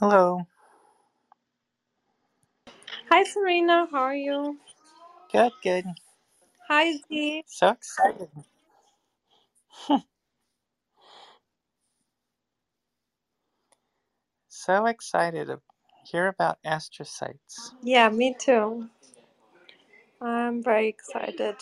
Hello. 0.00 0.46
Hi, 3.10 3.24
Serena. 3.24 3.86
How 3.92 4.00
are 4.04 4.16
you? 4.16 4.58
Good, 5.32 5.52
good. 5.62 5.86
Hi, 6.68 6.94
Z. 7.08 7.44
So 7.46 7.70
excited. 7.70 8.30
So 14.48 14.86
excited 14.86 15.48
to 15.48 15.60
hear 16.04 16.28
about 16.28 16.58
astrocytes. 16.66 17.72
Yeah, 17.82 18.10
me 18.10 18.36
too. 18.38 18.88
I'm 20.20 20.62
very 20.62 20.88
excited. 20.88 21.56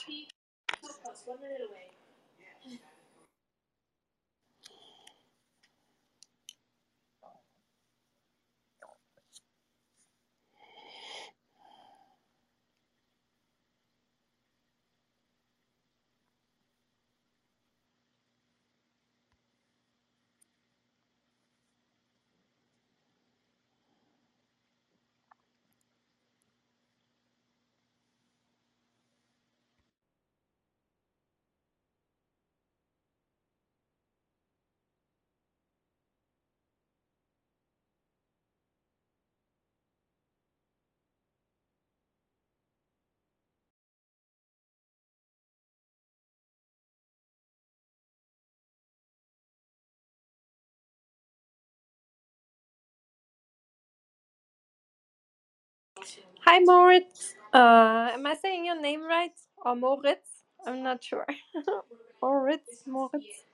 Hi, 56.47 56.61
Moritz. 56.61 57.35
Uh, 57.55 58.11
am 58.15 58.27
I 58.27 58.35
saying 58.41 58.67
your 58.67 58.81
name 58.81 59.05
right? 59.05 59.33
Or 59.65 59.77
Moritz? 59.77 60.29
I'm 60.67 60.83
not 60.83 61.05
sure. 61.05 61.27
Moritz, 62.23 62.85
Moritz. 62.87 63.45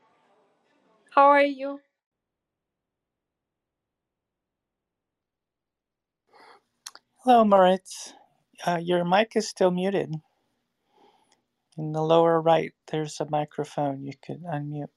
How 1.14 1.27
are 1.28 1.42
you? 1.42 1.80
Hello, 7.24 7.44
Moritz. 7.44 8.14
Uh, 8.66 8.80
your 8.83 9.05
mic 9.05 9.33
is 9.36 9.48
still 9.48 9.70
muted. 9.70 10.14
In 11.78 11.92
the 11.92 12.02
lower 12.02 12.41
right, 12.41 12.72
there's 12.92 13.20
a 13.20 13.27
microphone 13.30 14.05
you 14.05 14.12
could 14.24 14.44
unmute. 14.44 14.91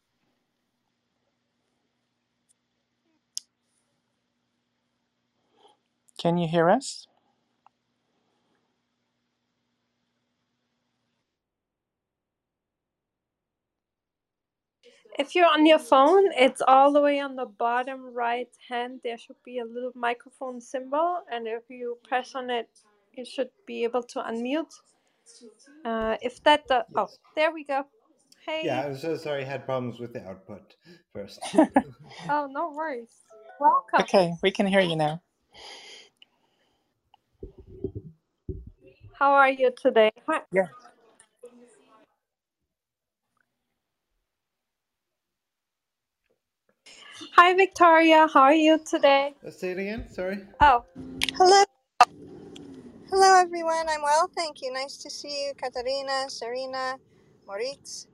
Can 6.20 6.38
you 6.38 6.48
hear 6.48 6.70
us? 6.70 7.08
If 15.18 15.36
you're 15.36 15.48
on 15.48 15.66
your 15.66 15.80
phone, 15.80 16.32
it's 16.38 16.62
all 16.68 16.92
the 16.94 17.02
way 17.02 17.20
on 17.20 17.36
the 17.36 17.46
bottom 17.46 18.14
right 18.14 18.50
hand. 18.70 19.02
There 19.04 19.18
should 19.18 19.42
be 19.46 19.60
a 19.60 19.66
little 19.66 19.92
microphone 19.96 20.62
symbol, 20.62 21.22
and 21.32 21.48
if 21.48 21.64
you 21.70 21.98
press 22.08 22.36
on 22.36 22.50
it, 22.50 22.70
you 23.16 23.26
should 23.26 23.50
be 23.68 23.84
able 23.84 24.04
to 24.04 24.20
unmute. 24.22 24.74
Uh, 25.86 26.18
if 26.22 26.44
that, 26.44 26.68
do- 26.68 26.82
oh, 26.96 27.08
there 27.36 27.52
we 27.54 27.64
go. 27.64 27.86
Hey. 28.46 28.64
Yeah, 28.66 28.84
I'm 28.86 28.98
so 28.98 29.18
sorry. 29.18 29.44
I 29.44 29.48
had 29.48 29.66
problems 29.66 30.00
with 30.00 30.14
the 30.14 30.28
output 30.28 30.76
first. 31.14 31.40
Oh, 32.30 32.48
no 32.52 32.72
worries. 32.76 33.12
Welcome. 33.60 34.02
Okay, 34.02 34.34
we 34.44 34.52
can 34.52 34.68
hear 34.68 34.82
you 34.82 34.96
now. 34.96 35.22
How 39.20 39.32
are 39.34 39.50
you 39.50 39.72
today? 39.82 40.12
Yeah. 40.52 40.68
Hi, 47.38 47.54
Victoria. 47.56 48.28
How 48.34 48.42
are 48.44 48.54
you 48.56 48.80
today? 48.80 49.34
Let's 49.44 49.60
say 49.60 49.72
it 49.72 49.80
again. 49.80 50.10
Sorry. 50.12 50.40
Oh, 50.62 50.86
Hello. 51.38 51.64
Hello, 53.10 53.40
everyone. 53.42 53.88
I'm 53.90 54.02
well, 54.04 54.30
thank 54.36 54.62
you. 54.62 54.74
Nice 54.74 54.98
to 54.98 55.10
see 55.10 55.46
you, 55.48 55.54
Katarina, 55.56 56.30
Serena, 56.30 56.98
Moritz. 57.48 58.08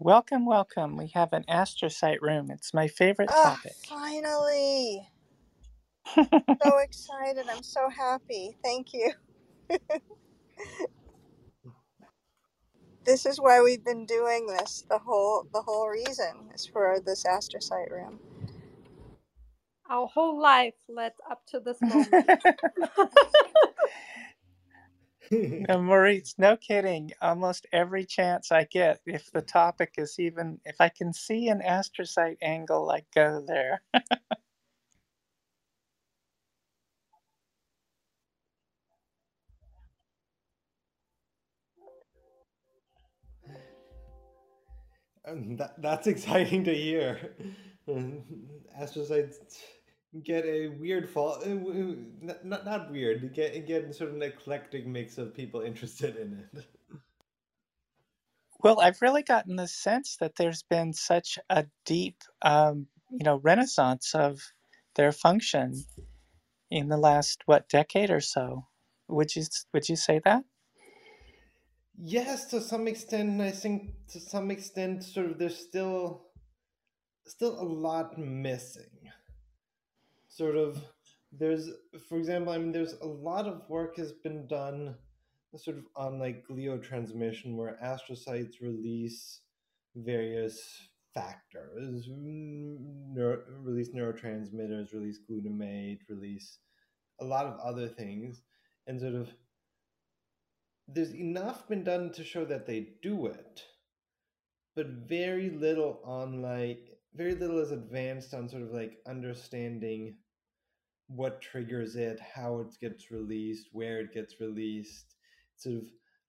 Welcome, 0.00 0.46
welcome. 0.46 0.96
We 0.96 1.08
have 1.14 1.32
an 1.32 1.44
astrocyte 1.48 2.20
room. 2.22 2.50
It's 2.50 2.74
my 2.74 2.88
favorite 2.88 3.32
Oh, 3.32 3.36
topic. 3.36 3.76
finally. 3.88 5.08
So 6.62 6.78
excited. 6.78 7.46
I'm 7.50 7.62
so 7.62 7.90
happy. 7.90 8.56
Thank 8.64 8.94
you. 8.94 9.12
This 13.08 13.26
is 13.26 13.40
why 13.40 13.62
we've 13.62 13.84
been 13.84 14.06
doing 14.06 14.46
this. 14.48 14.84
The 14.90 15.00
whole 15.00 15.46
the 15.54 15.62
whole 15.62 15.88
reason 15.90 16.50
is 16.54 16.66
for 16.66 17.00
this 17.04 17.24
astrocyte 17.24 17.90
room. 17.92 18.20
our 19.90 20.06
whole 20.08 20.40
life 20.40 20.74
led 20.88 21.12
up 21.30 21.46
to 21.48 21.60
this 21.60 21.84
moment. 21.84 22.26
no, 25.32 25.82
Maurice, 25.82 26.34
no 26.38 26.56
kidding. 26.56 27.12
Almost 27.22 27.66
every 27.72 28.04
chance 28.06 28.52
I 28.52 28.64
get, 28.64 29.00
if 29.06 29.30
the 29.32 29.42
topic 29.42 29.94
is 29.98 30.16
even, 30.18 30.60
if 30.64 30.76
I 30.80 30.90
can 30.90 31.12
see 31.12 31.48
an 31.48 31.60
astrocyte 31.66 32.38
angle, 32.42 32.90
I 32.90 33.02
go 33.14 33.42
there. 33.46 33.82
Um, 45.28 45.56
that, 45.56 45.80
that's 45.80 46.06
exciting 46.14 46.64
to 46.64 46.74
hear. 46.74 47.36
Astrocytes 47.88 49.36
get 50.24 50.44
a 50.44 50.68
weird 50.68 51.08
fall. 51.08 51.38
uh, 51.44 51.48
Not, 52.20 52.44
not, 52.44 52.64
not 52.64 52.90
weird. 52.90 53.34
Get 53.34 53.66
get 53.66 53.94
sort 53.94 54.10
of 54.10 54.16
an 54.16 54.22
eclectic 54.22 54.86
mix 54.86 55.18
of 55.18 55.34
people 55.34 55.60
interested 55.66 56.16
in 56.16 56.44
it. 56.54 56.64
Well, 58.62 58.80
I've 58.80 59.02
really 59.02 59.22
gotten 59.22 59.56
the 59.56 59.68
sense 59.68 60.16
that 60.16 60.36
there's 60.36 60.64
been 60.64 60.92
such 60.92 61.38
a 61.50 61.66
deep, 61.86 62.16
um, 62.42 62.88
you 63.10 63.24
know, 63.24 63.36
renaissance 63.36 64.14
of 64.14 64.40
their 64.96 65.12
function 65.12 65.84
in 66.70 66.88
the 66.88 66.96
last 66.98 67.42
what 67.46 67.68
decade 67.68 68.10
or 68.10 68.20
so. 68.20 68.66
Would 69.08 69.36
you 69.36 69.44
would 69.72 69.88
you 69.88 69.96
say 69.96 70.20
that? 70.24 70.44
Yes, 72.00 72.46
to 72.50 72.60
some 72.60 72.86
extent, 72.86 73.40
I 73.40 73.50
think 73.50 73.90
to 74.12 74.20
some 74.20 74.52
extent, 74.52 75.02
sort 75.02 75.26
of, 75.26 75.38
there's 75.38 75.58
still 75.58 76.28
still 77.26 77.60
a 77.60 77.64
lot 77.64 78.16
missing. 78.16 79.10
Sort 80.28 80.54
of, 80.54 80.80
there's, 81.32 81.68
for 82.08 82.16
example, 82.16 82.52
I 82.52 82.58
mean, 82.58 82.70
there's 82.70 82.94
a 83.02 83.06
lot 83.06 83.46
of 83.46 83.68
work 83.68 83.96
has 83.96 84.12
been 84.12 84.46
done, 84.46 84.94
sort 85.56 85.78
of 85.78 85.84
on 85.96 86.20
like 86.20 86.44
gliotransmission, 86.48 87.56
where 87.56 87.76
astrocytes 87.82 88.60
release 88.62 89.40
various 89.96 90.60
factors, 91.14 92.06
neuro, 92.08 93.42
release 93.60 93.88
neurotransmitters, 93.88 94.94
release 94.94 95.18
glutamate, 95.28 95.98
release 96.08 96.58
a 97.20 97.24
lot 97.24 97.46
of 97.46 97.58
other 97.58 97.88
things, 97.88 98.42
and 98.86 99.00
sort 99.00 99.14
of 99.14 99.30
there's 100.88 101.14
enough 101.14 101.68
been 101.68 101.84
done 101.84 102.10
to 102.12 102.24
show 102.24 102.44
that 102.46 102.66
they 102.66 102.88
do 103.02 103.26
it, 103.26 103.62
but 104.74 104.86
very 104.86 105.50
little 105.50 106.00
on 106.04 106.42
like 106.42 106.98
very 107.14 107.34
little 107.34 107.58
is 107.58 107.72
advanced 107.72 108.34
on 108.34 108.48
sort 108.48 108.62
of 108.62 108.70
like 108.72 108.98
understanding 109.06 110.16
what 111.08 111.40
triggers 111.42 111.96
it, 111.96 112.20
how 112.20 112.60
it 112.60 112.68
gets 112.80 113.10
released, 113.10 113.68
where 113.72 114.00
it 114.00 114.12
gets 114.12 114.40
released. 114.40 115.14
Sort 115.56 115.76
of 115.76 115.84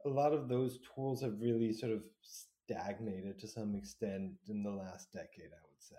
a 0.06 0.10
lot 0.10 0.34
of 0.34 0.50
those 0.50 0.80
tools 0.96 1.22
have 1.22 1.42
really 1.42 1.74
sort 1.74 1.92
of 1.94 2.04
stagnated 2.22 3.40
to 3.40 3.48
some 3.48 3.76
extent 3.76 4.32
in 4.48 4.64
the 4.64 4.72
last 4.72 5.12
decade, 5.14 5.52
I 5.52 5.62
would 5.68 5.82
say. 5.84 5.96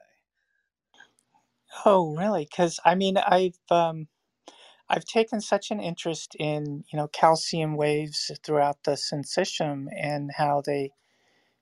Oh, 1.84 2.16
really? 2.16 2.46
Because 2.50 2.80
I 2.84 2.94
mean, 2.94 3.16
I've 3.16 3.58
um, 3.70 4.08
I've 4.90 5.06
taken 5.06 5.40
such 5.40 5.70
an 5.70 5.80
interest 5.80 6.36
in 6.38 6.84
you 6.92 6.96
know 6.98 7.08
calcium 7.08 7.76
waves 7.76 8.30
throughout 8.44 8.78
the 8.84 8.92
syncytium 8.92 9.86
and 9.96 10.30
how 10.36 10.62
they 10.66 10.90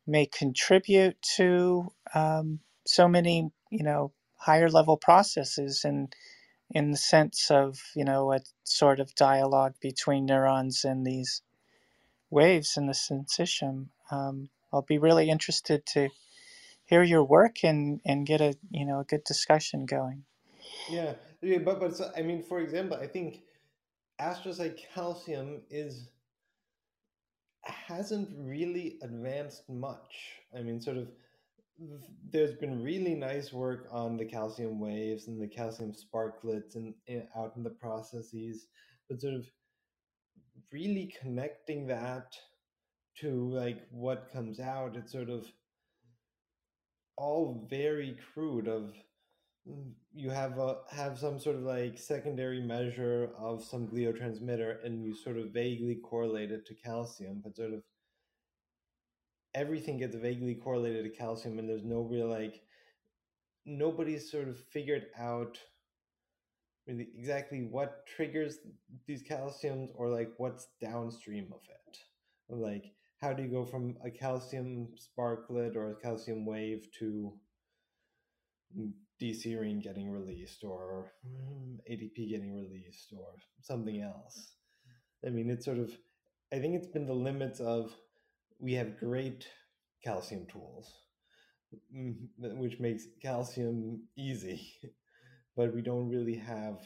may 0.06 0.26
contribute 0.26 1.20
to 1.36 1.92
um, 2.14 2.60
so 2.86 3.06
many 3.06 3.52
you 3.70 3.82
know, 3.82 4.12
higher 4.36 4.68
level 4.68 4.96
processes 4.96 5.82
and 5.84 6.14
in 6.70 6.90
the 6.90 6.98
sense 6.98 7.50
of, 7.50 7.78
you 7.94 8.04
know, 8.04 8.32
a 8.32 8.40
sort 8.64 9.00
of 9.00 9.14
dialogue 9.14 9.74
between 9.80 10.26
neurons 10.26 10.84
and 10.84 11.06
these 11.06 11.42
waves 12.30 12.76
in 12.76 12.86
the 12.86 12.92
syncytium. 12.92 13.86
Um, 14.10 14.50
I'll 14.72 14.82
be 14.82 14.98
really 14.98 15.30
interested 15.30 15.86
to 15.94 16.10
hear 16.84 17.02
your 17.02 17.24
work 17.24 17.64
and, 17.64 18.00
and 18.04 18.26
get 18.26 18.40
a, 18.40 18.54
you 18.70 18.84
know, 18.84 19.00
a 19.00 19.04
good 19.04 19.24
discussion 19.24 19.86
going. 19.86 20.24
Yeah, 20.90 21.14
yeah 21.42 21.58
but, 21.58 21.80
but 21.80 21.96
so, 21.96 22.10
I 22.16 22.22
mean, 22.22 22.42
for 22.42 22.60
example, 22.60 22.98
I 23.00 23.06
think 23.06 23.42
astrocyte 24.20 24.78
calcium 24.94 25.62
is 25.70 26.08
hasn't 27.64 28.28
really 28.36 28.98
advanced 29.02 29.68
much. 29.68 30.32
I 30.56 30.62
mean, 30.62 30.80
sort 30.80 30.96
of, 30.96 31.08
there's 32.30 32.54
been 32.54 32.82
really 32.82 33.14
nice 33.14 33.52
work 33.52 33.88
on 33.90 34.16
the 34.16 34.24
calcium 34.24 34.80
waves 34.80 35.28
and 35.28 35.40
the 35.40 35.46
calcium 35.46 35.92
sparklets 35.92 36.74
and, 36.76 36.94
and 37.06 37.24
out 37.36 37.52
in 37.56 37.62
the 37.62 37.70
processes, 37.70 38.66
but 39.08 39.20
sort 39.20 39.34
of 39.34 39.46
really 40.72 41.14
connecting 41.20 41.86
that 41.86 42.34
to 43.20 43.50
like 43.50 43.86
what 43.90 44.32
comes 44.32 44.60
out, 44.60 44.96
it's 44.96 45.12
sort 45.12 45.30
of 45.30 45.46
all 47.16 47.66
very 47.68 48.16
crude. 48.32 48.68
Of 48.68 48.94
you 50.14 50.30
have 50.30 50.58
a 50.58 50.78
have 50.90 51.18
some 51.18 51.38
sort 51.38 51.56
of 51.56 51.62
like 51.62 51.98
secondary 51.98 52.60
measure 52.60 53.30
of 53.38 53.62
some 53.62 53.86
gliotransmitter, 53.88 54.84
and 54.84 55.04
you 55.04 55.14
sort 55.14 55.38
of 55.38 55.50
vaguely 55.50 55.96
correlate 55.96 56.50
it 56.50 56.66
to 56.66 56.74
calcium, 56.74 57.40
but 57.44 57.56
sort 57.56 57.72
of 57.72 57.82
everything 59.54 59.98
gets 59.98 60.16
vaguely 60.16 60.54
correlated 60.54 61.04
to 61.04 61.10
calcium, 61.10 61.58
and 61.58 61.68
there's 61.68 61.84
no 61.84 62.00
real 62.00 62.28
like 62.28 62.62
nobody's 63.66 64.30
sort 64.30 64.48
of 64.48 64.58
figured 64.58 65.06
out 65.18 65.58
really 66.86 67.08
exactly 67.16 67.68
what 67.70 68.06
triggers 68.06 68.58
these 69.06 69.22
calciums 69.22 69.90
or 69.94 70.08
like 70.08 70.32
what's 70.38 70.68
downstream 70.80 71.52
of 71.52 71.60
it. 71.68 71.98
Like 72.48 72.94
how 73.20 73.32
do 73.32 73.42
you 73.42 73.48
go 73.48 73.64
from 73.64 73.96
a 74.04 74.10
calcium 74.10 74.88
sparklet 74.96 75.76
or 75.76 75.90
a 75.90 75.96
calcium 75.96 76.46
wave 76.46 76.88
to 76.98 77.32
mm, 78.76 78.92
D-serine 79.18 79.82
getting 79.82 80.10
released 80.10 80.64
or 80.64 81.12
mm, 81.26 81.78
ADP 81.90 82.30
getting 82.30 82.54
released 82.54 83.12
or 83.16 83.34
something 83.62 84.00
else. 84.00 84.52
I 85.26 85.30
mean, 85.30 85.50
it's 85.50 85.64
sort 85.64 85.78
of, 85.78 85.90
I 86.52 86.58
think 86.58 86.74
it's 86.74 86.86
been 86.86 87.06
the 87.06 87.14
limits 87.14 87.60
of 87.60 87.92
we 88.60 88.74
have 88.74 88.98
great 88.98 89.46
calcium 90.04 90.46
tools, 90.46 90.92
mm, 91.94 92.14
which 92.38 92.78
makes 92.80 93.06
calcium 93.20 94.02
easy, 94.16 94.68
but 95.56 95.74
we 95.74 95.82
don't 95.82 96.08
really 96.08 96.36
have 96.36 96.80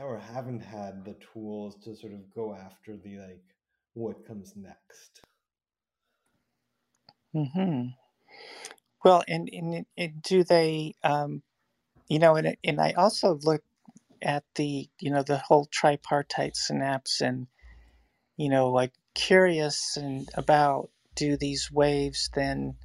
or 0.00 0.18
haven't 0.18 0.60
had 0.60 1.04
the 1.04 1.16
tools 1.32 1.76
to 1.84 1.94
sort 1.94 2.12
of 2.12 2.34
go 2.34 2.54
after 2.54 2.96
the 2.96 3.18
like 3.18 3.44
what 3.92 4.26
comes 4.26 4.54
next. 4.56 5.20
Hmm. 7.32 7.88
Well, 9.04 9.22
and, 9.28 9.48
and, 9.52 9.86
and 9.98 10.22
do 10.22 10.44
they, 10.44 10.94
um, 11.04 11.42
you 12.08 12.18
know, 12.18 12.36
and 12.36 12.56
and 12.64 12.80
I 12.80 12.92
also 12.92 13.38
look 13.42 13.62
at 14.22 14.44
the, 14.56 14.88
you 15.00 15.10
know, 15.10 15.22
the 15.22 15.38
whole 15.38 15.66
tripartite 15.66 16.56
synapse, 16.56 17.20
and 17.20 17.46
you 18.36 18.48
know, 18.48 18.70
like 18.70 18.92
curious 19.14 19.96
and 19.96 20.28
about 20.34 20.90
do 21.16 21.36
these 21.36 21.70
waves 21.72 22.30
then, 22.34 22.76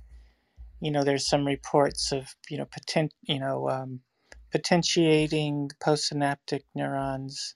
you 0.81 0.92
know, 0.92 1.04
there's 1.04 1.27
some 1.27 1.45
reports 1.48 2.12
of, 2.12 2.36
you 2.50 2.57
know, 2.57 2.65
potent, 2.65 3.13
you 3.24 3.39
know, 3.39 3.69
um, 3.69 4.01
potentiating 4.51 5.72
postsynaptic 5.81 6.62
neurons 6.75 7.56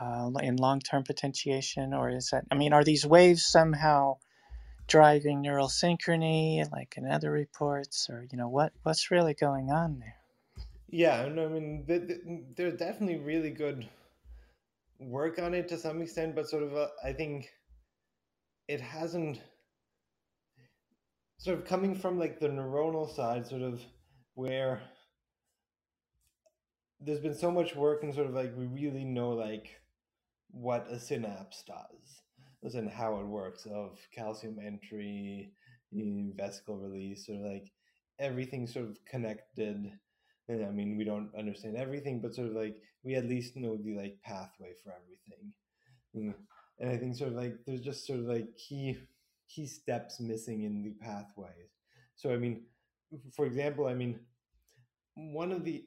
uh, 0.00 0.30
in 0.42 0.56
long-term 0.56 1.04
potentiation, 1.04 1.94
or 1.94 2.10
is 2.10 2.30
that? 2.32 2.44
I 2.50 2.56
mean, 2.56 2.72
are 2.72 2.84
these 2.84 3.06
waves 3.06 3.46
somehow 3.46 4.16
driving 4.90 5.40
neural 5.40 5.68
synchrony, 5.68 6.70
like 6.72 6.94
in 6.96 7.06
other 7.06 7.30
reports, 7.30 8.10
or 8.10 8.26
you 8.30 8.36
know, 8.36 8.48
what 8.48 8.72
what's 8.82 9.10
really 9.10 9.32
going 9.32 9.70
on 9.70 9.98
there? 10.00 10.16
Yeah, 10.90 11.22
I 11.22 11.28
mean, 11.28 11.84
there's 11.86 12.78
definitely 12.78 13.18
really 13.18 13.50
good 13.50 13.88
work 14.98 15.38
on 15.38 15.54
it 15.54 15.68
to 15.68 15.78
some 15.78 16.02
extent, 16.02 16.34
but 16.34 16.48
sort 16.48 16.64
of, 16.64 16.76
uh, 16.76 16.88
I 17.04 17.12
think 17.12 17.48
it 18.66 18.80
hasn't 18.80 19.40
sort 21.38 21.58
of 21.58 21.64
coming 21.64 21.94
from 21.94 22.18
like 22.18 22.40
the 22.40 22.48
neuronal 22.48 23.08
side, 23.14 23.46
sort 23.46 23.62
of 23.62 23.80
where 24.34 24.82
there's 27.00 27.20
been 27.20 27.34
so 27.34 27.52
much 27.52 27.76
work 27.76 28.02
and 28.02 28.12
sort 28.12 28.26
of 28.26 28.34
like 28.34 28.52
we 28.56 28.66
really 28.66 29.04
know 29.04 29.30
like 29.30 29.80
what 30.50 30.90
a 30.90 30.98
synapse 30.98 31.62
does 31.66 32.20
and 32.62 32.90
how 32.90 33.18
it 33.18 33.26
works 33.26 33.66
of 33.66 33.98
calcium 34.14 34.58
entry 34.64 35.52
vesicle 35.92 36.78
release 36.78 37.28
or 37.28 37.36
like 37.36 37.72
everything 38.18 38.66
sort 38.66 38.86
of 38.88 38.98
connected. 39.04 39.92
And 40.48 40.64
i 40.64 40.70
mean 40.70 40.96
we 40.96 41.04
don't 41.04 41.30
understand 41.38 41.76
everything 41.76 42.20
but 42.20 42.34
sort 42.34 42.48
of 42.48 42.54
like 42.54 42.76
we 43.04 43.14
at 43.14 43.26
least 43.26 43.56
know 43.56 43.76
the 43.76 43.96
like 43.96 44.18
pathway 44.22 44.72
for 44.82 44.92
everything. 44.92 45.52
Mm, 46.16 46.34
and 46.80 46.90
i 46.90 46.96
think 46.96 47.16
sort 47.16 47.30
of 47.30 47.36
like 47.36 47.56
there's 47.66 47.80
just 47.80 48.06
sort 48.06 48.20
of 48.20 48.26
like 48.26 48.48
key 48.56 48.98
key 49.48 49.66
steps 49.66 50.20
missing 50.20 50.64
in 50.64 50.82
the 50.82 50.94
pathways. 51.00 51.70
So 52.16 52.32
i 52.32 52.36
mean 52.36 52.62
for 53.36 53.46
example 53.46 53.86
i 53.86 53.94
mean 53.94 54.20
one 55.14 55.52
of 55.52 55.64
the 55.64 55.84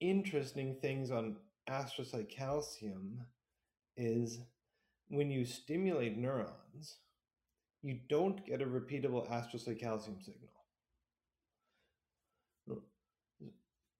interesting 0.00 0.76
things 0.80 1.10
on 1.10 1.36
astrocyte 1.68 2.30
calcium 2.30 3.20
is 3.96 4.40
when 5.08 5.30
you 5.30 5.44
stimulate 5.44 6.16
neurons, 6.16 6.98
you 7.82 8.00
don't 8.08 8.44
get 8.46 8.62
a 8.62 8.66
repeatable 8.66 9.28
astrocyte 9.30 9.80
calcium 9.80 10.20
signal, 10.20 10.50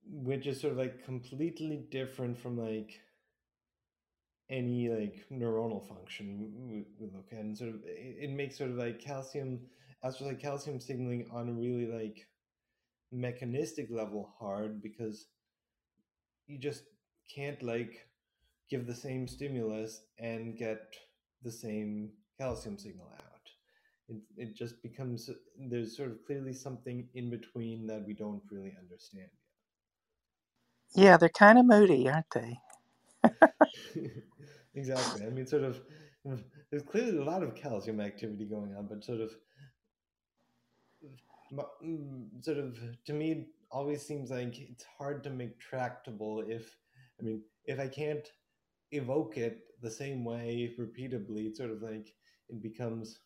which 0.06 0.46
is 0.46 0.60
sort 0.60 0.72
of 0.72 0.78
like 0.78 1.04
completely 1.04 1.76
different 1.90 2.38
from 2.38 2.56
like 2.58 3.00
any 4.48 4.88
like 4.88 5.24
neuronal 5.32 5.86
function 5.86 6.52
we, 6.68 7.06
look 7.06 7.26
at. 7.32 7.38
And 7.38 7.56
sort 7.56 7.70
of 7.70 7.80
it 7.84 8.30
makes 8.30 8.58
sort 8.58 8.70
of 8.70 8.76
like 8.76 9.00
calcium 9.00 9.60
astrocyte 10.04 10.40
calcium 10.40 10.80
signaling 10.80 11.26
on 11.32 11.48
a 11.48 11.52
really 11.52 11.86
like 11.86 12.26
mechanistic 13.12 13.88
level 13.90 14.34
hard 14.38 14.82
because 14.82 15.26
you 16.46 16.58
just 16.58 16.84
can't 17.34 17.62
like 17.62 18.05
give 18.70 18.86
the 18.86 18.94
same 18.94 19.28
stimulus 19.28 20.02
and 20.18 20.56
get 20.56 20.94
the 21.42 21.52
same 21.52 22.10
calcium 22.38 22.78
signal 22.78 23.08
out. 23.14 23.22
It, 24.08 24.16
it 24.36 24.56
just 24.56 24.82
becomes 24.82 25.28
there's 25.58 25.96
sort 25.96 26.10
of 26.10 26.24
clearly 26.26 26.52
something 26.52 27.08
in 27.14 27.30
between 27.30 27.86
that 27.88 28.04
we 28.06 28.14
don't 28.14 28.42
really 28.50 28.74
understand 28.80 29.28
yet. 30.94 31.02
Yeah, 31.04 31.16
they're 31.16 31.28
kind 31.28 31.58
of 31.58 31.66
moody, 31.66 32.08
aren't 32.08 32.30
they? 32.30 32.60
exactly. 34.74 35.26
I 35.26 35.30
mean, 35.30 35.46
sort 35.46 35.64
of, 35.64 35.80
there's 36.70 36.82
clearly 36.82 37.18
a 37.18 37.24
lot 37.24 37.42
of 37.42 37.54
calcium 37.54 38.00
activity 38.00 38.44
going 38.44 38.74
on, 38.76 38.86
but 38.86 39.04
sort 39.04 39.20
of, 39.20 39.32
sort 42.42 42.58
of, 42.58 42.78
to 43.06 43.12
me, 43.12 43.46
always 43.70 44.06
seems 44.06 44.30
like 44.30 44.58
it's 44.58 44.84
hard 44.98 45.24
to 45.24 45.30
make 45.30 45.58
tractable 45.58 46.44
if 46.46 46.76
i 47.20 47.22
mean 47.22 47.42
if 47.64 47.80
i 47.80 47.88
can't 47.88 48.28
evoke 48.92 49.36
it 49.36 49.60
the 49.82 49.90
same 49.90 50.24
way 50.24 50.72
repeatedly 50.78 51.46
it's 51.46 51.58
sort 51.58 51.70
of 51.70 51.82
like 51.82 52.08
it 52.48 52.62
becomes 52.62 53.18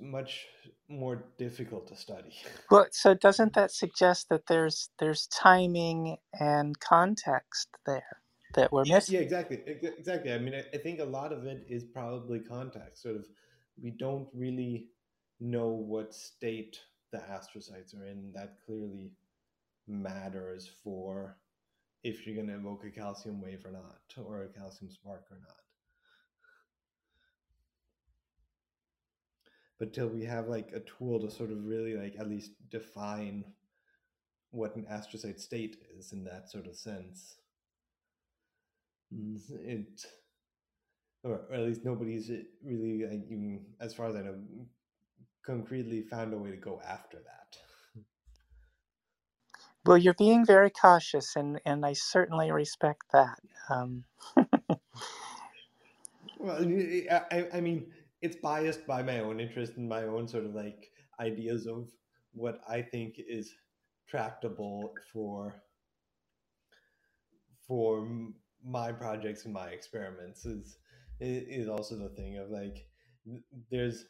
much 0.00 0.46
more 0.88 1.24
difficult 1.38 1.86
to 1.88 1.96
study. 1.96 2.34
Well 2.70 2.86
so 2.90 3.14
doesn't 3.14 3.54
that 3.54 3.70
suggest 3.70 4.28
that 4.30 4.46
there's 4.46 4.90
there's 4.98 5.26
timing 5.28 6.16
and 6.38 6.78
context 6.80 7.68
there 7.86 8.18
that 8.54 8.70
we're 8.72 8.84
missing 8.84 9.14
yeah 9.14 9.20
exactly 9.20 9.62
exactly 9.66 10.30
i 10.30 10.38
mean 10.38 10.54
I, 10.54 10.64
I 10.74 10.78
think 10.78 11.00
a 11.00 11.04
lot 11.04 11.32
of 11.32 11.46
it 11.46 11.64
is 11.70 11.84
probably 11.84 12.38
context 12.40 13.02
sort 13.02 13.16
of 13.16 13.24
we 13.82 13.90
don't 13.90 14.28
really 14.34 14.88
know 15.40 15.68
what 15.68 16.14
state 16.14 16.78
the 17.12 17.18
astrocytes 17.18 17.94
are 17.98 18.06
in, 18.06 18.32
that 18.34 18.56
clearly 18.64 19.12
matters 19.86 20.70
for 20.82 21.36
if 22.02 22.26
you're 22.26 22.36
going 22.36 22.48
to 22.48 22.54
evoke 22.54 22.84
a 22.84 22.90
calcium 22.90 23.40
wave 23.40 23.64
or 23.64 23.72
not, 23.72 24.00
or 24.24 24.42
a 24.42 24.48
calcium 24.48 24.90
spark 24.90 25.24
or 25.30 25.38
not. 25.40 25.56
But 29.78 29.92
till 29.92 30.08
we 30.08 30.24
have 30.24 30.48
like 30.48 30.72
a 30.72 30.80
tool 30.80 31.20
to 31.20 31.30
sort 31.30 31.50
of 31.50 31.64
really 31.66 31.94
like 31.94 32.16
at 32.18 32.28
least 32.28 32.52
define 32.70 33.44
what 34.50 34.76
an 34.76 34.84
astrocyte 34.84 35.40
state 35.40 35.78
is 35.98 36.12
in 36.12 36.24
that 36.24 36.48
sort 36.50 36.66
of 36.66 36.76
sense, 36.76 37.36
mm, 39.12 39.38
it 39.64 40.04
or 41.24 41.40
at 41.52 41.60
least 41.60 41.84
nobody's 41.84 42.30
really 42.64 43.06
like 43.06 43.24
even 43.30 43.64
as 43.80 43.94
far 43.94 44.06
as 44.06 44.16
I 44.16 44.22
know 44.22 44.34
concretely 45.44 46.02
found 46.02 46.32
a 46.34 46.38
way 46.38 46.50
to 46.50 46.56
go 46.56 46.80
after 46.86 47.18
that. 47.18 47.41
Well, 49.84 49.98
you're 49.98 50.14
being 50.14 50.46
very 50.46 50.70
cautious, 50.70 51.34
and, 51.36 51.60
and 51.66 51.84
I 51.84 51.94
certainly 51.94 52.52
respect 52.52 53.02
that. 53.12 53.40
Um, 53.68 54.04
well, 56.38 56.58
I, 57.10 57.48
I 57.54 57.60
mean, 57.60 57.92
it's 58.20 58.36
biased 58.36 58.86
by 58.86 59.02
my 59.02 59.20
own 59.20 59.40
interest 59.40 59.74
and 59.76 59.88
my 59.88 60.04
own 60.04 60.28
sort 60.28 60.44
of 60.44 60.54
like 60.54 60.90
ideas 61.20 61.66
of 61.66 61.90
what 62.32 62.60
I 62.68 62.82
think 62.82 63.16
is 63.18 63.52
tractable 64.08 64.94
for 65.12 65.62
for 67.66 68.06
my 68.64 68.92
projects 68.92 69.44
and 69.44 69.54
my 69.54 69.68
experiments 69.68 70.44
is 70.44 70.78
is 71.20 71.68
also 71.68 71.96
the 71.96 72.08
thing 72.10 72.38
of 72.38 72.50
like 72.50 72.86
there's 73.70 74.06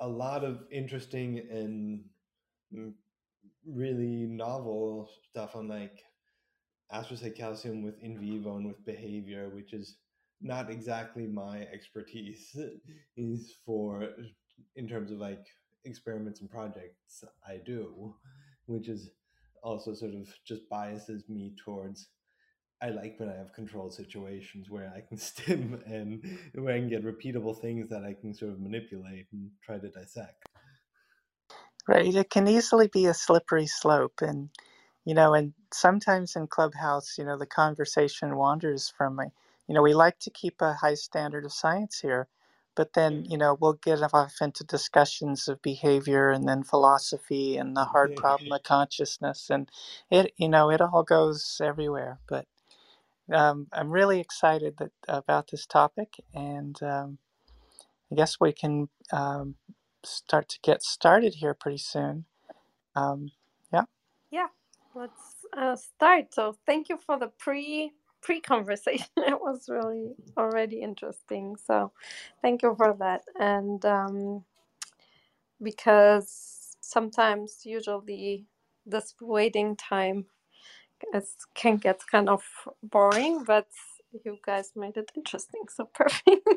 a 0.00 0.08
lot 0.08 0.44
of 0.44 0.64
interesting 0.72 1.38
and 1.50 2.04
mm, 2.74 2.92
really 3.74 4.26
novel 4.26 5.08
stuff 5.30 5.56
on 5.56 5.68
like 5.68 6.02
astrocyte 6.92 7.36
calcium 7.36 7.82
with 7.82 7.98
in 8.02 8.18
vivo 8.18 8.56
and 8.56 8.66
with 8.66 8.84
behavior, 8.84 9.50
which 9.50 9.72
is 9.72 9.96
not 10.40 10.70
exactly 10.70 11.26
my 11.26 11.60
expertise 11.72 12.56
is 13.16 13.54
for 13.64 14.08
in 14.76 14.88
terms 14.88 15.10
of 15.10 15.18
like 15.18 15.44
experiments 15.84 16.40
and 16.40 16.50
projects 16.50 17.24
I 17.46 17.58
do, 17.64 18.14
which 18.66 18.88
is 18.88 19.10
also 19.62 19.94
sort 19.94 20.14
of 20.14 20.28
just 20.46 20.68
biases 20.68 21.28
me 21.28 21.54
towards 21.62 22.08
I 22.82 22.88
like 22.88 23.16
when 23.18 23.28
I 23.28 23.36
have 23.36 23.52
controlled 23.52 23.92
situations 23.92 24.70
where 24.70 24.90
I 24.96 25.02
can 25.06 25.16
stim 25.18 25.82
and 25.84 26.24
where 26.54 26.74
I 26.74 26.78
can 26.78 26.88
get 26.88 27.04
repeatable 27.04 27.60
things 27.60 27.90
that 27.90 28.04
I 28.04 28.14
can 28.18 28.34
sort 28.34 28.52
of 28.52 28.60
manipulate 28.60 29.26
and 29.32 29.50
try 29.62 29.78
to 29.78 29.88
dissect. 29.90 30.49
Right. 31.88 32.14
It 32.14 32.30
can 32.30 32.48
easily 32.48 32.88
be 32.88 33.06
a 33.06 33.14
slippery 33.14 33.66
slope. 33.66 34.22
And, 34.22 34.50
you 35.04 35.14
know, 35.14 35.34
and 35.34 35.54
sometimes 35.72 36.36
in 36.36 36.46
Clubhouse, 36.46 37.18
you 37.18 37.24
know, 37.24 37.38
the 37.38 37.46
conversation 37.46 38.36
wanders 38.36 38.92
from, 38.96 39.20
a, 39.20 39.26
you 39.68 39.74
know, 39.74 39.82
we 39.82 39.94
like 39.94 40.18
to 40.20 40.30
keep 40.30 40.62
a 40.62 40.74
high 40.74 40.94
standard 40.94 41.44
of 41.44 41.52
science 41.52 42.00
here, 42.00 42.28
but 42.76 42.94
then, 42.94 43.24
you 43.28 43.38
know, 43.38 43.56
we'll 43.60 43.74
get 43.74 44.00
off 44.14 44.36
into 44.40 44.64
discussions 44.64 45.48
of 45.48 45.62
behavior 45.62 46.30
and 46.30 46.48
then 46.48 46.64
philosophy 46.64 47.58
and 47.58 47.76
the 47.76 47.84
hard 47.86 48.16
problem 48.16 48.52
of 48.52 48.62
consciousness. 48.62 49.50
And 49.50 49.68
it, 50.10 50.32
you 50.38 50.48
know, 50.48 50.70
it 50.70 50.80
all 50.80 51.04
goes 51.04 51.60
everywhere. 51.62 52.20
But 52.28 52.46
um, 53.32 53.68
I'm 53.72 53.90
really 53.90 54.20
excited 54.20 54.76
that 54.78 54.92
about 55.08 55.50
this 55.50 55.66
topic. 55.66 56.14
And 56.34 56.82
um, 56.82 57.18
I 58.12 58.16
guess 58.16 58.38
we 58.40 58.52
can 58.52 58.88
um, 59.12 59.56
start 60.04 60.48
to 60.50 60.58
get 60.62 60.82
started 60.82 61.36
here 61.36 61.54
pretty 61.54 61.78
soon. 61.78 62.26
Um, 62.96 63.32
yeah. 63.72 63.84
Yeah, 64.32 64.48
let's 64.94 65.46
uh, 65.56 65.76
start. 65.76 66.34
So 66.34 66.56
thank 66.66 66.90
you 66.90 66.98
for 66.98 67.18
the 67.18 67.28
pre 67.28 67.92
pre 68.22 68.40
conversation. 68.42 69.06
it 69.18 69.40
was 69.40 69.68
really 69.70 70.14
already 70.38 70.82
interesting. 70.82 71.56
So 71.56 71.92
thank 72.42 72.62
you 72.62 72.74
for 72.76 72.94
that. 73.00 73.22
And 73.40 73.84
um, 73.86 74.44
because 75.62 76.76
sometimes, 76.80 77.62
usually, 77.64 78.46
this 78.86 79.14
waiting 79.20 79.76
time 79.76 80.26
is, 81.14 81.36
can 81.54 81.78
get 81.78 82.00
kind 82.10 82.28
of 82.28 82.42
boring, 82.82 83.44
but 83.44 83.66
you 84.24 84.38
guys 84.44 84.72
made 84.76 84.96
it 84.96 85.12
interesting. 85.16 85.62
So 85.70 85.86
perfect. 85.94 86.48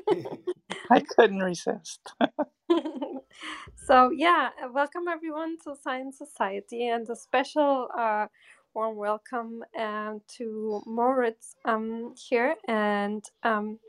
I 0.91 1.01
couldn't 1.01 1.41
resist. 1.43 2.13
So 3.75 4.11
yeah, 4.11 4.49
uh, 4.63 4.69
welcome 4.73 5.07
everyone 5.09 5.57
to 5.65 5.75
Science 5.75 6.17
Society 6.17 6.87
and 6.87 7.09
a 7.09 7.15
special 7.15 7.89
uh, 7.97 8.27
warm 8.73 8.97
welcome 8.97 9.63
um, 9.79 10.21
to 10.37 10.81
Moritz 10.85 11.55
um, 11.65 12.15
here. 12.17 12.55
And 12.67 13.23
um, 13.43 13.79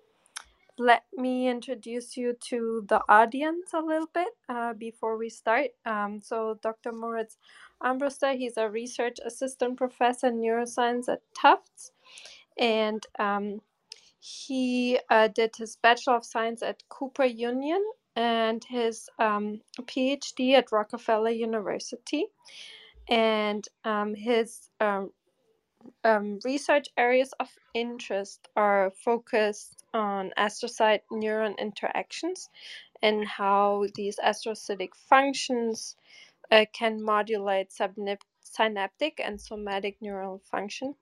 let 0.78 1.04
me 1.16 1.48
introduce 1.48 2.16
you 2.16 2.36
to 2.48 2.84
the 2.88 3.00
audience 3.08 3.72
a 3.74 3.80
little 3.80 4.08
bit 4.12 4.28
uh, 4.48 4.74
before 4.74 5.16
we 5.16 5.30
start. 5.30 5.68
Um, 5.86 6.20
so 6.22 6.58
Dr. 6.62 6.92
Moritz 6.92 7.36
Armbruster, 7.82 8.36
he's 8.36 8.56
a 8.56 8.68
research 8.68 9.18
assistant 9.24 9.76
professor 9.76 10.28
in 10.28 10.40
neuroscience 10.40 11.08
at 11.08 11.20
Tufts. 11.40 11.92
And 12.58 13.06
um, 13.18 13.60
he 14.20 14.98
uh, 15.10 15.28
did 15.28 15.56
his 15.56 15.76
Bachelor 15.76 16.16
of 16.16 16.24
Science 16.24 16.62
at 16.62 16.82
Cooper 16.88 17.24
Union 17.24 17.84
and 18.16 18.64
his 18.64 19.08
um, 19.18 19.60
PhD 19.82 20.54
at 20.54 20.72
Rockefeller 20.72 21.30
University. 21.30 22.26
And 23.08 23.66
um, 23.84 24.14
his 24.14 24.70
um, 24.80 25.10
um, 26.04 26.38
research 26.44 26.88
areas 26.96 27.32
of 27.40 27.48
interest 27.74 28.48
are 28.56 28.92
focused 29.04 29.84
on 29.94 30.32
astrocyte 30.38 31.00
neuron 31.12 31.58
interactions 31.58 32.48
and 33.02 33.26
how 33.26 33.86
these 33.94 34.18
astrocytic 34.24 34.90
functions 34.94 35.96
uh, 36.50 36.64
can 36.72 37.02
modulate 37.02 37.72
synaptic 38.42 39.20
and 39.22 39.40
somatic 39.40 39.96
neural 40.00 40.38
function 40.50 40.94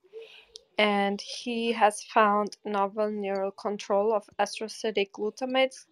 and 0.78 1.21
he 1.21 1.73
has 1.73 2.02
found 2.02 2.57
novel 2.64 3.11
neural 3.11 3.50
control 3.52 4.12
of 4.12 4.28
astrocytic 4.40 5.11
glutamate 5.12 5.87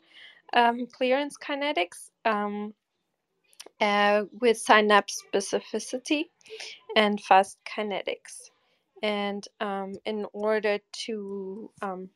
um, 0.54 0.86
clearance 0.92 1.36
kinetics 1.38 2.10
um, 2.24 2.74
uh, 3.80 4.24
with 4.40 4.58
synapse 4.58 5.22
specificity 5.34 6.24
and 6.96 7.20
fast 7.22 7.58
kinetics. 7.66 8.50
And 9.02 9.46
um, 9.60 9.94
in 10.06 10.26
order 10.32 10.78
to, 11.06 11.70
um, 11.82 12.10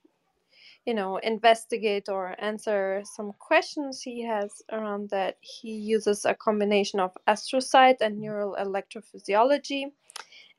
you 0.87 0.95
know, 0.95 1.19
investigate 1.19 2.09
or 2.09 2.37
answer 2.43 3.03
some 3.17 3.33
questions 3.39 4.03
he 4.03 4.25
has 4.25 4.51
around 4.73 5.11
that, 5.11 5.37
he 5.41 5.73
uses 5.73 6.25
a 6.25 6.35
combination 6.35 7.01
of 7.01 7.13
astrocyte 7.29 7.99
and 8.03 8.21
neural 8.21 8.57
electrophysiology 8.61 9.87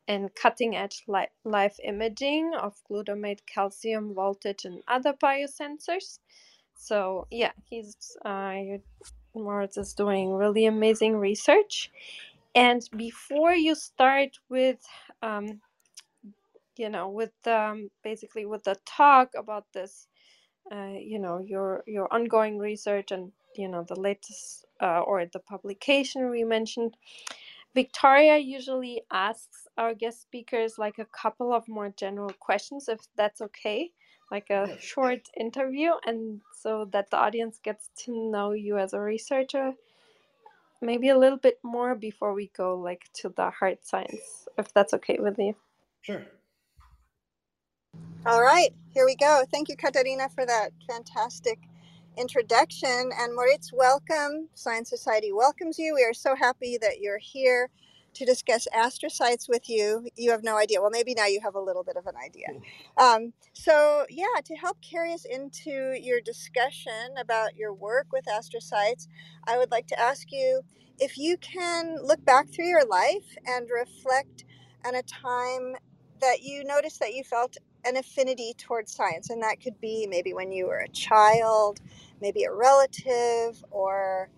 and 0.08 0.36
cutting 0.36 0.78
edge 0.78 1.04
li- 1.08 1.30
live 1.46 1.76
imaging 1.84 2.54
of 2.62 2.76
glutamate, 2.92 3.42
calcium, 3.48 4.14
voltage, 4.16 4.66
and 4.66 4.84
other 4.90 5.14
biosensors. 5.14 6.20
So, 6.76 7.28
yeah, 7.32 7.52
he's 7.70 7.96
uh, 8.26 8.78
Moritz 9.36 9.78
is 9.78 9.94
doing 9.94 10.34
really 10.34 10.66
amazing 10.66 11.18
research. 11.18 11.92
And 12.56 12.82
before 12.96 13.54
you 13.54 13.76
start 13.76 14.38
with, 14.50 14.80
um, 15.22 15.62
you 16.78 16.90
know, 16.90 17.10
with 17.10 17.34
um, 17.48 17.90
basically 18.04 18.46
with 18.46 18.64
the 18.64 18.78
talk 18.86 19.32
about 19.38 19.66
this, 19.74 20.08
uh, 20.72 20.94
you 21.00 21.20
know, 21.20 21.40
your 21.40 21.84
your 21.88 22.14
ongoing 22.14 22.60
research 22.60 23.12
and 23.12 23.32
you 23.56 23.68
know 23.70 23.84
the 23.88 24.00
latest 24.00 24.66
uh, 24.82 25.02
or 25.02 25.26
the 25.26 25.40
publication 25.40 26.30
we 26.30 26.44
mentioned, 26.44 26.98
Victoria 27.76 28.38
usually 28.38 29.04
asks 29.12 29.68
our 29.78 29.94
guest 29.96 30.22
speakers 30.24 30.78
like 30.78 31.00
a 31.00 31.06
couple 31.06 31.54
of 31.54 31.68
more 31.70 31.90
general 31.98 32.32
questions, 32.40 32.90
if 32.90 33.00
that's 33.18 33.42
okay, 33.42 33.92
like 34.32 34.50
a 34.50 34.78
short 34.80 35.30
interview, 35.40 35.92
and 36.06 36.42
so 36.62 36.90
that 36.92 37.12
the 37.12 37.18
audience 37.18 37.60
gets 37.64 37.90
to 38.06 38.32
know 38.32 38.52
you 38.52 38.78
as 38.78 38.94
a 38.94 39.00
researcher 39.00 39.74
maybe 40.82 41.10
a 41.10 41.18
little 41.18 41.38
bit 41.38 41.60
more 41.64 41.96
before 41.96 42.34
we 42.34 42.52
go 42.56 42.78
like 42.78 43.10
to 43.14 43.30
the 43.36 43.50
hard 43.50 43.80
science, 43.82 44.48
if 44.58 44.74
that's 44.74 44.94
okay 44.94 45.18
with 45.20 45.38
you. 45.38 45.56
Sure. 46.02 46.26
All 48.26 48.42
right, 48.42 48.74
here 48.92 49.06
we 49.06 49.16
go. 49.16 49.44
Thank 49.52 49.70
you, 49.70 49.76
Katarina, 49.76 50.30
for 50.30 50.46
that 50.46 50.72
fantastic 50.88 51.60
introduction. 52.18 53.12
And 53.20 53.36
Moritz, 53.36 53.72
welcome. 53.74 54.50
Science 54.54 54.90
Society 54.90 55.32
welcomes 55.32 55.78
you. 55.78 55.94
We 55.94 56.04
are 56.04 56.14
so 56.14 56.36
happy 56.36 56.78
that 56.82 57.00
you're 57.02 57.20
here 57.20 57.70
to 58.16 58.26
discuss 58.26 58.68
astrocytes 58.76 59.48
with 59.48 59.70
you. 59.70 60.08
You 60.16 60.32
have 60.32 60.44
no 60.44 60.58
idea. 60.58 60.82
Well, 60.82 60.92
maybe 60.92 61.14
now 61.14 61.26
you 61.28 61.42
have 61.42 61.56
a 61.56 61.60
little 61.60 61.84
bit 61.84 61.96
of 61.98 62.06
an 62.08 62.16
idea. 62.18 62.48
Um, 62.98 63.34
so, 63.54 64.06
yeah, 64.10 64.42
to 64.44 64.56
help 64.56 64.78
carry 64.82 65.14
us 65.14 65.26
into 65.26 65.98
your 66.02 66.22
discussion 66.22 67.16
about 67.20 67.56
your 67.56 67.74
work 67.74 68.08
with 68.12 68.26
astrocytes, 68.26 69.08
I 69.46 69.58
would 69.58 69.72
like 69.72 69.88
to 69.88 70.00
ask 70.00 70.32
you 70.32 70.62
if 71.00 71.18
you 71.18 71.38
can 71.38 71.98
look 72.04 72.24
back 72.26 72.50
through 72.50 72.68
your 72.68 72.86
life 72.86 73.38
and 73.46 73.68
reflect 73.70 74.46
on 74.86 74.96
a 74.96 75.04
time 75.04 75.76
that 76.22 76.42
you 76.42 76.64
noticed 76.64 77.00
that 77.00 77.14
you 77.14 77.24
felt 77.24 77.58
an 77.86 77.98
affinity 77.98 78.54
towards 78.58 78.92
science. 78.92 79.30
And 79.30 79.42
that 79.44 79.62
could 79.62 79.80
be 79.80 80.08
maybe 80.08 80.34
when 80.34 80.52
you 80.52 80.68
were 80.68 80.80
a 80.80 80.90
child, 80.90 81.80
maybe 82.22 82.44
a 82.44 82.54
relative, 82.54 83.64
or 83.72 84.30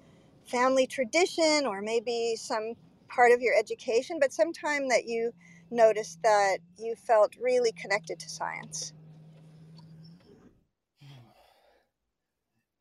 family 0.45 0.87
tradition, 0.87 1.65
or 1.65 1.81
maybe 1.81 2.35
some 2.37 2.73
part 3.07 3.31
of 3.31 3.41
your 3.41 3.55
education, 3.55 4.17
but 4.19 4.33
sometime 4.33 4.89
that 4.89 5.05
you 5.05 5.33
noticed 5.69 6.21
that 6.23 6.57
you 6.77 6.95
felt 6.95 7.35
really 7.41 7.71
connected 7.71 8.19
to 8.19 8.29
science. 8.29 8.93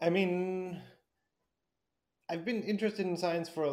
I 0.01 0.11
mean, 0.11 0.83
I've 2.29 2.45
been 2.45 2.63
interested 2.63 3.07
in 3.07 3.17
science 3.17 3.49
for 3.49 3.65
a 3.65 3.73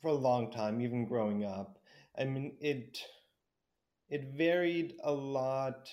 for 0.00 0.08
a 0.08 0.14
long 0.14 0.50
time, 0.52 0.80
even 0.80 1.06
growing 1.06 1.44
up, 1.44 1.78
I 2.18 2.24
mean, 2.24 2.56
it 2.60 2.98
it 4.08 4.34
varied 4.36 4.94
a 5.02 5.12
lot 5.12 5.88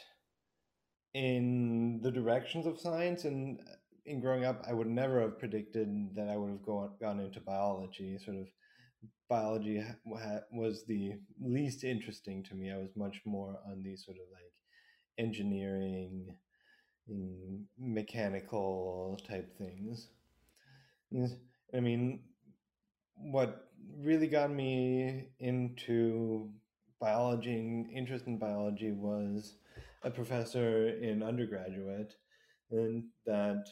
in 1.14 2.00
the 2.02 2.12
directions 2.12 2.66
of 2.66 2.80
science 2.80 3.26
and 3.26 3.60
uh, 3.62 3.74
in 4.06 4.22
growing 4.22 4.46
up 4.46 4.64
i 4.68 4.74
would 4.74 4.88
never 4.88 5.22
have 5.22 5.38
predicted 5.38 6.16
that 6.16 6.30
i 6.30 6.38
would 6.38 6.50
have 6.50 6.64
gone, 6.64 6.90
gone 7.02 7.20
into 7.20 7.40
biology 7.42 8.18
sort 8.18 8.38
of 8.38 8.48
biology 9.32 9.82
was 10.52 10.84
the 10.86 11.14
least 11.42 11.86
interesting 11.86 12.44
to 12.44 12.54
me. 12.54 12.70
I 12.70 12.78
was 12.78 12.98
much 12.98 13.22
more 13.26 13.58
on 13.66 13.82
these 13.82 14.04
sort 14.06 14.18
of 14.18 14.24
like 14.34 14.52
engineering 15.18 16.36
mm, 17.10 17.64
mechanical 17.80 19.18
type 19.26 19.58
things. 19.58 20.10
I 21.74 21.80
mean 21.80 22.24
what 23.16 23.70
really 24.00 24.28
got 24.28 24.52
me 24.52 25.30
into 25.40 26.50
biology 27.00 27.54
and 27.54 27.90
interest 27.90 28.28
in 28.28 28.38
biology 28.38 28.92
was 28.92 29.56
a 30.04 30.12
professor 30.12 30.90
in 30.90 31.24
undergraduate 31.24 32.16
and 32.70 33.06
that 33.26 33.66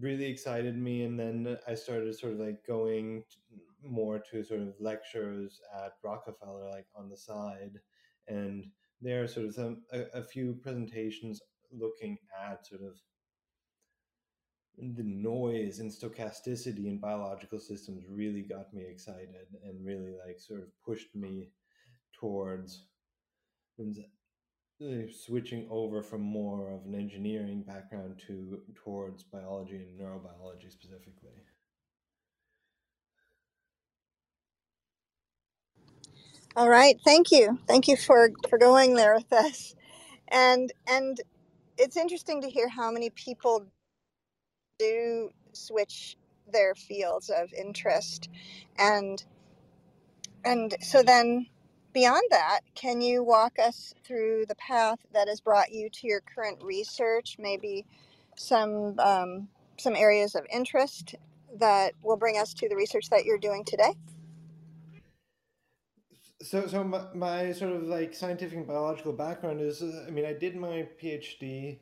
really 0.00 0.26
excited 0.26 0.76
me 0.76 1.02
and 1.02 1.18
then 1.18 1.56
i 1.66 1.74
started 1.74 2.14
sort 2.16 2.32
of 2.34 2.38
like 2.38 2.64
going 2.66 3.24
more 3.82 4.18
to 4.18 4.44
sort 4.44 4.60
of 4.60 4.74
lectures 4.80 5.60
at 5.84 5.92
rockefeller 6.02 6.68
like 6.70 6.86
on 6.96 7.08
the 7.08 7.16
side 7.16 7.78
and 8.26 8.66
there 9.00 9.22
are 9.22 9.28
sort 9.28 9.46
of 9.46 9.54
some 9.54 9.82
a, 9.92 10.02
a 10.14 10.22
few 10.22 10.54
presentations 10.62 11.40
looking 11.72 12.18
at 12.50 12.66
sort 12.66 12.82
of 12.82 12.96
the 14.96 15.02
noise 15.02 15.80
and 15.80 15.90
stochasticity 15.90 16.86
in 16.86 16.98
biological 16.98 17.58
systems 17.58 18.04
really 18.08 18.42
got 18.42 18.72
me 18.72 18.84
excited 18.88 19.46
and 19.64 19.84
really 19.84 20.14
like 20.24 20.38
sort 20.38 20.60
of 20.60 20.68
pushed 20.84 21.14
me 21.14 21.50
towards 22.12 22.84
switching 25.12 25.66
over 25.70 26.02
from 26.02 26.22
more 26.22 26.70
of 26.70 26.86
an 26.86 26.94
engineering 26.94 27.62
background 27.62 28.22
to 28.26 28.60
towards 28.74 29.24
biology 29.24 29.76
and 29.76 30.00
neurobiology 30.00 30.70
specifically. 30.70 31.32
All 36.56 36.68
right, 36.68 36.96
thank 37.04 37.30
you. 37.32 37.58
Thank 37.68 37.88
you 37.88 37.96
for 37.96 38.30
for 38.48 38.58
going 38.58 38.94
there 38.94 39.14
with 39.14 39.32
us. 39.32 39.74
And 40.28 40.72
and 40.88 41.20
it's 41.78 41.96
interesting 41.96 42.42
to 42.42 42.50
hear 42.50 42.68
how 42.68 42.90
many 42.90 43.10
people 43.10 43.66
do 44.78 45.30
switch 45.52 46.16
their 46.52 46.74
fields 46.74 47.30
of 47.30 47.52
interest 47.54 48.28
and 48.78 49.24
and 50.44 50.76
so 50.80 51.02
then 51.02 51.46
beyond 51.92 52.22
that, 52.30 52.60
can 52.74 53.00
you 53.00 53.22
walk 53.22 53.58
us 53.58 53.94
through 54.04 54.46
the 54.46 54.54
path 54.56 54.98
that 55.12 55.28
has 55.28 55.40
brought 55.40 55.72
you 55.72 55.88
to 55.90 56.06
your 56.06 56.20
current 56.20 56.62
research? 56.62 57.36
Maybe 57.38 57.86
some 58.36 58.98
um, 58.98 59.48
some 59.78 59.96
areas 59.96 60.34
of 60.34 60.46
interest 60.52 61.14
that 61.58 61.94
will 62.02 62.16
bring 62.16 62.36
us 62.36 62.52
to 62.54 62.68
the 62.68 62.76
research 62.76 63.08
that 63.10 63.24
you're 63.24 63.38
doing 63.38 63.64
today. 63.64 63.94
So, 66.40 66.66
so 66.66 66.84
my, 66.84 67.02
my 67.14 67.52
sort 67.52 67.72
of 67.72 67.84
like 67.84 68.14
scientific 68.14 68.58
and 68.58 68.66
biological 68.66 69.12
background 69.12 69.60
is, 69.60 69.82
uh, 69.82 70.04
I 70.06 70.10
mean, 70.10 70.24
I 70.24 70.32
did 70.32 70.54
my 70.54 70.86
PhD 71.02 71.80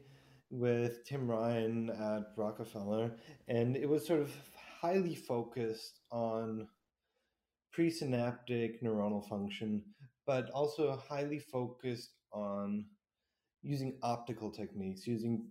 with 0.51 1.05
Tim 1.05 1.31
Ryan 1.31 1.91
at 1.91 2.33
Rockefeller, 2.37 3.11
and 3.49 3.77
it 3.77 3.89
was 3.89 4.07
sort 4.07 4.21
of 4.21 4.33
highly 4.81 5.15
focused 5.15 6.01
on 6.11 6.69
presynaptic 7.77 8.83
neuronal 8.83 9.29
function, 9.29 9.83
but 10.27 10.51
also 10.51 11.01
highly 11.09 11.39
focused 11.39 12.11
on 12.33 12.85
using 13.63 13.99
optical 14.03 14.51
techniques, 14.51 15.07
using 15.07 15.47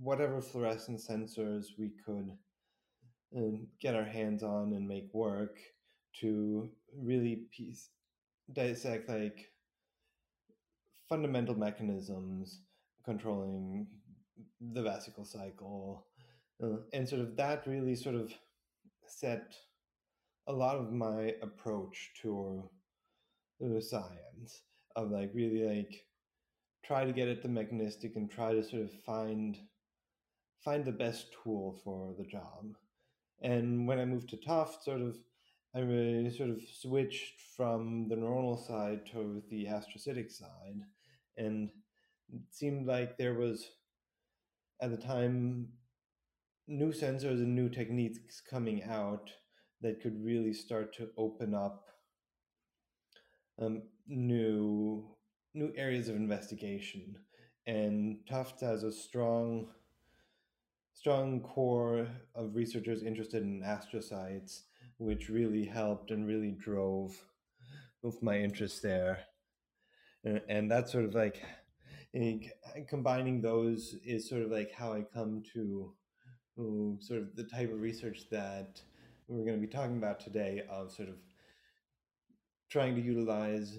whatever 0.00 0.40
fluorescent 0.40 1.00
sensors 1.00 1.66
we 1.78 1.92
could 2.04 2.30
uh, 3.36 3.56
get 3.80 3.94
our 3.94 4.04
hands 4.04 4.42
on 4.42 4.72
and 4.72 4.86
make 4.86 5.12
work 5.12 5.58
to 6.20 6.68
really 6.96 7.46
piece, 7.50 7.90
dissect 8.52 9.08
like 9.08 9.50
fundamental 11.08 11.54
mechanisms 11.54 12.62
controlling 13.04 13.86
the 14.72 14.82
vesicle 14.82 15.24
cycle. 15.24 16.06
Uh, 16.62 16.78
and 16.92 17.08
sort 17.08 17.20
of 17.20 17.36
that 17.36 17.66
really 17.66 17.94
sort 17.94 18.14
of 18.14 18.32
set 19.06 19.54
a 20.46 20.52
lot 20.52 20.76
of 20.76 20.92
my 20.92 21.34
approach 21.42 22.12
to 22.22 22.68
science 23.80 24.62
of 24.94 25.10
like 25.10 25.30
really 25.34 25.64
like 25.64 26.04
try 26.84 27.04
to 27.04 27.12
get 27.12 27.28
at 27.28 27.42
the 27.42 27.48
mechanistic 27.48 28.16
and 28.16 28.30
try 28.30 28.52
to 28.52 28.62
sort 28.62 28.82
of 28.82 28.92
find 29.04 29.58
find 30.64 30.84
the 30.84 30.92
best 30.92 31.26
tool 31.42 31.78
for 31.84 32.14
the 32.18 32.24
job. 32.24 32.74
And 33.40 33.86
when 33.86 33.98
I 33.98 34.04
moved 34.04 34.30
to 34.30 34.36
Tufts, 34.36 34.84
sort 34.84 35.00
of 35.00 35.16
I 35.74 35.80
really 35.80 36.30
sort 36.30 36.50
of 36.50 36.62
switched 36.80 37.40
from 37.56 38.08
the 38.08 38.16
neuronal 38.16 38.58
side 38.66 39.00
to 39.12 39.42
the 39.50 39.66
astrocytic 39.66 40.32
side, 40.32 40.80
and 41.36 41.70
it 42.32 42.40
seemed 42.50 42.86
like 42.86 43.16
there 43.16 43.34
was 43.34 43.72
at 44.80 44.90
the 44.90 44.96
time 44.96 45.68
new 46.66 46.92
sensors 46.92 47.42
and 47.42 47.54
new 47.54 47.68
techniques 47.68 48.40
coming 48.40 48.82
out 48.84 49.30
that 49.82 50.00
could 50.00 50.24
really 50.24 50.52
start 50.52 50.94
to 50.94 51.08
open 51.16 51.54
up 51.54 51.84
um, 53.60 53.82
new 54.06 55.04
new 55.54 55.72
areas 55.76 56.08
of 56.08 56.16
investigation. 56.16 57.16
And 57.66 58.18
Tufts 58.28 58.62
has 58.62 58.84
a 58.84 58.92
strong 58.92 59.68
strong 60.92 61.40
core 61.40 62.08
of 62.34 62.54
researchers 62.54 63.02
interested 63.02 63.42
in 63.42 63.62
astrocytes, 63.62 64.62
which 64.98 65.28
really 65.28 65.64
helped 65.64 66.10
and 66.10 66.26
really 66.26 66.52
drove 66.52 67.16
both 68.02 68.22
my 68.22 68.38
interest 68.38 68.82
there. 68.82 69.18
And, 70.24 70.40
and 70.48 70.70
that's 70.70 70.92
sort 70.92 71.04
of 71.04 71.14
like 71.14 71.42
combining 72.88 73.40
those 73.40 73.94
is 74.04 74.28
sort 74.28 74.42
of 74.42 74.50
like 74.50 74.72
how 74.72 74.92
I 74.92 75.02
come 75.02 75.42
to 75.54 75.92
sort 77.00 77.20
of 77.20 77.36
the 77.36 77.44
type 77.44 77.72
of 77.72 77.80
research 77.80 78.22
that 78.30 78.80
we're 79.28 79.44
going 79.44 79.60
to 79.60 79.66
be 79.66 79.72
talking 79.72 79.98
about 79.98 80.20
today 80.20 80.62
of 80.70 80.90
sort 80.92 81.08
of 81.08 81.16
trying 82.76 82.94
to 82.94 83.00
utilize 83.00 83.78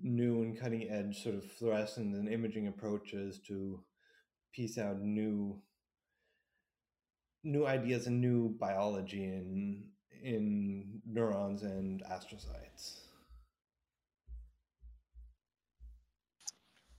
new 0.00 0.40
and 0.40 0.58
cutting 0.58 0.88
edge 0.88 1.22
sort 1.22 1.34
of 1.34 1.44
fluorescence 1.44 2.16
and 2.16 2.30
imaging 2.30 2.66
approaches 2.66 3.38
to 3.40 3.78
piece 4.54 4.78
out 4.78 5.02
new 5.02 5.60
new 7.44 7.66
ideas 7.66 8.06
and 8.06 8.22
new 8.22 8.48
biology 8.48 9.22
in 9.22 9.84
in 10.22 11.02
neurons 11.04 11.62
and 11.62 12.02
astrocytes. 12.04 13.00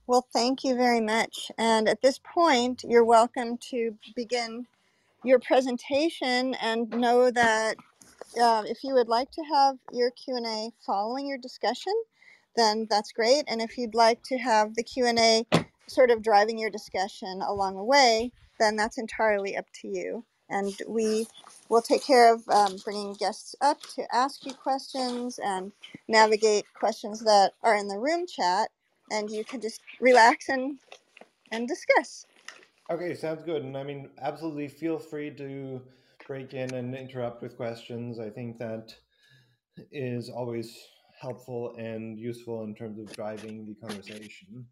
Well, 0.06 0.28
thank 0.32 0.62
you 0.62 0.76
very 0.76 1.00
much. 1.00 1.50
And 1.58 1.88
at 1.88 2.00
this 2.00 2.20
point, 2.22 2.84
you're 2.86 3.04
welcome 3.04 3.58
to 3.72 3.98
begin 4.14 4.68
your 5.24 5.40
presentation 5.40 6.54
and 6.54 6.88
know 6.90 7.32
that 7.32 7.76
uh, 8.40 8.62
if 8.66 8.84
you 8.84 8.94
would 8.94 9.08
like 9.08 9.30
to 9.32 9.42
have 9.42 9.76
your 9.92 10.10
Q&A 10.10 10.70
following 10.84 11.26
your 11.26 11.38
discussion, 11.38 11.92
then 12.56 12.86
that's 12.90 13.12
great. 13.12 13.44
And 13.48 13.60
if 13.60 13.78
you'd 13.78 13.94
like 13.94 14.22
to 14.24 14.38
have 14.38 14.74
the 14.74 14.82
Q&A 14.82 15.46
sort 15.86 16.10
of 16.10 16.22
driving 16.22 16.58
your 16.58 16.70
discussion 16.70 17.42
along 17.42 17.76
the 17.76 17.84
way, 17.84 18.32
then 18.58 18.76
that's 18.76 18.98
entirely 18.98 19.56
up 19.56 19.66
to 19.80 19.88
you. 19.88 20.24
And 20.48 20.74
we 20.88 21.26
will 21.68 21.82
take 21.82 22.04
care 22.04 22.34
of 22.34 22.42
um, 22.48 22.76
bringing 22.84 23.14
guests 23.14 23.54
up 23.60 23.80
to 23.94 24.04
ask 24.14 24.44
you 24.44 24.52
questions 24.52 25.38
and 25.42 25.72
navigate 26.08 26.64
questions 26.74 27.20
that 27.20 27.52
are 27.62 27.76
in 27.76 27.88
the 27.88 27.98
room 27.98 28.26
chat. 28.26 28.70
And 29.10 29.30
you 29.30 29.44
can 29.44 29.60
just 29.60 29.80
relax 30.00 30.48
and, 30.48 30.78
and 31.52 31.68
discuss. 31.68 32.26
Okay, 32.90 33.14
sounds 33.14 33.44
good. 33.44 33.62
And 33.62 33.76
I 33.76 33.84
mean, 33.84 34.10
absolutely 34.20 34.66
feel 34.68 34.98
free 34.98 35.30
to 35.30 35.80
break 36.30 36.54
in 36.54 36.72
and 36.74 36.94
interrupt 36.94 37.42
with 37.42 37.56
questions. 37.56 38.20
I 38.20 38.30
think 38.30 38.56
that 38.58 38.94
is 39.90 40.30
always 40.30 40.78
helpful 41.20 41.74
and 41.76 42.16
useful 42.16 42.62
in 42.62 42.72
terms 42.72 43.00
of 43.00 43.12
driving 43.16 43.66
the 43.66 43.74
conversation. 43.84 44.64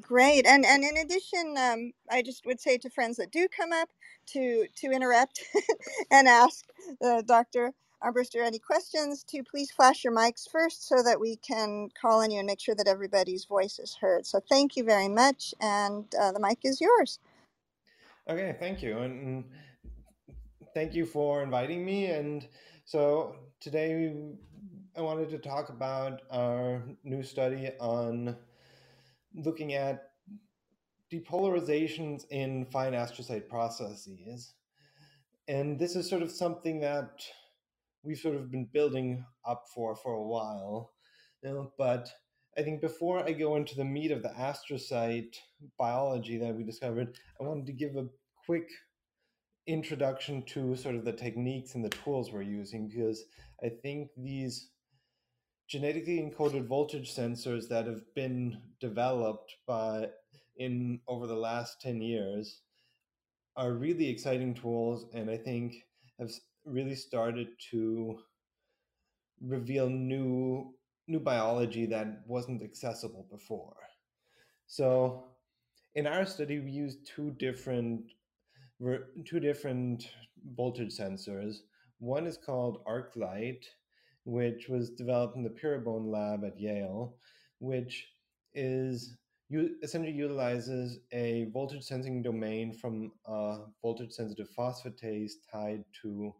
Great, 0.00 0.46
and 0.46 0.64
and 0.64 0.84
in 0.84 0.96
addition, 0.96 1.54
um, 1.58 1.92
I 2.10 2.22
just 2.22 2.46
would 2.46 2.62
say 2.62 2.78
to 2.78 2.88
friends 2.88 3.18
that 3.18 3.30
do 3.30 3.46
come 3.54 3.74
up 3.74 3.90
to 4.28 4.66
to 4.76 4.86
interrupt 4.90 5.44
and 6.10 6.26
ask 6.26 6.64
uh, 7.04 7.20
Dr. 7.20 7.74
Armbruster 8.02 8.42
any 8.42 8.58
questions, 8.58 9.24
to 9.24 9.42
please 9.42 9.70
flash 9.70 10.02
your 10.02 10.14
mics 10.14 10.48
first 10.50 10.88
so 10.88 11.02
that 11.02 11.20
we 11.20 11.36
can 11.36 11.90
call 12.00 12.22
on 12.22 12.30
you 12.30 12.38
and 12.38 12.46
make 12.46 12.60
sure 12.60 12.74
that 12.74 12.88
everybody's 12.88 13.44
voice 13.44 13.78
is 13.78 13.98
heard. 14.00 14.24
So 14.24 14.40
thank 14.48 14.76
you 14.76 14.84
very 14.84 15.08
much, 15.08 15.54
and 15.60 16.06
uh, 16.18 16.32
the 16.32 16.40
mic 16.40 16.60
is 16.62 16.80
yours. 16.80 17.18
Okay, 18.30 18.56
thank 18.58 18.82
you, 18.82 18.98
and 18.98 19.44
thank 20.74 20.94
you 20.94 21.06
for 21.06 21.42
inviting 21.42 21.84
me. 21.84 22.06
And 22.06 22.46
so 22.84 23.36
today 23.60 24.14
I 24.96 25.00
wanted 25.00 25.30
to 25.30 25.38
talk 25.38 25.68
about 25.68 26.22
our 26.30 26.82
new 27.04 27.22
study 27.22 27.70
on 27.80 28.36
looking 29.34 29.74
at 29.74 30.10
depolarizations 31.12 32.24
in 32.30 32.66
fine 32.66 32.92
astrocyte 32.92 33.48
processes. 33.48 34.54
And 35.46 35.78
this 35.78 35.96
is 35.96 36.08
sort 36.08 36.22
of 36.22 36.30
something 36.30 36.80
that 36.80 37.22
we've 38.02 38.18
sort 38.18 38.36
of 38.36 38.50
been 38.50 38.68
building 38.72 39.24
up 39.46 39.64
for 39.74 39.96
for 39.96 40.12
a 40.12 40.22
while. 40.22 40.92
You 41.42 41.50
know, 41.50 41.72
but 41.78 42.10
I 42.58 42.62
think 42.62 42.80
before 42.80 43.24
I 43.24 43.32
go 43.32 43.56
into 43.56 43.76
the 43.76 43.84
meat 43.84 44.10
of 44.10 44.22
the 44.22 44.30
astrocyte 44.30 45.36
biology 45.78 46.38
that 46.38 46.54
we 46.54 46.64
discovered, 46.64 47.16
I 47.40 47.44
wanted 47.44 47.66
to 47.66 47.72
give 47.72 47.96
a 47.96 48.08
quick 48.44 48.68
introduction 49.68 50.42
to 50.44 50.74
sort 50.74 50.94
of 50.94 51.04
the 51.04 51.12
techniques 51.12 51.74
and 51.74 51.84
the 51.84 51.90
tools 51.90 52.32
we're 52.32 52.40
using 52.40 52.88
because 52.88 53.24
I 53.62 53.68
think 53.68 54.08
these 54.16 54.70
genetically 55.68 56.18
encoded 56.18 56.66
voltage 56.66 57.14
sensors 57.14 57.68
that 57.68 57.86
have 57.86 58.02
been 58.14 58.62
developed 58.80 59.54
by 59.66 60.08
in 60.56 61.00
over 61.06 61.26
the 61.26 61.36
last 61.36 61.82
10 61.82 62.00
years 62.00 62.62
are 63.56 63.72
really 63.72 64.08
exciting 64.08 64.54
tools 64.54 65.04
and 65.12 65.28
I 65.30 65.36
think 65.36 65.74
have 66.18 66.30
really 66.64 66.94
started 66.94 67.48
to 67.70 68.18
reveal 69.42 69.90
new 69.90 70.74
new 71.06 71.20
biology 71.20 71.84
that 71.86 72.22
wasn't 72.26 72.62
accessible 72.62 73.26
before. 73.30 73.76
So 74.66 75.24
in 75.94 76.06
our 76.06 76.24
study 76.24 76.58
we 76.58 76.70
used 76.70 77.06
two 77.06 77.32
different 77.32 78.12
two 79.24 79.40
different 79.40 80.10
voltage 80.56 80.96
sensors. 80.96 81.56
One 81.98 82.26
is 82.26 82.38
called 82.38 82.84
ArcLight, 82.84 83.64
which 84.24 84.68
was 84.68 84.90
developed 84.90 85.36
in 85.36 85.42
the 85.42 85.50
Pieribone 85.50 86.10
lab 86.10 86.44
at 86.44 86.60
Yale, 86.60 87.16
which 87.58 88.08
is 88.54 89.16
essentially 89.82 90.12
utilizes 90.12 91.00
a 91.12 91.48
voltage 91.52 91.82
sensing 91.82 92.22
domain 92.22 92.72
from 92.72 93.12
a 93.26 93.58
voltage 93.82 94.12
sensitive 94.12 94.48
phosphatase 94.56 95.32
tied 95.50 95.84
to 96.02 96.34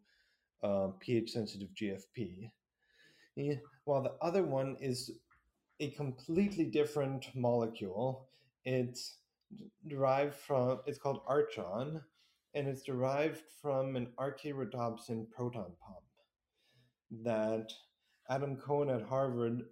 uh, 0.63 0.89
pH 1.01 1.31
sensitive 1.31 1.69
GFP. 1.75 2.51
While 3.85 4.03
the 4.03 4.15
other 4.21 4.43
one 4.43 4.77
is 4.81 5.11
a 5.81 5.91
completely 5.91 6.65
different 6.65 7.29
molecule. 7.35 8.29
It's 8.65 9.19
derived 9.87 10.35
from, 10.35 10.81
it's 10.87 10.99
called 10.99 11.21
Archon, 11.27 12.03
and 12.55 12.67
it's 12.67 12.83
derived 12.83 13.41
from 13.61 13.97
an 13.97 14.09
archaerhodopsin 14.19 15.31
proton 15.31 15.73
pump 15.81 16.05
that 17.23 17.73
Adam 18.31 18.57
Cohen 18.57 18.91
at 18.91 19.03
Harvard 19.03 19.63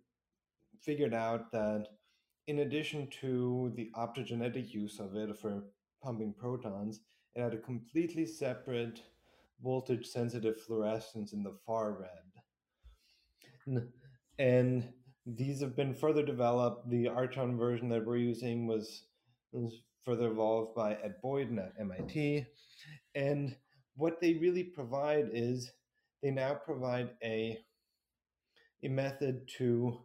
figured 0.81 1.15
out 1.15 1.51
that 1.53 1.89
in 2.47 2.61
addition 2.61 3.09
to 3.21 3.73
the 3.77 3.91
optogenetic 3.97 4.73
use 4.73 5.01
of 5.01 5.17
it 5.17 5.37
for 5.37 5.65
pumping 6.03 6.33
protons, 6.33 7.01
it 7.35 7.43
had 7.43 7.55
a 7.55 7.59
completely 7.59 8.25
separate 8.25 9.03
voltage 9.63 10.07
sensitive 10.07 10.61
fluorescence 10.61 11.33
in 11.33 11.43
the 11.43 11.57
far 11.67 11.99
red. 13.67 13.83
And 14.39 14.93
these 15.25 15.61
have 15.61 15.75
been 15.75 15.95
further 15.95 16.23
developed. 16.23 16.89
The 16.89 17.09
Archon 17.09 17.57
version 17.57 17.89
that 17.89 18.05
we're 18.05 18.19
using 18.19 18.67
was, 18.67 19.05
was 19.51 19.81
further 20.07 20.29
evolved 20.29 20.75
by 20.75 20.93
Ed 20.95 21.17
Boyden 21.21 21.59
at 21.59 21.75
MIT. 21.79 22.47
And 23.15 23.57
what 23.97 24.21
they 24.21 24.35
really 24.35 24.63
provide 24.63 25.31
is 25.33 25.73
they 26.23 26.31
now 26.31 26.55
provide 26.55 27.11
a, 27.23 27.59
a 28.85 28.89
method 28.89 29.49
to, 29.59 29.99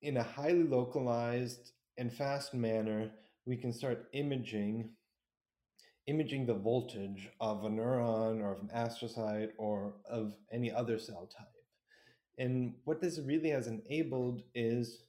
in 0.00 0.16
a 0.16 0.22
highly 0.22 0.62
localized 0.62 1.72
and 1.98 2.12
fast 2.12 2.54
manner, 2.54 3.10
we 3.44 3.56
can 3.56 3.72
start 3.72 4.06
imaging 4.12 4.90
imaging 6.08 6.46
the 6.46 6.54
voltage 6.54 7.28
of 7.40 7.64
a 7.64 7.68
neuron 7.68 8.40
or 8.40 8.52
of 8.54 8.60
an 8.60 8.70
astrocyte 8.74 9.50
or 9.56 9.94
of 10.10 10.34
any 10.52 10.70
other 10.70 10.98
cell 10.98 11.28
type. 11.36 11.46
And 12.38 12.74
what 12.84 13.00
this 13.00 13.20
really 13.24 13.50
has 13.50 13.68
enabled 13.68 14.42
is 14.54 15.04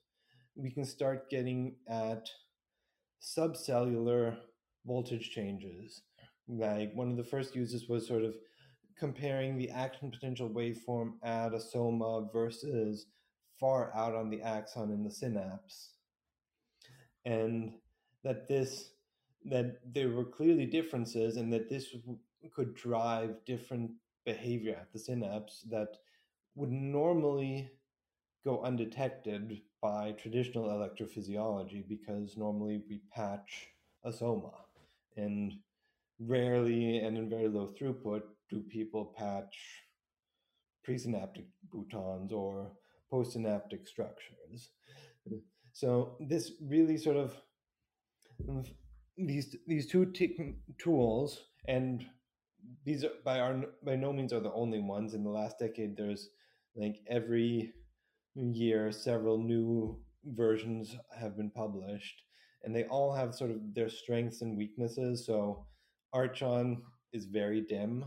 we 0.56 0.70
can 0.70 0.86
start 0.86 1.30
getting 1.32 1.78
at 1.88 2.30
subcellular 3.24 4.38
voltage 4.86 5.32
changes. 5.32 6.02
Like 6.48 6.94
one 6.94 7.10
of 7.10 7.18
the 7.18 7.24
first 7.24 7.56
uses 7.56 7.88
was 7.88 8.08
sort 8.08 8.24
of 8.24 8.36
comparing 8.98 9.58
the 9.58 9.70
action 9.70 10.12
potential 10.12 10.50
waveform 10.50 11.14
at 11.24 11.54
a 11.54 11.60
soma 11.60 12.28
versus 12.32 13.08
far 13.60 13.96
out 13.96 14.14
on 14.14 14.30
the 14.30 14.42
axon 14.42 14.92
in 14.92 15.04
the 15.04 15.12
synapse. 15.12 15.92
And 17.26 17.74
that 18.24 18.48
this 18.48 18.90
that 19.46 19.80
there 19.94 20.10
were 20.10 20.24
clearly 20.24 20.66
differences 20.66 21.36
and 21.36 21.52
that 21.52 21.70
this 21.70 21.96
could 22.54 22.74
drive 22.76 23.36
different 23.46 23.92
behavior 24.26 24.78
at 24.80 24.92
the 24.94 25.00
synapse 25.00 25.66
that 25.70 25.98
would 26.56 26.72
normally 26.72 27.70
go 28.46 28.62
undetected 28.64 29.62
by 29.84 30.14
traditional 30.14 30.70
electrophysiology 30.70 31.86
because 31.88 32.38
normally 32.38 32.82
we 32.90 33.02
patch 33.14 33.68
a 34.06 34.14
soma 34.14 34.54
and 35.18 35.52
rarely 36.20 37.00
and 37.00 37.18
in 37.18 37.30
very 37.30 37.50
low 37.50 37.68
throughput 37.68 38.22
do 38.50 38.62
people 38.62 39.14
patch 39.18 39.84
presynaptic 40.88 41.46
boutons 41.70 42.32
or 42.32 42.72
postsynaptic 43.12 43.86
structures. 43.86 44.70
So 45.74 46.16
this 46.20 46.54
really 46.62 46.98
sort 46.98 47.18
of 47.18 47.36
these 49.18 49.56
these 49.68 49.88
two 49.88 50.06
t- 50.06 50.56
tools 50.78 51.40
and 51.68 52.06
these 52.86 53.04
are 53.04 53.12
by 53.26 53.40
our 53.40 53.64
by 53.84 53.96
no 53.96 54.14
means 54.14 54.32
are 54.34 54.40
the 54.40 54.54
only 54.54 54.80
ones 54.80 55.14
in 55.14 55.24
the 55.24 55.30
last 55.30 55.60
decade 55.60 55.96
there's 55.98 56.30
like 56.76 56.98
every 57.08 57.74
year 58.36 58.92
several 58.92 59.38
new 59.38 60.00
versions 60.26 60.98
have 61.20 61.38
been 61.38 61.52
published 61.52 62.24
and 62.64 62.76
they 62.76 62.86
all 62.86 63.14
have 63.14 63.36
sort 63.36 63.52
of 63.52 63.58
their 63.74 63.90
strengths 63.90 64.42
and 64.42 64.58
weaknesses. 64.58 65.26
So 65.26 65.66
archon 66.14 66.82
is 67.12 67.26
very 67.26 67.62
dim 67.62 68.06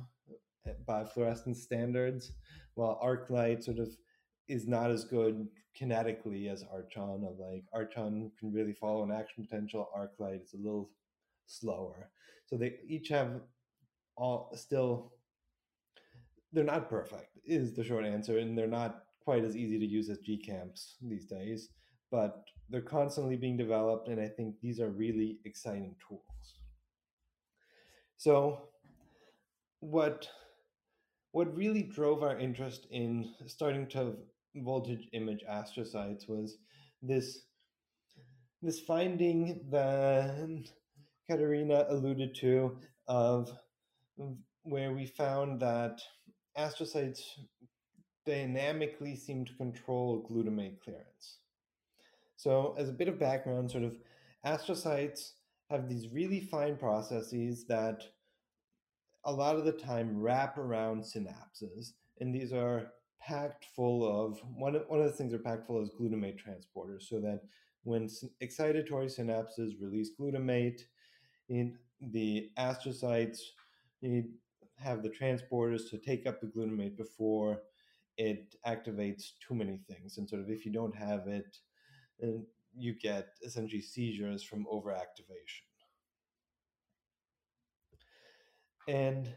eh, 0.66 0.72
by 0.86 1.04
fluorescence 1.04 1.62
standards 1.62 2.32
while 2.74 2.98
arclight 3.02 3.62
sort 3.62 3.78
of 3.78 3.88
is 4.48 4.66
not 4.66 4.90
as 4.90 5.04
good 5.04 5.46
kinetically 5.78 6.50
as 6.50 6.64
archon 6.72 7.24
of 7.24 7.38
like 7.38 7.64
archon 7.74 8.30
can 8.38 8.52
really 8.52 8.72
follow 8.72 9.02
an 9.02 9.12
action 9.12 9.44
potential 9.44 9.88
arclight 9.96 10.42
is 10.42 10.54
a 10.54 10.56
little 10.56 10.90
slower. 11.46 12.10
So 12.46 12.56
they 12.56 12.76
each 12.88 13.08
have 13.08 13.40
all 14.16 14.50
still 14.54 15.12
they're 16.52 16.64
not 16.64 16.88
perfect 16.88 17.38
is 17.44 17.74
the 17.74 17.84
short 17.84 18.06
answer 18.06 18.38
and 18.38 18.56
they're 18.56 18.66
not 18.66 19.05
quite 19.26 19.44
as 19.44 19.56
easy 19.56 19.78
to 19.78 19.86
use 19.86 20.08
as 20.08 20.18
gcamps 20.26 20.94
these 21.02 21.26
days 21.26 21.68
but 22.10 22.44
they're 22.70 22.80
constantly 22.80 23.36
being 23.36 23.56
developed 23.56 24.08
and 24.08 24.20
i 24.20 24.28
think 24.28 24.54
these 24.62 24.80
are 24.80 24.90
really 24.90 25.38
exciting 25.44 25.94
tools. 26.08 26.22
So 28.16 28.68
what 29.80 30.28
what 31.32 31.54
really 31.54 31.82
drove 31.82 32.22
our 32.22 32.38
interest 32.38 32.86
in 32.90 33.34
starting 33.46 33.86
to 33.88 34.16
voltage 34.54 35.06
image 35.12 35.44
astrocytes 35.50 36.28
was 36.28 36.58
this 37.02 37.42
this 38.62 38.80
finding 38.80 39.60
that 39.70 40.64
Katarina 41.30 41.84
alluded 41.90 42.34
to 42.36 42.78
of 43.06 43.50
where 44.62 44.92
we 44.92 45.04
found 45.04 45.60
that 45.60 46.00
astrocytes 46.56 47.20
dynamically 48.26 49.16
seem 49.16 49.44
to 49.44 49.54
control 49.54 50.26
glutamate 50.28 50.80
clearance. 50.82 51.38
So, 52.36 52.74
as 52.76 52.88
a 52.88 52.92
bit 52.92 53.08
of 53.08 53.18
background, 53.18 53.70
sort 53.70 53.84
of 53.84 53.96
astrocytes 54.44 55.32
have 55.70 55.88
these 55.88 56.08
really 56.12 56.40
fine 56.40 56.76
processes 56.76 57.64
that 57.66 58.02
a 59.24 59.32
lot 59.32 59.56
of 59.56 59.64
the 59.64 59.72
time 59.72 60.20
wrap 60.20 60.58
around 60.58 61.02
synapses, 61.02 61.92
and 62.20 62.34
these 62.34 62.52
are 62.52 62.92
packed 63.20 63.66
full 63.74 64.04
of 64.04 64.38
one 64.54 64.76
of, 64.76 64.82
one 64.88 65.00
of 65.00 65.06
the 65.06 65.12
things 65.12 65.30
they're 65.30 65.40
packed 65.40 65.66
full 65.66 65.82
is 65.82 65.90
glutamate 65.98 66.36
transporters, 66.36 67.02
so 67.08 67.20
that 67.20 67.40
when 67.84 68.08
excitatory 68.42 69.06
synapses 69.06 69.80
release 69.80 70.10
glutamate, 70.18 70.82
in 71.48 71.76
the 72.00 72.50
astrocytes 72.58 73.38
you 74.00 74.24
have 74.78 75.02
the 75.02 75.08
transporters 75.08 75.88
to 75.88 75.96
take 75.96 76.26
up 76.26 76.40
the 76.40 76.46
glutamate 76.46 76.96
before 76.96 77.62
it 78.16 78.54
activates 78.66 79.32
too 79.46 79.54
many 79.54 79.78
things. 79.88 80.18
And 80.18 80.28
sort 80.28 80.42
of 80.42 80.50
if 80.50 80.64
you 80.64 80.72
don't 80.72 80.94
have 80.96 81.26
it, 81.28 81.56
you 82.74 82.94
get 82.94 83.28
essentially 83.42 83.82
seizures 83.82 84.42
from 84.42 84.66
overactivation. 84.66 85.66
And 88.88 89.28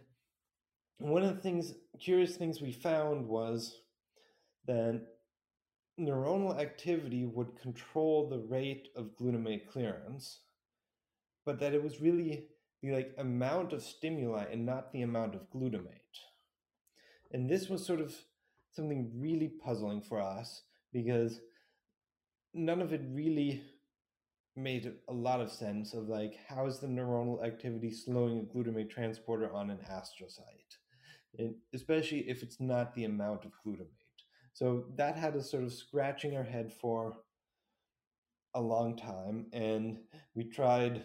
one 1.00 1.24
of 1.24 1.36
the 1.36 1.42
things, 1.42 1.74
curious 2.00 2.36
things 2.36 2.62
we 2.62 2.72
found 2.72 3.28
was 3.28 3.82
that 4.68 5.02
neuronal 6.00 6.60
activity 6.60 7.26
would 7.26 7.60
control 7.60 8.30
the 8.30 8.40
rate 8.40 8.90
of 8.96 9.16
glutamate 9.20 9.68
clearance, 9.68 10.42
but 11.46 11.60
that 11.60 11.74
it 11.74 11.84
was 11.84 12.00
really 12.00 12.48
the 12.82 12.92
like 12.92 13.14
amount 13.18 13.74
of 13.74 13.82
stimuli 13.82 14.46
and 14.52 14.66
not 14.66 14.92
the 14.94 15.02
amount 15.02 15.36
of 15.36 15.50
glutamate. 15.50 16.20
And 17.32 17.50
this 17.50 17.70
was 17.70 17.86
sort 17.86 18.02
of 18.02 18.16
something 18.72 19.12
really 19.16 19.48
puzzling 19.48 20.02
for 20.02 20.22
us 20.22 20.64
because 20.94 21.42
none 22.54 22.82
of 22.82 22.94
it 22.94 23.02
really 23.12 23.62
made 24.56 24.94
a 25.08 25.14
lot 25.14 25.40
of 25.40 25.52
sense 25.52 25.94
of 25.94 26.10
like 26.10 26.36
how 26.48 26.66
is 26.66 26.80
the 26.80 26.88
neuronal 26.88 27.46
activity 27.46 27.92
slowing 27.92 28.40
a 28.40 28.58
glutamate 28.58 28.90
transporter 28.90 29.52
on 29.54 29.70
an 29.70 29.80
astrocyte? 29.90 30.78
And 31.38 31.56
especially 31.74 32.30
if 32.30 32.44
it's 32.44 32.60
not 32.60 32.94
the 32.96 33.06
amount 33.06 33.46
of 33.46 33.52
glutamate. 33.66 33.88
So 34.54 34.86
that 34.96 35.16
had 35.16 35.36
us 35.36 35.52
sort 35.52 35.64
of 35.64 35.72
scratching 35.72 36.36
our 36.36 36.44
head 36.44 36.74
for 36.74 37.18
a 38.56 38.62
long 38.62 38.98
time 38.98 39.46
and 39.54 40.00
we 40.36 40.44
tried 40.44 41.04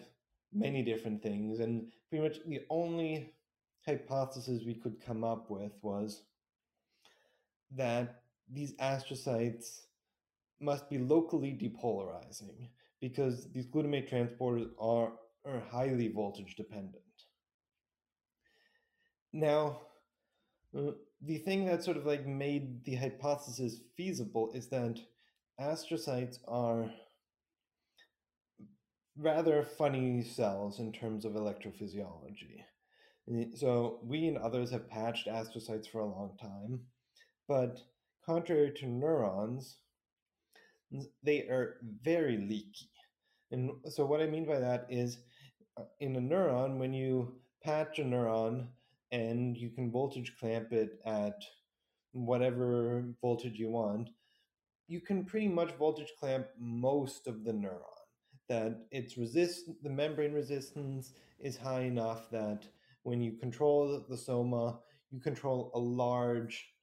many 0.51 0.81
different 0.81 1.21
things 1.21 1.59
and 1.59 1.91
pretty 2.09 2.23
much 2.23 2.37
the 2.47 2.61
only 2.69 3.33
hypothesis 3.85 4.63
we 4.65 4.73
could 4.73 4.99
come 5.05 5.23
up 5.23 5.49
with 5.49 5.71
was 5.83 6.23
that 7.71 8.21
these 8.51 8.75
astrocytes 8.77 9.81
must 10.59 10.89
be 10.89 10.97
locally 10.97 11.51
depolarizing 11.51 12.69
because 13.01 13.51
these 13.51 13.67
glutamate 13.67 14.09
transporters 14.09 14.69
are, 14.79 15.13
are 15.45 15.59
highly 15.71 16.07
voltage 16.07 16.55
dependent. 16.55 17.03
Now, 19.33 19.81
uh, 20.77 20.91
the 21.21 21.39
thing 21.39 21.65
that 21.65 21.83
sort 21.83 21.97
of 21.97 22.05
like 22.05 22.25
made 22.25 22.83
the 22.85 22.95
hypothesis 22.95 23.79
feasible 23.97 24.51
is 24.53 24.67
that 24.69 24.99
astrocytes 25.59 26.37
are 26.47 26.89
rather 29.17 29.63
funny 29.63 30.21
cells 30.21 30.79
in 30.79 30.91
terms 30.91 31.25
of 31.25 31.33
electrophysiology. 31.33 32.63
So 33.55 33.99
we 34.03 34.27
and 34.27 34.37
others 34.37 34.71
have 34.71 34.89
patched 34.89 35.27
astrocytes 35.27 35.89
for 35.89 35.99
a 35.99 36.05
long 36.05 36.37
time, 36.39 36.81
but 37.47 37.79
contrary 38.25 38.71
to 38.77 38.87
neurons, 38.87 39.77
they 41.23 41.41
are 41.41 41.77
very 42.01 42.37
leaky. 42.37 42.89
And 43.51 43.71
so 43.87 44.05
what 44.05 44.21
I 44.21 44.27
mean 44.27 44.45
by 44.45 44.59
that 44.59 44.87
is 44.89 45.17
uh, 45.77 45.83
in 45.99 46.15
a 46.15 46.21
neuron, 46.21 46.77
when 46.77 46.93
you 46.93 47.35
patch 47.63 47.99
a 47.99 48.03
neuron 48.03 48.67
and 49.11 49.57
you 49.57 49.69
can 49.69 49.91
voltage 49.91 50.35
clamp 50.39 50.71
it 50.71 50.99
at 51.05 51.43
whatever 52.11 53.03
voltage 53.21 53.59
you 53.59 53.69
want, 53.69 54.09
you 54.87 55.01
can 55.01 55.25
pretty 55.25 55.47
much 55.47 55.71
voltage 55.73 56.13
clamp 56.19 56.47
most 56.59 57.27
of 57.27 57.43
the 57.43 57.51
neuron. 57.51 57.81
That 58.47 58.85
its 58.91 59.17
resist 59.17 59.69
the 59.81 59.89
membrane 59.89 60.33
resistance 60.33 61.13
is 61.39 61.57
high 61.57 61.81
enough 61.81 62.29
that 62.31 62.67
when 63.03 63.21
you 63.21 63.33
control 63.33 64.05
the 64.07 64.17
soma, 64.17 64.79
you 65.11 65.19
control 65.19 65.71
a 65.73 65.79
large 65.79 66.74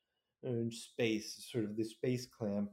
space, 0.71 1.47
sort 1.51 1.65
of 1.65 1.77
the 1.77 1.85
space 1.85 2.27
clamp 2.27 2.71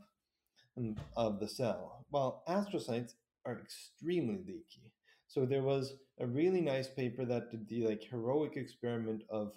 um, 0.77 0.95
of 1.15 1.39
the 1.39 1.47
cell. 1.47 2.05
While 2.09 2.43
astrocytes 2.47 3.13
are 3.45 3.59
extremely 3.59 4.39
leaky. 4.45 4.93
So 5.27 5.45
there 5.45 5.63
was 5.63 5.93
a 6.19 6.25
really 6.25 6.61
nice 6.61 6.87
paper 6.87 7.25
that 7.25 7.51
did 7.51 7.67
the 7.67 7.87
like 7.87 8.03
heroic 8.03 8.57
experiment 8.57 9.23
of 9.29 9.53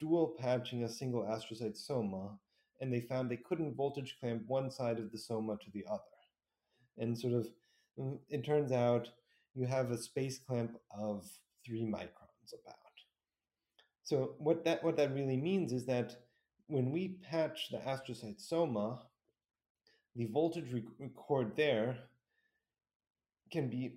dual 0.00 0.34
patching 0.38 0.84
a 0.84 0.88
single 0.88 1.22
astrocyte 1.22 1.76
soma, 1.76 2.38
and 2.80 2.92
they 2.92 3.00
found 3.00 3.30
they 3.30 3.36
couldn't 3.36 3.76
voltage 3.76 4.16
clamp 4.18 4.42
one 4.46 4.70
side 4.70 4.98
of 4.98 5.12
the 5.12 5.18
soma 5.18 5.56
to 5.56 5.70
the 5.72 5.84
other. 5.90 6.02
And 6.98 7.18
sort 7.18 7.34
of, 7.34 7.48
mm, 7.98 8.18
it 8.28 8.44
turns 8.44 8.72
out 8.72 9.08
you 9.54 9.66
have 9.66 9.90
a 9.90 9.98
space 9.98 10.38
clamp 10.38 10.76
of 10.90 11.28
three 11.64 11.84
microns 11.84 12.52
about. 12.62 12.76
So 14.04 14.34
what 14.38 14.64
that 14.64 14.84
what 14.84 14.96
that 14.96 15.14
really 15.14 15.36
means 15.36 15.72
is 15.72 15.86
that 15.86 16.16
when 16.68 16.90
we 16.90 17.18
patch 17.30 17.68
the 17.70 17.78
astrocyte 17.78 18.40
soma, 18.40 19.00
the 20.16 20.26
voltage 20.26 20.72
record 20.98 21.56
there 21.56 21.96
can 23.50 23.68
be 23.68 23.94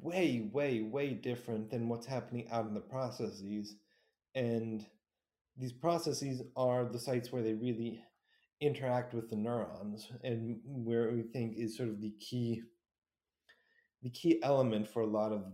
way, 0.00 0.48
way, 0.52 0.82
way 0.82 1.14
different 1.14 1.70
than 1.70 1.88
what's 1.88 2.06
happening 2.06 2.48
out 2.50 2.66
in 2.66 2.74
the 2.74 2.80
processes. 2.80 3.76
And 4.34 4.84
these 5.56 5.72
processes 5.72 6.42
are 6.56 6.84
the 6.84 6.98
sites 6.98 7.32
where 7.32 7.42
they 7.42 7.54
really 7.54 8.02
interact 8.60 9.12
with 9.12 9.28
the 9.28 9.36
neurons 9.36 10.08
and 10.22 10.60
where 10.64 11.10
we 11.10 11.22
think 11.22 11.56
is 11.56 11.76
sort 11.76 11.88
of 11.88 12.00
the 12.00 12.12
key 12.20 12.62
the 14.04 14.10
key 14.10 14.40
element 14.42 14.88
for 14.88 15.02
a 15.02 15.06
lot 15.06 15.32
of 15.32 15.44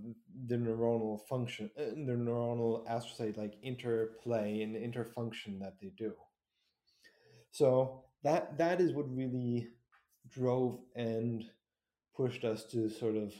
the 0.46 0.56
neuronal 0.56 1.18
function 1.26 1.70
uh, 1.78 1.84
the 1.84 2.12
neuronal 2.12 2.86
astrocyte 2.86 3.38
like 3.38 3.54
interplay 3.62 4.60
and 4.62 4.76
interfunction 4.76 5.58
that 5.58 5.74
they 5.80 5.90
do 5.96 6.12
so 7.58 8.04
that 8.22 8.56
that 8.56 8.80
is 8.80 8.92
what 8.92 9.12
really 9.12 9.66
drove 10.30 10.78
and 10.94 11.44
pushed 12.16 12.44
us 12.44 12.64
to 12.66 12.88
sort 12.88 13.16
of 13.16 13.34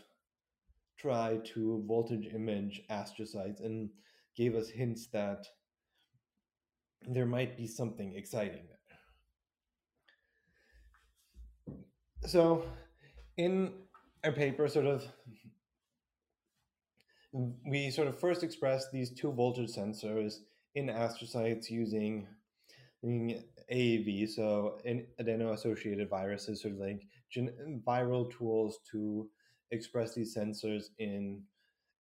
try 0.99 1.39
to 1.45 1.85
voltage 1.87 2.27
image 2.35 2.83
astrocytes 2.91 3.65
and 3.65 3.91
gave 4.37 4.57
us 4.57 4.69
hints 4.69 5.07
that 5.13 5.47
there 7.07 7.27
might 7.27 7.57
be 7.57 7.69
something 7.69 8.17
exciting 8.17 8.65
there. 11.69 11.77
So, 12.27 12.65
in 13.37 13.73
our 14.25 14.33
paper, 14.33 14.67
sort 14.67 14.87
of, 14.87 15.07
we 17.65 17.91
sort 17.93 18.09
of 18.09 18.19
first 18.19 18.43
expressed 18.43 18.91
these 18.91 19.13
two 19.13 19.31
voltage 19.31 19.71
sensors 19.71 20.39
in 20.75 20.87
astrocytes 20.87 21.71
using 21.71 22.27
AAV, 23.71 24.27
so 24.27 24.79
adeno-associated 25.19 26.09
viruses, 26.09 26.63
sort 26.63 26.75
of 26.75 26.81
like 26.81 27.03
gen- 27.31 27.83
viral 27.87 28.31
tools 28.31 28.79
to 28.93 29.29
express 29.71 30.15
these 30.15 30.35
sensors 30.35 30.85
in 30.99 31.43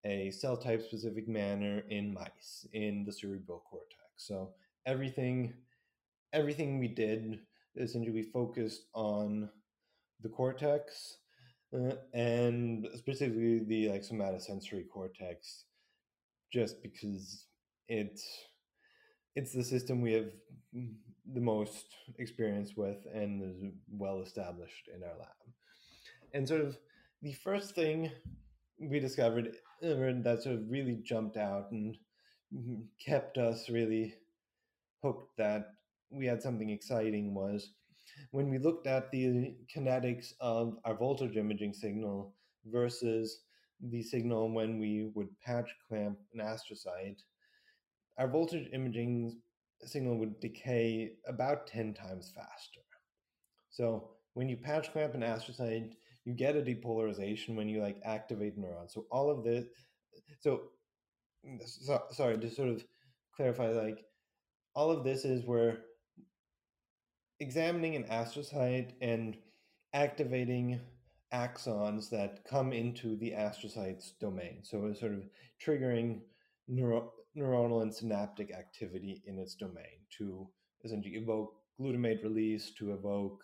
a 0.04 0.30
cell 0.30 0.56
type 0.56 0.82
specific 0.82 1.28
manner 1.28 1.82
in 1.90 2.12
mice 2.14 2.66
in 2.72 3.04
the 3.04 3.12
cerebral 3.12 3.62
cortex. 3.68 4.00
So 4.16 4.54
everything 4.86 5.54
everything 6.32 6.78
we 6.78 6.88
did 6.88 7.40
essentially 7.76 8.22
focused 8.22 8.84
on 8.94 9.48
the 10.22 10.28
cortex 10.28 11.18
uh, 11.74 11.94
and 12.14 12.88
specifically 12.96 13.60
the 13.60 13.88
like 13.90 14.02
somatosensory 14.02 14.88
cortex 14.92 15.64
just 16.52 16.82
because 16.82 17.46
it's 17.88 18.26
it's 19.34 19.52
the 19.52 19.64
system 19.64 20.00
we 20.00 20.12
have 20.12 20.30
the 21.32 21.40
most 21.40 21.86
experience 22.18 22.76
with 22.76 22.98
and 23.12 23.42
is 23.42 23.72
well 23.90 24.20
established 24.20 24.88
in 24.94 25.02
our 25.02 25.18
lab. 25.18 25.54
And 26.32 26.46
sort 26.46 26.60
of 26.60 26.76
the 27.22 27.32
first 27.32 27.74
thing 27.74 28.10
we 28.78 29.00
discovered 29.00 29.56
uh, 29.82 29.88
that 30.22 30.40
sort 30.42 30.56
of 30.56 30.70
really 30.70 31.00
jumped 31.02 31.36
out 31.36 31.70
and 31.70 31.96
kept 33.04 33.38
us 33.38 33.68
really 33.68 34.14
hooked 35.02 35.36
that 35.36 35.72
we 36.10 36.26
had 36.26 36.42
something 36.42 36.70
exciting 36.70 37.34
was 37.34 37.70
when 38.30 38.48
we 38.50 38.58
looked 38.58 38.86
at 38.86 39.10
the 39.10 39.54
kinetics 39.74 40.32
of 40.40 40.78
our 40.84 40.94
voltage 40.94 41.36
imaging 41.36 41.72
signal 41.72 42.34
versus 42.66 43.40
the 43.80 44.02
signal 44.02 44.52
when 44.52 44.78
we 44.78 45.10
would 45.14 45.28
patch 45.40 45.68
clamp 45.88 46.18
an 46.32 46.40
astrocyte, 46.40 47.20
our 48.18 48.28
voltage 48.28 48.68
imaging 48.72 49.38
signal 49.84 50.18
would 50.18 50.40
decay 50.40 51.12
about 51.26 51.66
10 51.66 51.94
times 51.94 52.32
faster. 52.34 52.80
So 53.70 54.10
when 54.34 54.48
you 54.48 54.56
patch 54.56 54.92
clamp 54.92 55.14
an 55.14 55.20
astrocyte, 55.20 55.92
you 56.24 56.32
get 56.32 56.56
a 56.56 56.62
depolarization 56.62 57.54
when 57.54 57.68
you 57.68 57.80
like 57.80 58.00
activate 58.04 58.58
neurons. 58.58 58.92
So 58.94 59.06
all 59.10 59.30
of 59.30 59.44
this, 59.44 59.66
so, 60.40 60.62
so 61.58 62.02
sorry 62.10 62.38
to 62.38 62.50
sort 62.50 62.70
of 62.70 62.84
clarify, 63.34 63.68
like 63.68 64.04
all 64.74 64.90
of 64.90 65.04
this 65.04 65.24
is 65.24 65.44
where 65.44 65.78
examining 67.40 67.96
an 67.96 68.04
astrocyte 68.04 68.92
and 69.00 69.36
activating 69.94 70.80
axons 71.32 72.08
that 72.10 72.44
come 72.48 72.72
into 72.72 73.16
the 73.16 73.32
astrocyte's 73.32 74.12
domain. 74.20 74.60
So 74.62 74.86
it's 74.86 75.00
sort 75.00 75.12
of 75.12 75.28
triggering 75.64 76.20
neuro, 76.68 77.12
neuronal 77.36 77.82
and 77.82 77.94
synaptic 77.94 78.52
activity 78.52 79.22
in 79.26 79.38
its 79.38 79.54
domain 79.54 80.00
to 80.18 80.48
essentially 80.84 81.14
evoke 81.14 81.52
glutamate 81.80 82.22
release, 82.22 82.72
to 82.78 82.92
evoke 82.92 83.42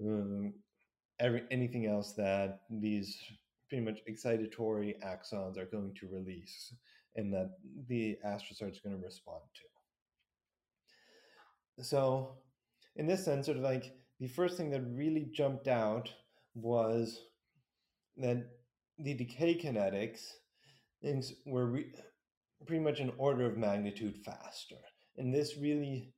um, 0.00 0.54
every 1.20 1.42
anything 1.50 1.86
else 1.86 2.12
that 2.12 2.60
these 2.70 3.16
pretty 3.68 3.84
much 3.84 4.00
excitatory 4.08 4.94
axons 5.04 5.58
are 5.58 5.66
going 5.66 5.94
to 6.00 6.08
release 6.08 6.74
and 7.16 7.32
that 7.32 7.50
the 7.88 8.16
astrocyte 8.26 8.72
is 8.72 8.80
going 8.80 8.96
to 8.96 9.04
respond 9.04 9.42
to. 9.54 9.62
So 11.84 12.36
in 12.96 13.06
this 13.06 13.24
sense, 13.24 13.46
sort 13.46 13.58
of 13.58 13.64
like 13.64 13.92
the 14.20 14.28
first 14.28 14.56
thing 14.56 14.70
that 14.70 14.82
really 14.82 15.28
jumped 15.32 15.68
out 15.68 16.10
was 16.54 17.20
that 18.16 18.46
the 18.98 19.14
decay 19.14 19.58
kinetics 19.58 20.20
were 21.44 21.66
re- 21.66 21.92
pretty 22.66 22.82
much 22.82 23.00
an 23.00 23.12
order 23.18 23.46
of 23.46 23.56
magnitude 23.56 24.16
faster. 24.24 24.76
And 25.16 25.32
this 25.32 25.56
really, 25.58 26.12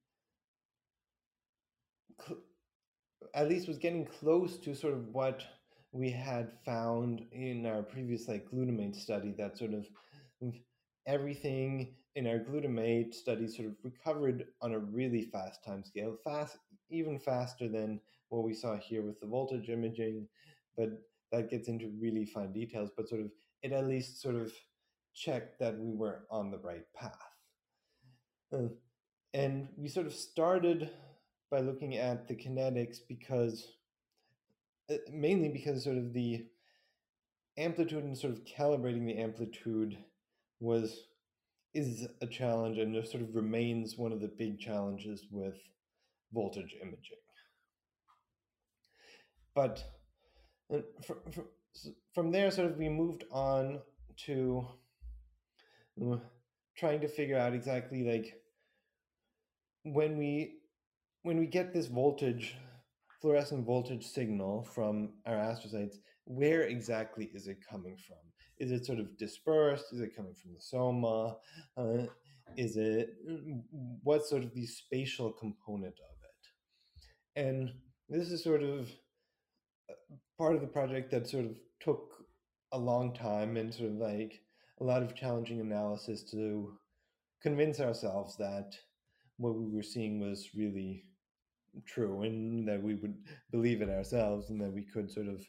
at 3.34 3.48
least, 3.48 3.68
was 3.68 3.78
getting 3.78 4.06
close 4.06 4.58
to 4.58 4.74
sort 4.74 4.94
of 4.94 5.08
what 5.12 5.44
we 5.92 6.10
had 6.10 6.52
found 6.64 7.22
in 7.32 7.66
our 7.66 7.82
previous 7.82 8.28
like 8.28 8.50
glutamate 8.50 8.96
study 8.96 9.34
that 9.38 9.56
sort 9.56 9.72
of 9.72 9.86
mm, 10.42 10.52
everything 11.06 11.94
in 12.16 12.26
our 12.26 12.38
glutamate 12.38 13.14
study 13.14 13.46
sort 13.46 13.68
of 13.68 13.74
recovered 13.82 14.46
on 14.62 14.72
a 14.72 14.78
really 14.78 15.22
fast 15.22 15.64
time 15.64 15.84
scale, 15.84 16.16
fast, 16.24 16.56
even 16.90 17.18
faster 17.18 17.68
than 17.68 18.00
what 18.30 18.44
we 18.44 18.54
saw 18.54 18.76
here 18.76 19.02
with 19.02 19.20
the 19.20 19.26
voltage 19.26 19.68
imaging. 19.68 20.26
But 20.76 20.90
that 21.32 21.50
gets 21.50 21.68
into 21.68 21.92
really 22.00 22.24
fine 22.24 22.52
details. 22.52 22.90
But 22.96 23.08
sort 23.08 23.20
of 23.20 23.30
it 23.62 23.72
at 23.72 23.86
least 23.86 24.20
sort 24.20 24.36
of 24.36 24.52
checked 25.16 25.58
that 25.58 25.78
we 25.78 25.94
were 25.94 26.26
on 26.30 26.50
the 26.50 26.58
right 26.58 26.84
path. 26.94 27.12
Uh, 28.52 28.68
and 29.34 29.68
we 29.76 29.88
sort 29.88 30.06
of 30.06 30.12
started 30.12 30.90
by 31.50 31.60
looking 31.60 31.96
at 31.96 32.28
the 32.28 32.34
kinetics 32.34 32.98
because 33.08 33.66
uh, 34.90 34.96
mainly 35.10 35.48
because 35.48 35.84
sort 35.84 35.96
of 35.96 36.12
the 36.12 36.46
amplitude 37.58 38.04
and 38.04 38.16
sort 38.16 38.32
of 38.32 38.44
calibrating 38.44 39.06
the 39.06 39.18
amplitude 39.18 39.96
was 40.60 41.08
is 41.74 42.06
a 42.22 42.26
challenge 42.26 42.78
and 42.78 42.94
sort 43.06 43.22
of 43.22 43.34
remains 43.34 43.98
one 43.98 44.12
of 44.12 44.20
the 44.20 44.28
big 44.38 44.58
challenges 44.58 45.26
with 45.30 45.56
voltage 46.32 46.74
imaging. 46.80 47.18
But 49.54 49.84
from, 51.04 51.18
from, 51.32 51.44
from 52.14 52.30
there, 52.30 52.50
sort 52.50 52.70
of 52.70 52.78
we 52.78 52.88
moved 52.88 53.24
on 53.30 53.80
to 54.24 54.66
uh, 54.66 54.85
trying 56.76 57.00
to 57.00 57.08
figure 57.08 57.38
out 57.38 57.54
exactly 57.54 58.02
like 58.02 58.34
when 59.84 60.16
we 60.18 60.58
when 61.22 61.38
we 61.38 61.46
get 61.46 61.72
this 61.72 61.86
voltage 61.86 62.56
fluorescent 63.20 63.64
voltage 63.64 64.04
signal 64.04 64.62
from 64.74 65.14
our 65.26 65.36
astrocytes 65.36 65.96
where 66.26 66.62
exactly 66.62 67.30
is 67.32 67.46
it 67.46 67.58
coming 67.68 67.96
from? 67.96 68.18
Is 68.58 68.72
it 68.72 68.84
sort 68.84 68.98
of 68.98 69.16
dispersed? 69.16 69.92
Is 69.92 70.00
it 70.00 70.14
coming 70.14 70.34
from 70.34 70.54
the 70.54 70.60
soma? 70.60 71.36
Uh, 71.76 72.06
is 72.56 72.76
it 72.76 73.10
what's 74.02 74.28
sort 74.28 74.42
of 74.42 74.52
the 74.54 74.66
spatial 74.66 75.32
component 75.32 75.94
of 75.94 76.16
it? 76.24 77.46
And 77.46 77.70
this 78.08 78.30
is 78.30 78.42
sort 78.42 78.62
of 78.62 78.90
uh, 79.90 79.94
part 80.36 80.54
of 80.54 80.60
the 80.60 80.66
project 80.66 81.10
that 81.12 81.28
sort 81.28 81.44
of 81.44 81.56
took 81.80 82.24
a 82.72 82.78
long 82.78 83.14
time 83.14 83.56
and 83.56 83.72
sort 83.72 83.90
of 83.90 83.96
like 83.96 84.40
a 84.80 84.84
lot 84.84 85.02
of 85.02 85.14
challenging 85.14 85.60
analysis 85.60 86.22
to 86.22 86.76
convince 87.42 87.80
ourselves 87.80 88.36
that 88.36 88.76
what 89.38 89.54
we 89.54 89.66
were 89.74 89.82
seeing 89.82 90.20
was 90.20 90.50
really 90.54 91.04
true 91.86 92.22
and 92.22 92.66
that 92.66 92.82
we 92.82 92.94
would 92.94 93.16
believe 93.50 93.82
it 93.82 93.90
ourselves 93.90 94.50
and 94.50 94.60
that 94.60 94.72
we 94.72 94.82
could 94.82 95.10
sort 95.10 95.28
of 95.28 95.42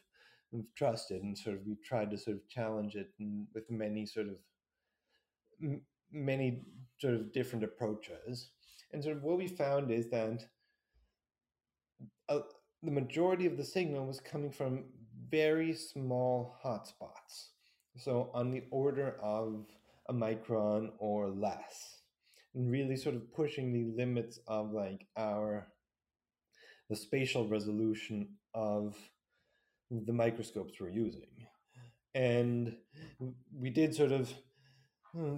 trust 0.76 1.10
it. 1.10 1.22
And 1.22 1.36
sort 1.36 1.56
of 1.56 1.66
we 1.66 1.76
tried 1.84 2.10
to 2.10 2.18
sort 2.18 2.36
of 2.36 2.48
challenge 2.48 2.94
it 2.94 3.10
and 3.18 3.46
with 3.54 3.70
many 3.70 4.06
sort 4.06 4.28
of 4.28 4.36
m- 5.62 5.82
many 6.12 6.62
sort 6.98 7.14
of 7.14 7.32
different 7.32 7.64
approaches. 7.64 8.50
And 8.92 9.02
sort 9.02 9.16
of 9.16 9.22
what 9.22 9.38
we 9.38 9.48
found 9.48 9.90
is 9.90 10.08
that 10.10 10.44
uh, 12.28 12.40
the 12.82 12.90
majority 12.90 13.46
of 13.46 13.56
the 13.56 13.64
signal 13.64 14.06
was 14.06 14.20
coming 14.20 14.50
from 14.50 14.84
very 15.30 15.74
small 15.74 16.56
hotspots 16.64 17.48
so 17.98 18.30
on 18.34 18.50
the 18.50 18.64
order 18.70 19.16
of 19.22 19.66
a 20.08 20.12
micron 20.12 20.90
or 20.98 21.28
less 21.28 21.98
and 22.54 22.70
really 22.70 22.96
sort 22.96 23.14
of 23.14 23.32
pushing 23.34 23.72
the 23.72 23.84
limits 23.96 24.38
of 24.46 24.72
like 24.72 25.06
our 25.16 25.68
the 26.88 26.96
spatial 26.96 27.46
resolution 27.46 28.28
of 28.54 28.96
the 29.90 30.12
microscopes 30.12 30.74
we're 30.80 30.88
using. 30.88 31.46
And 32.14 32.74
we 33.54 33.70
did 33.70 33.94
sort 33.94 34.12
of 34.12 34.32
hmm, 35.12 35.36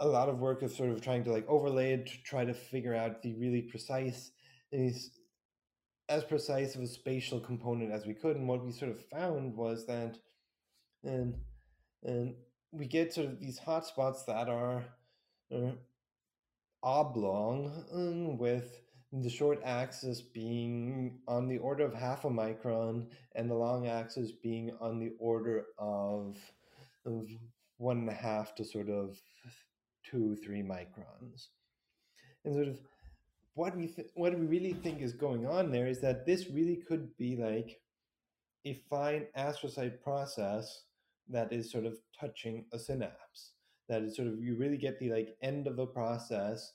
a 0.00 0.06
lot 0.06 0.28
of 0.28 0.40
work 0.40 0.62
of 0.62 0.72
sort 0.72 0.90
of 0.90 1.00
trying 1.00 1.24
to 1.24 1.32
like 1.32 1.48
overlay 1.48 1.92
it 1.92 2.06
to 2.06 2.22
try 2.24 2.44
to 2.44 2.54
figure 2.54 2.94
out 2.94 3.22
the 3.22 3.34
really 3.34 3.62
precise 3.62 4.32
as 4.72 6.24
precise 6.24 6.74
of 6.74 6.82
a 6.82 6.86
spatial 6.86 7.40
component 7.40 7.92
as 7.92 8.04
we 8.04 8.14
could. 8.14 8.36
And 8.36 8.48
what 8.48 8.64
we 8.64 8.72
sort 8.72 8.90
of 8.90 9.04
found 9.06 9.56
was 9.56 9.86
that 9.86 10.18
and 11.04 11.34
and 12.04 12.34
we 12.72 12.86
get 12.86 13.12
sort 13.12 13.28
of 13.28 13.40
these 13.40 13.58
hotspots 13.58 14.26
that 14.26 14.48
are, 14.48 14.84
are 15.52 15.72
oblong 16.82 17.84
um, 17.92 18.36
with 18.36 18.80
the 19.12 19.30
short 19.30 19.60
axis 19.64 20.20
being 20.20 21.20
on 21.28 21.48
the 21.48 21.58
order 21.58 21.84
of 21.84 21.94
half 21.94 22.24
a 22.24 22.28
micron 22.28 23.06
and 23.36 23.48
the 23.48 23.54
long 23.54 23.86
axis 23.86 24.32
being 24.32 24.72
on 24.80 24.98
the 24.98 25.12
order 25.18 25.66
of, 25.78 26.36
of 27.06 27.28
one 27.78 27.98
and 27.98 28.08
a 28.08 28.14
half 28.14 28.54
to 28.56 28.64
sort 28.64 28.88
of 28.88 29.16
two, 30.04 30.36
three 30.44 30.62
microns. 30.62 31.48
And 32.44 32.54
sort 32.54 32.68
of 32.68 32.80
what 33.54 33.76
we 33.76 33.86
th- 33.86 34.08
what 34.14 34.38
we 34.38 34.46
really 34.46 34.72
think 34.72 35.00
is 35.00 35.12
going 35.12 35.46
on 35.46 35.70
there 35.70 35.86
is 35.86 36.00
that 36.00 36.26
this 36.26 36.50
really 36.50 36.76
could 36.76 37.16
be 37.16 37.36
like 37.36 37.80
a 38.64 38.74
fine 38.90 39.26
astrocyte 39.36 40.02
process 40.02 40.82
that 41.28 41.52
is 41.52 41.70
sort 41.70 41.86
of 41.86 41.96
touching 42.18 42.64
a 42.72 42.78
synapse 42.78 43.52
that 43.88 44.02
is 44.02 44.16
sort 44.16 44.28
of 44.28 44.42
you 44.42 44.56
really 44.56 44.76
get 44.76 44.98
the 44.98 45.10
like 45.10 45.36
end 45.42 45.66
of 45.66 45.76
the 45.76 45.86
process 45.86 46.72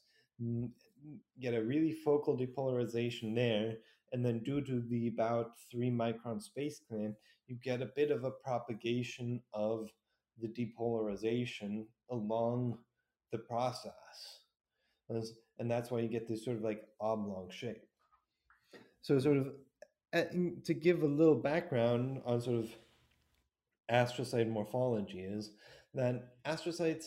get 1.39 1.53
a 1.53 1.63
really 1.63 1.91
focal 1.91 2.37
depolarization 2.37 3.35
there 3.35 3.75
and 4.11 4.25
then 4.25 4.39
due 4.39 4.61
to 4.61 4.81
the 4.89 5.07
about 5.07 5.51
three 5.71 5.91
micron 5.91 6.41
space 6.41 6.81
clamp 6.87 7.15
you 7.47 7.57
get 7.63 7.81
a 7.81 7.91
bit 7.95 8.11
of 8.11 8.23
a 8.23 8.31
propagation 8.31 9.41
of 9.53 9.89
the 10.39 10.47
depolarization 10.47 11.85
along 12.11 12.77
the 13.31 13.37
process. 13.37 14.41
And 15.09 15.69
that's 15.69 15.91
why 15.91 15.99
you 15.99 16.07
get 16.07 16.27
this 16.27 16.45
sort 16.45 16.57
of 16.57 16.63
like 16.63 16.83
oblong 17.01 17.49
shape. 17.49 17.83
So 19.01 19.19
sort 19.19 19.37
of 19.37 20.63
to 20.63 20.73
give 20.73 21.01
a 21.01 21.07
little 21.07 21.35
background 21.35 22.21
on 22.25 22.41
sort 22.41 22.59
of 22.59 22.69
astrocyte 23.91 24.49
morphology 24.49 25.19
is 25.19 25.51
that 25.93 26.35
astrocytes 26.45 27.05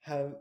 have 0.00 0.34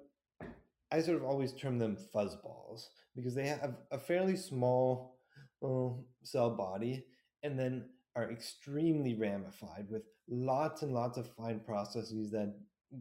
I 0.92 1.02
sort 1.02 1.18
of 1.18 1.26
always 1.26 1.54
term 1.54 1.78
them 1.78 1.98
fuzzballs 2.16 2.88
because 3.16 3.36
they 3.36 3.48
have 3.48 3.76
a 3.92 4.00
fairly 4.00 4.38
small 4.38 5.20
uh, 5.62 5.90
cell 6.24 6.52
body 6.52 7.04
and 7.44 7.60
then 7.60 7.90
are 8.16 8.32
extremely 8.32 9.14
ramified 9.14 9.88
with 9.90 10.04
lots 10.30 10.84
and 10.84 10.94
lots 10.94 11.18
of 11.18 11.28
fine 11.28 11.60
processes 11.60 12.32
that 12.32 12.56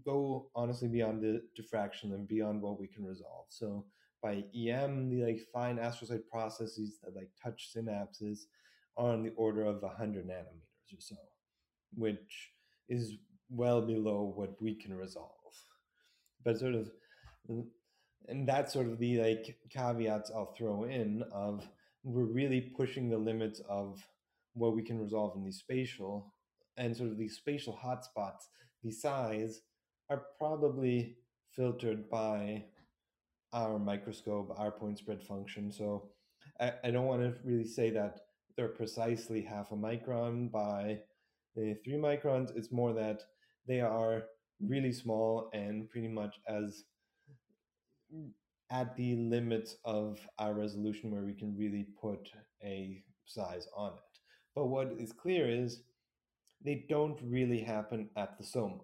go 0.05 0.51
honestly 0.57 0.89
beyond 0.89 1.23
the 1.23 1.43
diffraction 1.55 2.13
and 2.13 2.27
beyond 2.27 2.61
what 2.61 2.81
we 2.81 2.89
can 2.89 3.05
resolve. 3.05 3.47
So 3.51 3.87
by 4.21 4.43
EM, 4.55 5.09
the 5.09 5.25
like 5.25 5.41
fine 5.53 5.77
astrocyte 5.77 6.27
processes 6.29 6.99
that 7.05 7.15
like 7.15 7.31
touch 7.41 7.71
synapses 7.75 8.47
are 8.97 9.13
on 9.13 9.23
the 9.23 9.33
order 9.37 9.65
of 9.65 9.81
100 9.83 10.27
nanometers 10.27 10.93
or 10.93 11.01
so 11.01 11.17
which 11.95 12.51
is 12.89 13.15
well 13.51 13.81
below 13.81 14.33
what 14.35 14.61
we 14.61 14.75
can 14.75 14.95
resolve. 14.95 15.31
But 16.45 16.59
sort 16.59 16.75
of, 16.75 16.91
and 18.29 18.49
that's 18.49 18.73
sort 18.73 18.87
of 18.87 18.99
the 18.99 19.19
like 19.21 19.57
caveats 19.71 20.31
I'll 20.35 20.55
throw 20.57 20.85
in 20.85 21.23
of 21.33 21.67
we're 22.03 22.25
really 22.25 22.61
pushing 22.61 23.09
the 23.09 23.19
limits 23.19 23.61
of 23.69 24.07
what 24.55 24.75
we 24.75 24.83
can 24.83 25.01
resolve 25.01 25.37
in 25.37 25.45
the 25.45 25.53
spatial 25.53 26.33
and 26.77 26.97
sort 26.97 27.11
of 27.11 27.19
these 27.19 27.37
spatial 27.37 27.79
hotspots, 27.83 28.49
the 28.85 28.91
size 28.91 29.63
are 30.11 30.27
probably 30.39 31.17
filtered 31.51 32.09
by 32.11 32.65
our 33.53 33.79
microscope, 33.79 34.55
our 34.59 34.71
point 34.71 34.99
spread 34.99 35.23
function. 35.23 35.73
So 35.73 36.11
I, 36.61 36.73
I 36.85 36.91
don't 36.91 37.07
want 37.07 37.23
to 37.23 37.35
really 37.45 37.67
say 37.67 37.91
that 37.91 38.21
they're 38.57 38.69
precisely 38.69 39.43
half 39.43 39.73
a 39.73 39.77
micron 39.77 40.51
by 40.51 41.01
three 41.57 41.95
microns, 41.95 42.57
it's 42.57 42.71
more 42.71 42.93
that 42.93 43.23
they 43.67 43.81
are 43.81 44.25
really 44.61 44.93
small 44.93 45.51
and 45.53 45.89
pretty 45.91 46.09
much 46.09 46.39
as 46.49 46.85
at 48.71 48.97
the 48.97 49.17
limits 49.17 49.77
of 49.85 50.19
our 50.39 50.55
resolution 50.55 51.11
where 51.11 51.23
we 51.23 51.35
can 51.35 51.57
really 51.57 51.87
put 52.01 52.29
a 52.63 53.03
size 53.25 53.69
on 53.77 53.93
it. 53.93 54.19
But 54.55 54.67
what 54.67 54.93
is 54.99 55.13
clear 55.13 55.49
is 55.49 55.83
they 56.65 56.87
don't 56.89 57.19
really 57.23 57.61
happen 57.61 58.09
at 58.17 58.39
the 58.39 58.45
soma. 58.45 58.81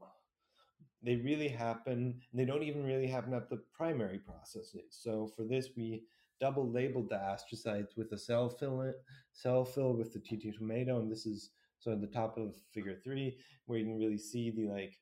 They 1.02 1.16
really 1.16 1.48
happen, 1.48 2.20
they 2.32 2.44
don't 2.44 2.62
even 2.62 2.84
really 2.84 3.08
happen 3.08 3.34
at 3.34 3.50
the 3.50 3.62
primary 3.76 4.18
processes. 4.18 4.84
So 4.90 5.30
for 5.34 5.44
this, 5.44 5.70
we 5.76 6.04
double 6.40 6.70
labeled 6.70 7.08
the 7.08 7.16
astrocytes 7.16 7.96
with 7.96 8.12
a 8.12 8.18
cell 8.18 8.48
fill 8.48 8.92
cell 9.32 9.64
fill 9.64 9.94
with 9.94 10.12
the 10.12 10.20
tdTomato, 10.20 11.00
and 11.00 11.10
this 11.10 11.26
is 11.26 11.50
so 11.82 11.92
at 11.92 12.00
the 12.00 12.06
top 12.06 12.38
of 12.38 12.54
figure 12.72 12.96
three, 13.02 13.36
where 13.66 13.78
you 13.78 13.84
can 13.84 13.98
really 13.98 14.18
see 14.18 14.50
the 14.50 14.68
like 14.68 14.98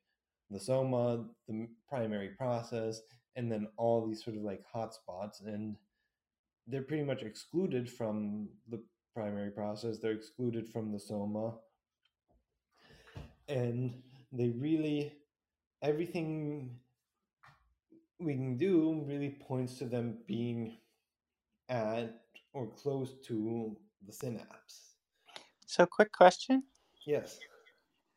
the 0.50 0.58
soma, 0.58 1.26
the 1.46 1.68
primary 1.88 2.30
process, 2.30 3.00
and 3.36 3.52
then 3.52 3.68
all 3.76 4.06
these 4.06 4.24
sort 4.24 4.36
of 4.36 4.42
like 4.42 4.62
hotspots, 4.74 5.44
and 5.44 5.76
they're 6.66 6.82
pretty 6.82 7.04
much 7.04 7.22
excluded 7.22 7.88
from 7.90 8.48
the 8.68 8.82
primary 9.14 9.50
process. 9.50 9.98
They're 9.98 10.12
excluded 10.12 10.68
from 10.68 10.90
the 10.90 10.98
soma, 10.98 11.54
and 13.48 14.02
they 14.32 14.48
really 14.48 15.12
everything 15.82 16.78
we 18.18 18.34
can 18.34 18.56
do 18.56 19.04
really 19.06 19.36
points 19.46 19.78
to 19.78 19.84
them 19.84 20.18
being 20.26 20.78
at 21.68 22.22
or 22.52 22.66
close 22.68 23.14
to 23.26 23.76
the 24.06 24.12
synapse. 24.12 24.89
So, 25.70 25.86
quick 25.86 26.10
question. 26.10 26.64
Yes. 27.06 27.38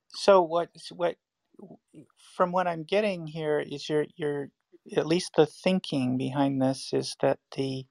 So, 0.07 0.41
what 0.41 0.69
what 0.91 1.17
from 2.35 2.51
what 2.51 2.65
I'm 2.65 2.83
getting 2.83 3.27
here 3.27 3.59
is 3.59 3.87
your 3.87 4.07
your 4.15 4.49
at 4.97 5.05
least 5.05 5.33
the 5.37 5.45
thinking 5.45 6.17
behind 6.17 6.59
this 6.59 6.89
is 6.93 7.15
that 7.21 7.37
the 7.55 7.85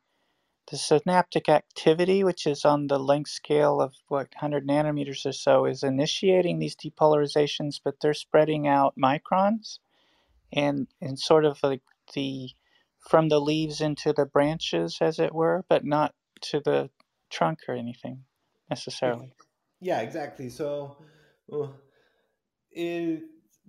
the 0.69 0.77
synaptic 0.77 1.49
activity, 1.49 2.25
which 2.25 2.45
is 2.45 2.65
on 2.65 2.89
the 2.89 2.99
length 2.99 3.31
scale 3.31 3.81
of 3.81 3.95
what 4.09 4.31
100 4.35 4.67
nanometers 4.67 5.25
or 5.25 5.33
so, 5.33 5.65
is 5.65 5.85
initiating 5.85 6.59
these 6.59 6.75
depolarizations, 6.75 7.79
but 7.85 7.95
they're 8.01 8.15
spreading 8.15 8.67
out 8.67 8.95
microns, 9.01 9.79
and 10.53 10.89
and 11.01 11.21
sort 11.21 11.45
of 11.45 11.61
like 11.63 11.83
the 12.15 12.51
from 12.99 13.29
the 13.29 13.41
leaves 13.41 13.81
into 13.81 14.13
the 14.13 14.27
branches, 14.27 14.99
as 15.01 15.21
it 15.21 15.33
were, 15.33 15.65
but 15.69 15.85
not 15.85 16.17
to 16.41 16.59
the 16.59 16.91
trunk 17.31 17.61
or 17.69 17.77
anything 17.77 18.25
necessarily. 18.69 19.33
Yeah, 19.83 20.01
exactly. 20.01 20.49
So 20.49 20.97
uh, 21.53 21.69
it, 22.71 23.23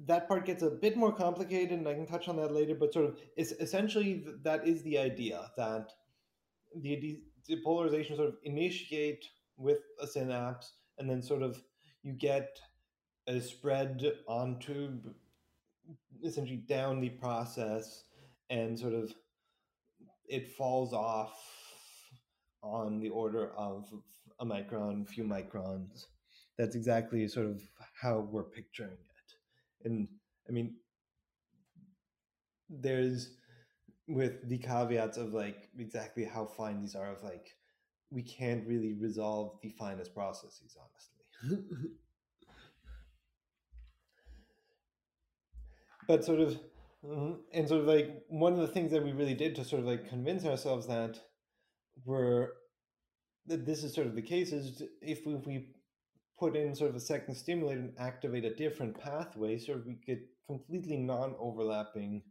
that 0.06 0.28
part 0.28 0.46
gets 0.46 0.64
a 0.64 0.70
bit 0.70 0.98
more 0.98 1.12
complicated, 1.12 1.80
and 1.80 1.88
I 1.88 1.94
can 1.94 2.06
touch 2.06 2.28
on 2.28 2.38
that 2.38 2.54
later. 2.54 2.76
But 2.76 2.94
sort 2.94 3.06
of, 3.06 3.18
it's 3.36 3.52
essentially 3.54 4.26
that 4.44 4.68
is 4.68 4.84
the 4.84 4.98
idea 4.98 5.52
that 5.58 5.92
the 6.76 7.22
depolarization 7.50 8.18
sort 8.18 8.30
of 8.30 8.38
initiate 8.44 9.26
with 9.58 9.80
a 10.02 10.08
synapse, 10.08 10.74
and 11.00 11.10
then 11.10 11.22
sort 11.24 11.44
of 11.44 11.64
you 12.04 12.14
get 12.14 12.60
a 13.28 13.42
spread 13.42 14.04
onto 14.28 15.00
essentially 16.24 16.58
down 16.58 17.00
the 17.02 17.10
process 17.10 18.06
and 18.50 18.80
sort 18.80 18.94
of 18.94 19.14
it 20.28 20.56
falls 20.56 20.94
off 20.94 21.34
on 22.62 23.00
the 23.00 23.10
order 23.10 23.52
of 23.58 23.92
a 24.40 24.46
micron, 24.46 25.08
few 25.08 25.24
microns. 25.24 26.08
That's 26.58 26.76
exactly 26.76 27.28
sort 27.28 27.48
of 27.48 27.62
how 28.00 28.20
we're 28.20 28.44
picturing 28.44 28.92
it. 28.92 29.88
And 29.88 30.08
I 30.48 30.52
mean, 30.52 30.76
there's 32.70 33.32
with 34.08 34.48
the 34.50 34.58
caveats 34.58 35.18
of 35.18 35.34
like 35.34 35.70
exactly 35.78 36.26
how 36.26 36.46
fine 36.46 36.82
these 36.82 36.96
are, 36.96 37.12
of 37.12 37.24
like, 37.24 37.56
we 38.12 38.22
can't 38.22 38.68
really 38.68 38.94
resolve 38.94 39.58
the 39.62 39.70
finest 39.70 40.14
processes, 40.14 40.78
honestly. 40.80 41.66
but 46.08 46.24
sort 46.24 46.40
of 46.40 46.60
Mm-hmm. 47.06 47.34
And 47.54 47.68
sort 47.68 47.82
of 47.82 47.88
like 47.88 48.24
one 48.30 48.54
of 48.54 48.60
the 48.60 48.68
things 48.68 48.92
that 48.92 49.04
we 49.04 49.12
really 49.12 49.34
did 49.34 49.56
to 49.56 49.66
sort 49.66 49.82
of 49.82 49.88
like 49.88 50.08
convince 50.08 50.46
ourselves 50.46 50.88
that 50.88 51.20
we're 52.06 52.50
that 53.48 53.66
this 53.66 53.84
is 53.84 53.94
sort 53.94 54.08
of 54.08 54.16
the 54.16 54.22
case 54.22 54.52
is 54.52 54.82
if 55.02 55.26
we, 55.26 55.34
if 55.34 55.46
we 55.46 55.68
put 56.40 56.56
in 56.56 56.76
sort 56.76 56.90
of 56.90 56.96
a 56.96 57.00
second 57.00 57.36
stimulator 57.36 57.80
and 57.80 57.94
activate 57.98 58.46
a 58.46 58.56
different 58.56 59.00
pathway, 59.00 59.58
sort 59.58 59.80
of 59.80 59.86
we 59.86 59.98
get 60.06 60.20
completely 60.48 60.98
non-overlapping 60.98 62.22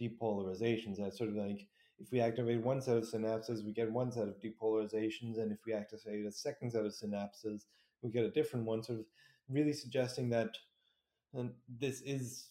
depolarizations. 0.00 0.96
That's 0.98 1.18
sort 1.18 1.30
of 1.30 1.36
like 1.36 1.66
if 1.98 2.12
we 2.12 2.20
activate 2.20 2.62
one 2.62 2.80
set 2.80 2.96
of 2.96 3.04
synapses, 3.04 3.64
we 3.64 3.72
get 3.72 3.90
one 3.90 4.12
set 4.12 4.28
of 4.28 4.40
depolarizations, 4.40 5.38
and 5.38 5.50
if 5.50 5.58
we 5.66 5.72
activate 5.72 6.24
a 6.26 6.32
second 6.32 6.72
set 6.72 6.84
of 6.84 6.92
synapses, 6.92 7.64
we 8.02 8.10
get 8.10 8.24
a 8.24 8.30
different 8.30 8.66
one. 8.66 8.82
Sort 8.82 9.00
of 9.00 9.06
really 9.48 9.72
suggesting 9.72 10.28
that 10.30 10.56
and 11.34 11.52
this 11.68 12.00
is 12.02 12.48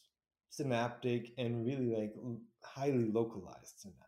synaptic 0.49 1.34
and 1.38 1.66
really 1.66 1.95
like 1.95 2.14
highly 2.62 3.12
localized 3.12 3.80
synaptic. 3.80 4.07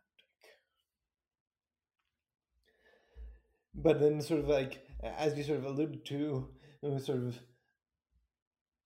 But 3.74 4.00
then, 4.00 4.20
sort 4.20 4.40
of 4.40 4.48
like 4.48 4.86
as 5.02 5.36
you 5.36 5.44
sort 5.44 5.58
of 5.58 5.64
alluded 5.64 6.04
to, 6.06 6.48
it 6.82 6.90
was 6.90 7.06
sort 7.06 7.18
of 7.18 7.38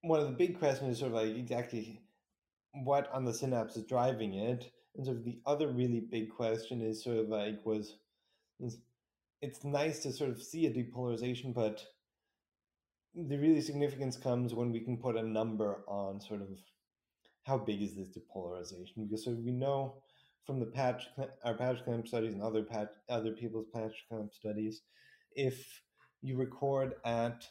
one 0.02 0.20
of 0.20 0.26
the 0.26 0.34
big 0.34 0.58
questions 0.58 0.92
is 0.92 0.98
sort 0.98 1.12
of 1.12 1.16
like 1.16 1.36
exactly 1.36 2.02
what 2.72 3.10
on 3.12 3.24
the 3.24 3.32
synapse 3.32 3.76
is 3.76 3.84
driving 3.84 4.34
it, 4.34 4.70
and 4.96 5.06
sort 5.06 5.16
of 5.16 5.24
the 5.24 5.40
other 5.46 5.68
really 5.68 6.00
big 6.00 6.30
question 6.30 6.82
is 6.82 7.02
sort 7.02 7.18
of 7.18 7.28
like 7.28 7.64
was, 7.64 7.96
it's 9.40 9.64
nice 9.64 10.00
to 10.00 10.12
sort 10.12 10.30
of 10.30 10.42
see 10.42 10.66
a 10.66 10.70
depolarization, 10.70 11.54
but 11.54 11.84
the 13.14 13.38
really 13.38 13.60
significance 13.60 14.16
comes 14.16 14.54
when 14.54 14.72
we 14.72 14.80
can 14.80 14.96
put 14.96 15.16
a 15.16 15.22
number 15.22 15.84
on 15.86 16.20
sort 16.20 16.42
of 16.42 16.48
how 17.44 17.58
big 17.58 17.80
is 17.82 17.94
this 17.94 18.08
depolarization? 18.08 19.08
Because 19.08 19.24
so 19.24 19.30
we 19.32 19.52
know 19.52 20.02
from 20.46 20.60
the 20.60 20.66
patch 20.66 21.08
our 21.44 21.54
patch 21.54 21.84
clamp 21.84 22.06
studies 22.06 22.34
and 22.34 22.42
other 22.42 22.62
patch 22.62 22.88
other 23.08 23.32
people's 23.32 23.66
patch 23.74 24.04
clamp 24.08 24.32
studies, 24.32 24.82
if 25.34 25.82
you 26.22 26.36
record 26.36 26.94
at 27.04 27.44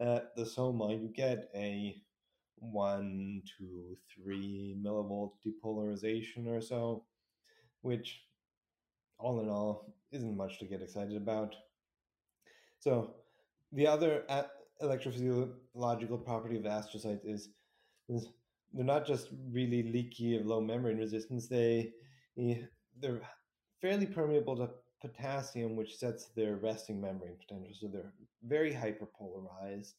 uh, 0.00 0.20
the 0.36 0.46
soma, 0.46 0.92
you 0.92 1.10
get 1.14 1.48
a 1.54 1.96
one, 2.60 3.42
two, 3.56 3.96
three 4.14 4.76
millivolt 4.84 5.32
depolarization 5.46 6.46
or 6.46 6.60
so, 6.60 7.04
which 7.82 8.22
all 9.18 9.40
in 9.40 9.48
all 9.48 9.94
isn't 10.12 10.36
much 10.36 10.58
to 10.58 10.64
get 10.66 10.82
excited 10.82 11.16
about. 11.16 11.54
So 12.80 13.14
the 13.72 13.86
other 13.86 14.24
electrophysiological 14.82 16.24
property 16.24 16.56
of 16.56 16.62
astrocytes 16.64 17.24
is, 17.24 17.50
is 18.08 18.28
they're 18.72 18.84
not 18.84 19.06
just 19.06 19.28
really 19.50 19.82
leaky 19.82 20.36
of 20.36 20.46
low 20.46 20.60
membrane 20.60 20.98
resistance. 20.98 21.48
They 21.48 21.92
Eh, 22.38 22.56
they're 23.00 23.20
fairly 23.80 24.06
permeable 24.06 24.56
to 24.56 24.70
potassium, 25.00 25.76
which 25.76 25.96
sets 25.96 26.26
their 26.36 26.56
resting 26.56 27.00
membrane 27.00 27.36
potential. 27.36 27.74
So 27.74 27.88
they're 27.88 28.12
very 28.44 28.72
hyperpolarized. 28.72 29.94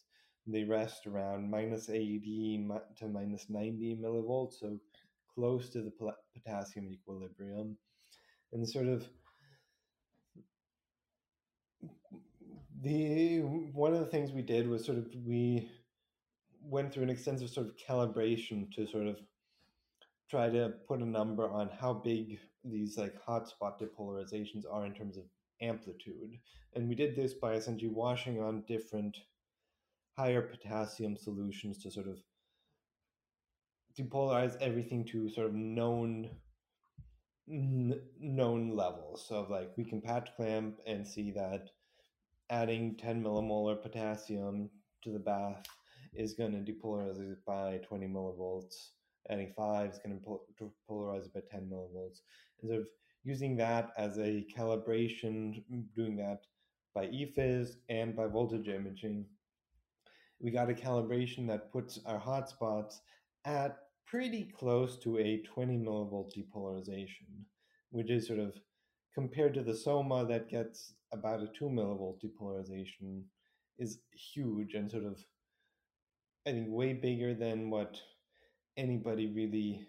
They 0.48 0.64
rest 0.64 1.06
around 1.06 1.50
minus 1.50 1.90
80 1.90 2.68
to 2.98 3.08
minus 3.08 3.50
90 3.50 3.98
millivolts, 4.02 4.60
so 4.60 4.80
close 5.36 5.70
to 5.70 5.82
the 5.82 5.92
potassium 6.34 6.90
equilibrium. 6.90 7.78
And 8.52 8.68
sort 8.68 8.88
of 8.88 9.08
the 12.82 13.40
one 13.74 13.94
of 13.94 14.00
the 14.00 14.06
things 14.06 14.32
we 14.32 14.42
did 14.42 14.68
was 14.68 14.86
sort 14.86 14.98
of 14.98 15.08
we 15.26 15.70
went 16.62 16.94
through 16.94 17.04
an 17.04 17.10
extensive 17.10 17.50
sort 17.50 17.68
of 17.68 17.76
calibration 17.76 18.72
to 18.74 18.88
sort 18.88 19.08
of 19.08 19.20
try 20.30 20.50
to 20.50 20.74
put 20.88 21.02
a 21.02 21.06
number 21.06 21.50
on 21.50 21.70
how 21.80 21.94
big 21.94 22.40
these 22.64 22.98
like 22.98 23.16
hotspot 23.26 23.80
depolarizations 23.82 24.64
are 24.72 24.86
in 24.86 24.94
terms 24.94 25.18
of 25.18 25.24
amplitude. 25.62 26.38
And 26.76 26.88
we 26.88 26.96
did 26.96 27.16
this 27.16 27.34
by 27.34 27.54
essentially 27.54 27.92
washing 27.92 28.42
on 28.42 28.64
different 28.68 29.18
higher 30.18 30.42
potassium 30.42 31.18
solutions 31.18 31.82
to 31.84 31.92
sort 31.92 32.08
of 32.08 32.20
depolarize 33.98 34.56
everything 34.62 35.06
to 35.06 35.30
sort 35.30 35.48
of 35.48 35.54
known 35.54 36.30
n- 37.50 38.02
known 38.20 38.76
levels. 38.76 39.26
So 39.28 39.48
like 39.50 39.72
we 39.78 39.84
can 39.84 40.02
patch 40.02 40.30
clamp 40.36 40.80
and 40.86 41.08
see 41.08 41.32
that 41.32 41.70
adding 42.50 42.96
10 42.98 43.24
millimolar 43.24 43.82
potassium 43.82 44.70
to 45.04 45.12
the 45.12 45.20
bath 45.20 45.64
is 46.14 46.34
going 46.34 46.52
to 46.52 46.72
depolarize 46.72 47.20
it 47.20 47.38
by 47.46 47.80
20 47.88 48.08
millivolts. 48.08 48.90
Adding 49.30 49.54
5 49.56 49.90
is 49.92 50.00
going 50.00 50.20
to 50.58 50.72
polarize 50.90 51.32
by 51.34 51.42
10 51.52 51.70
millivolts. 51.72 52.22
And 52.62 52.70
sort 52.70 52.82
of 52.82 52.88
using 53.24 53.56
that 53.58 53.92
as 53.98 54.18
a 54.18 54.46
calibration, 54.56 55.64
doing 55.96 56.16
that 56.18 56.42
by 56.96 57.08
ePhys 57.08 57.76
and 57.90 58.16
by 58.16 58.28
voltage 58.28 58.68
imaging, 58.68 59.26
we 60.40 60.52
got 60.52 60.70
a 60.70 60.74
calibration 60.74 61.48
that 61.48 61.72
puts 61.72 62.00
our 62.06 62.20
hotspots 62.20 62.96
at 63.46 63.78
pretty 64.08 64.52
close 64.58 64.98
to 65.00 65.18
a 65.20 65.44
20 65.44 65.78
millivolt 65.78 66.32
depolarization, 66.36 67.44
which 67.92 68.10
is 68.10 68.28
sort 68.28 68.40
of 68.40 68.56
compared 69.14 69.54
to 69.54 69.62
the 69.62 69.76
soma 69.76 70.26
that 70.26 70.50
gets 70.50 70.94
about 71.12 71.44
a 71.44 71.48
2 71.48 71.66
millivolt 71.66 72.20
depolarization 72.24 73.24
is 73.78 74.00
huge 74.34 74.74
and 74.74 74.90
sort 74.90 75.06
of 75.06 75.18
I 76.48 76.52
think 76.52 76.68
way 76.70 76.94
bigger 76.94 77.34
than 77.34 77.70
what 77.70 78.00
anybody 78.80 79.28
really 79.28 79.88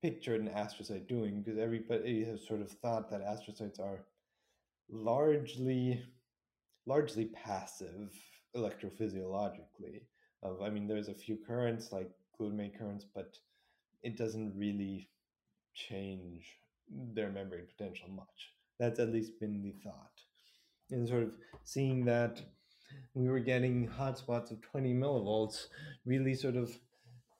pictured 0.00 0.40
an 0.40 0.48
astrocyte 0.48 1.08
doing 1.08 1.42
because 1.42 1.58
everybody 1.58 2.24
has 2.24 2.46
sort 2.46 2.60
of 2.60 2.70
thought 2.70 3.10
that 3.10 3.20
astrocytes 3.20 3.80
are 3.80 4.04
largely 4.88 6.00
largely 6.86 7.26
passive 7.26 8.14
electrophysiologically. 8.56 10.02
Of 10.42 10.62
I 10.62 10.70
mean, 10.70 10.86
there's 10.86 11.08
a 11.08 11.14
few 11.14 11.36
currents 11.36 11.92
like 11.92 12.10
glutamate 12.40 12.78
currents, 12.78 13.04
but 13.14 13.36
it 14.02 14.16
doesn't 14.16 14.54
really 14.56 15.08
change 15.74 16.56
their 16.88 17.30
membrane 17.30 17.66
potential 17.66 18.08
much. 18.08 18.52
That's 18.78 19.00
at 19.00 19.12
least 19.12 19.38
been 19.40 19.60
the 19.60 19.74
thought. 19.84 20.22
And 20.90 21.06
sort 21.06 21.24
of 21.24 21.32
seeing 21.64 22.04
that 22.06 22.40
we 23.14 23.28
were 23.28 23.40
getting 23.40 23.88
hotspots 23.88 24.50
of 24.50 24.62
20 24.62 24.94
millivolts 24.94 25.66
really 26.06 26.34
sort 26.34 26.56
of 26.56 26.78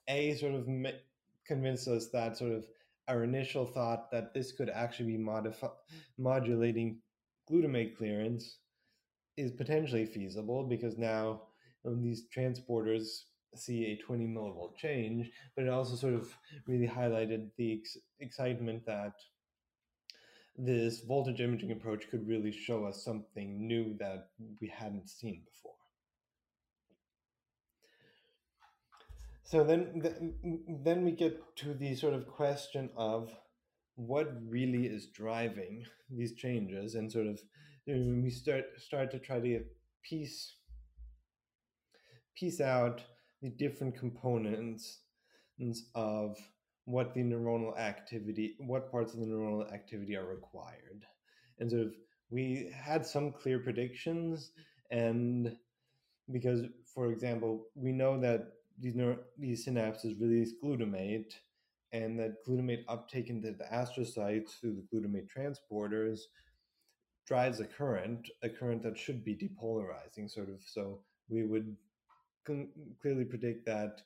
a 0.08 0.34
sort 0.36 0.54
of 0.54 0.66
convinced 1.46 1.88
us 1.88 2.08
that 2.08 2.36
sort 2.36 2.52
of 2.52 2.66
our 3.08 3.24
initial 3.24 3.64
thought 3.64 4.10
that 4.10 4.34
this 4.34 4.52
could 4.52 4.68
actually 4.68 5.16
be 5.16 5.24
modulating 6.18 6.98
glutamate 7.50 7.96
clearance 7.96 8.58
is 9.36 9.50
potentially 9.50 10.04
feasible 10.04 10.64
because 10.64 10.98
now 10.98 11.42
um, 11.86 12.02
these 12.02 12.26
transporters 12.34 13.22
see 13.54 13.86
a 13.86 13.96
20 13.96 14.26
millivolt 14.26 14.76
change, 14.76 15.30
but 15.56 15.64
it 15.64 15.70
also 15.70 15.96
sort 15.96 16.14
of 16.14 16.28
really 16.66 16.86
highlighted 16.86 17.48
the 17.56 17.78
ex- 17.78 17.96
excitement 18.20 18.84
that 18.84 19.14
this 20.56 21.00
voltage 21.00 21.40
imaging 21.40 21.70
approach 21.70 22.10
could 22.10 22.26
really 22.26 22.52
show 22.52 22.84
us 22.84 23.04
something 23.04 23.66
new 23.66 23.96
that 23.98 24.28
we 24.60 24.68
hadn't 24.68 25.08
seen 25.08 25.42
before. 25.46 25.77
So 29.48 29.64
then, 29.64 30.02
then 30.84 31.04
we 31.06 31.12
get 31.12 31.40
to 31.56 31.72
the 31.72 31.94
sort 31.94 32.12
of 32.12 32.28
question 32.28 32.90
of 32.98 33.34
what 33.94 34.28
really 34.46 34.86
is 34.86 35.06
driving 35.06 35.86
these 36.10 36.34
changes, 36.34 36.94
and 36.94 37.10
sort 37.10 37.28
of 37.28 37.40
we 37.86 38.28
start 38.28 38.64
start 38.76 39.10
to 39.12 39.18
try 39.18 39.40
to 39.40 39.64
piece 40.04 40.54
piece 42.36 42.60
out 42.60 43.00
the 43.40 43.48
different 43.48 43.98
components 43.98 45.00
of 45.94 46.36
what 46.84 47.14
the 47.14 47.22
neuronal 47.22 47.74
activity, 47.78 48.54
what 48.58 48.90
parts 48.90 49.14
of 49.14 49.20
the 49.20 49.26
neuronal 49.26 49.72
activity 49.72 50.14
are 50.14 50.26
required. 50.26 51.06
And 51.58 51.70
sort 51.70 51.86
of 51.86 51.94
we 52.30 52.70
had 52.74 53.06
some 53.06 53.32
clear 53.32 53.60
predictions 53.60 54.50
and 54.90 55.56
because 56.30 56.66
for 56.94 57.10
example, 57.10 57.64
we 57.74 57.92
know 57.92 58.20
that 58.20 58.57
these 58.80 58.94
neuro, 58.94 59.18
these 59.38 59.66
synapses 59.66 60.20
release 60.20 60.52
glutamate 60.62 61.34
and 61.92 62.18
that 62.18 62.44
glutamate 62.46 62.84
uptake 62.88 63.30
into 63.30 63.50
the 63.52 63.64
astrocytes 63.72 64.60
through 64.60 64.76
the 64.76 64.86
glutamate 64.92 65.28
transporters 65.28 66.20
drives 67.26 67.60
a 67.60 67.64
current, 67.64 68.30
a 68.42 68.48
current 68.48 68.82
that 68.82 68.96
should 68.96 69.24
be 69.24 69.34
depolarizing 69.34 70.30
sort 70.30 70.48
of 70.48 70.60
so 70.64 71.00
we 71.28 71.44
would 71.44 71.76
clearly 73.00 73.24
predict 73.24 73.66
that 73.66 74.00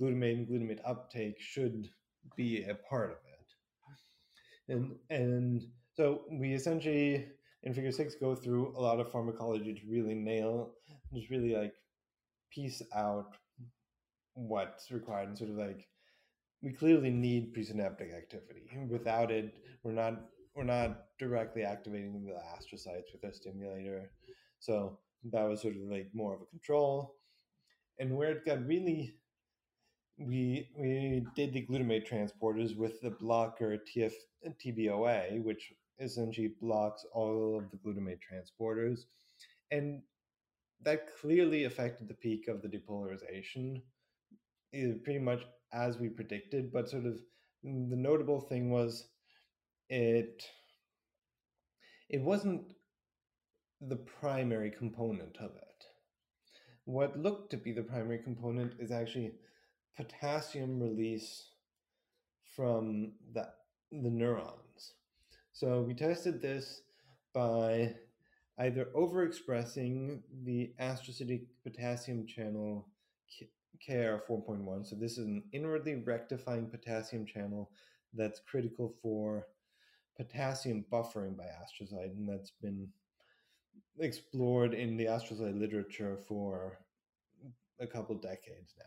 glutamate 0.00 0.34
and 0.34 0.48
glutamate 0.48 0.80
uptake 0.84 1.40
should 1.40 1.88
be 2.36 2.64
a 2.64 2.74
part 2.74 3.10
of 3.10 3.16
it. 3.16 4.72
And 4.72 4.96
and 5.10 5.62
so 5.94 6.22
we 6.30 6.52
essentially 6.52 7.26
in 7.62 7.74
figure 7.74 7.90
six 7.90 8.14
go 8.14 8.34
through 8.34 8.74
a 8.76 8.80
lot 8.80 9.00
of 9.00 9.10
pharmacology 9.10 9.74
to 9.74 9.80
really 9.90 10.14
nail 10.14 10.74
just 11.12 11.30
really 11.30 11.54
like 11.54 11.72
piece 12.50 12.82
out 12.94 13.36
what's 14.46 14.90
required 14.90 15.28
and 15.28 15.38
sort 15.38 15.50
of 15.50 15.56
like 15.56 15.86
we 16.62 16.72
clearly 16.72 17.10
need 17.10 17.54
presynaptic 17.54 18.16
activity. 18.16 18.68
Without 18.88 19.30
it, 19.30 19.54
we're 19.82 19.92
not 19.92 20.20
we're 20.54 20.64
not 20.64 21.04
directly 21.18 21.62
activating 21.62 22.24
the 22.24 22.32
astrocytes 22.32 23.12
with 23.12 23.24
a 23.24 23.32
stimulator. 23.32 24.10
So 24.58 24.98
that 25.32 25.48
was 25.48 25.62
sort 25.62 25.76
of 25.76 25.82
like 25.82 26.08
more 26.14 26.34
of 26.34 26.42
a 26.42 26.46
control 26.46 27.14
and 27.98 28.16
where 28.16 28.30
it 28.30 28.44
got 28.44 28.66
really 28.66 29.14
we 30.18 30.68
we 30.76 31.24
did 31.36 31.52
the 31.52 31.66
glutamate 31.66 32.08
transporters 32.08 32.76
with 32.76 33.00
the 33.00 33.10
blocker 33.10 33.78
TF 33.94 34.12
TBOA, 34.64 35.42
which 35.44 35.72
essentially 36.00 36.54
blocks 36.60 37.04
all 37.12 37.58
of 37.58 37.70
the 37.70 37.76
glutamate 37.76 38.18
transporters, 38.18 39.02
and 39.70 40.02
that 40.82 41.16
clearly 41.20 41.64
affected 41.64 42.08
the 42.08 42.14
peak 42.14 42.48
of 42.48 42.62
the 42.62 42.68
depolarization, 42.68 43.82
eh, 44.72 44.92
pretty 45.04 45.20
much 45.20 45.40
as 45.72 45.98
we 45.98 46.08
predicted. 46.08 46.72
But 46.72 46.88
sort 46.88 47.06
of 47.06 47.18
the 47.62 47.96
notable 47.96 48.40
thing 48.40 48.70
was 48.70 49.08
it 49.88 50.44
it 52.08 52.22
wasn't 52.22 52.72
the 53.80 53.96
primary 53.96 54.70
component 54.70 55.36
of 55.38 55.50
it 55.56 55.68
what 56.88 57.18
looked 57.18 57.50
to 57.50 57.58
be 57.58 57.70
the 57.70 57.82
primary 57.82 58.16
component 58.16 58.72
is 58.78 58.90
actually 58.90 59.30
potassium 59.94 60.80
release 60.80 61.50
from 62.56 63.12
the, 63.34 63.46
the 63.92 64.08
neurons. 64.08 64.94
So 65.52 65.82
we 65.82 65.92
tested 65.92 66.40
this 66.40 66.80
by 67.34 67.94
either 68.58 68.86
overexpressing 68.96 70.22
the 70.44 70.72
astrocytic 70.80 71.42
potassium 71.62 72.26
channel 72.26 72.88
KIR 73.80 74.22
4.1. 74.28 74.86
So 74.86 74.96
this 74.96 75.12
is 75.12 75.26
an 75.26 75.42
inwardly 75.52 75.96
rectifying 75.96 76.66
potassium 76.66 77.26
channel 77.26 77.70
that's 78.14 78.40
critical 78.40 78.94
for 79.02 79.46
potassium 80.16 80.84
buffering 80.92 81.36
by 81.36 81.44
astrocyte, 81.44 82.10
and 82.16 82.28
that's 82.28 82.52
been 82.62 82.88
explored 84.00 84.74
in 84.74 84.96
the 84.96 85.06
astrocyte 85.06 85.58
literature 85.58 86.16
for 86.16 86.78
a 87.80 87.86
couple 87.86 88.14
decades 88.16 88.74
now. 88.78 88.84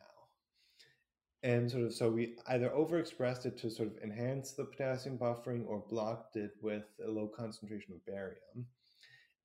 And 1.44 1.72
sort 1.72 1.86
of 1.86 1.94
so 1.94 2.12
we 2.12 2.36
either 2.48 2.70
overexpressed 2.70 3.46
it 3.46 3.58
to 3.60 3.72
sort 3.72 3.90
of 3.90 3.98
enhance 4.04 4.52
the 4.52 4.66
potassium 4.66 5.18
buffering 5.18 5.66
or 5.68 5.84
blocked 5.90 6.36
it 6.36 6.52
with 6.62 6.86
a 7.06 7.10
low 7.10 7.28
concentration 7.28 7.94
of 7.94 8.06
barium. 8.06 8.68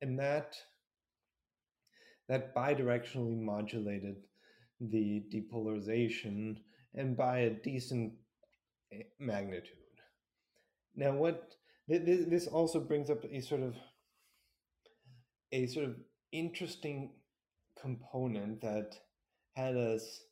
And 0.03 0.18
that 0.18 0.57
that 2.28 2.55
bidirectionally 2.55 3.40
modulated 3.40 4.16
the 4.81 5.24
depolarization 5.33 6.57
and 6.95 7.16
by 7.16 7.41
a 7.41 7.51
decent 7.51 8.12
eh, 8.93 9.03
magnitude. 9.18 9.77
Now, 10.95 11.12
what 11.12 11.55
this 11.89 12.47
also 12.47 12.81
brings 12.81 13.11
up 13.11 13.24
a 13.24 13.41
sort 13.41 13.62
of 13.62 13.77
a 15.53 15.66
sort 15.66 15.87
of 15.87 15.97
interesting 16.33 17.12
component 17.81 18.61
that 18.62 18.97
had 19.55 19.77
us 19.77 20.22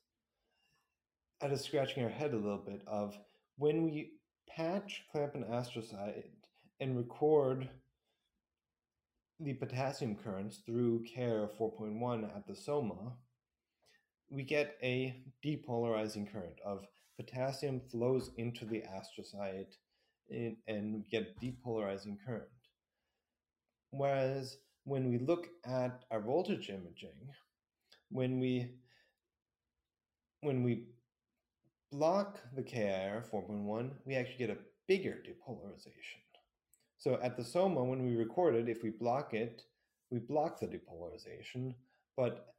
had 1.40 1.52
us 1.52 1.64
scratching 1.64 2.02
our 2.02 2.10
head 2.10 2.32
a 2.32 2.36
little 2.36 2.64
bit 2.66 2.82
of 2.86 3.16
when 3.56 3.84
we 3.84 4.12
patch 4.48 5.04
clamp 5.12 5.34
an 5.34 5.44
astrocyte 5.44 6.24
and 6.80 6.96
record 6.96 7.68
the 9.40 9.54
potassium 9.54 10.16
currents 10.16 10.58
through 10.64 11.04
KIR 11.04 11.48
4.1 11.58 12.36
at 12.36 12.46
the 12.46 12.54
soma, 12.54 13.12
we 14.34 14.42
get 14.42 14.76
a 14.82 15.22
depolarizing 15.44 16.30
current 16.30 16.58
of 16.64 16.86
potassium 17.16 17.80
flows 17.90 18.30
into 18.36 18.64
the 18.64 18.82
astrocyte 18.82 19.76
and, 20.30 20.56
and 20.66 21.04
get 21.08 21.40
depolarizing 21.40 22.16
current. 22.26 22.48
Whereas 23.90 24.58
when 24.84 25.08
we 25.08 25.18
look 25.18 25.48
at 25.64 26.04
our 26.10 26.20
voltage 26.20 26.68
imaging, 26.68 27.30
when 28.10 28.40
we 28.40 28.70
when 30.40 30.62
we 30.62 30.84
block 31.90 32.38
the 32.54 32.62
KIR 32.62 33.24
4.1, 33.32 33.90
we 34.04 34.14
actually 34.14 34.36
get 34.36 34.50
a 34.50 34.58
bigger 34.86 35.22
depolarization. 35.26 36.20
So 36.98 37.18
at 37.22 37.36
the 37.36 37.44
SOMA, 37.44 37.82
when 37.82 38.04
we 38.04 38.16
record 38.16 38.54
it, 38.54 38.68
if 38.68 38.82
we 38.82 38.90
block 38.90 39.32
it, 39.32 39.62
we 40.10 40.18
block 40.18 40.60
the 40.60 40.66
depolarization. 40.66 41.74
But 42.16 42.53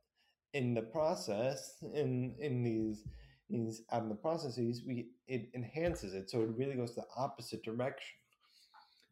in 0.55 0.73
the 0.73 0.81
process, 0.81 1.83
in 1.93 2.33
in 2.39 2.63
these 2.63 3.03
these 3.49 3.83
out 3.91 4.03
in 4.03 4.09
the 4.09 4.15
processes, 4.15 4.81
we 4.87 5.09
it 5.27 5.49
enhances 5.53 6.13
it. 6.13 6.29
So 6.29 6.41
it 6.41 6.49
really 6.57 6.75
goes 6.75 6.95
the 6.95 7.05
opposite 7.15 7.63
direction. 7.63 8.17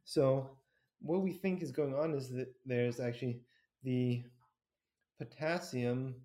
So 0.06 0.50
what 1.02 1.22
we 1.22 1.34
think 1.34 1.62
is 1.62 1.72
going 1.72 1.96
on 1.96 2.14
is 2.14 2.30
that 2.30 2.48
there's 2.66 3.00
actually 3.00 3.42
the 3.84 4.24
potassium 5.20 6.16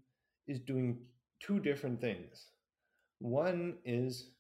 is 0.47 0.61
doing 0.61 0.99
two 1.41 1.59
different 1.59 2.01
things. 2.01 2.47
One 3.19 3.79
is 3.85 4.31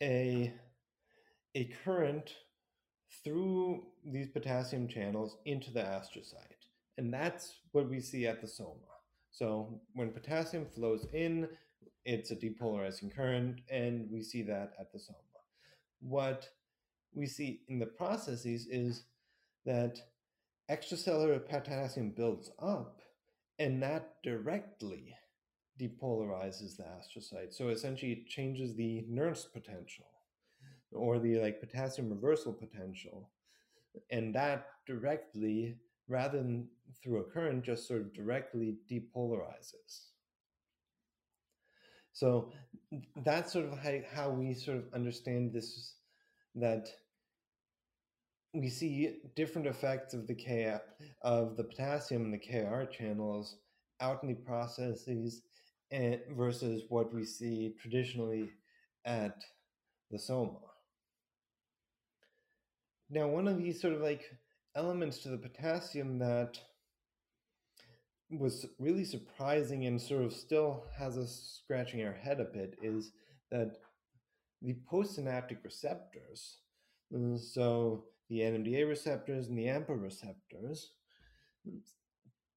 a, 0.00 0.52
a 1.56 1.64
current 1.84 2.34
through 3.24 3.82
these 4.04 4.28
potassium 4.28 4.86
channels 4.88 5.36
into 5.44 5.72
the 5.72 5.80
astrocyte. 5.80 6.62
And 6.96 7.12
that's 7.12 7.56
what 7.72 7.90
we 7.90 8.00
see 8.00 8.26
at 8.26 8.40
the 8.40 8.48
soma. 8.48 8.89
So 9.30 9.80
when 9.94 10.10
potassium 10.10 10.66
flows 10.66 11.06
in, 11.12 11.48
it's 12.04 12.30
a 12.30 12.36
depolarizing 12.36 13.14
current, 13.14 13.60
and 13.70 14.08
we 14.10 14.22
see 14.22 14.42
that 14.42 14.72
at 14.78 14.92
the 14.92 14.98
soma. 14.98 15.18
What 16.00 16.48
we 17.14 17.26
see 17.26 17.62
in 17.68 17.78
the 17.78 17.86
processes 17.86 18.66
is 18.66 19.04
that 19.66 20.00
extracellular 20.70 21.46
potassium 21.46 22.10
builds 22.10 22.50
up 22.60 23.00
and 23.58 23.82
that 23.82 24.14
directly 24.22 25.14
depolarizes 25.78 26.76
the 26.76 26.84
astrocyte. 26.84 27.52
So 27.52 27.68
essentially 27.68 28.12
it 28.12 28.26
changes 28.26 28.74
the 28.74 29.04
Nernst 29.10 29.52
potential 29.52 30.06
or 30.92 31.18
the 31.18 31.40
like 31.40 31.60
potassium 31.60 32.08
reversal 32.08 32.52
potential. 32.52 33.30
And 34.10 34.34
that 34.34 34.66
directly, 34.86 35.76
rather 36.10 36.38
than 36.38 36.68
through 37.02 37.20
a 37.20 37.24
current, 37.24 37.64
just 37.64 37.86
sort 37.86 38.00
of 38.00 38.12
directly 38.12 38.76
depolarizes. 38.90 40.08
So 42.12 42.52
that's 43.24 43.52
sort 43.52 43.66
of 43.66 43.78
how, 43.78 44.00
how 44.12 44.30
we 44.30 44.52
sort 44.52 44.78
of 44.78 44.84
understand 44.92 45.52
this 45.52 45.94
that 46.56 46.88
we 48.52 48.68
see 48.68 49.18
different 49.36 49.68
effects 49.68 50.12
of 50.12 50.26
the 50.26 50.34
K 50.34 50.76
of 51.22 51.56
the 51.56 51.62
potassium 51.62 52.24
and 52.24 52.34
the 52.34 52.38
KR 52.38 52.84
channels 52.90 53.56
out 54.00 54.22
in 54.24 54.28
the 54.28 54.34
processes 54.34 55.42
and 55.92 56.18
versus 56.36 56.82
what 56.88 57.14
we 57.14 57.24
see 57.24 57.74
traditionally 57.80 58.50
at 59.04 59.44
the 60.10 60.18
soma. 60.18 60.58
Now, 63.08 63.28
one 63.28 63.46
of 63.46 63.58
these 63.58 63.80
sort 63.80 63.94
of 63.94 64.00
like 64.00 64.22
elements 64.76 65.18
to 65.18 65.28
the 65.28 65.38
potassium 65.38 66.18
that 66.18 66.58
was 68.30 68.66
really 68.78 69.04
surprising 69.04 69.86
and 69.86 70.00
sort 70.00 70.24
of 70.24 70.32
still 70.32 70.84
has 70.96 71.18
us 71.18 71.60
scratching 71.62 72.04
our 72.04 72.12
head 72.12 72.38
a 72.40 72.44
bit 72.44 72.78
is 72.82 73.12
that 73.50 73.76
the 74.62 74.76
postsynaptic 74.90 75.64
receptors, 75.64 76.58
so 77.36 78.04
the 78.28 78.40
NMDA 78.40 78.88
receptors 78.88 79.48
and 79.48 79.58
the 79.58 79.66
AMPA 79.66 80.00
receptors, 80.00 80.92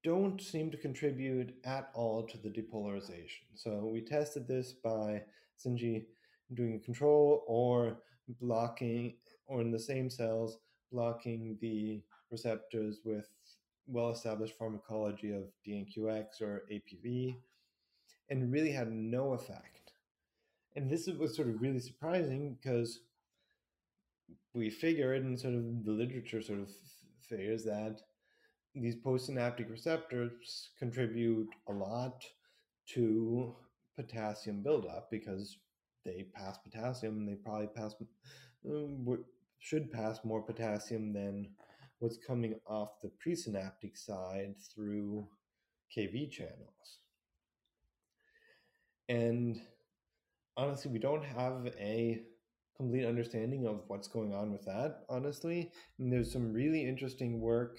don't 0.03 0.41
seem 0.41 0.69
to 0.69 0.77
contribute 0.77 1.55
at 1.65 1.89
all 1.95 2.27
to 2.27 2.37
the 2.37 2.49
depolarization. 2.49 3.47
So 3.55 3.89
we 3.91 4.01
tested 4.01 4.47
this 4.47 4.73
by 4.73 5.23
essentially 5.57 6.05
doing 6.53 6.75
a 6.75 6.79
control 6.79 7.43
or 7.47 7.97
blocking, 8.41 9.15
or 9.47 9.61
in 9.61 9.71
the 9.71 9.79
same 9.79 10.09
cells, 10.09 10.59
blocking 10.93 11.57
the 11.59 12.01
receptors 12.31 12.99
with 13.03 13.27
well-established 13.87 14.57
pharmacology 14.57 15.31
of 15.31 15.43
DNQX 15.67 16.41
or 16.41 16.63
APV, 16.71 17.35
and 18.29 18.51
really 18.51 18.71
had 18.71 18.91
no 18.91 19.33
effect. 19.33 19.91
And 20.75 20.89
this 20.89 21.07
was 21.07 21.35
sort 21.35 21.49
of 21.49 21.61
really 21.61 21.79
surprising 21.79 22.57
because 22.61 23.01
we 24.53 24.69
figured, 24.69 25.23
and 25.23 25.39
sort 25.39 25.55
of 25.55 25.83
the 25.83 25.91
literature 25.91 26.41
sort 26.41 26.59
of 26.59 26.69
figures 27.21 27.63
that 27.65 28.01
these 28.75 28.95
postsynaptic 28.95 29.69
receptors 29.69 30.69
contribute 30.79 31.49
a 31.67 31.73
lot 31.73 32.23
to 32.87 33.55
potassium 33.95 34.63
buildup 34.63 35.09
because 35.11 35.57
they 36.03 36.25
pass 36.33 36.57
potassium 36.57 37.17
and 37.17 37.29
they 37.29 37.35
probably 37.35 37.67
pass 37.67 37.95
uh, 38.69 38.87
should 39.63 39.89
pass 39.93 40.19
more 40.25 40.41
potassium 40.41 41.13
than 41.13 41.47
what's 41.99 42.17
coming 42.17 42.53
off 42.67 42.99
the 43.01 43.09
presynaptic 43.25 43.95
side 43.97 44.55
through 44.75 45.25
KV 45.97 46.29
channels. 46.29 46.99
And 49.07 49.61
honestly, 50.57 50.91
we 50.91 50.99
don't 50.99 51.23
have 51.23 51.67
a 51.79 52.23
complete 52.75 53.05
understanding 53.05 53.65
of 53.65 53.83
what's 53.87 54.09
going 54.09 54.33
on 54.33 54.51
with 54.51 54.65
that, 54.65 55.05
honestly. 55.07 55.71
And 55.97 56.11
there's 56.11 56.33
some 56.33 56.51
really 56.51 56.85
interesting 56.85 57.39
work 57.39 57.77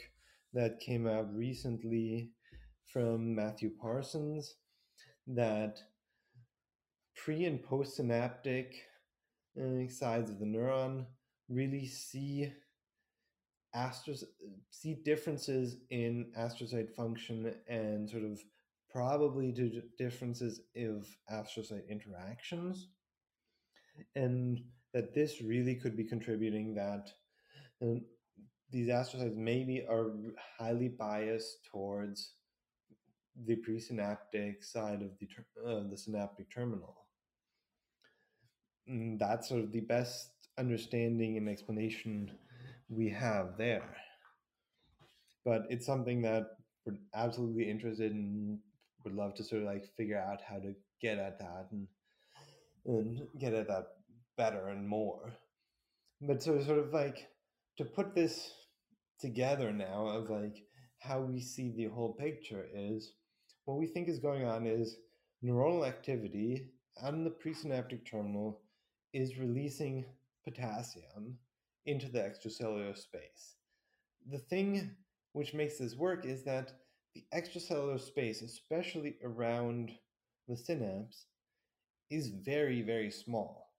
that 0.55 0.81
came 0.81 1.07
out 1.07 1.35
recently 1.37 2.31
from 2.87 3.35
Matthew 3.35 3.71
Parsons 3.79 4.55
that 5.27 5.81
pre 7.15 7.45
and 7.45 7.63
post 7.63 7.97
synaptic 7.97 8.75
uh, 9.61 9.87
sides 9.91 10.31
of 10.31 10.39
the 10.39 10.47
neuron 10.47 11.05
really 11.49 11.87
see 11.87 12.53
astros 13.75 14.23
see 14.71 14.95
differences 15.05 15.77
in 15.91 16.31
astrocyte 16.39 16.95
function 16.95 17.55
and 17.69 18.09
sort 18.09 18.23
of 18.23 18.41
probably 18.91 19.53
to 19.53 19.83
differences 19.99 20.61
of 20.77 21.09
astrocyte 21.33 21.89
interactions 21.89 22.89
and 24.15 24.61
that 24.93 25.13
this 25.15 25.43
really 25.43 25.75
could 25.75 25.97
be 25.97 26.05
contributing 26.05 26.75
that 26.75 27.11
um, 27.83 28.03
these 28.71 28.89
astrocytes 28.89 29.37
maybe 29.37 29.85
are 29.89 30.13
highly 30.59 30.89
biased 30.89 31.65
towards 31.71 32.33
the 33.47 33.57
presynaptic 33.57 34.65
side 34.65 35.03
of 35.03 35.11
the 35.19 35.29
uh, 35.67 35.83
the 35.91 35.97
synaptic 35.97 36.53
terminal. 36.53 36.97
And 38.87 39.19
that's 39.19 39.49
sort 39.49 39.63
of 39.63 39.73
the 39.73 39.81
best 39.81 40.31
understanding 40.59 41.37
and 41.37 41.49
explanation 41.49 42.31
we 42.89 43.11
have 43.11 43.57
there. 43.59 43.97
But 45.45 45.67
it's 45.69 45.87
something 45.87 46.23
that 46.23 46.47
we're 46.87 46.99
absolutely 47.15 47.71
interested 47.71 48.13
in. 48.13 48.59
Would 49.05 49.15
love 49.15 49.35
to 49.35 49.45
sort 49.45 49.63
of 49.63 49.69
like 49.69 49.85
figure 49.99 50.19
out 50.19 50.41
how 50.49 50.57
to 50.57 50.75
get 51.03 51.19
at 51.19 51.39
that 51.39 51.67
and 51.73 51.87
and 52.87 53.21
get 53.39 53.53
at 53.53 53.69
that 53.69 53.87
better 54.39 54.69
and 54.69 54.89
more. 54.89 55.33
But 56.23 56.43
so 56.43 56.59
sort 56.63 56.79
of 56.79 56.93
like 56.93 57.29
to 57.77 57.85
put 57.85 58.15
this 58.15 58.51
together 59.21 59.73
now 59.73 60.07
of 60.07 60.31
like 60.31 60.57
how 61.01 61.21
we 61.21 61.41
see 61.41 61.73
the 61.77 61.87
whole 61.87 62.15
picture 62.15 62.67
is 62.75 63.13
what 63.65 63.79
we 63.79 63.87
think 63.87 64.09
is 64.09 64.19
going 64.19 64.45
on 64.45 64.67
is 64.67 64.97
neuronal 65.45 65.87
activity 65.87 66.71
on 67.03 67.25
the 67.25 67.31
presynaptic 67.31 68.09
terminal 68.11 68.61
is 69.13 69.39
releasing 69.39 70.05
potassium 70.45 71.39
into 71.87 72.09
the 72.09 72.19
extracellular 72.19 72.97
space. 72.97 73.57
The 74.31 74.39
thing 74.39 74.91
which 75.33 75.55
makes 75.55 75.79
this 75.79 75.97
work 75.97 76.25
is 76.25 76.45
that 76.45 76.73
the 77.15 77.25
extracellular 77.35 78.01
space, 78.01 78.43
especially 78.43 79.17
around 79.23 79.93
the 80.49 80.57
synapse, 80.57 81.27
is 82.11 82.29
very, 82.29 82.83
very 82.83 83.11
small. 83.11 83.73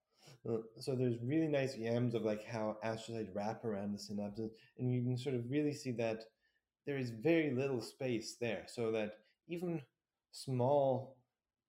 Uh, 0.48 0.58
so 0.80 0.96
there's 0.96 1.18
really 1.24 1.48
nice 1.48 1.76
EMs 1.76 2.14
of 2.14 2.24
like 2.24 2.46
how 2.46 2.78
astrocytes 2.84 3.34
wrap 3.34 3.66
around 3.66 3.94
the 3.94 3.98
synapses, 3.98 4.52
and 4.78 4.94
you 4.94 5.02
can 5.02 5.18
sort 5.18 5.36
of 5.36 5.50
really 5.50 5.74
see 5.74 5.92
that 5.92 6.24
there 6.86 6.98
is 6.98 7.10
very 7.10 7.52
little 7.52 7.82
space 7.82 8.36
there, 8.40 8.64
so 8.68 8.92
that 8.92 9.18
even 9.48 9.82
small 10.32 11.18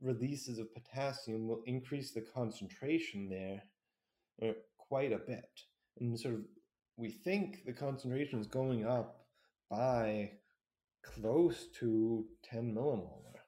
releases 0.03 0.59
of 0.59 0.75
potassium 0.75 1.49
will 1.49 1.63
increase 1.67 2.13
the 2.13 2.21
concentration 2.21 3.29
there 3.29 3.63
uh, 4.43 4.53
quite 4.89 5.13
a 5.13 5.19
bit. 5.19 5.51
And 5.99 6.19
sort 6.19 6.35
of, 6.35 6.41
we 6.97 7.11
think 7.11 7.65
the 7.65 7.73
concentration 7.73 8.41
is 8.41 8.47
going 8.47 8.87
up 8.87 9.27
by 9.71 10.31
close 11.03 11.69
to 11.81 12.25
10 12.51 12.75
millimolar, 12.75 13.41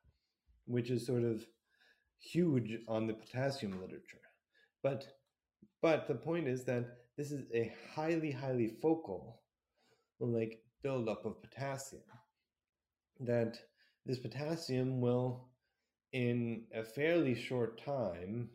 which 0.67 0.91
is 0.91 1.07
sort 1.07 1.25
of 1.25 1.45
huge 2.21 2.79
on 2.89 3.07
the 3.07 3.15
potassium 3.15 3.81
literature. 3.81 4.21
But 4.83 5.07
but 5.81 6.09
the 6.09 6.15
point 6.15 6.49
is 6.49 6.65
that 6.65 6.85
this 7.17 7.31
is 7.31 7.45
a 7.55 7.73
highly, 7.95 8.33
highly 8.33 8.69
focal, 8.83 9.43
like 10.21 10.61
buildup 10.83 11.25
of 11.25 11.41
potassium. 11.43 12.03
That 13.21 13.59
this 14.07 14.19
potassium 14.19 15.01
will, 15.01 15.49
in 16.13 16.65
a 16.75 16.83
fairly 16.83 17.35
short 17.35 17.81
time, 17.85 18.51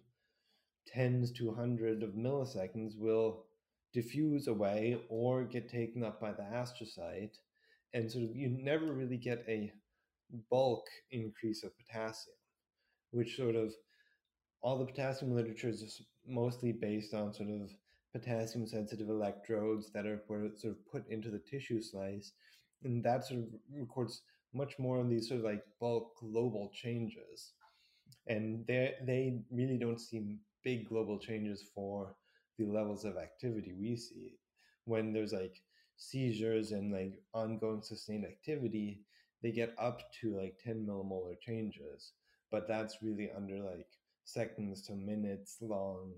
tens 0.88 1.32
to 1.34 1.54
hundreds 1.54 2.04
of 2.04 2.12
milliseconds, 2.12 2.98
will 2.98 3.46
diffuse 3.94 4.48
away 4.48 5.00
or 5.10 5.44
get 5.44 5.70
taken 5.70 6.04
up 6.04 6.20
by 6.20 6.32
the 6.32 6.44
astrocyte, 6.44 7.38
and 7.94 8.12
sort 8.12 8.26
of 8.26 8.36
you 8.36 8.50
never 8.50 8.92
really 8.92 9.18
get 9.18 9.46
a 9.48 9.72
bulk 10.50 10.86
increase 11.12 11.64
of 11.64 11.72
potassium, 11.78 12.36
which 13.12 13.36
sort 13.36 13.56
of 13.56 13.74
all 14.62 14.80
the 14.80 14.86
potassium 14.86 15.36
literature 15.36 15.70
is 15.70 15.82
just 15.82 16.04
mostly 16.26 16.72
based 16.72 17.14
on 17.14 17.34
sort 17.34 17.50
of 17.50 17.70
potassium 18.14 18.66
sensitive 18.66 19.10
electrodes 19.10 19.92
that 19.92 20.06
are 20.06 20.24
sort 20.28 20.74
of 20.74 20.92
put 20.92 21.08
into 21.10 21.30
the 21.30 21.40
tissue 21.40 21.82
slice. 21.82 22.32
And 22.84 23.04
that 23.04 23.26
sort 23.26 23.42
of 23.42 23.46
records 23.76 24.22
much 24.54 24.78
more 24.80 25.00
on 25.00 25.10
these 25.10 25.28
sort 25.28 25.40
of 25.40 25.46
like 25.46 25.64
bulk 25.80 26.18
global 26.20 26.72
changes. 26.74 27.54
And 28.28 28.66
they 28.68 28.94
they 29.06 29.42
really 29.52 29.78
don't 29.78 30.00
see 30.00 30.38
big 30.64 30.88
global 30.88 31.20
changes 31.20 31.64
for 31.74 32.16
the 32.58 32.66
levels 32.66 33.06
of 33.06 33.18
activity 33.18 33.74
we 33.74 33.96
see. 33.96 34.40
When 34.86 35.14
there's 35.14 35.34
like 35.34 35.62
seizures 35.98 36.72
and 36.72 36.92
like 36.92 37.22
ongoing 37.34 37.82
sustained 37.82 38.26
activity, 38.26 39.02
they 39.42 39.52
get 39.52 39.74
up 39.78 40.02
to 40.22 40.38
like 40.38 40.60
10 40.64 40.86
millimolar 40.88 41.40
changes. 41.40 42.14
But 42.52 42.68
that's 42.68 43.02
really 43.02 43.32
under 43.36 43.60
like 43.64 43.88
seconds 44.26 44.82
to 44.88 44.94
minutes 44.96 45.58
long 45.62 46.14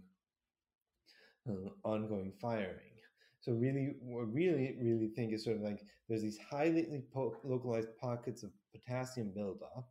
uh, 1.49 1.69
ongoing 1.83 2.31
firing. 2.41 2.93
So 3.39 3.53
really, 3.53 3.95
what 4.01 4.33
really 4.33 4.75
really 4.81 5.07
think 5.09 5.33
is 5.33 5.43
sort 5.43 5.57
of 5.57 5.61
like 5.63 5.81
there's 6.07 6.21
these 6.23 6.37
highly 6.37 7.03
po- 7.13 7.37
localized 7.43 7.89
pockets 7.99 8.43
of 8.43 8.51
potassium 8.73 9.31
buildup, 9.35 9.87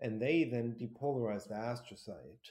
and 0.00 0.20
they 0.20 0.44
then 0.44 0.76
depolarize 0.80 1.48
the 1.48 1.54
astrocyte, 1.54 2.48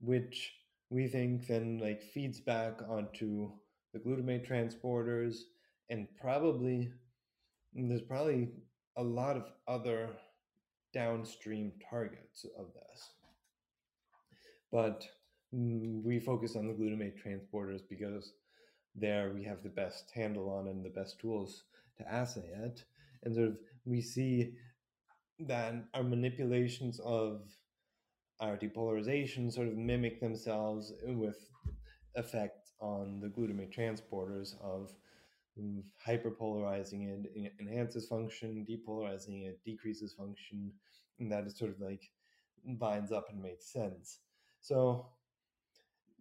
which 0.00 0.52
we 0.90 1.08
think 1.08 1.46
then 1.46 1.78
like 1.78 2.02
feeds 2.02 2.40
back 2.40 2.80
onto 2.88 3.50
the 3.92 3.98
glutamate 3.98 4.46
transporters 4.48 5.38
and 5.90 6.06
probably 6.20 6.90
there's 7.74 8.02
probably 8.02 8.48
a 8.96 9.02
lot 9.02 9.36
of 9.36 9.50
other 9.68 10.10
downstream 10.94 11.72
targets 11.90 12.46
of 12.58 12.66
this. 12.72 13.10
But 14.72 15.06
mm, 15.54 16.02
we 16.02 16.18
focus 16.18 16.56
on 16.56 16.66
the 16.66 16.72
glutamate 16.72 17.14
transporters 17.22 17.80
because 17.88 18.32
there 18.94 19.32
we 19.34 19.44
have 19.44 19.62
the 19.62 19.68
best 19.68 20.10
handle 20.14 20.48
on 20.50 20.68
and 20.68 20.84
the 20.84 20.90
best 20.90 21.18
tools 21.20 21.64
to 21.98 22.10
assay 22.10 22.48
it. 22.64 22.84
And 23.24 23.34
sort 23.34 23.48
of 23.48 23.58
we 23.84 24.00
see 24.00 24.54
that 25.40 25.74
our 25.92 26.02
manipulations 26.02 26.98
of 27.00 27.42
our 28.40 28.56
depolarization 28.56 29.52
sort 29.52 29.68
of 29.68 29.76
mimic 29.76 30.20
themselves 30.20 30.92
with 31.04 31.48
effect 32.14 32.70
on 32.80 33.20
the 33.20 33.28
glutamate 33.28 33.74
transporters 33.74 34.54
of 34.62 34.90
hyperpolarizing 36.06 37.08
it 37.08 37.52
enhances 37.58 38.06
function 38.06 38.66
depolarizing 38.68 39.46
it 39.46 39.58
decreases 39.64 40.12
function 40.12 40.70
and 41.18 41.32
that 41.32 41.46
is 41.46 41.56
sort 41.56 41.70
of 41.70 41.80
like 41.80 42.10
lines 42.80 43.10
up 43.12 43.28
and 43.30 43.42
makes 43.42 43.72
sense. 43.72 44.18
So 44.60 45.06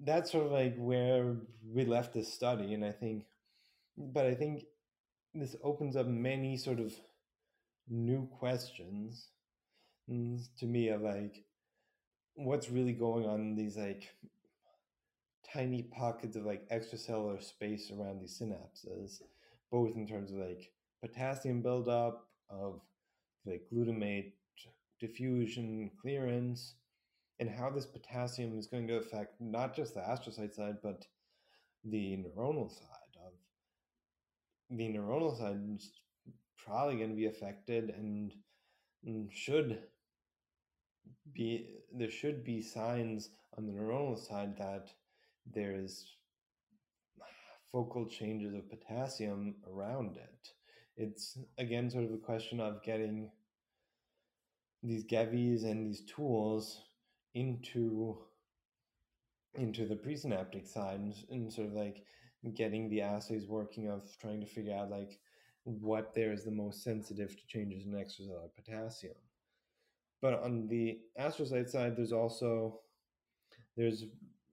that's 0.03 0.32
sort 0.32 0.45
of 0.45 0.51
like 0.51 0.76
where 0.78 1.36
we 1.74 1.86
left 1.86 2.13
this 2.13 2.32
study 2.32 2.74
and 2.74 2.84
i 2.84 2.91
think 2.91 3.26
but 3.97 4.26
i 4.26 4.34
think 4.34 4.63
this 5.34 5.55
opens 5.63 5.95
up 5.95 6.07
many 6.07 6.57
sort 6.57 6.80
of 6.80 6.93
new 7.88 8.28
questions 8.28 9.30
mm, 10.09 10.41
to 10.57 10.66
me 10.66 10.89
of 10.89 11.01
like 11.01 11.43
what's 12.36 12.69
really 12.69 12.93
going 12.93 13.25
on 13.25 13.39
in 13.39 13.55
these 13.55 13.77
like 13.77 14.13
tiny 15.51 15.83
pockets 15.83 16.36
of 16.36 16.45
like 16.45 16.67
extracellular 16.69 17.41
space 17.41 17.91
around 17.91 18.19
these 18.19 18.39
synapses, 18.41 19.21
both 19.71 19.95
in 19.95 20.07
terms 20.07 20.31
of 20.31 20.38
like 20.38 20.71
potassium 21.01 21.61
buildup, 21.61 22.27
of 22.49 22.81
like 23.45 23.63
glutamate 23.73 24.33
diffusion, 24.99 25.91
clearance, 26.01 26.75
and 27.39 27.49
how 27.49 27.69
this 27.69 27.86
potassium 27.86 28.57
is 28.57 28.67
going 28.67 28.88
to 28.88 28.95
affect 28.95 29.39
not 29.39 29.75
just 29.75 29.93
the 29.93 29.99
astrocyte 29.99 30.53
side, 30.53 30.77
but 30.81 31.05
the 31.83 32.17
neuronal 32.17 32.69
side 32.69 33.15
of 33.25 33.33
the 34.69 34.88
neuronal 34.89 35.38
side 35.38 35.59
is 35.75 35.91
probably 36.57 36.95
going 36.97 37.09
to 37.09 37.15
be 37.15 37.27
affected 37.27 37.89
and 37.91 38.33
should 39.31 39.79
be 41.34 41.82
there 41.93 42.12
should 42.12 42.43
be 42.43 42.62
signs 42.62 43.30
on 43.58 43.66
the 43.66 43.74
neuronal 43.74 44.18
side 44.18 44.58
that 44.58 44.89
there's 45.45 46.16
focal 47.72 48.06
changes 48.06 48.53
of 48.53 48.70
potassium 48.70 49.56
around 49.70 50.18
it. 50.18 50.49
It's 50.97 51.38
again 51.58 51.89
sort 51.89 52.06
of 52.06 52.14
a 52.14 52.18
question 52.18 52.60
of 52.60 52.84
getting 52.84 53.30
these 54.82 55.06
GEVIs 55.06 55.64
and 55.64 55.86
these 55.86 56.06
tools 56.06 56.82
into 57.34 58.18
into 59.56 59.86
the 59.86 59.95
presynaptic 59.95 60.68
side 60.68 60.99
and, 60.99 61.14
and 61.30 61.51
sort 61.51 61.68
of 61.68 61.74
like 61.74 62.03
getting 62.53 62.89
the 62.89 63.01
assays 63.01 63.47
working 63.47 63.89
of 63.89 64.03
trying 64.22 64.39
to 64.41 64.45
figure 64.45 64.76
out 64.76 64.91
like 64.91 65.20
what 65.64 66.14
there 66.14 66.32
is 66.32 66.43
the 66.43 66.51
most 66.51 66.84
sensitive 66.84 67.36
to 67.36 67.47
changes 67.47 67.86
in 67.86 67.93
extracellular 67.93 68.49
potassium. 68.56 69.16
But 70.26 70.41
on 70.41 70.67
the 70.67 71.01
astrocyte 71.21 71.69
side, 71.69 71.95
there's 71.95 72.11
also 72.11 72.80
there's 73.78 74.05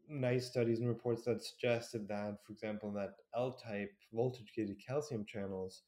nice 0.06 0.46
studies 0.46 0.80
and 0.80 0.88
reports 0.88 1.24
that 1.24 1.42
suggested 1.42 2.06
that, 2.08 2.44
for 2.44 2.52
example, 2.52 2.92
that 2.92 3.14
L-type 3.34 3.90
voltage-gated 4.12 4.76
calcium 4.86 5.24
channels 5.24 5.84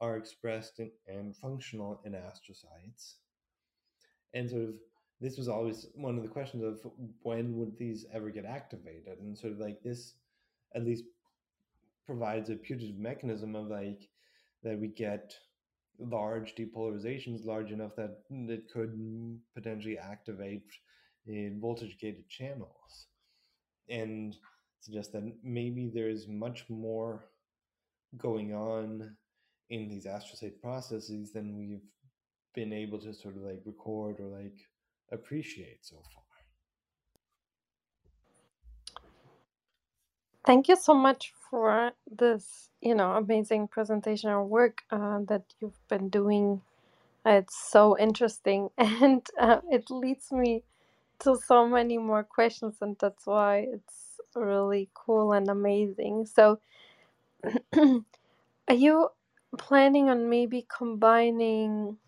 are 0.00 0.16
expressed 0.16 0.80
in, 0.80 0.90
and 1.06 1.36
functional 1.36 2.00
in 2.06 2.12
astrocytes. 2.12 3.16
And 4.32 4.48
sort 4.48 4.62
of 4.62 4.74
this 5.20 5.36
was 5.36 5.50
always 5.50 5.88
one 5.94 6.16
of 6.16 6.22
the 6.22 6.30
questions 6.30 6.64
of 6.64 6.90
when 7.20 7.58
would 7.58 7.76
these 7.76 8.06
ever 8.14 8.30
get 8.30 8.46
activated, 8.46 9.18
and 9.18 9.36
sort 9.36 9.52
of 9.52 9.58
like 9.58 9.82
this, 9.82 10.14
at 10.74 10.82
least 10.82 11.04
provides 12.06 12.48
a 12.48 12.56
putative 12.56 12.96
mechanism 12.96 13.54
of 13.54 13.66
like 13.66 14.08
that 14.62 14.80
we 14.80 14.88
get 14.88 15.34
large 15.98 16.54
depolarizations 16.54 17.44
large 17.44 17.70
enough 17.70 17.96
that 17.96 18.18
it 18.30 18.70
could 18.72 18.98
potentially 19.54 19.98
activate 19.98 20.70
in 21.26 21.58
voltage 21.60 21.96
gated 22.00 22.28
channels 22.28 23.08
and 23.88 24.36
suggest 24.80 25.12
that 25.12 25.32
maybe 25.42 25.90
there's 25.92 26.28
much 26.28 26.64
more 26.68 27.24
going 28.16 28.54
on 28.54 29.16
in 29.70 29.88
these 29.88 30.06
astrocyte 30.06 30.60
processes 30.60 31.32
than 31.32 31.56
we've 31.56 31.82
been 32.54 32.72
able 32.72 32.98
to 32.98 33.12
sort 33.12 33.36
of 33.36 33.42
like 33.42 33.60
record 33.64 34.20
or 34.20 34.28
like 34.28 34.56
appreciate 35.12 35.78
so 35.82 35.96
far. 36.14 36.25
Thank 40.46 40.68
you 40.68 40.76
so 40.76 40.94
much 40.94 41.34
for 41.50 41.92
this, 42.10 42.70
you 42.82 42.96
know, 42.96 43.12
amazing 43.12 43.68
presentation 43.68 44.30
or 44.30 44.44
work 44.44 44.82
uh, 44.90 45.20
that 45.28 45.44
you've 45.60 45.88
been 45.88 46.10
doing. 46.10 46.62
It's 47.26 47.56
so 47.70 47.98
interesting, 47.98 48.70
and 48.78 49.26
uh, 49.40 49.60
it 49.70 49.90
leads 49.90 50.32
me 50.32 50.64
to 51.20 51.36
so 51.46 51.68
many 51.68 51.98
more 51.98 52.24
questions, 52.24 52.76
and 52.82 52.96
that's 53.00 53.26
why 53.26 53.68
it's 53.72 54.20
really 54.36 54.90
cool 54.94 55.32
and 55.32 55.48
amazing. 55.48 56.26
So, 56.26 56.60
are 57.76 58.04
you 58.74 59.10
planning 59.58 60.10
on 60.10 60.30
maybe 60.30 60.66
combining 60.76 61.98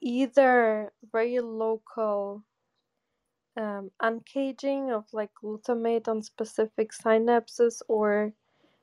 either 0.00 0.92
very 1.12 1.40
local 1.40 2.44
um, 3.56 3.90
uncaging 4.02 4.90
of 4.90 5.04
like 5.12 5.30
glutamate 5.42 6.08
on 6.08 6.22
specific 6.22 6.92
synapses 6.92 7.82
or 7.88 8.32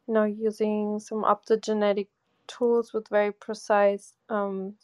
you 0.08 0.14
know 0.14 0.26
using 0.26 1.00
some 1.00 1.24
optogenetic 1.24 2.08
tools 2.48 2.94
with 2.94 3.08
very 3.10 3.32
precise 3.32 4.14
um, 4.30 4.76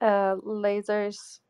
uh, 0.00 0.36
lasers 0.36 1.40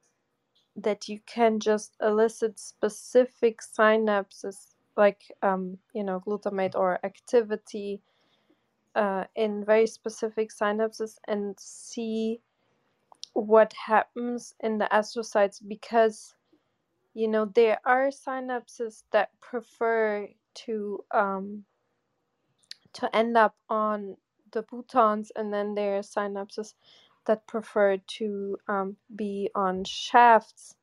that 0.76 1.08
you 1.08 1.20
can 1.26 1.60
just 1.60 1.96
elicit 2.00 2.58
specific 2.58 3.60
synapses 3.60 4.74
like 4.96 5.22
um, 5.42 5.78
you 5.94 6.04
know 6.04 6.20
glutamate 6.26 6.74
or 6.74 6.98
activity 7.04 8.00
uh, 8.94 9.24
in 9.34 9.64
very 9.64 9.86
specific 9.86 10.50
synapses 10.52 11.16
and 11.28 11.58
see 11.58 12.40
what 13.34 13.72
happens 13.86 14.54
in 14.60 14.78
the 14.78 14.88
astrocytes 14.92 15.60
because 15.66 16.34
you 17.14 17.28
know 17.28 17.46
there 17.46 17.80
are 17.84 18.08
synapses 18.10 19.04
that 19.12 19.30
prefer 19.40 20.28
to 20.54 21.04
um, 21.12 21.64
to 22.94 23.14
end 23.16 23.36
up 23.36 23.56
on 23.68 24.16
the 24.52 24.62
boutons 24.64 25.28
and 25.36 25.52
then 25.52 25.74
there 25.74 25.98
are 25.98 26.02
synapses 26.02 26.74
that 27.26 27.46
prefer 27.46 27.98
to 28.08 28.56
um, 28.68 28.96
be 29.16 29.50
on 29.54 29.84
shafts 29.84 30.76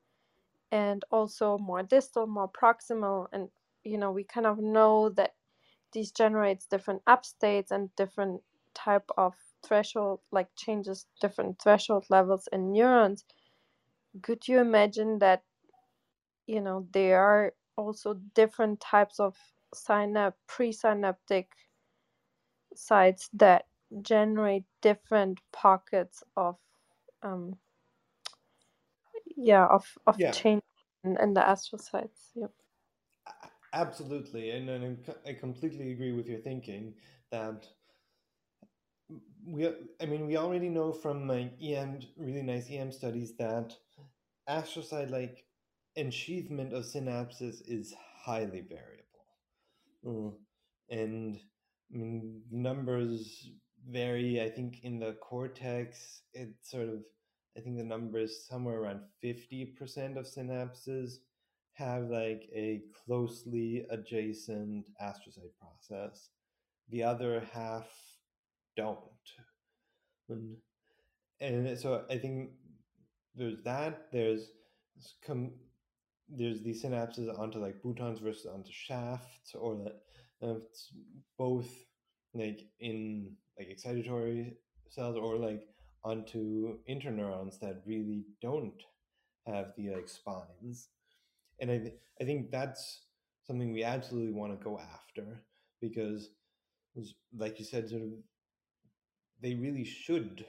and 0.72 1.04
also 1.12 1.58
more 1.60 1.84
distal 1.84 2.28
more 2.28 2.50
proximal 2.50 3.28
and 3.34 3.50
you 3.84 3.98
know 3.98 4.12
we 4.12 4.24
kind 4.24 4.48
of 4.48 4.60
know 4.60 5.10
that 5.10 5.34
these 5.94 6.12
generates 6.12 6.68
different 6.68 7.04
upstates 7.08 7.72
and 7.72 7.96
different 7.98 8.42
type 8.76 9.10
of 9.18 9.36
threshold 9.66 10.22
like 10.32 10.50
changes 10.58 11.08
different 11.22 11.62
threshold 11.62 12.06
levels 12.12 12.50
in 12.54 12.74
neurons. 12.74 13.26
Could 14.24 14.48
you 14.48 14.60
imagine 14.60 15.20
that 15.20 15.44
you 16.50 16.62
know 16.62 16.88
there 16.92 17.20
are 17.22 17.54
also 17.78 18.16
different 18.34 18.80
types 18.80 19.20
of 19.20 19.38
synap 19.74 20.34
presynaptic 20.48 21.48
sites 22.74 23.30
that 23.34 23.68
generate 24.02 24.66
different 24.82 25.40
pockets 25.52 26.24
of 26.36 26.58
um 27.24 27.60
yeah 29.36 29.66
of 29.68 29.98
of 30.08 30.18
Yeah, 30.18 30.32
change 30.32 30.64
in, 31.04 31.18
in 31.18 31.34
the 31.34 31.42
astrocytes 31.42 32.32
yep 32.36 32.52
absolutely. 33.74 34.52
And, 34.52 34.70
and 34.70 35.16
I 35.26 35.34
completely 35.34 35.92
agree 35.92 36.12
with 36.14 36.28
your 36.28 36.40
thinking 36.40 36.96
that 37.32 37.68
we, 39.46 39.68
I 40.02 40.06
mean, 40.06 40.28
we 40.28 40.38
already 40.38 40.70
know 40.70 40.92
from 40.92 41.28
like 41.28 41.54
EM, 41.62 42.00
really 42.18 42.42
nice 42.44 42.70
EM 42.70 42.92
studies 42.92 43.36
that 43.38 43.76
astrocyte 44.50 45.12
like 45.12 45.46
ensheathment 46.00 46.74
of 46.74 46.84
synapses 46.84 47.62
is 47.68 47.94
highly 48.26 48.62
variable. 48.62 49.00
Mm. 50.06 50.34
and 50.90 51.40
I 51.94 51.98
mean 51.98 52.42
numbers 52.52 53.50
vary. 53.90 54.42
I 54.42 54.50
think 54.50 54.80
in 54.84 55.00
the 55.00 55.14
cortex, 55.22 56.22
it 56.34 56.50
sort 56.62 56.90
of 56.90 57.00
I 57.58 57.62
think 57.62 57.78
the 57.78 57.84
number 57.84 58.20
is 58.20 58.48
somewhere 58.48 58.80
around 58.80 59.02
fifty 59.22 59.66
percent 59.66 60.18
of 60.18 60.26
synapses 60.26 61.16
have 61.74 62.04
like 62.10 62.44
a 62.54 62.82
closely 63.06 63.86
adjacent 63.90 64.86
astrocyte 65.02 65.56
process. 65.60 66.30
The 66.90 67.04
other 67.04 67.44
half 67.54 67.88
don't. 68.76 68.98
And, 70.30 70.58
and 71.42 71.80
so 71.80 72.06
I 72.10 72.18
think 72.18 72.52
there's 73.36 73.62
that. 73.64 74.12
There's 74.12 74.52
come 75.26 75.52
there's 76.30 76.62
these 76.62 76.84
synapses 76.84 77.38
onto 77.40 77.60
like 77.60 77.82
boutons 77.82 78.20
versus 78.22 78.46
onto 78.46 78.72
shafts, 78.72 79.56
or 79.56 79.76
that 79.78 80.02
uh, 80.48 80.60
both 81.38 81.70
like 82.34 82.62
in 82.80 83.36
like 83.58 83.70
excitatory 83.70 84.54
cells 84.90 85.18
or 85.18 85.38
like 85.38 85.68
onto 86.04 86.78
interneurons 86.90 87.60
that 87.60 87.82
really 87.86 88.26
don't 88.42 88.82
have 89.46 89.74
the 89.78 89.90
like 89.90 90.08
spines. 90.10 90.90
And 91.60 91.72
I, 91.72 91.94
I 92.22 92.26
think 92.26 92.52
that's 92.52 93.04
something 93.46 93.74
we 93.74 93.84
absolutely 93.84 94.34
want 94.34 94.58
to 94.58 94.64
go 94.64 94.80
after 94.80 95.44
because 95.82 96.30
like 97.38 97.60
you 97.60 97.66
said 97.66 97.90
sort 97.90 98.04
of 98.04 98.10
they 99.42 99.56
really 99.56 99.84
should 99.84 100.46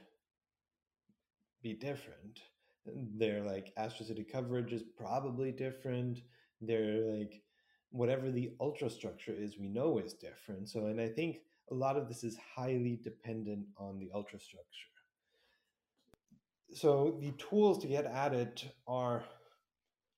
be 1.62 1.72
different 1.72 2.40
their 2.86 3.42
like 3.42 3.72
astrocytic 3.78 4.30
coverage 4.30 4.72
is 4.72 4.82
probably 4.96 5.52
different. 5.52 6.20
They're 6.60 7.00
like 7.18 7.42
whatever 7.90 8.30
the 8.30 8.52
ultrastructure 8.60 9.36
is 9.36 9.58
we 9.58 9.68
know 9.68 9.98
is 9.98 10.14
different. 10.14 10.68
So 10.68 10.86
and 10.86 11.00
i 11.00 11.08
think 11.08 11.38
a 11.70 11.74
lot 11.74 11.96
of 11.96 12.08
this 12.08 12.24
is 12.24 12.36
highly 12.56 12.98
dependent 13.02 13.66
on 13.78 13.98
the 13.98 14.10
ultrastructure 14.14 14.90
so 16.72 17.18
the 17.20 17.32
tools 17.32 17.78
to 17.78 17.88
get 17.88 18.06
at 18.06 18.32
it 18.32 18.64
are 18.86 19.24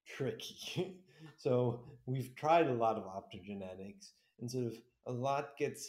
tricky. 0.06 0.98
so 1.36 1.80
we've 2.06 2.34
tried 2.34 2.66
a 2.66 2.74
lot 2.74 2.96
of 2.96 3.04
optogenetics 3.04 4.10
and 4.40 4.50
sort 4.50 4.66
of 4.66 4.74
a 5.06 5.12
lot 5.12 5.56
gets 5.58 5.88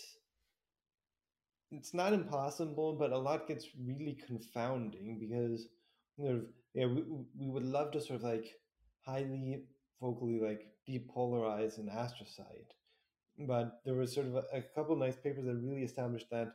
it's 1.71 1.93
not 1.93 2.13
impossible, 2.13 2.93
but 2.93 3.11
a 3.11 3.17
lot 3.17 3.47
gets 3.47 3.65
really 3.83 4.15
confounding 4.27 5.17
because 5.19 5.69
sort 6.17 6.35
of 6.35 6.41
yeah, 6.73 6.85
we, 6.85 7.03
we 7.37 7.49
would 7.49 7.65
love 7.65 7.91
to 7.91 8.01
sort 8.01 8.19
of 8.19 8.23
like 8.23 8.47
highly 9.05 9.63
vocally 10.01 10.39
like 10.39 10.67
depolarize 10.89 11.77
an 11.77 11.89
astrocyte. 11.93 12.71
But 13.47 13.81
there 13.85 13.95
was 13.95 14.13
sort 14.13 14.27
of 14.27 14.35
a, 14.35 14.43
a 14.53 14.61
couple 14.75 14.95
nice 14.95 15.15
papers 15.15 15.45
that 15.45 15.55
really 15.55 15.83
established 15.83 16.29
that 16.31 16.53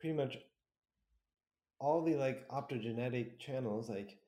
pretty 0.00 0.16
much 0.16 0.38
all 1.78 2.04
the 2.04 2.14
like 2.14 2.48
optogenetic 2.48 3.38
channels 3.38 3.88
like 3.88 4.18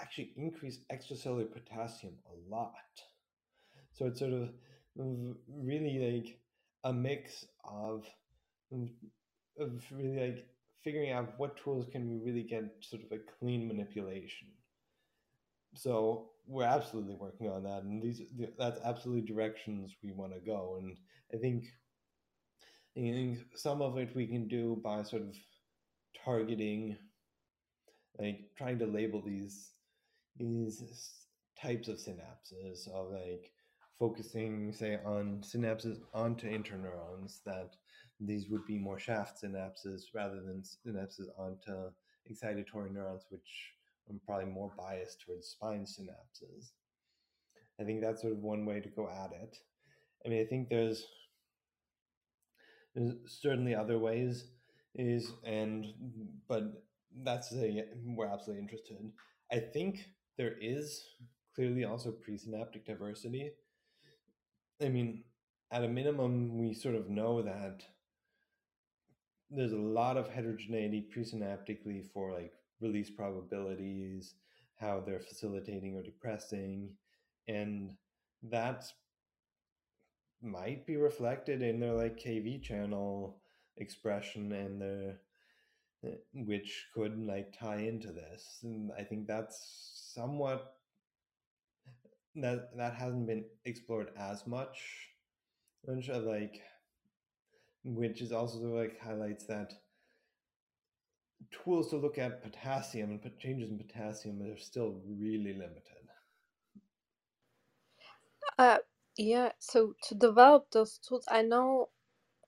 actually 0.00 0.32
increase 0.36 0.80
extracellular 0.92 1.50
potassium 1.52 2.14
a 2.26 2.54
lot. 2.54 2.72
So 3.92 4.06
it's 4.06 4.20
sort 4.20 4.32
of 4.32 4.50
really 4.96 5.98
like 5.98 6.38
a 6.84 6.92
mix 6.92 7.44
of 7.64 8.04
of 9.58 9.84
really 9.90 10.26
like 10.26 10.46
figuring 10.88 11.12
out 11.12 11.34
what 11.36 11.62
tools 11.62 11.86
can 11.92 12.08
we 12.08 12.16
really 12.24 12.42
get 12.42 12.64
sort 12.80 13.02
of 13.02 13.12
a 13.12 13.20
clean 13.38 13.68
manipulation. 13.68 14.48
So 15.74 16.30
we're 16.46 16.64
absolutely 16.64 17.14
working 17.14 17.50
on 17.50 17.62
that, 17.64 17.82
and 17.82 18.02
these 18.02 18.22
that's 18.58 18.80
absolutely 18.82 19.26
directions 19.30 19.94
we 20.02 20.12
want 20.12 20.32
to 20.32 20.40
go. 20.40 20.78
And 20.80 20.96
I 21.34 21.36
think, 21.36 21.64
I 22.96 23.00
think 23.00 23.38
some 23.54 23.82
of 23.82 23.98
it 23.98 24.16
we 24.16 24.26
can 24.26 24.48
do 24.48 24.80
by 24.82 25.02
sort 25.02 25.22
of 25.22 25.36
targeting, 26.24 26.96
like 28.18 28.38
trying 28.56 28.78
to 28.78 28.86
label 28.86 29.20
these 29.20 29.72
these 30.38 30.82
types 31.60 31.88
of 31.88 31.96
synapses 31.96 32.88
of 32.94 33.12
like 33.12 33.52
focusing 33.98 34.72
say 34.72 34.98
on 35.04 35.42
synapses 35.42 35.98
onto 36.14 36.46
interneurons 36.48 37.42
that 37.44 37.76
these 38.20 38.48
would 38.48 38.66
be 38.66 38.78
more 38.78 38.98
shaft 38.98 39.42
synapses 39.42 40.02
rather 40.14 40.40
than 40.40 40.62
synapses 40.62 41.28
onto 41.38 41.90
excitatory 42.30 42.92
neurons 42.92 43.26
which 43.30 43.72
are 44.10 44.16
probably 44.26 44.46
more 44.46 44.72
biased 44.76 45.20
towards 45.20 45.48
spine 45.48 45.84
synapses. 45.84 46.70
I 47.80 47.84
think 47.84 48.00
that's 48.00 48.22
sort 48.22 48.32
of 48.32 48.40
one 48.40 48.66
way 48.66 48.80
to 48.80 48.88
go 48.88 49.08
at 49.08 49.32
it. 49.32 49.56
I 50.24 50.28
mean 50.28 50.42
i 50.42 50.46
think 50.46 50.68
there's 50.68 51.06
there's 52.94 53.14
certainly 53.26 53.74
other 53.74 53.98
ways 53.98 54.44
is 54.94 55.32
and 55.44 55.86
but 56.48 56.64
that's 57.22 57.52
a 57.52 57.84
we're 58.04 58.26
absolutely 58.26 58.62
interested 58.62 58.96
i 59.52 59.58
think 59.58 60.00
there 60.36 60.54
is 60.60 61.04
clearly 61.58 61.84
also 61.84 62.12
presynaptic 62.12 62.86
diversity. 62.86 63.50
I 64.80 64.88
mean, 64.88 65.24
at 65.72 65.82
a 65.82 65.88
minimum, 65.88 66.56
we 66.56 66.72
sort 66.72 66.94
of 66.94 67.10
know 67.10 67.42
that 67.42 67.82
there's 69.50 69.72
a 69.72 69.76
lot 69.76 70.16
of 70.16 70.28
heterogeneity 70.28 71.06
presynaptically 71.14 72.04
for 72.12 72.32
like 72.32 72.52
release 72.80 73.10
probabilities, 73.10 74.34
how 74.76 75.00
they're 75.00 75.20
facilitating 75.20 75.96
or 75.96 76.02
depressing, 76.02 76.90
and 77.48 77.94
that 78.42 78.84
might 80.42 80.86
be 80.86 80.96
reflected 80.96 81.62
in 81.62 81.80
their 81.80 81.94
like 81.94 82.18
KV 82.18 82.62
channel 82.62 83.40
expression 83.76 84.52
and 84.52 84.80
the 84.80 85.18
eh, 86.04 86.16
which 86.34 86.86
could 86.94 87.18
like 87.18 87.52
tie 87.58 87.78
into 87.80 88.12
this. 88.12 88.60
And 88.62 88.90
I 88.98 89.04
think 89.04 89.26
that's 89.26 90.10
somewhat 90.14 90.74
that 92.36 92.74
that 92.76 92.94
hasn't 92.94 93.26
been 93.26 93.44
explored 93.64 94.10
as 94.16 94.46
much 94.46 95.08
A 95.84 95.88
bunch 95.88 96.08
of 96.08 96.24
like 96.24 96.62
which 97.94 98.20
is 98.22 98.32
also 98.32 98.58
like 98.58 98.98
highlights 99.00 99.44
that 99.46 99.74
tools 101.50 101.90
to 101.90 101.96
look 101.96 102.18
at 102.18 102.42
potassium 102.42 103.10
and 103.10 103.38
changes 103.38 103.70
in 103.70 103.78
potassium 103.78 104.42
are 104.42 104.56
still 104.56 105.00
really 105.06 105.52
limited. 105.54 106.08
Uh 108.58 108.78
yeah 109.16 109.52
so 109.58 109.94
to 110.02 110.14
develop 110.14 110.70
those 110.70 110.98
tools 110.98 111.24
i 111.28 111.42
know 111.42 111.88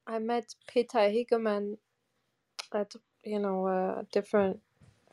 i 0.07 0.18
met 0.18 0.55
peter 0.68 0.99
Hegemann 0.99 1.78
at 2.72 2.95
you 3.24 3.38
know 3.38 3.66
a 3.68 4.07
different 4.12 4.61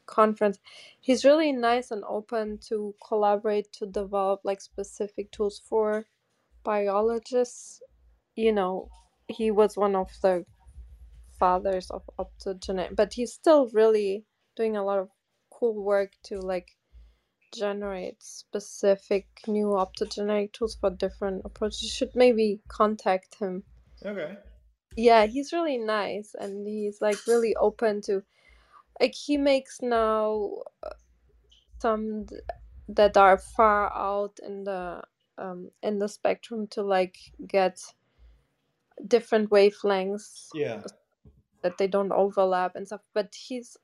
conference. 0.06 0.60
He's 1.02 1.26
really 1.26 1.52
nice 1.52 1.92
and 1.92 2.04
open 2.06 2.60
to 2.70 2.96
collaborate 3.06 3.72
to 3.74 3.86
develop 3.88 4.42
like 4.44 4.62
specific 4.62 5.32
tools 5.32 5.60
for 5.60 6.08
biologists 6.64 7.82
you 8.36 8.54
know 8.54 8.90
he 9.28 9.52
was 9.52 9.78
one 9.78 9.96
of 9.96 10.10
the 10.22 10.46
fathers 11.40 11.90
of 11.92 12.04
optogenetic 12.20 12.96
but 12.96 13.14
he's 13.14 13.34
still 13.34 13.70
really 13.74 14.26
doing 14.56 14.76
a 14.76 14.84
lot 14.84 15.00
of 15.00 15.10
cool 15.52 15.84
work 15.84 16.12
to 16.24 16.40
like 16.40 16.78
generate 17.54 18.22
specific 18.22 19.28
new 19.48 19.68
optogenetic 19.68 20.52
tools 20.52 20.76
for 20.80 20.90
different 20.90 21.42
approaches. 21.46 21.84
You 21.84 21.90
should 21.90 22.16
maybe 22.16 22.62
contact 22.68 23.36
him. 23.40 23.64
Okay. 24.06 24.38
Yeah 24.96 25.26
he's 25.28 25.54
really 25.54 25.78
nice 25.78 26.36
and 26.40 26.68
he's 26.68 27.02
like 27.02 27.28
really 27.28 27.56
open 27.56 28.02
to 28.02 28.24
like 29.00 29.14
he 29.14 29.38
makes 29.38 29.80
now 29.82 30.52
uh, 30.84 30.90
some 31.80 32.26
that 32.90 33.16
are 33.18 33.38
far 33.38 33.94
out 33.94 34.40
in 34.46 34.64
the 34.64 35.02
um 35.38 35.70
in 35.84 36.00
the 36.00 36.08
spectrum 36.08 36.68
to 36.68 36.82
like 36.82 37.18
get 37.48 37.80
different 39.08 39.50
wavelengths 39.50 40.48
yeah 40.54 40.82
that 41.62 41.78
they 41.78 41.88
don't 41.88 42.12
overlap 42.12 42.76
and 42.76 42.88
stuff 42.88 43.02
but 43.14 43.34
he's 43.36 43.78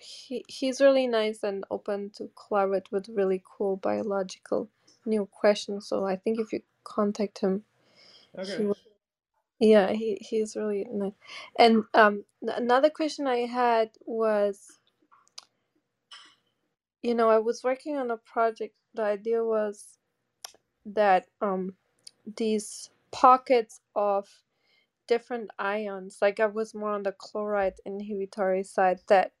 he 0.00 0.44
he's 0.48 0.80
really 0.80 1.06
nice 1.06 1.42
and 1.42 1.64
open 1.70 2.10
to 2.14 2.30
collaborate 2.34 2.90
with 2.90 3.08
really 3.08 3.42
cool 3.44 3.76
biological 3.76 4.68
new 5.06 5.26
questions 5.30 5.86
so 5.86 6.04
i 6.04 6.16
think 6.16 6.38
if 6.38 6.52
you 6.52 6.60
contact 6.84 7.40
him 7.40 7.62
okay 8.38 8.56
he 8.58 8.64
will 8.64 8.76
yeah, 9.60 9.92
he 9.92 10.16
he's 10.20 10.56
really 10.56 10.86
nice. 10.90 11.12
And 11.58 11.84
um, 11.92 12.24
another 12.42 12.88
question 12.88 13.26
I 13.26 13.40
had 13.40 13.90
was, 14.06 14.78
you 17.02 17.14
know, 17.14 17.28
I 17.28 17.38
was 17.38 17.62
working 17.62 17.98
on 17.98 18.10
a 18.10 18.16
project. 18.16 18.74
The 18.94 19.02
idea 19.02 19.44
was 19.44 19.98
that 20.86 21.26
um, 21.42 21.74
these 22.38 22.88
pockets 23.12 23.80
of 23.94 24.28
different 25.10 25.50
ions, 25.58 26.18
like 26.22 26.40
I 26.40 26.46
was 26.46 26.74
more 26.74 26.92
on 26.92 27.04
the 27.04 27.12
chloride 27.12 27.80
inhibitory 27.86 28.64
side, 28.64 29.00
that 29.08 29.32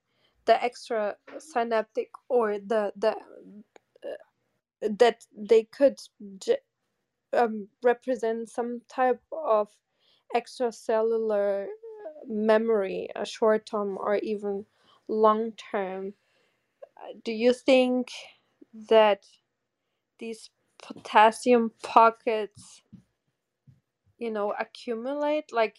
the 0.46 0.62
extra 0.62 1.16
synaptic 1.38 2.10
or 2.28 2.58
the 2.58 2.92
the 2.96 3.16
uh, 4.04 4.18
that 4.82 5.26
they 5.36 5.64
could 5.64 6.00
um, 7.34 7.68
represent 7.82 8.50
some 8.50 8.82
type 8.88 9.22
of 9.32 9.68
extracellular 10.36 11.66
memory, 12.28 13.08
a 13.16 13.26
short 13.26 13.66
term 13.66 13.98
or 13.98 14.16
even 14.16 14.66
long 15.08 15.52
term. 15.72 16.14
Do 17.24 17.32
you 17.32 17.54
think 17.54 18.10
that 18.90 19.24
these 20.20 20.50
potassium 20.82 21.72
pockets, 21.82 22.82
you 24.20 24.30
know, 24.30 24.54
accumulate? 24.58 25.52
Like, 25.52 25.78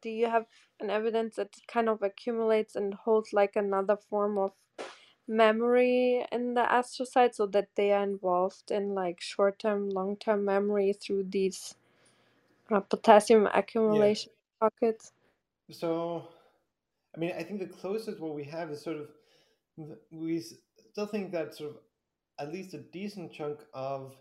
do 0.00 0.08
you 0.08 0.30
have 0.30 0.46
an 0.80 0.88
evidence 0.88 1.36
that 1.36 1.54
kind 1.68 1.88
of 1.88 2.02
accumulates 2.02 2.76
and 2.76 2.94
holds 2.94 3.32
like 3.32 3.56
another 3.56 3.96
form 3.96 4.38
of 4.38 4.52
memory 5.26 6.24
in 6.30 6.54
the 6.54 6.62
astrocytes 6.62 7.36
so 7.36 7.46
that 7.46 7.68
they 7.74 7.92
are 7.92 8.02
involved 8.02 8.70
in 8.70 8.94
like 8.94 9.20
short 9.20 9.58
term, 9.58 9.90
long 9.90 10.16
term 10.16 10.44
memory 10.44 10.92
through 10.92 11.24
these 11.28 11.74
uh, 12.70 12.80
potassium 12.80 13.48
accumulation 13.52 14.30
yeah. 14.32 14.68
pockets? 14.68 15.12
So, 15.70 16.28
I 17.16 17.18
mean, 17.18 17.32
I 17.36 17.42
think 17.42 17.60
the 17.60 17.66
closest 17.66 18.20
what 18.20 18.34
we 18.34 18.44
have 18.44 18.70
is 18.70 18.82
sort 18.82 18.98
of 18.98 19.08
we 20.12 20.40
still 20.90 21.06
think 21.06 21.32
that 21.32 21.54
sort 21.54 21.70
of 21.70 21.76
at 22.38 22.52
least 22.52 22.74
a 22.74 22.78
decent 22.78 23.32
chunk 23.32 23.60
of 23.72 24.14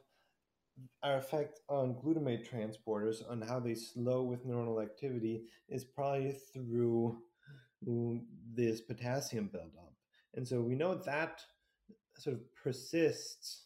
our 1.04 1.18
effect 1.18 1.60
on 1.70 1.96
glutamate 1.96 2.48
transporters 2.50 3.30
on 3.30 3.42
how 3.42 3.60
they 3.60 3.76
slow 3.76 4.24
with 4.24 4.46
neuronal 4.46 4.82
activity 4.82 5.44
is 5.70 5.84
probably 5.84 6.36
through 6.54 7.18
this 8.54 8.82
potassium 8.82 9.50
buildup. 9.52 9.94
And 10.36 10.48
so 10.48 10.62
we 10.62 10.76
know 10.76 10.96
that 10.96 11.42
sort 12.18 12.36
of 12.36 12.42
persists 12.56 13.66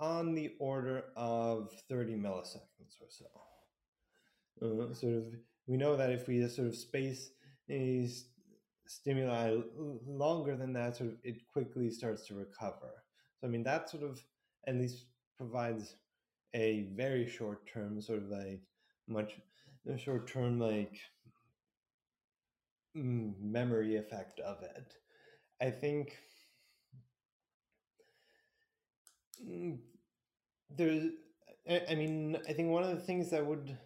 on 0.00 0.34
the 0.34 0.52
order 0.58 1.04
of 1.16 1.72
30 1.88 2.14
milliseconds 2.14 3.00
or 3.00 3.08
so. 3.08 3.26
Uh, 4.60 4.92
sort 4.94 5.14
of, 5.14 5.24
we 5.66 5.76
know 5.76 5.96
that 5.96 6.10
if 6.10 6.26
we 6.26 6.46
sort 6.48 6.68
of 6.68 6.76
space 6.76 7.30
a 7.70 8.08
stimuli 8.86 9.56
longer 10.06 10.56
than 10.56 10.72
that, 10.72 10.96
sort 10.96 11.10
of 11.10 11.16
it 11.22 11.46
quickly 11.52 11.90
starts 11.90 12.26
to 12.26 12.34
recover. 12.34 13.04
So 13.40 13.46
I 13.46 13.50
mean 13.50 13.62
that 13.64 13.90
sort 13.90 14.02
of 14.02 14.22
at 14.66 14.76
least 14.76 15.06
provides 15.36 15.94
a 16.54 16.86
very 16.94 17.28
short 17.28 17.66
term 17.72 18.00
sort 18.00 18.22
of 18.22 18.28
like 18.28 18.60
much 19.08 19.34
short 19.98 20.28
term 20.28 20.58
like 20.58 20.98
memory 22.94 23.96
effect 23.96 24.40
of 24.40 24.62
it. 24.62 24.94
I 25.60 25.70
think 25.70 26.16
mm, 29.44 29.78
there's 30.70 31.10
I 31.68 31.94
mean 31.94 32.38
I 32.48 32.52
think 32.52 32.70
one 32.70 32.82
of 32.84 32.90
the 32.90 33.02
things 33.02 33.30
that 33.30 33.46
would 33.46 33.76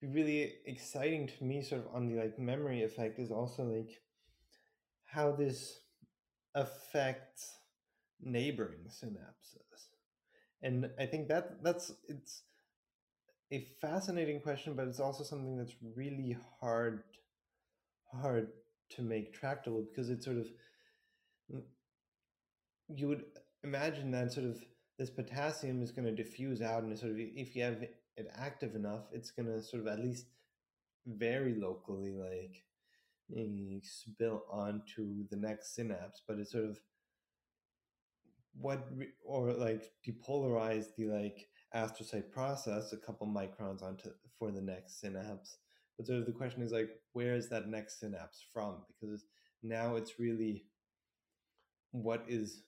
be 0.00 0.06
really 0.08 0.52
exciting 0.66 1.26
to 1.26 1.44
me 1.44 1.62
sort 1.62 1.80
of 1.82 1.94
on 1.94 2.06
the 2.06 2.20
like 2.20 2.38
memory 2.38 2.82
effect 2.84 3.18
is 3.18 3.30
also 3.30 3.64
like 3.64 4.00
how 5.06 5.32
this 5.32 5.80
affects 6.54 7.58
neighboring 8.20 8.86
synapses 8.88 9.63
and 10.64 10.90
i 10.98 11.06
think 11.06 11.28
that 11.28 11.62
that's 11.62 11.92
it's 12.08 12.42
a 13.52 13.68
fascinating 13.80 14.40
question 14.40 14.74
but 14.74 14.88
it's 14.88 14.98
also 14.98 15.22
something 15.22 15.56
that's 15.56 15.76
really 15.94 16.36
hard 16.60 17.04
hard 18.20 18.48
to 18.90 19.02
make 19.02 19.32
tractable 19.32 19.84
because 19.88 20.10
it's 20.10 20.24
sort 20.24 20.38
of 20.38 20.46
mm, 21.52 21.62
you 22.88 23.08
would 23.08 23.24
imagine 23.62 24.10
that 24.10 24.32
sort 24.32 24.46
of 24.46 24.58
this 24.98 25.10
potassium 25.10 25.82
is 25.82 25.92
going 25.92 26.04
to 26.06 26.22
diffuse 26.22 26.62
out 26.62 26.82
and 26.82 26.98
sort 26.98 27.12
of 27.12 27.18
if 27.18 27.54
you 27.54 27.62
have 27.62 27.82
it 28.16 28.30
active 28.36 28.74
enough 28.74 29.04
it's 29.12 29.30
going 29.30 29.46
to 29.46 29.62
sort 29.62 29.82
of 29.82 29.88
at 29.88 30.00
least 30.00 30.26
very 31.06 31.54
locally 31.54 32.12
like 32.12 32.62
eh, 33.36 33.78
spill 33.82 34.44
onto 34.50 35.26
the 35.30 35.36
next 35.36 35.74
synapse 35.74 36.22
but 36.26 36.38
it's 36.38 36.52
sort 36.52 36.64
of 36.64 36.78
what 38.60 38.86
or 39.24 39.52
like 39.52 39.90
depolarize 40.06 40.86
the 40.96 41.06
like 41.06 41.48
astrocyte 41.74 42.30
process 42.30 42.92
a 42.92 42.96
couple 42.96 43.26
microns 43.26 43.82
onto 43.82 44.10
for 44.38 44.50
the 44.50 44.60
next 44.60 45.00
synapse. 45.00 45.58
But 45.96 46.06
sort 46.06 46.20
of 46.20 46.26
the 46.26 46.32
question 46.32 46.62
is 46.62 46.72
like 46.72 46.90
where 47.12 47.34
is 47.34 47.48
that 47.48 47.68
next 47.68 48.00
synapse 48.00 48.44
from? 48.52 48.76
Because 48.88 49.24
now 49.62 49.96
it's 49.96 50.18
really 50.18 50.64
what 51.92 52.24
is 52.28 52.62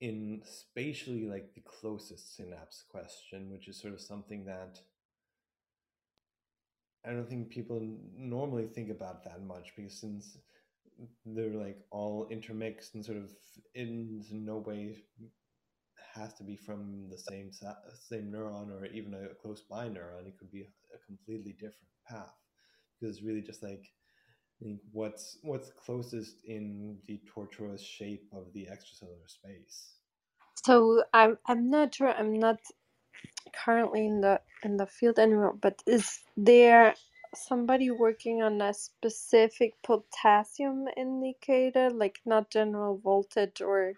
in 0.00 0.42
spatially 0.44 1.26
like 1.26 1.54
the 1.54 1.62
closest 1.62 2.36
synapse 2.36 2.84
question 2.88 3.50
which 3.50 3.66
is 3.66 3.80
sort 3.80 3.94
of 3.94 4.00
something 4.00 4.44
that 4.44 4.78
i 7.04 7.10
don't 7.10 7.28
think 7.28 7.48
people 7.48 7.80
normally 8.14 8.66
think 8.66 8.90
about 8.90 9.24
that 9.24 9.42
much 9.42 9.72
because 9.74 9.98
since 9.98 10.36
they're 11.24 11.54
like 11.54 11.78
all 11.90 12.26
intermixed 12.30 12.94
and 12.94 13.04
sort 13.04 13.18
of 13.18 13.30
in 13.74 14.22
no 14.30 14.58
way 14.58 14.96
has 16.14 16.34
to 16.34 16.44
be 16.44 16.56
from 16.56 17.08
the 17.10 17.18
same 17.18 17.50
same 18.08 18.32
neuron 18.32 18.70
or 18.70 18.86
even 18.86 19.14
a 19.14 19.34
close 19.42 19.62
by 19.62 19.88
neuron. 19.88 20.26
It 20.26 20.38
could 20.38 20.50
be 20.50 20.62
a 20.62 20.98
completely 21.06 21.52
different 21.52 21.92
path 22.08 22.34
because 23.00 23.16
it's 23.16 23.24
really 23.24 23.42
just 23.42 23.62
like 23.62 23.84
I 24.60 24.64
think 24.64 24.80
what's 24.92 25.38
what's 25.42 25.70
closest 25.84 26.44
in 26.46 26.98
the 27.06 27.20
tortuous 27.26 27.82
shape 27.82 28.28
of 28.32 28.52
the 28.54 28.66
extracellular 28.66 29.28
space. 29.28 29.96
So 30.64 31.04
I'm 31.12 31.36
I'm 31.46 31.70
not 31.70 31.94
sure. 31.94 32.08
I'm 32.08 32.38
not 32.38 32.58
currently 33.52 34.06
in 34.06 34.20
the 34.22 34.40
in 34.62 34.76
the 34.76 34.86
field 34.86 35.18
anymore. 35.18 35.54
But 35.60 35.82
is 35.86 36.20
there 36.36 36.94
somebody 37.36 37.90
working 37.90 38.42
on 38.42 38.60
a 38.60 38.72
specific 38.74 39.74
potassium 39.82 40.86
indicator, 40.96 41.90
like 41.90 42.20
not 42.24 42.50
general 42.50 42.98
voltage 42.98 43.60
or 43.60 43.94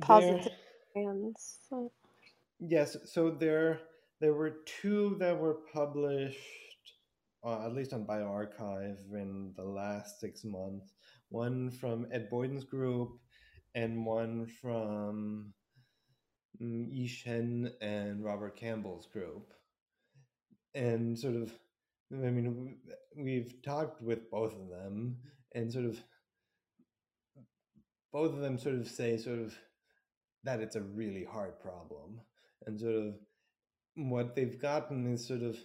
positive 0.00 0.52
ions? 0.96 1.58
So- 1.68 1.92
Yes, 2.60 2.96
so 3.04 3.30
there 3.30 3.80
there 4.20 4.34
were 4.34 4.56
two 4.66 5.16
that 5.18 5.38
were 5.38 5.54
published, 5.72 6.38
uh, 7.42 7.64
at 7.64 7.72
least 7.72 7.94
on 7.94 8.04
bioRxiv, 8.04 8.98
in 9.14 9.54
the 9.56 9.64
last 9.64 10.20
six 10.20 10.44
months. 10.44 10.92
One 11.30 11.70
from 11.70 12.06
Ed 12.12 12.28
Boyden's 12.28 12.64
group, 12.64 13.18
and 13.74 14.04
one 14.04 14.46
from 14.46 15.54
um, 16.60 16.88
Yi 16.90 17.06
Shen 17.06 17.72
and 17.80 18.22
Robert 18.22 18.56
Campbell's 18.56 19.06
group. 19.06 19.54
And 20.74 21.18
sort 21.18 21.36
of 21.36 21.52
I 22.12 22.30
mean, 22.30 22.78
we've 23.16 23.54
talked 23.62 24.02
with 24.02 24.30
both 24.30 24.52
of 24.52 24.68
them, 24.68 25.18
and 25.54 25.72
sort 25.72 25.84
of 25.84 26.02
both 28.12 28.32
of 28.32 28.40
them 28.40 28.58
sort 28.58 28.74
of 28.74 28.88
say 28.88 29.16
sort 29.16 29.38
of 29.38 29.56
that 30.42 30.60
it's 30.60 30.76
a 30.76 30.80
really 30.82 31.24
hard 31.24 31.60
problem, 31.60 32.20
and 32.66 32.80
sort 32.80 32.96
of 32.96 33.14
what 33.94 34.34
they've 34.34 34.60
gotten 34.60 35.12
is 35.12 35.26
sort 35.26 35.42
of 35.42 35.56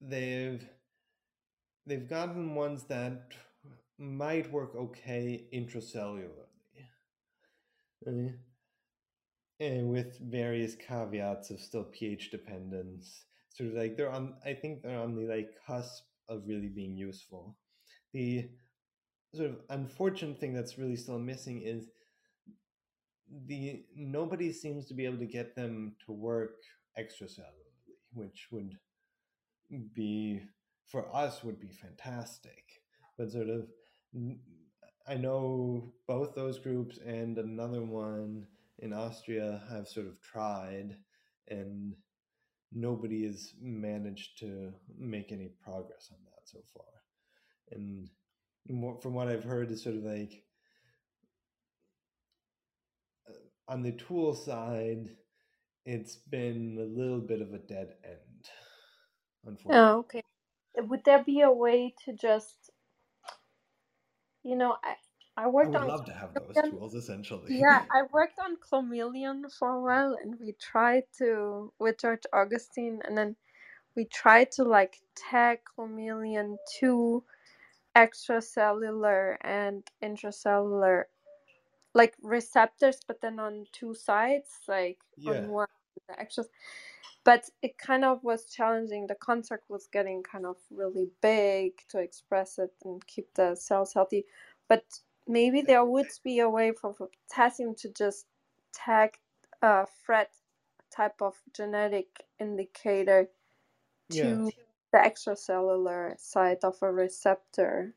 they've 0.00 0.68
they've 1.86 2.08
gotten 2.08 2.54
ones 2.54 2.84
that 2.84 3.32
might 3.98 4.50
work 4.52 4.74
okay 4.76 5.46
intracellularly. 5.54 6.88
And 9.60 9.90
with 9.90 10.18
various 10.18 10.74
caveats 10.74 11.50
of 11.50 11.60
still 11.60 11.84
pH 11.84 12.30
dependence 12.30 13.24
sort 13.54 13.70
of 13.70 13.76
like 13.76 13.96
they're 13.96 14.10
on 14.10 14.34
i 14.46 14.54
think 14.54 14.82
they're 14.82 14.98
on 14.98 15.14
the 15.14 15.22
like 15.22 15.50
cusp 15.66 16.04
of 16.28 16.46
really 16.46 16.68
being 16.68 16.96
useful. 16.96 17.56
The 18.12 18.48
sort 19.34 19.50
of 19.50 19.56
unfortunate 19.70 20.38
thing 20.38 20.52
that's 20.52 20.78
really 20.78 20.96
still 20.96 21.18
missing 21.18 21.62
is 21.62 21.88
the 23.46 23.84
nobody 23.96 24.52
seems 24.52 24.86
to 24.86 24.94
be 24.94 25.06
able 25.06 25.18
to 25.18 25.26
get 25.26 25.54
them 25.54 25.96
to 26.04 26.12
work 26.12 26.56
extracellularly 26.98 27.72
which 28.14 28.48
would 28.50 28.76
be 29.94 30.42
for 30.86 31.14
us 31.16 31.42
would 31.42 31.58
be 31.58 31.70
fantastic. 31.70 32.64
But 33.16 33.32
sort 33.32 33.48
of 33.48 33.68
i 35.08 35.14
know 35.14 35.92
both 36.06 36.34
those 36.34 36.58
groups 36.58 36.98
and 37.04 37.38
another 37.38 37.82
one 37.82 38.46
in 38.80 38.92
austria 38.92 39.62
have 39.70 39.88
sort 39.88 40.06
of 40.06 40.20
tried 40.20 40.96
and 41.48 41.94
nobody 42.74 43.26
has 43.26 43.54
managed 43.60 44.38
to 44.40 44.72
make 44.98 45.32
any 45.32 45.50
progress 45.62 46.10
on 46.10 46.18
that 46.24 46.42
so 46.44 46.58
far. 46.74 46.84
And 47.70 48.08
from 49.02 49.14
what 49.14 49.28
I've 49.28 49.44
heard, 49.44 49.70
is 49.70 49.82
sort 49.82 49.96
of 49.96 50.04
like 50.04 50.44
uh, 53.28 53.32
on 53.72 53.82
the 53.82 53.92
tool 53.92 54.34
side, 54.34 55.08
it's 55.84 56.16
been 56.16 56.78
a 56.78 57.00
little 57.00 57.20
bit 57.20 57.40
of 57.42 57.52
a 57.52 57.58
dead 57.58 57.94
end. 58.04 58.48
Unfortunately. 59.44 59.88
Oh, 59.90 59.98
okay. 60.00 60.22
Would 60.76 61.04
there 61.04 61.22
be 61.24 61.40
a 61.40 61.50
way 61.50 61.94
to 62.04 62.12
just, 62.12 62.70
you 64.42 64.56
know, 64.56 64.76
I 64.82 64.94
I 65.36 65.46
worked 65.48 65.66
I 65.66 65.68
would 65.70 65.82
on 65.82 65.88
love 65.88 66.04
to 66.06 66.12
have 66.12 66.34
those 66.34 66.60
tools 66.62 66.94
essentially. 66.94 67.50
Yeah, 67.60 67.80
I 67.90 68.02
worked 68.12 68.38
on 68.38 68.56
Clomeleon 68.56 69.52
for 69.52 69.70
a 69.70 69.82
while 69.82 70.14
and 70.22 70.38
we 70.40 70.52
tried 70.52 71.04
to 71.18 71.72
with 71.78 71.98
George 71.98 72.24
Augustine 72.32 73.00
and 73.04 73.16
then 73.18 73.36
we 73.96 74.06
tried 74.06 74.52
to 74.52 74.64
like 74.64 75.02
tag 75.16 75.60
chromatin 75.64 76.56
to 76.80 77.24
extracellular 77.96 79.36
and 79.42 79.84
intracellular 80.02 81.04
like 81.94 82.14
receptors 82.22 83.00
but 83.06 83.20
then 83.20 83.38
on 83.38 83.66
two 83.72 83.94
sides 83.94 84.60
like 84.68 84.98
Yeah. 85.16 85.32
on 85.32 85.48
one 85.48 85.68
the 86.08 86.18
extras 86.20 86.48
but 87.24 87.48
it 87.62 87.78
kind 87.78 88.04
of 88.04 88.24
was 88.24 88.46
challenging 88.46 89.06
the 89.06 89.14
construct 89.16 89.68
was 89.70 89.88
getting 89.88 90.22
kind 90.22 90.46
of 90.46 90.56
really 90.70 91.10
big 91.22 91.72
to 91.88 91.98
express 91.98 92.58
it 92.58 92.72
and 92.84 93.06
keep 93.06 93.32
the 93.34 93.54
cells 93.54 93.92
healthy 93.94 94.26
but 94.68 94.84
maybe 95.26 95.62
there 95.62 95.84
would 95.84 96.10
be 96.24 96.38
a 96.40 96.48
way 96.50 96.72
for 96.72 96.94
for 96.94 97.08
potassium 97.08 97.74
to 97.76 97.90
just 97.92 98.26
tag 98.74 99.18
a 99.62 99.86
fret 99.86 100.32
type 100.90 101.22
of 101.22 101.42
genetic 101.54 102.26
indicator 102.38 103.30
to 104.10 104.16
Yeah. 104.16 104.50
the 104.92 104.98
extracellular 104.98 106.18
side 106.20 106.64
of 106.64 106.76
a 106.82 106.92
receptor 106.92 107.96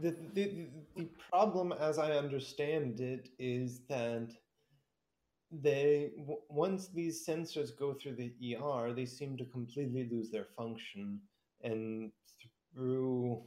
The, 0.00 0.10
the, 0.10 0.44
the- 0.44 0.70
the 0.96 1.04
problem, 1.30 1.72
as 1.72 1.98
I 1.98 2.12
understand 2.12 3.00
it, 3.00 3.30
is 3.38 3.84
that 3.86 4.32
they 5.50 6.12
w- 6.18 6.42
once 6.48 6.88
these 6.88 7.24
sensors 7.26 7.76
go 7.76 7.94
through 7.94 8.16
the 8.16 8.34
ER, 8.40 8.92
they 8.92 9.06
seem 9.06 9.36
to 9.36 9.44
completely 9.46 10.08
lose 10.08 10.30
their 10.30 10.46
function, 10.56 11.20
and 11.62 12.12
through 12.74 13.44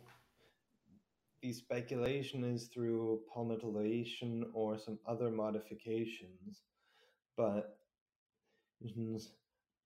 the 1.41 1.53
speculation 1.53 2.43
is 2.43 2.67
through 2.67 3.21
palmitoylation 3.35 4.43
or 4.53 4.77
some 4.77 4.99
other 5.07 5.29
modifications, 5.29 6.61
but 7.37 7.77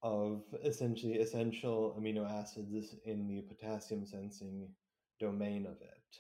of 0.02 0.44
essentially 0.64 1.20
essential 1.20 1.96
amino 2.00 2.30
acids 2.30 2.96
in 3.06 3.28
the 3.28 3.42
potassium 3.42 4.06
sensing 4.06 4.70
domain 5.20 5.66
of 5.66 5.78
it. 5.82 6.18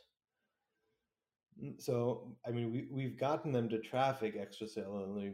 Mm, 1.62 1.82
So, 1.82 2.36
I 2.48 2.52
mean, 2.52 2.72
we, 2.72 2.88
we've 2.92 3.18
gotten 3.18 3.52
them 3.52 3.70
to 3.70 3.80
traffic 3.80 4.36
extracellularly, 4.38 5.34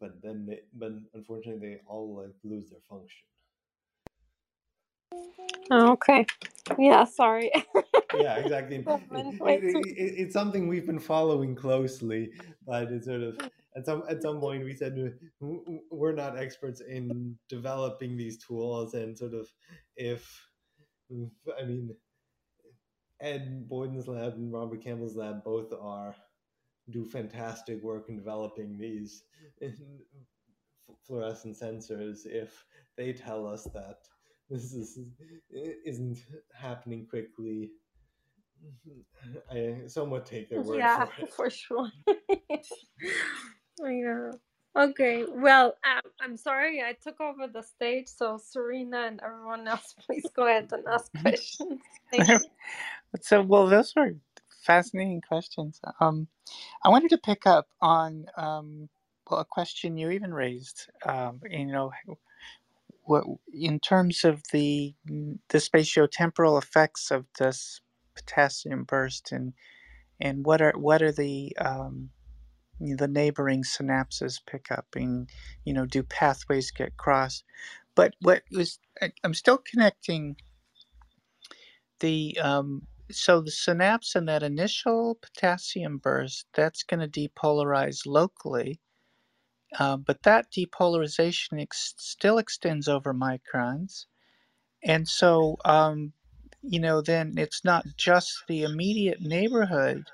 but 0.00 0.22
then 0.22 0.46
they, 0.46 0.60
but 0.72 0.92
unfortunately 1.14 1.68
they 1.68 1.80
all 1.86 2.16
like 2.16 2.34
lose 2.44 2.70
their 2.70 2.80
function. 2.88 3.26
Oh, 5.70 5.92
okay 5.92 6.26
yeah 6.78 7.04
sorry 7.04 7.50
Yeah, 8.14 8.36
exactly. 8.36 8.76
It- 8.86 9.64
it- 9.64 9.64
it- 9.88 9.98
it- 9.98 10.14
it's 10.22 10.34
something 10.34 10.68
we've 10.68 10.86
been 10.86 10.98
following 11.00 11.54
closely, 11.54 12.32
but 12.66 12.92
it's 12.92 13.06
sort 13.06 13.22
of 13.22 13.38
at 13.76 13.86
some 13.86 14.02
at 14.08 14.20
some 14.22 14.38
point 14.40 14.64
we 14.64 14.74
said 14.74 14.94
"W- 15.40 15.64
w- 15.64 15.82
we're 15.90 16.12
not 16.12 16.36
experts 16.38 16.80
in 16.82 17.38
developing 17.48 18.16
these 18.18 18.36
tools, 18.44 18.94
and 18.94 19.16
sort 19.16 19.32
of 19.34 19.48
if 19.96 20.22
I 21.58 21.64
mean 21.64 21.96
Ed 23.20 23.66
Boyden's 23.68 24.08
lab 24.08 24.34
and 24.34 24.52
Robert 24.52 24.82
Campbell's 24.82 25.16
lab 25.16 25.42
both 25.44 25.72
are 25.72 26.14
do 26.90 27.04
fantastic 27.06 27.82
work 27.82 28.08
in 28.10 28.16
developing 28.16 28.76
these 28.78 29.24
fluorescent 31.06 31.56
sensors. 31.56 32.26
If 32.26 32.64
they 32.96 33.12
tell 33.12 33.46
us 33.46 33.64
that 33.74 33.98
this 34.52 34.74
is 34.74 35.00
isn't 35.86 36.18
happening 36.54 37.06
quickly, 37.06 37.70
I 39.50 39.80
somewhat 39.88 40.26
take 40.26 40.50
their 40.50 40.60
word 40.62 40.78
yeah 40.78 41.06
for 41.06 41.24
it. 41.24 41.30
for 41.36 41.50
sure 41.50 41.90
yeah 43.84 44.32
okay 44.76 45.24
well 45.28 45.76
um, 45.84 46.02
i'm 46.20 46.36
sorry 46.36 46.82
i 46.82 46.94
took 47.02 47.20
over 47.20 47.46
the 47.48 47.62
stage 47.62 48.08
so 48.08 48.38
serena 48.42 49.06
and 49.08 49.20
everyone 49.24 49.68
else 49.68 49.94
please 50.06 50.30
go 50.34 50.46
ahead 50.46 50.68
and 50.72 50.84
ask 50.88 51.10
questions 51.22 51.80
Thank 52.10 52.28
you. 52.28 52.40
So, 53.22 53.42
well, 53.42 53.66
those 53.68 53.94
were 53.96 54.12
fascinating 54.64 55.22
questions. 55.22 55.80
Um, 56.00 56.28
I 56.84 56.90
wanted 56.90 57.10
to 57.10 57.18
pick 57.18 57.46
up 57.46 57.68
on 57.80 58.26
um, 58.36 58.88
well 59.30 59.40
a 59.40 59.44
question 59.44 59.98
you 59.98 60.10
even 60.10 60.34
raised. 60.34 60.88
Um, 61.06 61.40
you 61.50 61.66
know, 61.66 61.92
what 63.04 63.24
in 63.52 63.80
terms 63.80 64.24
of 64.24 64.42
the 64.52 64.94
the 65.06 65.58
spatiotemporal 65.58 66.62
effects 66.62 67.10
of 67.10 67.26
this 67.38 67.80
potassium 68.16 68.84
burst, 68.84 69.32
and 69.32 69.54
and 70.20 70.46
what 70.46 70.62
are 70.62 70.74
what 70.76 71.02
are 71.02 71.12
the 71.12 71.56
um, 71.60 72.10
the 72.80 73.08
neighboring 73.08 73.64
synapses 73.64 74.40
pick 74.46 74.70
up, 74.72 74.88
and 74.96 75.30
you 75.64 75.74
know, 75.74 75.86
do 75.86 76.02
pathways 76.04 76.70
get 76.72 76.96
crossed? 76.98 77.44
But 77.96 78.14
what 78.22 78.44
was 78.52 78.80
I- 79.02 79.12
I'm 79.24 79.34
still 79.34 79.58
connecting 79.58 80.36
the 82.00 82.38
um, 82.42 82.86
so 83.10 83.40
the 83.40 83.50
synapse 83.50 84.16
in 84.16 84.26
that 84.26 84.42
initial 84.42 85.16
potassium 85.22 85.98
burst 85.98 86.46
that's 86.54 86.82
going 86.82 87.00
to 87.00 87.28
depolarize 87.28 88.06
locally 88.06 88.80
uh, 89.78 89.96
but 89.96 90.22
that 90.24 90.52
depolarization 90.52 91.60
ex- 91.60 91.94
still 91.98 92.38
extends 92.38 92.88
over 92.88 93.14
microns. 93.14 94.06
And 94.84 95.08
so 95.08 95.56
um, 95.64 96.12
you 96.62 96.80
know 96.80 97.00
then 97.00 97.34
it's 97.36 97.64
not 97.64 97.84
just 97.96 98.44
the 98.48 98.62
immediate 98.62 99.20
neighborhood 99.20 100.04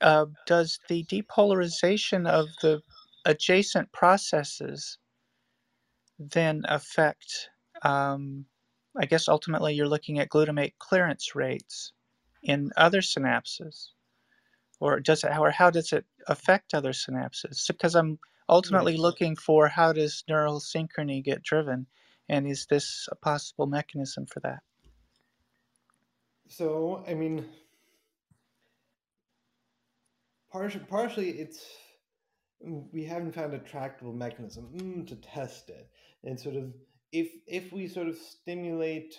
uh, 0.00 0.26
does 0.46 0.78
the 0.88 1.04
depolarization 1.04 2.28
of 2.28 2.48
the 2.62 2.82
adjacent 3.24 3.90
processes 3.92 4.98
then 6.18 6.62
affect 6.68 7.50
um, 7.82 8.44
i 9.00 9.06
guess 9.06 9.28
ultimately 9.28 9.74
you're 9.74 9.88
looking 9.88 10.18
at 10.18 10.28
glutamate 10.28 10.74
clearance 10.78 11.34
rates 11.34 11.92
in 12.42 12.70
other 12.76 13.00
synapses? 13.00 13.88
Or 14.80 15.00
does 15.00 15.24
it 15.24 15.36
or 15.36 15.50
how 15.50 15.70
does 15.70 15.92
it 15.92 16.04
affect 16.28 16.74
other 16.74 16.92
synapses? 16.92 17.66
Because 17.68 17.94
i'm 17.96 18.18
ultimately 18.48 18.96
Right. 18.96 18.98
looking 18.98 19.36
for 19.36 19.68
how 19.68 19.92
does 19.92 20.24
neural 20.28 20.60
synchrony 20.60 21.22
get 21.22 21.42
driven 21.42 21.86
and 22.28 22.46
is 22.46 22.66
this 22.66 23.08
a 23.12 23.16
possible 23.16 23.66
mechanism 23.66 24.26
for 24.26 24.40
that 24.40 24.62
So, 26.48 27.04
I 27.06 27.14
mean, 27.14 27.48
partially, 30.50 30.84
partially 30.84 31.30
it's 31.40 31.64
we 32.60 33.04
haven't 33.04 33.32
found 33.32 33.54
a 33.54 33.58
tractable 33.58 34.12
mechanism 34.12 34.72
mm, 34.74 35.06
to 35.06 35.16
test 35.16 35.70
it, 35.70 35.90
and 36.24 36.38
sort 36.38 36.56
of 36.56 36.74
if 37.12 37.30
if 37.46 37.72
we 37.72 37.86
sort 37.88 38.08
of 38.08 38.16
stimulate 38.16 39.18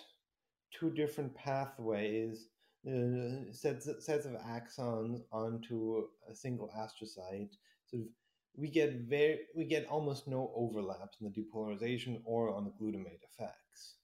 two 0.72 0.90
different 0.92 1.34
pathways, 1.34 2.48
uh, 2.86 3.52
sets 3.52 3.88
sets 4.04 4.26
of 4.26 4.34
axons 4.34 5.20
onto 5.32 6.08
a 6.28 6.34
single 6.34 6.70
astrocyte, 6.76 7.54
sort 7.86 8.02
of 8.04 8.08
we 8.56 8.68
get 8.68 8.92
very 9.08 9.40
we 9.54 9.64
get 9.64 9.86
almost 9.86 10.28
no 10.28 10.52
overlaps 10.54 11.18
in 11.20 11.30
the 11.30 11.42
depolarization 11.42 12.20
or 12.24 12.54
on 12.54 12.64
the 12.64 12.70
glutamate 12.70 13.22
effects, 13.32 13.96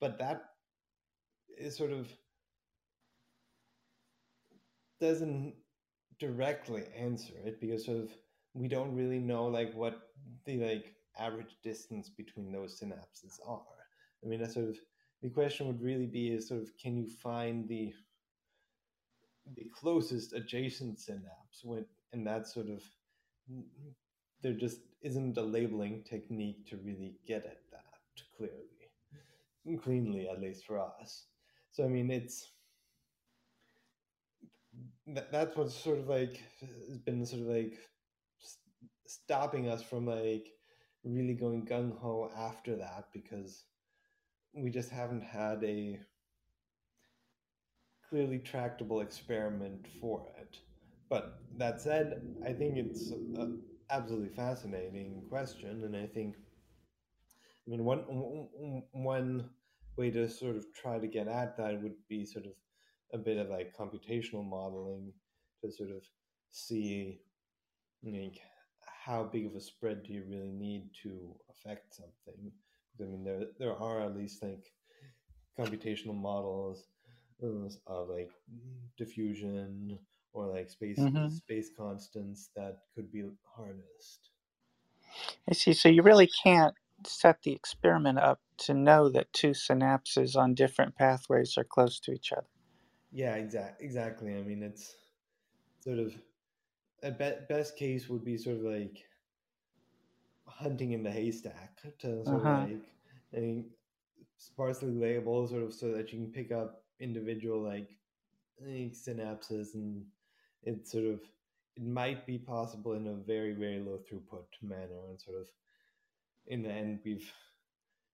but 0.00 0.18
that 0.18 0.44
is 1.56 1.76
sort 1.76 1.92
of 1.92 2.08
doesn't 5.00 5.54
directly 6.18 6.84
answer 6.96 7.34
it 7.44 7.60
because 7.60 7.84
sort 7.84 7.98
of 7.98 8.10
we 8.54 8.68
don't 8.68 8.94
really 8.94 9.18
know 9.18 9.46
like 9.46 9.74
what 9.74 10.10
the 10.44 10.58
like 10.58 10.94
average 11.18 11.56
distance 11.62 12.08
between 12.08 12.52
those 12.52 12.80
synapses 12.80 13.38
are. 13.46 13.60
I 14.22 14.26
mean, 14.26 14.40
that's 14.40 14.54
sort 14.54 14.68
of 14.68 14.76
the 15.22 15.30
question 15.30 15.66
would 15.66 15.82
really 15.82 16.06
be 16.06 16.28
is 16.32 16.48
sort 16.48 16.62
of 16.62 16.70
can 16.80 16.96
you 16.96 17.08
find 17.08 17.68
the 17.68 17.92
the 19.56 19.66
closest 19.74 20.32
adjacent 20.32 20.98
synapse 20.98 21.62
when 21.62 21.84
and 22.12 22.26
that's 22.26 22.54
sort 22.54 22.68
of 22.68 22.82
there 24.42 24.52
just 24.52 24.78
isn't 25.02 25.36
a 25.36 25.42
labeling 25.42 26.02
technique 26.04 26.66
to 26.66 26.76
really 26.76 27.16
get 27.26 27.44
at 27.44 27.58
that 27.72 27.84
clearly 28.36 28.90
cleanly 29.82 30.28
at 30.28 30.40
least 30.40 30.64
for 30.64 30.78
us 30.78 31.26
so 31.72 31.84
i 31.84 31.88
mean 31.88 32.10
it's 32.10 32.50
that, 35.06 35.30
that's 35.32 35.56
what's 35.56 35.74
sort 35.74 35.98
of 35.98 36.08
like 36.08 36.40
has 36.88 36.98
been 36.98 37.24
sort 37.24 37.42
of 37.42 37.48
like 37.48 37.78
s- 38.42 38.58
stopping 39.06 39.68
us 39.68 39.82
from 39.82 40.06
like 40.06 40.48
really 41.04 41.34
going 41.34 41.64
gung 41.66 41.96
ho 41.98 42.30
after 42.36 42.76
that 42.76 43.06
because 43.12 43.64
we 44.54 44.70
just 44.70 44.90
haven't 44.90 45.22
had 45.22 45.62
a 45.64 45.98
clearly 48.08 48.38
tractable 48.38 49.00
experiment 49.00 49.84
for 50.00 50.28
it. 50.40 50.58
But 51.14 51.38
that 51.58 51.80
said, 51.80 52.20
I 52.44 52.52
think 52.52 52.76
it's 52.76 53.12
an 53.12 53.62
absolutely 53.88 54.30
fascinating 54.30 55.22
question, 55.28 55.84
and 55.84 55.94
I 55.94 56.06
think, 56.06 56.34
I 57.64 57.70
mean, 57.70 57.84
one 57.84 58.00
one- 58.92 59.50
way 59.96 60.10
to 60.10 60.28
sort 60.28 60.56
of 60.56 60.64
try 60.74 60.98
to 60.98 61.06
get 61.06 61.28
at 61.28 61.56
that 61.56 61.80
would 61.80 61.94
be 62.08 62.24
sort 62.26 62.46
of 62.46 62.54
a 63.12 63.18
bit 63.18 63.36
of 63.38 63.48
like 63.48 63.72
computational 63.78 64.44
modeling 64.44 65.12
to 65.62 65.70
sort 65.70 65.90
of 65.90 66.02
see 66.50 67.20
like 68.02 68.40
how 69.04 69.22
big 69.22 69.46
of 69.46 69.54
a 69.54 69.60
spread 69.60 70.02
do 70.02 70.12
you 70.12 70.24
really 70.28 70.50
need 70.52 70.90
to 71.04 71.36
affect 71.48 71.94
something? 71.94 72.50
I 73.00 73.04
mean, 73.04 73.22
there 73.22 73.46
there 73.60 73.76
are 73.76 74.00
at 74.00 74.16
least 74.16 74.42
like 74.42 74.64
computational 75.58 76.16
models 76.16 76.88
uh, 77.42 77.68
of 77.86 78.08
like 78.08 78.32
diffusion 78.98 79.98
or 80.34 80.48
like 80.48 80.68
space 80.70 80.98
Mhm. 80.98 81.28
space 81.28 81.70
constants 81.76 82.50
that 82.56 82.82
could 82.94 83.10
be 83.12 83.30
harnessed. 83.56 84.32
I 85.48 85.54
see. 85.54 85.72
So 85.72 85.88
you 85.88 86.02
really 86.02 86.26
can't 86.42 86.74
set 87.06 87.42
the 87.42 87.52
experiment 87.52 88.18
up 88.18 88.40
to 88.58 88.74
know 88.74 89.08
that 89.10 89.32
two 89.32 89.50
synapses 89.50 90.36
on 90.36 90.54
different 90.54 90.94
pathways 90.96 91.56
are 91.58 91.64
close 91.64 91.98
to 92.00 92.12
each 92.12 92.32
other. 92.32 92.46
Yeah, 93.10 93.36
exactly. 93.36 93.86
exactly. 93.86 94.36
I 94.36 94.42
mean, 94.42 94.62
it's 94.62 94.94
sort 95.80 95.98
of 96.00 96.22
a 97.02 97.12
be- 97.12 97.46
best 97.48 97.76
case 97.76 98.08
would 98.08 98.24
be 98.24 98.38
sort 98.38 98.58
of 98.58 98.64
like 98.64 99.04
hunting 100.46 100.92
in 100.92 101.02
the 101.02 101.10
haystack 101.10 101.82
to 101.98 102.24
sort 102.24 102.42
Uh-huh. 102.42 102.44
of 102.44 102.70
like 102.70 102.92
I 103.36 103.40
mean, 103.40 103.70
sparsely 104.36 104.90
label 104.92 105.46
sort 105.48 105.62
of 105.64 105.74
so 105.74 105.92
that 105.92 106.12
you 106.12 106.20
can 106.20 106.32
pick 106.32 106.52
up 106.52 106.84
individual 107.00 107.62
like 107.62 107.90
synapses 108.62 109.74
and 109.74 110.06
it 110.66 110.88
sort 110.88 111.06
of 111.06 111.20
it 111.76 111.84
might 111.84 112.26
be 112.26 112.38
possible 112.38 112.94
in 112.94 113.06
a 113.08 113.14
very 113.14 113.54
very 113.54 113.80
low 113.80 113.98
throughput 113.98 114.46
manner 114.62 115.00
and 115.08 115.20
sort 115.20 115.38
of 115.40 115.48
in 116.48 116.62
the 116.62 116.70
end 116.70 117.00
we've 117.04 117.32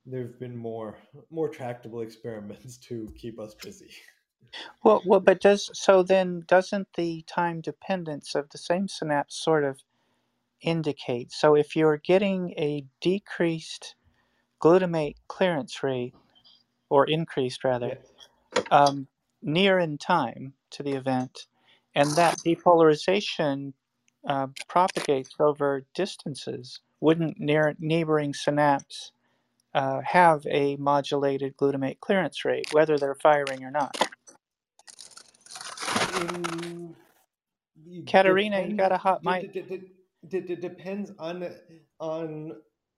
there 0.07 0.23
have 0.23 0.41
been 0.41 0.57
more 0.57 0.99
more 1.31 1.49
tractable 1.49 2.01
experiments 2.09 2.79
to 2.79 3.09
keep 3.19 3.41
us 3.41 3.55
busy 3.55 3.91
Well, 4.85 5.03
well, 5.07 5.21
but 5.21 5.41
does 5.41 5.71
so 5.75 6.03
then 6.03 6.45
doesn't 6.47 6.89
the 6.95 7.23
time 7.29 7.61
dependence 7.61 8.35
of 8.35 8.51
the 8.51 8.59
same 8.59 8.89
synapse 8.89 9.37
sort 9.37 9.65
of 9.65 9.81
indicate? 10.63 11.33
So 11.33 11.57
if 11.57 11.77
you're 11.77 11.99
getting 11.99 12.53
a 12.59 12.87
decreased 13.01 13.97
glutamate 14.63 15.17
clearance 15.29 15.83
rate 15.83 16.15
or 16.91 17.07
increased 17.09 17.65
rather 17.65 17.93
yeah 17.93 18.01
um, 18.71 19.09
near 19.43 19.79
in 19.79 19.99
time 19.99 20.55
to 20.73 20.83
the 20.83 20.93
event, 20.95 21.47
and 21.95 22.11
that 22.17 22.39
depolarization 22.47 23.73
uh, 24.29 24.49
propagates 24.69 25.35
over 25.41 25.85
distances, 25.95 26.81
wouldn't 27.01 27.41
near 27.41 27.75
neighboring 27.81 28.35
synapse 28.35 29.13
uh, 29.75 30.01
have 30.05 30.47
a 30.51 30.77
modulated 30.77 31.57
glutamate 31.57 32.01
clearance 32.01 32.45
rate, 32.45 32.67
whether 32.73 32.99
they're 32.99 33.15
firing 33.17 33.65
or 33.65 33.71
not? 33.71 33.97
it 37.87 38.07
Katarina, 38.07 38.61
you 38.63 38.77
got 38.77 38.93
a 38.93 38.99
hot 38.99 39.25
mic. 39.25 39.53
de- 40.29 40.57
depends 40.57 41.13
on 41.19 41.49
on 42.01 42.53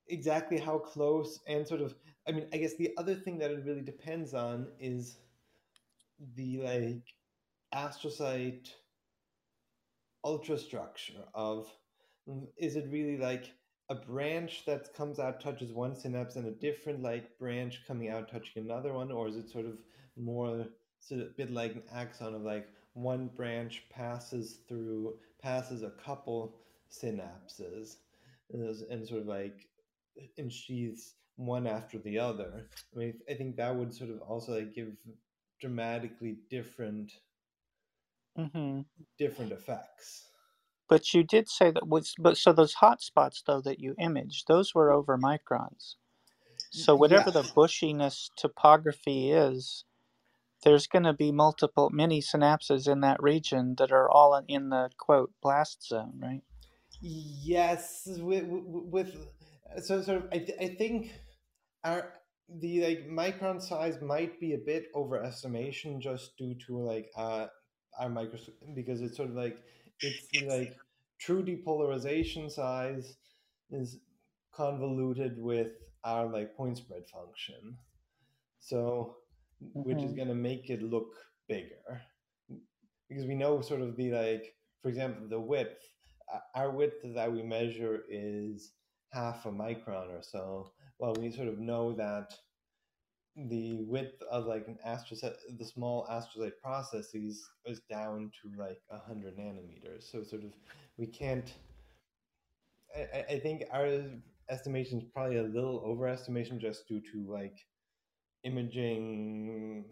exactly 0.08 0.58
how 0.58 0.78
close 0.78 1.40
and 1.46 1.66
sort 1.66 1.80
of 1.80 1.94
i 2.28 2.32
mean 2.32 2.46
i 2.52 2.56
guess 2.58 2.76
the 2.76 2.92
other 2.98 3.14
thing 3.14 3.38
that 3.38 3.50
it 3.50 3.64
really 3.64 3.80
depends 3.82 4.34
on 4.34 4.66
is 4.80 5.18
the 6.36 6.58
like 6.62 7.14
astrocyte 7.74 8.68
ultrastructure 10.24 11.24
of 11.34 11.68
mm, 12.28 12.46
is 12.56 12.76
it 12.76 12.88
really 12.90 13.16
like 13.16 13.52
a 13.88 13.94
branch 13.94 14.64
that 14.66 14.94
comes 14.94 15.18
out 15.18 15.40
touches 15.40 15.72
one 15.72 15.94
synapse 15.94 16.36
and 16.36 16.46
a 16.46 16.52
different 16.52 17.02
like 17.02 17.38
branch 17.38 17.82
coming 17.86 18.08
out 18.08 18.30
touching 18.30 18.64
another 18.64 18.92
one? 18.92 19.10
Or 19.12 19.28
is 19.28 19.36
it 19.36 19.50
sort 19.50 19.66
of 19.66 19.78
more 20.16 20.66
sort 21.00 21.20
of 21.20 21.28
a 21.28 21.30
bit 21.30 21.50
like 21.50 21.74
an 21.74 21.82
axon 21.92 22.34
of 22.34 22.42
like 22.42 22.68
one 22.94 23.28
branch 23.28 23.84
passes 23.90 24.60
through 24.68 25.14
passes 25.42 25.82
a 25.82 25.90
couple 25.90 26.54
synapses 26.90 27.96
and, 28.52 28.62
and 28.90 29.06
sort 29.06 29.22
of 29.22 29.26
like 29.26 29.68
ensheaths 30.38 31.14
one 31.36 31.66
after 31.66 31.98
the 31.98 32.18
other? 32.18 32.68
I 32.94 32.98
mean 32.98 33.14
i 33.28 33.34
think 33.34 33.56
that 33.56 33.74
would 33.74 33.92
sort 33.94 34.10
of 34.10 34.20
also 34.22 34.54
like 34.56 34.74
give 34.74 34.92
dramatically 35.60 36.36
different 36.50 37.12
hmm 38.36 38.82
different 39.18 39.52
effects 39.52 40.28
But 40.88 41.12
you 41.14 41.24
did 41.24 41.48
say 41.48 41.72
that 41.72 41.88
was, 41.88 42.14
but 42.18 42.36
so 42.36 42.52
those 42.52 42.74
hot 42.74 43.02
spots 43.02 43.42
though 43.42 43.60
that 43.62 43.80
you 43.80 43.96
imaged, 43.98 44.46
those 44.46 44.74
were 44.74 44.92
over 44.92 45.18
microns. 45.18 45.96
So 46.70 46.96
whatever 46.96 47.30
yeah 47.30 47.32
the 47.32 47.44
bushiness 47.44 48.30
topography 48.36 49.30
is, 49.32 49.84
there's 50.64 50.86
going 50.88 51.04
to 51.04 51.12
be 51.14 51.32
multiple 51.32 51.90
many 51.90 52.20
synapses 52.20 52.88
in 52.90 53.00
that 53.02 53.22
region 53.22 53.76
that 53.76 53.92
are 53.92 54.10
all 54.10 54.34
in 54.36 54.46
in 54.48 54.70
the 54.70 54.90
quote 54.98 55.32
blast 55.42 55.82
zone, 55.86 56.18
right? 56.20 56.42
Yes, 57.00 58.04
with, 58.06 58.44
with 58.46 59.16
so 59.82 60.02
so 60.02 60.28
I 60.32 60.38
th- 60.38 60.58
I 60.60 60.68
think 60.76 61.12
our 61.84 62.14
the 62.48 62.82
like 62.84 63.06
micron 63.08 63.60
size 63.62 64.00
might 64.00 64.40
be 64.40 64.54
a 64.54 64.58
bit 64.58 64.92
overestimation 64.94 66.00
just 66.00 66.36
due 66.38 66.54
to 66.66 66.78
like 66.78 67.10
uh 67.16 67.48
our 67.98 68.08
microscope 68.08 68.56
because 68.74 69.00
it's 69.02 69.16
sort 69.16 69.30
of 69.30 69.36
like 69.36 69.58
it's 70.02 70.28
like 70.34 70.76
true 71.20 71.42
depolarization 71.44 72.50
size 72.50 73.16
is 73.70 73.98
convoluted 74.52 75.38
with 75.40 75.72
our 76.04 76.26
like 76.26 76.56
point 76.56 76.76
spread 76.78 77.06
function. 77.08 77.76
So 78.60 79.16
which 79.82 80.02
is 80.04 80.12
hmm 80.12 80.14
going 80.14 80.28
to 80.28 80.34
make 80.34 80.70
it 80.70 80.82
look 80.82 81.14
bigger. 81.48 82.02
Because 83.08 83.26
we 83.26 83.34
know 83.34 83.60
sort 83.60 83.80
of 83.80 83.96
the 83.96 84.10
like 84.10 84.54
for 84.82 84.88
example 84.88 85.28
the 85.28 85.40
width 85.40 85.82
uh, 86.32 86.40
our 86.54 86.70
width 86.70 86.96
that 87.14 87.32
we 87.32 87.42
measure 87.42 88.02
is 88.08 88.72
half 89.12 89.44
a 89.46 89.50
micron 89.50 90.08
or 90.10 90.22
so. 90.22 90.72
Well 90.98 91.14
we 91.16 91.30
sort 91.30 91.48
of 91.48 91.58
know 91.58 91.92
that 91.94 92.34
the 93.36 93.82
width 93.84 94.20
of 94.30 94.46
like 94.46 94.66
an 94.68 94.78
astrocyte 94.86 95.36
the 95.58 95.64
small 95.64 96.06
astrocyte 96.10 96.58
processes 96.62 97.42
is 97.64 97.80
down 97.90 98.30
to 98.42 98.50
like 98.58 98.80
100 98.88 99.36
nanometers 99.38 100.10
so 100.10 100.22
sort 100.22 100.44
of 100.44 100.52
we 100.98 101.06
can't 101.06 101.54
i, 102.96 103.24
I- 103.34 103.38
think 103.40 103.62
our 103.72 103.88
estimation 104.48 104.98
is 104.98 105.04
probably 105.12 105.38
a 105.38 105.42
little 105.42 105.80
overestimation 105.82 106.58
just 106.58 106.86
due 106.88 107.00
to 107.12 107.30
like 107.30 107.58
imaging 108.44 109.84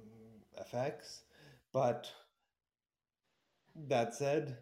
effects 0.58 1.22
but 1.72 2.10
that 3.88 4.14
said, 4.14 4.58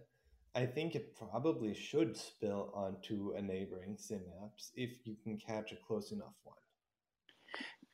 I 0.54 0.64
think 0.64 0.94
it 0.94 1.14
probably 1.14 1.74
should 1.74 2.16
spill 2.16 2.72
onto 2.74 3.32
a 3.36 3.42
neighboring 3.42 3.96
synapse 3.98 4.72
if 4.74 5.06
you 5.06 5.16
can 5.22 5.36
catch 5.38 5.72
a 5.72 5.76
close 5.76 6.10
enough 6.10 6.36
one. 6.44 6.56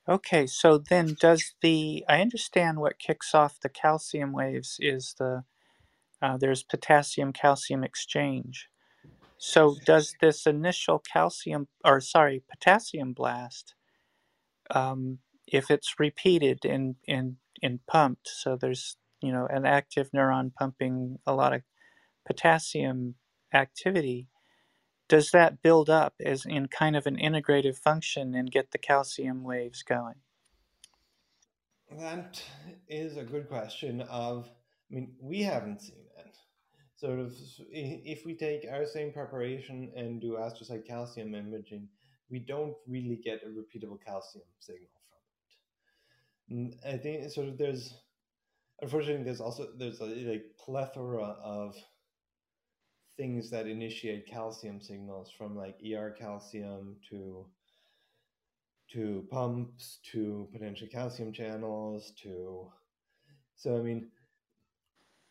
Okay, 0.09 0.47
so 0.47 0.79
then 0.79 1.17
does 1.21 1.55
the 1.63 2.05
I 2.09 2.21
understand 2.21 2.79
what 2.81 2.99
kicks 2.99 3.35
off 3.35 3.61
the 3.61 3.71
calcium 3.71 4.33
waves 4.33 4.77
is 4.81 5.15
the 5.19 5.45
uh, 6.23 6.37
there's 6.39 6.63
potassium 6.65 7.33
calcium 7.33 7.85
exchange. 7.85 8.69
So 9.39 9.77
does 9.87 10.15
this 10.21 10.47
initial 10.47 11.01
calcium 11.01 11.69
or 11.85 12.01
sorry 12.01 12.43
potassium 12.51 13.13
blast 13.15 13.75
um, 14.71 15.21
if 15.47 15.71
it's 15.71 15.97
repeated 16.01 16.65
in 16.65 16.97
in 17.07 17.39
in 17.63 17.81
pumped 17.89 18.29
so 18.29 18.57
there's 18.57 18.97
you 19.23 19.33
know 19.33 19.47
an 19.51 19.67
active 19.67 20.11
neuron 20.13 20.53
pumping 20.55 21.19
a 21.27 21.35
lot 21.35 21.55
of 21.55 21.63
potassium 22.27 23.17
activity 23.55 24.29
does 25.09 25.31
that 25.31 25.63
build 25.63 25.91
up 25.91 26.15
as 26.25 26.45
in 26.47 26.69
kind 26.69 26.97
of 26.97 27.07
an 27.07 27.17
integrative 27.17 27.77
function 27.79 28.35
and 28.35 28.51
get 28.51 28.71
the 28.71 28.79
calcium 28.79 29.43
waves 29.43 29.83
going 29.83 30.17
That 31.99 32.43
is 32.89 33.17
a 33.17 33.25
good 33.25 33.49
question. 33.49 34.01
Of, 34.03 34.51
I 34.91 34.95
mean, 34.95 35.15
we 35.21 35.43
haven't 35.43 35.83
seen 35.83 36.07
it. 36.19 36.37
Sort 36.97 37.19
of, 37.19 37.35
if 37.71 38.25
we 38.25 38.35
take 38.35 38.67
our 38.71 38.87
same 38.87 39.13
preparation 39.13 39.93
and 39.95 40.21
do 40.21 40.33
astrocyte 40.33 40.87
calcium 40.87 41.35
imaging, 41.35 41.89
we 42.31 42.39
don't 42.39 42.75
really 42.87 43.17
get 43.17 43.43
a 43.45 43.49
repeatable 43.49 43.99
calcium 44.05 44.45
signal 44.59 44.89
from 46.49 46.69
it. 46.73 46.77
I 46.87 46.97
think 46.97 47.31
sort 47.31 47.49
of 47.49 47.59
there's, 47.59 47.95
unfortunately, 48.81 49.25
there's 49.25 49.41
also 49.41 49.69
there's 49.77 50.01
a 50.01 50.07
like 50.07 50.45
plethora 50.59 51.23
of 51.23 51.77
things 53.17 53.51
that 53.51 53.67
initiate 53.67 54.27
calcium 54.27 54.81
signals 54.81 55.31
from 55.31 55.57
like 55.57 55.77
ER 55.83 56.11
calcium 56.11 56.97
to 57.11 57.47
to 58.93 59.27
pumps 59.31 59.99
to 60.13 60.49
potential 60.53 60.87
calcium 60.91 61.33
channels 61.33 62.13
to 62.23 62.71
so 63.57 63.79
I 63.79 63.83
mean 63.83 64.11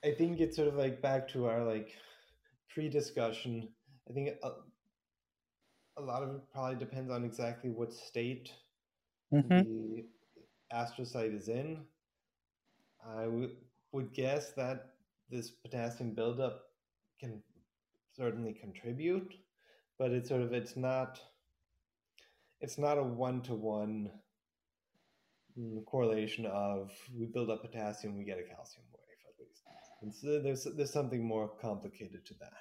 I 0.03 0.11
think 0.11 0.39
it's 0.39 0.55
sort 0.55 0.67
of 0.67 0.75
like 0.75 1.01
back 1.01 1.27
to 1.29 1.45
our 1.47 1.63
like 1.63 1.93
pre-discussion. 2.69 3.69
I 4.09 4.13
think 4.13 4.29
a, 4.43 4.51
a 5.97 6.01
lot 6.01 6.23
of 6.23 6.29
it 6.35 6.41
probably 6.51 6.75
depends 6.77 7.11
on 7.11 7.23
exactly 7.23 7.69
what 7.69 7.93
state 7.93 8.51
hmm 9.31 9.61
the 9.61 10.05
astrocyte 10.73 11.35
is 11.35 11.49
in. 11.49 11.85
I 13.05 13.25
w- 13.25 13.55
would 13.91 14.13
guess 14.13 14.51
that 14.53 14.95
this 15.29 15.51
potassium 15.51 16.13
buildup 16.13 16.63
can 17.19 17.43
certainly 18.15 18.53
contribute, 18.53 19.33
but 19.99 20.11
it's 20.11 20.29
sort 20.29 20.41
of 20.41 20.53
it's 20.53 20.75
not 20.77 21.19
it's 22.61 22.77
not 22.77 22.97
a 22.97 23.03
one 23.03 23.41
to 23.43 23.53
one 23.55 24.11
correlation 25.85 26.45
of 26.47 26.91
we 27.17 27.25
build 27.27 27.49
up 27.49 27.61
potassium, 27.61 28.17
we 28.17 28.23
get 28.23 28.39
a 28.39 28.43
calcium 28.43 28.85
wave 28.93 29.17
at 29.27 29.39
least. 29.39 29.61
And 30.01 30.13
so 30.13 30.41
there's 30.41 30.67
there's 30.75 30.91
something 30.93 31.23
more 31.25 31.49
complicated 31.61 32.25
to 32.25 32.33
that. 32.39 32.53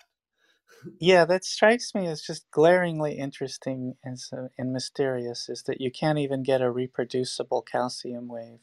Yeah, 1.01 1.24
that 1.27 1.45
strikes 1.45 1.95
me 1.95 2.07
as 2.07 2.23
just 2.23 2.51
glaringly 2.51 3.15
interesting 3.19 3.97
and, 4.05 4.19
so, 4.19 4.51
and 4.57 4.73
mysterious 4.73 5.49
is 5.49 5.65
that 5.65 5.81
you 5.81 5.91
can't 5.91 6.19
even 6.19 6.43
get 6.43 6.62
a 6.62 6.70
reproducible 6.70 7.62
calcium 7.62 8.29
wave 8.29 8.61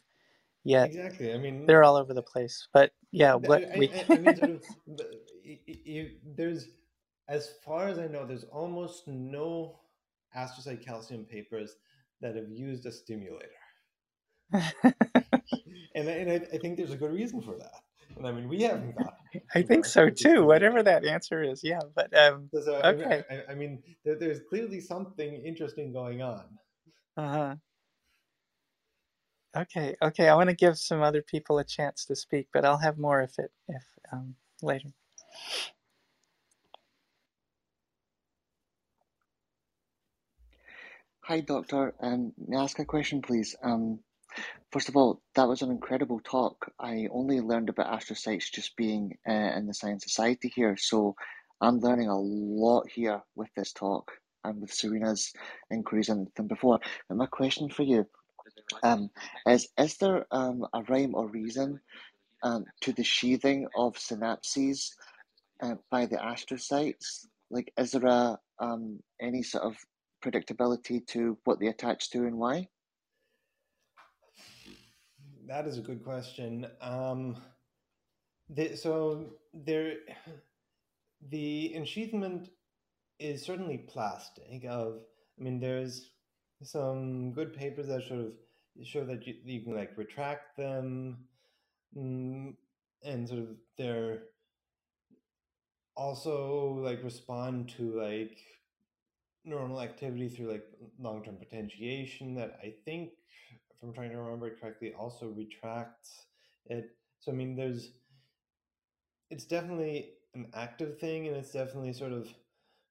yet. 0.64 0.88
Exactly. 0.90 1.34
I 1.34 1.38
mean, 1.38 1.66
They're 1.68 1.84
all 1.84 1.98
over 1.98 2.14
the 2.14 2.22
place. 2.24 2.68
But 2.74 2.92
yeah, 3.12 3.36
what 3.36 3.64
I, 3.74 3.78
we 3.78 3.92
I, 4.14 4.18
mean, 4.18 4.36
sort 4.38 4.50
of, 4.52 4.64
the- 4.88 5.20
y- 5.46 5.60
y- 5.68 5.76
you, 5.86 6.10
there's, 6.36 6.68
as 7.30 7.50
far 7.66 7.88
as 7.90 8.00
I 8.00 8.08
know, 8.08 8.26
there's 8.28 8.46
almost 8.46 9.08
no 9.08 9.82
astrocyte 10.36 10.84
calcium 10.86 11.26
papers 11.26 11.78
that 12.22 12.36
have 12.36 12.50
used 12.52 12.86
a 12.88 12.92
stimulator, 12.92 13.50
and 15.96 16.10
I, 16.10 16.12
and 16.14 16.32
I, 16.32 16.36
I 16.54 16.58
think 16.60 16.78
there's 16.78 16.92
a 16.92 16.98
good 16.98 17.12
reason 17.12 17.42
for 17.42 17.58
that. 17.58 17.82
And 18.18 18.28
I 18.28 18.32
mean, 18.32 18.48
we 18.48 18.62
haven't 18.62 18.96
got. 18.98 19.14
I 19.56 19.62
think 19.62 19.86
so 19.86 20.10
too. 20.10 20.46
Whatever 20.46 20.84
that 20.84 21.06
answer 21.06 21.42
is, 21.44 21.64
yeah. 21.64 21.82
But 21.96 22.16
um, 22.18 22.52
So, 22.54 22.62
so, 22.62 22.82
I 22.82 22.94
mean, 22.94 23.08
Okay. 23.08 23.24
I, 23.30 23.44
I 23.52 23.56
mean, 23.56 23.84
there, 24.04 24.16
there's 24.16 24.42
clearly 24.50 24.80
something 24.82 25.34
interesting 25.46 25.92
going 25.94 26.22
on. 26.22 26.60
uh-huh. 27.18 27.56
Okay, 29.56 29.96
okay. 30.02 30.28
I 30.30 30.36
want 30.36 30.50
to 30.50 30.56
give 30.56 30.78
some 30.78 31.02
other 31.02 31.22
people 31.22 31.58
a 31.60 31.64
chance 31.64 32.06
to 32.06 32.16
speak, 32.16 32.50
but 32.54 32.66
I'll 32.66 32.78
have 32.78 32.98
more 32.98 33.22
if 33.22 33.38
it 33.40 33.52
if 33.68 33.84
um 34.12 34.36
later. 34.62 34.90
Hi, 41.30 41.42
Doctor. 41.42 41.94
Um, 42.02 42.34
may 42.48 42.58
I 42.58 42.64
ask 42.64 42.80
a 42.80 42.86
question, 42.86 43.22
please? 43.22 43.56
Um, 43.62 44.00
first 44.72 44.90
of 44.90 44.96
all, 44.96 45.22
that 45.36 45.48
was 45.48 45.62
an 45.62 45.70
incredible 45.70 46.20
talk. 46.22 46.72
I 46.80 47.08
only 47.12 47.40
learned 47.40 47.70
about 47.70 48.02
astrocytes 48.02 48.52
just 48.52 48.76
being 48.76 49.16
uh, 49.30 49.52
in 49.56 49.68
the 49.68 49.76
Science 49.76 50.04
Society 50.04 50.52
here, 50.56 50.76
so 50.76 51.16
I'm 51.62 51.82
learning 51.82 52.10
a 52.10 52.20
lot 52.20 52.90
here 52.90 53.22
with 53.36 53.50
this 53.56 53.74
talk 53.74 54.12
and 54.44 54.60
with 54.60 54.74
Serena's 54.74 55.32
inquiries 55.70 56.10
and 56.10 56.30
than 56.36 56.48
before. 56.48 56.80
But 57.08 57.18
my 57.18 57.28
question 57.28 57.70
for 57.70 57.84
you 57.84 58.08
um, 58.82 59.12
is: 59.46 59.68
Is 59.78 59.98
there 59.98 60.26
um, 60.32 60.66
a 60.74 60.82
rhyme 60.82 61.14
or 61.14 61.28
reason 61.28 61.80
um, 62.42 62.66
to 62.82 62.92
the 62.92 63.04
sheathing 63.04 63.68
of 63.76 63.98
synapses 63.98 64.96
uh, 65.62 65.76
by 65.92 66.08
the 66.08 66.18
astrocytes? 66.18 67.28
Like, 67.52 67.72
is 67.78 67.92
there 67.92 68.08
a 68.08 68.40
um, 68.58 69.04
any 69.22 69.44
sort 69.44 69.66
of 69.66 69.78
predictability 70.22 71.06
to 71.08 71.38
what 71.44 71.60
they 71.60 71.68
attach 71.68 72.10
to 72.12 72.26
and 72.26 72.38
why? 72.38 72.68
That 75.48 75.66
is 75.66 75.78
a 75.78 75.82
good 75.82 76.04
question. 76.04 76.68
Um, 76.82 77.38
the, 78.50 78.76
so 78.76 79.26
there, 79.54 79.96
the 81.30 81.74
ensheathment 81.76 82.50
is 83.20 83.44
certainly 83.44 83.78
plastic. 83.78 84.64
Of, 84.66 85.00
I 85.40 85.44
mean, 85.44 85.60
there's 85.60 86.12
some 86.64 87.32
good 87.34 87.54
papers 87.54 87.88
that 87.88 88.08
sort 88.08 88.20
of 88.20 88.32
show 88.84 89.06
that 89.06 89.26
you, 89.26 89.36
you 89.44 89.62
can 89.62 89.76
like 89.76 89.98
retract 89.98 90.58
them, 90.58 91.18
mm, 91.98 92.54
and 93.04 93.28
sort 93.28 93.40
of 93.40 93.48
they're 93.78 94.20
also 95.96 96.80
like 96.82 97.04
respond 97.04 97.70
to 97.78 98.00
like 98.00 98.38
neuronal 99.48 99.84
activity 99.84 100.30
through 100.30 100.52
like 100.52 100.66
long-term 101.00 101.38
potentiation 101.38 102.36
that 102.36 102.60
I 102.62 102.74
think, 102.86 103.12
if 103.72 103.82
I'm 103.84 103.94
trying 103.94 104.12
to 104.12 104.18
remember 104.18 104.48
it 104.48 104.60
correctly, 104.60 104.94
also 104.94 105.28
retracts 105.30 106.26
it. 106.66 106.92
So 107.20 107.32
I 107.32 107.36
mean, 107.36 107.56
there's, 107.56 107.92
it's 109.30 109.46
definitely 109.46 110.12
an 110.36 110.48
active 110.54 111.00
thing, 111.00 111.28
and 111.28 111.36
it's 111.36 111.52
definitely 111.52 111.94
sort 111.94 112.12
of 112.12 112.34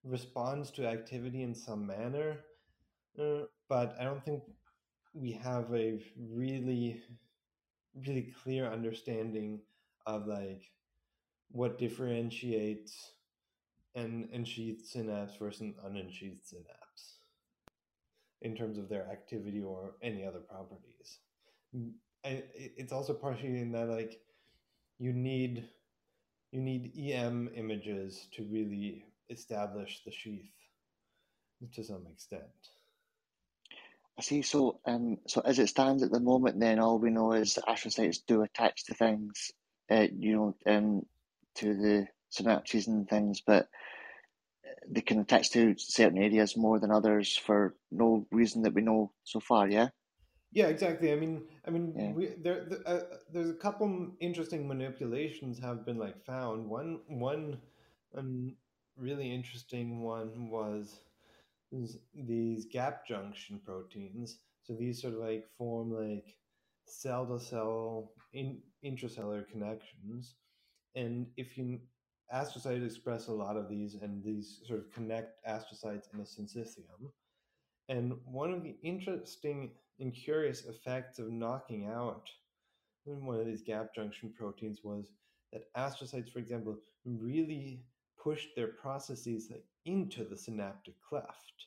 responds 0.04 0.70
to 0.72 0.86
activity 0.86 1.42
in 1.42 1.54
some 1.54 1.86
manner. 1.86 2.38
Uh, 3.18 3.44
but 3.68 3.96
I 4.00 4.04
don't 4.04 4.24
think 4.24 4.42
we 5.14 5.32
have 5.32 5.72
a 5.74 6.00
really, 6.16 7.02
really 8.06 8.32
clear 8.42 8.70
understanding 8.70 9.60
of 10.06 10.26
like 10.26 10.62
what 11.50 11.78
differentiates 11.78 13.12
an 13.94 14.28
ensheathed 14.32 14.86
synapse 14.86 15.36
versus 15.36 15.74
unsheathed 15.84 16.44
synapse 16.44 17.18
in 18.42 18.54
terms 18.54 18.78
of 18.78 18.88
their 18.88 19.10
activity 19.10 19.62
or 19.62 19.94
any 20.02 20.24
other 20.24 20.40
properties. 20.40 21.18
It's 22.24 22.92
also 22.92 23.14
partially 23.14 23.60
in 23.60 23.72
that 23.72 23.88
like 23.88 24.20
you 24.98 25.12
need 25.12 25.68
you 26.50 26.60
need 26.60 26.92
EM 26.96 27.50
images 27.54 28.28
to 28.32 28.44
really 28.44 29.04
establish 29.28 30.02
the 30.04 30.10
sheath 30.10 30.50
to 31.74 31.84
some 31.84 32.06
extent. 32.10 32.42
I 34.18 34.22
see. 34.22 34.42
So, 34.42 34.80
um, 34.84 35.18
so 35.26 35.42
as 35.44 35.58
it 35.58 35.68
stands 35.68 36.02
at 36.02 36.10
the 36.10 36.20
moment, 36.20 36.58
then 36.58 36.80
all 36.80 36.98
we 36.98 37.10
know 37.10 37.32
is 37.32 37.58
astrocytes 37.68 38.18
do 38.26 38.42
attach 38.42 38.84
to 38.86 38.94
things, 38.94 39.52
uh, 39.90 40.06
you 40.12 40.34
know, 40.34 40.56
um, 40.66 41.02
to 41.56 41.74
the 41.74 42.06
synapses 42.30 42.86
and 42.88 43.08
things, 43.08 43.40
but 43.40 43.68
they 44.88 45.00
can 45.00 45.20
attach 45.20 45.50
to 45.50 45.74
certain 45.78 46.18
areas 46.18 46.56
more 46.56 46.78
than 46.78 46.90
others 46.90 47.36
for 47.36 47.74
no 47.90 48.26
reason 48.30 48.62
that 48.62 48.74
we 48.74 48.82
know 48.82 49.12
so 49.24 49.40
far. 49.40 49.68
Yeah. 49.68 49.88
Yeah, 50.52 50.66
exactly. 50.68 51.12
I 51.12 51.16
mean, 51.16 51.42
I 51.66 51.70
mean, 51.70 51.96
Yeah. 51.96 52.12
we, 52.12 52.28
there, 52.42 52.64
th- 52.64 52.80
uh, 52.86 53.00
there's 53.32 53.50
a 53.50 53.54
couple 53.54 54.12
interesting 54.20 54.66
manipulations 54.66 55.58
have 55.60 55.84
been 55.84 55.98
like 55.98 56.24
found. 56.24 56.68
One, 56.68 57.00
one, 57.08 57.58
um, 58.16 58.56
really 58.96 59.32
interesting 59.32 60.02
one 60.02 60.48
was 60.50 61.00
these 62.14 62.66
gap 62.66 63.06
junction 63.06 63.60
proteins. 63.64 64.38
So 64.62 64.74
these 64.74 65.00
sort 65.02 65.14
of 65.14 65.20
like 65.20 65.46
form 65.56 65.92
like 65.92 66.36
cell 66.86 67.26
to 67.26 67.38
cell 67.38 68.12
in 68.32 68.58
intracellular 68.84 69.48
connections, 69.48 70.36
and 70.94 71.26
if 71.36 71.56
you 71.58 71.80
astrocytes 72.34 72.84
express 72.84 73.28
a 73.28 73.32
lot 73.32 73.56
of 73.56 73.68
these, 73.68 73.94
and 73.94 74.22
these 74.22 74.60
sort 74.66 74.80
of 74.80 74.92
connect 74.92 75.44
astrocytes 75.46 76.12
in 76.12 76.20
a 76.20 76.24
syncytium. 76.24 77.10
And 77.88 78.14
one 78.24 78.52
of 78.52 78.62
the 78.62 78.76
interesting 78.82 79.72
and 80.00 80.14
curious 80.14 80.66
effects 80.66 81.18
of 81.18 81.30
knocking 81.30 81.86
out 81.86 82.30
one 83.04 83.40
of 83.40 83.46
these 83.46 83.62
gap 83.62 83.94
junction 83.94 84.32
proteins 84.36 84.80
was 84.84 85.12
that 85.52 85.72
astrocytes, 85.74 86.30
for 86.32 86.38
example, 86.40 86.78
really 87.04 87.84
pushed 88.22 88.54
their 88.54 88.68
processes 88.68 89.48
like 89.50 89.64
into 89.86 90.24
the 90.24 90.36
synaptic 90.36 90.94
cleft. 91.08 91.66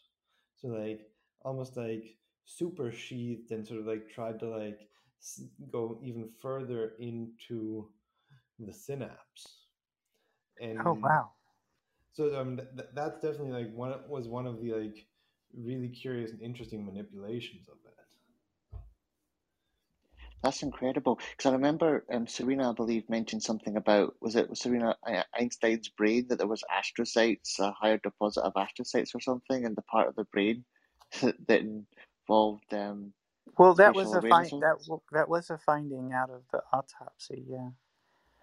So 0.56 0.68
like 0.70 1.10
almost 1.44 1.78
like 1.78 2.18
super 2.46 2.92
sheathed 2.92 3.52
and 3.52 3.68
sort 3.68 3.80
of 3.80 3.88
like 3.88 4.10
tried 4.10 4.40
to 4.42 4.50
like 4.50 4.88
go 5.72 6.00
even 6.04 6.28
further 6.28 6.94
into 7.00 7.90
the 8.60 8.74
synapse. 8.74 9.61
And 10.62 10.86
Oh 10.86 11.00
wow. 11.04 11.32
so 12.14 12.40
um, 12.40 12.58
th- 12.58 12.70
th- 12.76 12.90
that's 12.94 13.22
definitely 13.22 13.64
like 13.64 13.74
one 13.74 13.94
was 14.10 14.28
one 14.28 14.46
of 14.48 14.62
the 14.62 14.74
like 14.74 15.08
really 15.58 15.90
curious 15.90 16.32
and 16.32 16.42
interesting 16.42 16.86
manipulations 16.86 17.68
of 17.70 17.78
it. 17.86 17.96
That's 20.44 20.64
incredible. 20.64 21.20
Because 21.32 21.50
I 21.50 21.54
remember 21.54 22.06
um, 22.14 22.28
Serena, 22.28 22.72
I 22.72 22.74
believe, 22.74 23.10
mentioned 23.10 23.44
something 23.44 23.76
about 23.78 24.16
was 24.22 24.36
it 24.36 24.50
was 24.50 24.62
Serena 24.62 24.96
Einstein's 25.34 25.90
brain 25.90 26.28
that 26.30 26.38
there 26.38 26.48
was 26.48 26.64
astrocytes, 26.72 27.60
a 27.60 27.72
higher 27.72 27.98
deposit 27.98 28.42
of 28.44 28.54
astrocytes 28.54 29.16
or 29.16 29.22
something 29.22 29.64
in 29.66 29.76
the 29.76 29.84
part 29.84 30.08
of 30.08 30.16
the 30.16 30.26
brain 30.26 30.66
that 31.22 31.62
involved. 32.28 32.74
Um, 32.74 33.14
Well, 33.58 33.74
that 33.76 33.96
was 33.96 34.14
a 34.14 34.22
awareness 34.22 34.52
find 34.52 34.62
that 34.62 34.78
that 35.12 35.30
was 35.30 35.50
a 35.50 35.58
finding 35.58 36.12
out 36.14 36.30
of 36.30 36.44
the 36.52 36.64
autopsy. 36.74 37.46
Yeah. 37.48 37.72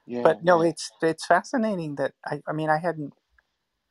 Yeah, 0.09 0.23
But 0.25 0.45
no, 0.45 0.63
yeah. 0.63 0.71
it's 0.71 0.91
it's 1.03 1.27
fascinating 1.27 1.97
that 1.97 2.15
I, 2.27 2.41
I 2.49 2.53
mean 2.53 2.71
I 2.71 2.79
hadn't 2.79 3.15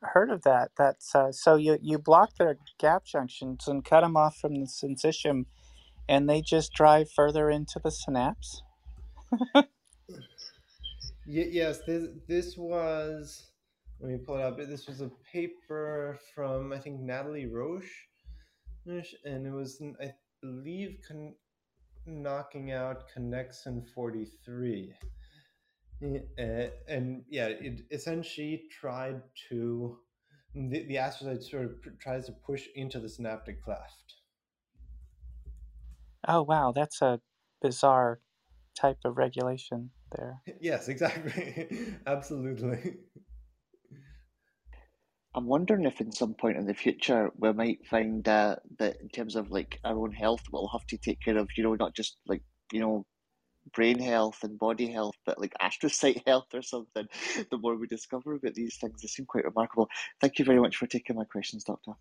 heard 0.02 0.30
of 0.30 0.42
that. 0.42 0.72
That's 0.78 1.14
uh, 1.14 1.32
so 1.32 1.56
you 1.56 1.78
you 1.82 1.98
block 1.98 2.36
their 2.38 2.58
gap 2.78 3.04
junctions 3.06 3.68
and 3.68 3.84
cut 3.84 4.02
them 4.02 4.16
off 4.16 4.36
from 4.38 4.56
the 4.56 4.66
syncytium, 4.66 5.46
and 6.08 6.28
they 6.28 6.42
just 6.42 6.72
drive 6.74 7.10
further 7.10 7.50
into 7.50 7.80
the 7.82 7.90
synapse. 7.90 8.62
Yes, 11.26 11.80
this 11.86 12.08
this 12.28 12.56
was. 12.56 13.52
Let 14.00 14.12
me 14.12 14.18
pull 14.18 14.36
it 14.36 14.42
up. 14.42 14.58
This 14.58 14.88
was 14.88 15.00
a 15.02 15.10
paper 15.32 16.18
from 16.34 16.72
I 16.72 16.78
think 16.80 17.00
Nathalie 17.00 17.46
Rouach, 17.46 17.88
and 18.86 19.46
it 19.46 19.52
was 19.52 19.82
I 20.02 20.12
believe 20.42 20.98
con- 21.06 21.34
knocking 22.06 22.72
out 22.72 23.04
connexin 23.16 23.86
forty 23.94 24.26
three. 24.44 24.94
Uh, 26.02 26.68
and 26.88 27.24
yeah, 27.28 27.46
it 27.46 27.82
essentially 27.90 28.64
tried 28.70 29.22
to 29.48 29.98
the, 30.54 30.86
the 30.86 30.94
astrocyte 30.94 31.42
sort 31.42 31.64
of 31.64 31.82
pr- 31.82 31.90
tries 32.00 32.26
to 32.26 32.32
push 32.32 32.66
into 32.74 33.00
the 33.00 33.08
synaptic 33.08 33.62
cleft. 33.62 34.14
Oh 36.26 36.42
wow, 36.42 36.72
that's 36.74 37.00
a 37.02 37.20
bizarre 37.62 38.20
type 38.78 38.98
of 39.04 39.16
regulation 39.16 39.90
there. 40.16 40.42
yes, 40.60 40.88
exactly. 40.88 41.68
Absolutely. 42.06 42.96
I'm 45.34 45.46
wondering 45.46 45.84
if 45.84 46.00
in 46.00 46.10
some 46.10 46.34
point 46.34 46.56
in 46.56 46.66
the 46.66 46.74
future 46.74 47.30
we 47.36 47.52
might 47.52 47.86
find 47.86 48.26
uh, 48.26 48.56
that 48.78 48.96
in 49.00 49.08
terms 49.08 49.36
of 49.36 49.50
like 49.50 49.78
our 49.84 49.96
own 49.96 50.12
health, 50.12 50.42
we'll 50.50 50.70
have 50.72 50.86
to 50.88 50.98
take 50.98 51.20
care 51.20 51.38
of, 51.38 51.48
you 51.56 51.62
know, 51.62 51.74
not 51.74 51.94
just 51.94 52.16
like, 52.26 52.42
you 52.72 52.80
know, 52.80 53.06
brain 53.72 54.00
health 54.00 54.40
and 54.44 54.58
body 54.58 54.90
health, 54.92 55.16
but 55.26 55.40
like 55.40 55.54
astrocyte 55.60 56.22
health 56.28 56.48
or 56.54 56.62
something. 56.62 57.06
The 57.50 57.58
more 57.58 57.76
we 57.76 57.86
discover 57.88 58.34
about 58.34 58.54
these 58.54 58.76
things, 58.78 59.02
they 59.02 59.08
seem 59.08 59.26
quite 59.26 59.44
remarkable. 59.44 59.88
Thank 60.20 60.38
you 60.38 60.44
very 60.46 60.60
much 60.60 60.76
for 60.76 60.86
taking 60.86 61.16
my 61.16 61.24
questions, 61.24 61.64
Doctor. 61.64 61.92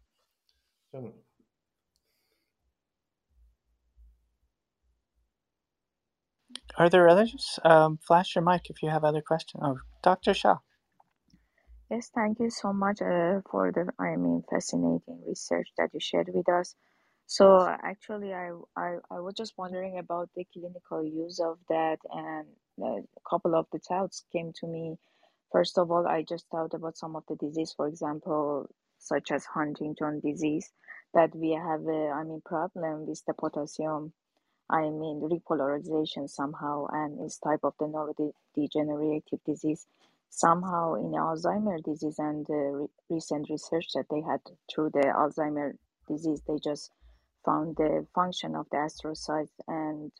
Are 6.77 6.89
there 6.89 7.09
others? 7.09 7.59
Um, 7.63 7.99
flash 8.07 8.35
your 8.35 8.43
mic 8.43 8.69
if 8.69 8.83
you 8.83 8.89
have 8.89 9.03
other 9.03 9.21
questions. 9.21 9.63
Oh, 9.65 9.79
Dr. 10.03 10.33
Shah. 10.33 10.57
Yes, 11.91 12.11
thank 12.15 12.39
you 12.41 12.51
so 12.51 12.73
much 12.73 13.01
uh, 13.01 13.41
for 13.51 13.71
the, 13.71 13.87
I 14.03 14.17
mean, 14.17 14.43
fascinating 14.51 15.23
research 15.27 15.69
that 15.77 15.91
you 15.93 16.01
shared 16.01 16.29
with 16.33 16.49
us. 16.49 16.75
So 17.27 17.67
actually, 17.83 18.33
I, 18.33 18.51
I, 18.77 18.97
I 19.11 19.21
was 19.21 19.35
just 19.35 19.55
wondering 19.57 19.99
about 19.99 20.29
the 20.35 20.45
clinical 20.53 21.05
use 21.05 21.41
of 21.41 21.59
that, 21.69 21.99
and 22.11 22.47
a 22.83 23.01
couple 23.29 23.55
of 23.55 23.67
the 23.73 23.79
thoughts 23.79 24.25
came 24.33 24.53
to 24.61 24.67
me. 24.67 24.97
First 25.51 25.79
of 25.79 25.91
all, 25.91 26.07
I 26.07 26.23
just 26.23 26.47
thought 26.51 26.75
about 26.75 26.97
some 26.97 27.15
of 27.17 27.23
the 27.29 27.37
disease, 27.37 27.73
for 27.77 27.87
example, 27.87 28.69
such 28.99 29.31
as 29.31 29.45
Huntington 29.45 30.21
disease, 30.21 30.71
that 31.15 31.35
we 31.35 31.51
have 31.53 31.87
a, 31.87 32.11
I 32.15 32.23
mean, 32.25 32.41
problem 32.45 33.07
with 33.07 33.23
the 33.27 33.35
potassium 33.35 34.13
I 34.69 34.83
mean, 34.83 35.21
repolarization 35.21 36.29
somehow, 36.29 36.87
and 36.91 37.25
is 37.25 37.39
type 37.39 37.61
of 37.63 37.75
the 37.79 37.85
neurodegenerative 37.87 39.39
disease. 39.45 39.87
Somehow 40.29 40.95
in 40.95 41.13
Alzheimer 41.13 41.83
disease 41.83 42.19
and 42.19 42.45
the 42.47 42.71
re- 42.81 42.87
recent 43.09 43.49
research 43.49 43.87
that 43.95 44.07
they 44.11 44.21
had 44.21 44.41
through 44.69 44.91
the 44.91 45.05
Alzheimer 45.15 45.75
disease, 46.09 46.41
they 46.47 46.59
just 46.63 46.91
found 47.47 47.77
the 47.77 48.05
function 48.13 48.55
of 48.55 48.67
the 48.71 48.77
astrocyte 48.77 49.47
and 49.67 50.11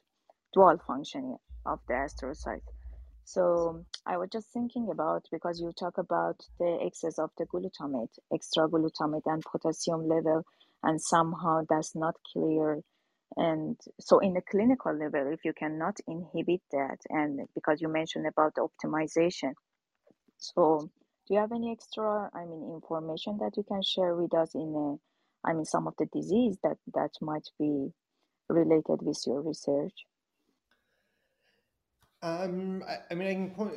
dual 0.54 0.78
function 0.88 1.38
of 1.66 1.80
the 1.88 1.94
astrocyte. 1.94 2.62
So 3.26 3.84
I 4.06 4.18
was 4.18 4.30
just 4.32 4.48
thinking 4.54 4.88
about 4.90 5.26
because 5.32 5.60
you 5.60 5.74
talk 5.78 5.98
about 5.98 6.38
the 6.60 6.80
excess 6.82 7.20
of 7.20 7.32
the 7.38 7.46
glutamate, 7.46 8.16
extra 8.34 8.70
glutamate 8.70 9.26
and 9.26 9.44
potassium 9.44 10.08
level, 10.08 10.46
and 10.84 11.02
somehow 11.02 11.64
that's 11.70 11.94
not 11.96 12.16
clear 12.32 12.82
and 13.36 13.78
so 14.00 14.20
in 14.20 14.34
the 14.34 14.42
clinical 14.42 14.94
level, 14.94 15.32
if 15.34 15.44
you 15.44 15.54
cannot 15.54 15.98
inhibit 16.08 16.62
that, 16.72 17.00
and 17.10 17.42
because 17.56 17.82
you 17.82 17.90
mentioned 17.90 18.26
about 18.26 18.56
the 18.56 18.68
optimization, 18.68 19.54
so 20.38 20.90
do 21.28 21.34
you 21.34 21.40
have 21.40 21.52
any 21.52 21.72
extra, 21.72 22.30
I 22.34 22.46
mean, 22.46 22.72
information 22.74 23.38
that 23.40 23.58
you 23.58 23.64
can 23.64 23.82
share 23.82 24.16
with 24.16 24.34
us 24.34 24.56
in, 24.56 24.74
a, 24.74 24.96
I 25.48 25.54
mean, 25.54 25.66
some 25.66 25.88
of 25.88 25.94
the 25.98 26.08
disease 26.14 26.58
that 26.64 26.78
that 26.94 27.12
might 27.22 27.48
be 27.58 27.94
related 28.50 29.02
with 29.02 29.24
your 29.26 29.42
research? 29.42 30.06
Um, 32.22 32.84
I, 32.88 32.98
I 33.12 33.16
mean, 33.16 33.28
I 33.28 33.34
can 33.34 33.52
point. 33.52 33.74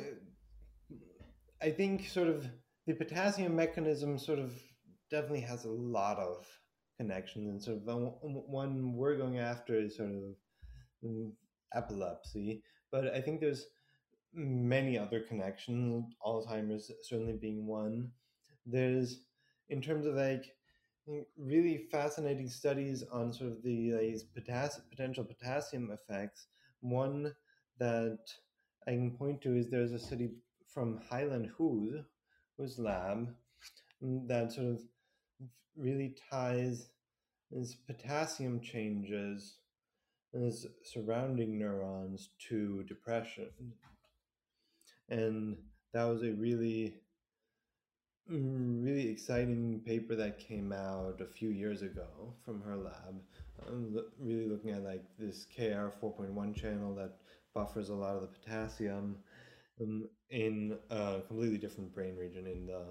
I 1.61 1.69
think 1.69 2.09
sort 2.09 2.27
of 2.27 2.47
the 2.87 2.93
potassium 2.93 3.55
mechanism 3.55 4.17
sort 4.17 4.39
of 4.39 4.53
definitely 5.09 5.41
has 5.41 5.65
a 5.65 5.69
lot 5.69 6.17
of 6.17 6.45
connections 7.01 7.49
and 7.49 7.61
sort 7.61 7.77
of 7.77 7.83
one 8.21 8.93
we're 8.95 9.17
going 9.17 9.39
after 9.39 9.75
is 9.75 9.97
sort 9.97 10.11
of 10.11 11.31
epilepsy 11.73 12.61
but 12.91 13.07
i 13.15 13.19
think 13.19 13.39
there's 13.39 13.65
many 14.33 14.99
other 14.99 15.21
connections 15.21 16.13
alzheimer's 16.23 16.91
certainly 17.01 17.33
being 17.33 17.65
one 17.65 18.11
there's 18.67 19.21
in 19.69 19.81
terms 19.81 20.05
of 20.05 20.13
like 20.13 20.45
really 21.37 21.87
fascinating 21.91 22.47
studies 22.47 23.03
on 23.11 23.33
sort 23.33 23.51
of 23.51 23.63
the 23.63 24.21
potassium, 24.35 24.85
potential 24.89 25.23
potassium 25.23 25.91
effects 25.91 26.47
one 26.81 27.33
that 27.79 28.19
i 28.87 28.91
can 28.91 29.11
point 29.11 29.41
to 29.41 29.55
is 29.55 29.69
there's 29.69 29.91
a 29.91 29.99
study 29.99 30.29
from 30.73 30.99
Hai-Lan 31.09 31.51
Hu's 31.57 32.01
whose 32.57 32.79
lab 32.79 33.33
mm, 34.03 34.27
that 34.27 34.51
sort 34.51 34.67
of 34.67 34.81
really 35.75 36.15
ties 36.29 36.89
as 37.59 37.75
potassium 37.75 38.61
changes 38.61 39.57
as 40.33 40.65
surrounding 40.83 41.59
neurons 41.59 42.29
to 42.49 42.83
depression. 42.83 43.49
And 45.09 45.57
that 45.93 46.05
was 46.05 46.23
a 46.23 46.31
really, 46.31 46.95
mm, 46.95 47.10
really 48.29 49.09
exciting 49.09 49.81
paper 49.85 50.15
that 50.15 50.39
came 50.39 50.71
out 50.71 51.21
a 51.21 51.25
few 51.25 51.49
years 51.49 51.81
ago 51.81 52.33
from 52.45 52.61
her 52.61 52.75
lab. 52.75 53.21
Really 54.19 54.47
looking 54.47 54.71
at 54.71 54.83
like 54.83 55.03
this 55.19 55.45
Kir 55.45 55.91
4.1 56.01 56.55
channel 56.55 56.95
that 56.95 57.13
buffers 57.53 57.89
a 57.89 57.93
lot 57.93 58.15
of 58.15 58.21
the 58.21 58.27
potassium 58.27 59.17
um, 59.81 60.07
in 60.29 60.77
a 60.89 61.21
completely 61.27 61.57
different 61.57 61.93
brain 61.93 62.15
region 62.15 62.47
in 62.47 62.65
the 62.65 62.81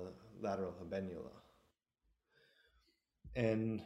lateral 0.41 0.75
habenula. 0.83 1.33
And 3.35 3.83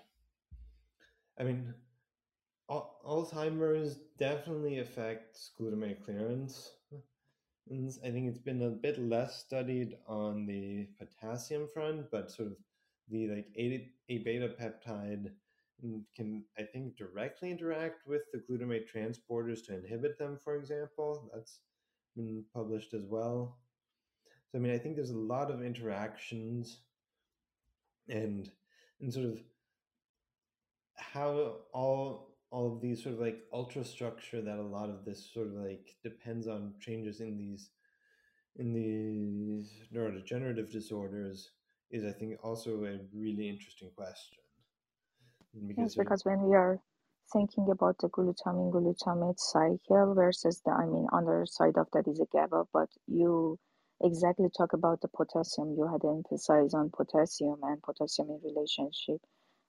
I 1.39 1.45
mean, 1.45 1.75
Alzheimer's 2.71 3.97
definitely 4.19 4.79
affects 4.79 5.51
glutamate 5.59 6.05
clearance. 6.05 6.71
I 7.71 8.11
think 8.11 8.29
it's 8.29 8.39
been 8.39 8.63
a 8.63 8.71
bit 8.71 8.99
less 8.99 9.41
studied 9.41 9.97
on 10.07 10.47
the 10.47 10.87
potassium 10.99 11.67
front, 11.73 12.11
but 12.11 12.31
sort 12.31 12.49
of 12.49 12.57
the 13.11 13.29
like 13.29 13.47
A, 13.57 13.91
A 14.11 14.19
beta 14.19 14.49
peptide 14.49 15.31
can 16.15 16.45
I 16.59 16.63
think 16.63 16.97
directly 16.97 17.51
interact 17.51 18.07
with 18.07 18.23
the 18.33 18.39
glutamate 18.39 18.87
transporters 18.91 19.65
to 19.67 19.75
inhibit 19.77 20.19
them, 20.19 20.39
for 20.43 20.57
example. 20.57 21.31
That's 21.35 21.61
been 22.17 22.45
published 22.53 22.95
as 22.95 23.05
well. 23.07 23.59
So 24.51 24.59
I 24.59 24.61
mean, 24.61 24.73
I 24.73 24.79
think 24.79 24.97
there's 24.97 25.11
a 25.11 25.17
lot 25.17 25.51
of 25.51 25.63
interactions 25.63 26.81
and 28.09 28.51
and 29.01 29.13
sort 29.13 29.27
of 29.27 29.43
how 30.97 31.57
all 31.73 32.34
all 32.51 32.73
of 32.73 32.81
these 32.81 33.03
sort 33.03 33.15
of 33.15 33.21
like 33.21 33.39
ultrastructure 33.53 34.45
that 34.45 34.59
a 34.59 34.63
lot 34.63 34.89
of 34.89 35.05
this 35.05 35.33
sort 35.33 35.49
of 35.49 35.55
like 35.55 35.97
depends 36.03 36.47
on 36.47 36.75
changes 36.81 37.21
in 37.21 37.37
these 37.37 37.71
in 38.57 38.73
these 38.73 39.73
neurodegenerative 39.93 40.71
disorders 40.71 41.51
is 41.91 42.05
I 42.05 42.13
think 42.13 42.39
also 42.43 42.85
a 42.85 42.99
really 43.13 43.49
interesting 43.49 43.91
question. 43.97 44.39
Because 45.67 45.97
yes, 45.97 46.05
because 46.05 46.25
when 46.25 46.43
we 46.43 46.55
are 46.55 46.81
thinking 47.33 47.71
about 47.71 47.97
the 47.99 48.09
glutamine 48.09 48.73
glutamate 48.73 49.39
cycle 49.39 50.15
versus 50.15 50.61
the 50.65 50.73
I 50.73 50.87
mean 50.87 51.07
other 51.13 51.47
side 51.47 51.77
of 51.77 51.89
that 51.93 52.07
is 52.09 52.21
a 52.21 52.27
GABA, 52.33 52.65
but 52.73 52.89
you 53.07 53.59
exactly 54.03 54.49
talk 54.57 54.73
about 54.73 55.01
the 55.01 55.09
potassium. 55.09 55.75
You 55.77 55.89
had 55.91 56.05
emphasized 56.05 56.75
on 56.75 56.91
potassium 56.91 57.61
and 57.63 57.83
potassium 57.83 58.31
in 58.31 58.41
relationship 58.45 59.21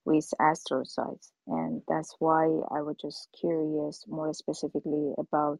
with 0.05 0.31
astrocytes. 0.39 1.31
And 1.47 1.83
that's 1.87 2.15
why 2.19 2.45
I 2.71 2.81
was 2.81 2.97
just 3.01 3.29
curious 3.39 4.05
more 4.07 4.33
specifically 4.33 5.13
about, 5.17 5.59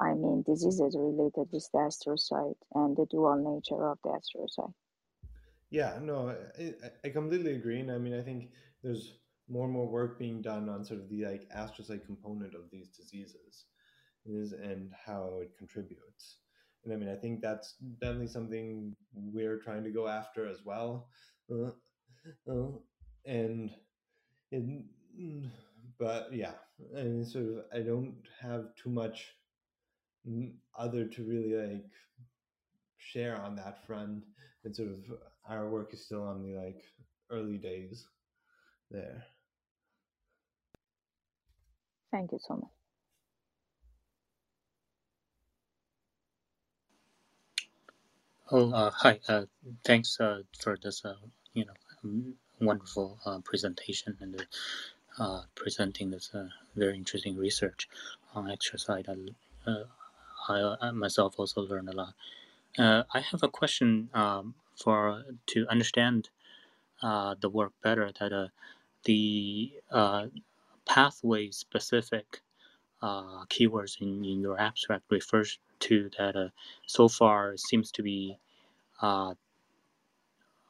I 0.00 0.14
mean, 0.14 0.42
diseases 0.42 0.96
related 0.98 1.52
with 1.52 1.68
the 1.72 1.78
astrocyte 1.78 2.58
and 2.74 2.96
the 2.96 3.06
dual 3.06 3.36
nature 3.36 3.88
of 3.88 3.98
the 4.04 4.10
astrocyte. 4.10 4.74
Yeah, 5.70 5.98
no, 6.02 6.34
I, 6.58 6.64
I 7.04 7.10
completely 7.10 7.54
agree. 7.54 7.80
And 7.80 7.90
I 7.90 7.98
mean, 7.98 8.14
I 8.14 8.22
think 8.22 8.50
there's 8.82 9.18
more 9.48 9.64
and 9.64 9.72
more 9.72 9.86
work 9.88 10.18
being 10.18 10.42
done 10.42 10.68
on 10.68 10.84
sort 10.84 11.00
of 11.00 11.08
the 11.08 11.24
like 11.26 11.48
astrocyte 11.54 12.06
component 12.06 12.54
of 12.54 12.70
these 12.70 12.88
diseases 12.88 13.66
is 14.26 14.52
and 14.52 14.92
how 15.06 15.40
it 15.42 15.56
contributes. 15.58 16.38
And 16.84 16.92
I 16.92 16.96
mean, 16.96 17.08
I 17.08 17.16
think 17.16 17.40
that's 17.40 17.74
definitely 18.00 18.28
something 18.28 18.94
we're 19.14 19.58
trying 19.58 19.84
to 19.84 19.90
go 19.90 20.06
after 20.08 20.46
as 20.46 20.64
well. 20.64 21.08
Uh, 21.52 21.70
uh, 22.50 22.70
and 23.28 23.70
it, 24.52 24.64
but 25.98 26.32
yeah, 26.32 26.54
I 26.96 27.02
mean, 27.04 27.24
sort 27.26 27.46
of, 27.46 27.64
I 27.74 27.80
don't 27.80 28.16
have 28.40 28.74
too 28.76 28.90
much 28.90 29.36
other 30.78 31.06
to 31.06 31.24
really 31.24 31.54
like 31.54 31.90
share 32.98 33.40
on 33.40 33.56
that 33.56 33.86
front, 33.86 34.24
and 34.64 34.76
sort 34.76 34.90
of 34.90 35.18
our 35.48 35.68
work 35.68 35.94
is 35.94 36.04
still 36.04 36.22
on 36.24 36.42
the 36.42 36.54
like 36.58 36.84
early 37.30 37.58
days 37.58 38.06
there. 38.90 39.24
Thank 42.12 42.32
you 42.32 42.38
so 42.40 42.56
much. 42.56 42.70
Oh, 48.50 48.72
uh, 48.72 48.90
hi. 48.90 49.20
Uh, 49.28 49.46
thanks 49.84 50.20
uh, 50.20 50.42
for 50.60 50.78
this, 50.82 51.04
uh, 51.04 51.14
you 51.54 51.66
know, 51.66 51.74
um, 52.04 52.34
wonderful 52.60 53.18
uh, 53.24 53.38
presentation 53.40 54.16
and 54.20 54.46
uh, 55.18 55.42
presenting 55.54 56.10
this 56.10 56.30
uh, 56.34 56.48
very 56.76 56.96
interesting 56.96 57.36
research 57.36 57.88
on 58.34 58.46
astrocytes. 58.46 59.08
I, 59.66 59.70
uh, 59.70 59.84
I, 60.48 60.88
I 60.88 60.90
myself 60.92 61.34
also 61.38 61.62
learned 61.62 61.88
a 61.88 61.92
lot. 61.92 62.14
Uh, 62.78 63.02
I 63.12 63.20
have 63.20 63.42
a 63.42 63.48
question 63.48 64.08
um, 64.14 64.54
for 64.76 65.24
to 65.46 65.66
understand 65.68 66.30
uh, 67.02 67.34
the 67.40 67.48
work 67.48 67.72
better. 67.82 68.10
That 68.20 68.32
uh, 68.32 68.48
the 69.04 69.72
pathway 70.86 71.50
specific 71.50 72.40
keywords 73.02 74.00
in, 74.00 74.24
in 74.24 74.40
your 74.40 74.60
abstract 74.60 75.04
refers 75.10 75.58
to 75.80 76.10
that. 76.18 76.52
so 76.86 77.08
far, 77.08 77.56
seems 77.56 77.90
to 77.92 78.02
be. 78.02 78.38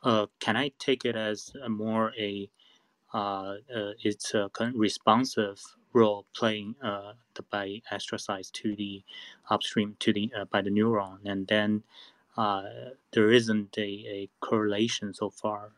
Uh, 0.02 0.26
can 0.40 0.56
I 0.56 0.70
take 0.78 1.04
it 1.04 1.16
as 1.16 1.52
more 1.68 2.12
a 2.18 2.48
uh, 3.14 3.56
uh, 3.74 3.92
it's 4.02 4.34
a 4.34 4.50
responsive 4.74 5.60
role 5.94 6.26
playing 6.34 6.74
uh, 6.82 7.14
by 7.50 7.80
astrocytes 7.90 8.52
to 8.52 8.76
the 8.76 9.02
upstream 9.50 9.96
to 10.00 10.12
the 10.12 10.30
uh, 10.38 10.44
by 10.46 10.60
the 10.62 10.70
neuron, 10.70 11.18
and 11.24 11.46
then 11.48 11.82
uh, 12.36 12.64
there 13.12 13.30
isn't 13.32 13.76
a, 13.78 13.82
a 13.82 14.30
correlation 14.40 15.14
so 15.14 15.30
far 15.30 15.72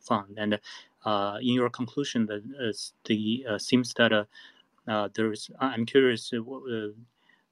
found. 0.00 0.38
And 0.38 0.54
in 1.42 1.54
your 1.54 1.70
conclusion, 1.70 2.26
that 2.26 2.42
the 3.06 3.46
seems 3.58 3.94
that 3.94 4.26
there's 5.14 5.50
I'm 5.58 5.86
curious 5.86 6.32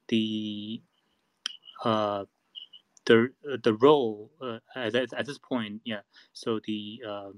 the 0.07 0.81
uh, 1.83 2.25
the 3.09 3.29
the 3.65 3.75
role 3.75 4.31
uh, 4.41 4.59
at, 4.77 4.95
at 4.95 5.27
this 5.27 5.39
point 5.39 5.81
yeah 5.85 6.01
so 6.33 6.61
the 6.67 7.01
uh, 7.07 7.31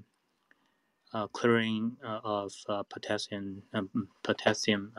uh, 1.14 1.27
clearing 1.27 1.98
uh, 2.06 2.19
of 2.23 2.53
uh, 2.69 2.84
potassium, 2.84 3.61
um, 3.73 3.89
potassium 4.23 4.91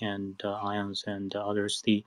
and 0.00 0.42
ions 0.44 1.04
and 1.06 1.34
others. 1.36 1.82
The 1.84 2.04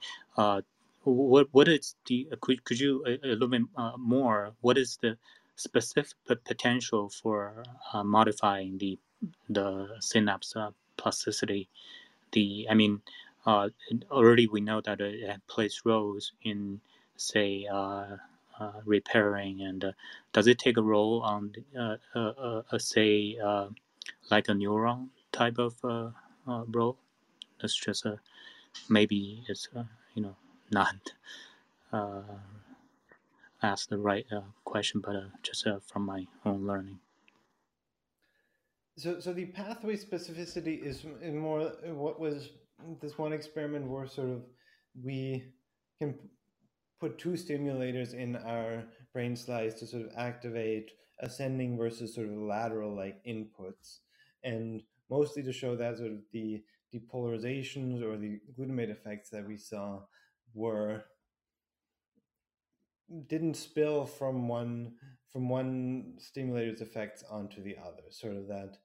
what 1.03 1.47
what 1.53 1.67
is 1.69 1.95
the 2.07 2.27
could, 2.41 2.63
could 2.65 2.79
you 2.79 3.03
a, 3.07 3.13
a 3.25 3.29
little 3.33 3.47
bit 3.49 3.63
more? 3.97 4.53
What 4.61 4.77
is 4.77 4.97
the 5.01 5.17
specific 5.55 6.13
potential 6.45 7.09
for 7.09 7.63
modifying 8.05 8.77
the 8.79 8.99
the 9.49 9.89
synapse 10.01 10.55
plasticity? 10.97 11.69
The 12.33 12.67
I 12.69 12.75
mean, 12.75 13.01
already 14.11 14.47
we 14.47 14.61
know 14.61 14.81
that 14.81 15.01
it 15.01 15.41
plays 15.47 15.81
roles 15.85 16.33
in 16.43 16.81
say 17.19 17.67
uh, 17.71 18.15
uh, 18.59 18.71
repairing 18.85 19.61
and 19.61 19.83
uh, 19.83 19.91
does 20.33 20.47
it 20.47 20.57
take 20.57 20.77
a 20.77 20.81
role 20.81 21.21
on 21.21 21.53
uh, 21.77 21.95
uh, 22.15 22.61
uh 22.71 22.77
say 22.77 23.37
uh, 23.43 23.67
like 24.31 24.47
a 24.49 24.53
neuron 24.53 25.09
type 25.31 25.57
of 25.57 25.75
role? 26.45 26.97
That's 27.61 27.75
just 27.75 28.05
a 28.05 28.19
maybe 28.87 29.43
it's 29.47 29.67
you 30.15 30.23
know 30.23 30.35
not 30.71 30.95
ask 33.61 33.89
the 33.89 33.97
right 33.97 34.25
question 34.63 35.01
but 35.01 35.15
just 35.43 35.67
from 35.85 36.05
my 36.05 36.25
own 36.45 36.65
learning. 36.65 36.99
So, 38.97 39.19
so 39.19 39.31
the 39.33 39.45
pathway 39.45 39.95
specificity 39.95 40.81
is 40.81 41.05
more 41.33 41.71
what 41.85 42.19
was 42.19 42.49
this 43.01 43.17
one 43.17 43.33
experiment 43.33 43.87
where 43.87 44.07
sort 44.07 44.29
of 44.29 44.41
we 45.01 45.43
can 45.99 46.15
put 46.99 47.17
two 47.17 47.31
stimulators 47.31 48.13
in 48.13 48.35
our 48.35 48.84
brain 49.13 49.35
slice 49.35 49.73
to 49.76 49.88
sort 49.88 50.03
of 50.03 50.11
activate 50.17 50.91
ascending 51.21 51.77
versus 51.77 52.15
sort 52.15 52.27
of 52.27 52.34
lateral 52.34 52.95
like 52.95 53.23
inputs 53.26 53.99
and 54.43 54.81
mostly 55.09 55.43
to 55.43 55.51
show 55.51 55.76
that 55.76 55.97
sort 55.97 56.11
of 56.11 56.19
the 56.31 56.63
depolarizations 56.93 58.01
or 58.01 58.17
the 58.17 58.39
glutamate 58.57 58.89
effects 58.89 59.30
that 59.30 59.47
we 59.47 59.57
saw 59.57 59.99
were 60.53 61.03
didn't 63.27 63.55
spill 63.55 64.05
from 64.05 64.47
one 64.47 64.93
from 65.31 65.49
one 65.49 66.13
stimulator's 66.17 66.81
effects 66.81 67.23
onto 67.30 67.61
the 67.63 67.76
other 67.77 68.03
sort 68.09 68.35
of 68.35 68.47
that 68.47 68.77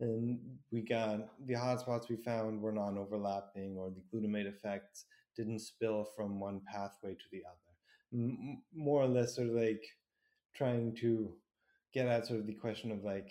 and 0.00 0.38
we 0.70 0.80
got 0.80 1.28
the 1.46 1.54
hotspots 1.54 2.08
we 2.08 2.16
found 2.16 2.60
were 2.60 2.72
non-overlapping 2.72 3.76
or 3.76 3.90
the 3.90 4.02
glutamate 4.12 4.46
effects 4.46 5.04
didn't 5.36 5.60
spill 5.60 6.08
from 6.16 6.40
one 6.40 6.60
pathway 6.70 7.14
to 7.14 7.24
the 7.32 7.42
other. 7.46 7.70
M- 8.12 8.62
more 8.74 9.02
or 9.02 9.08
less, 9.08 9.36
sort 9.36 9.48
of 9.48 9.54
like 9.54 9.84
trying 10.54 10.94
to 10.96 11.34
get 11.92 12.06
at 12.06 12.26
sort 12.26 12.40
of 12.40 12.46
the 12.46 12.54
question 12.54 12.90
of 12.90 13.04
like, 13.04 13.28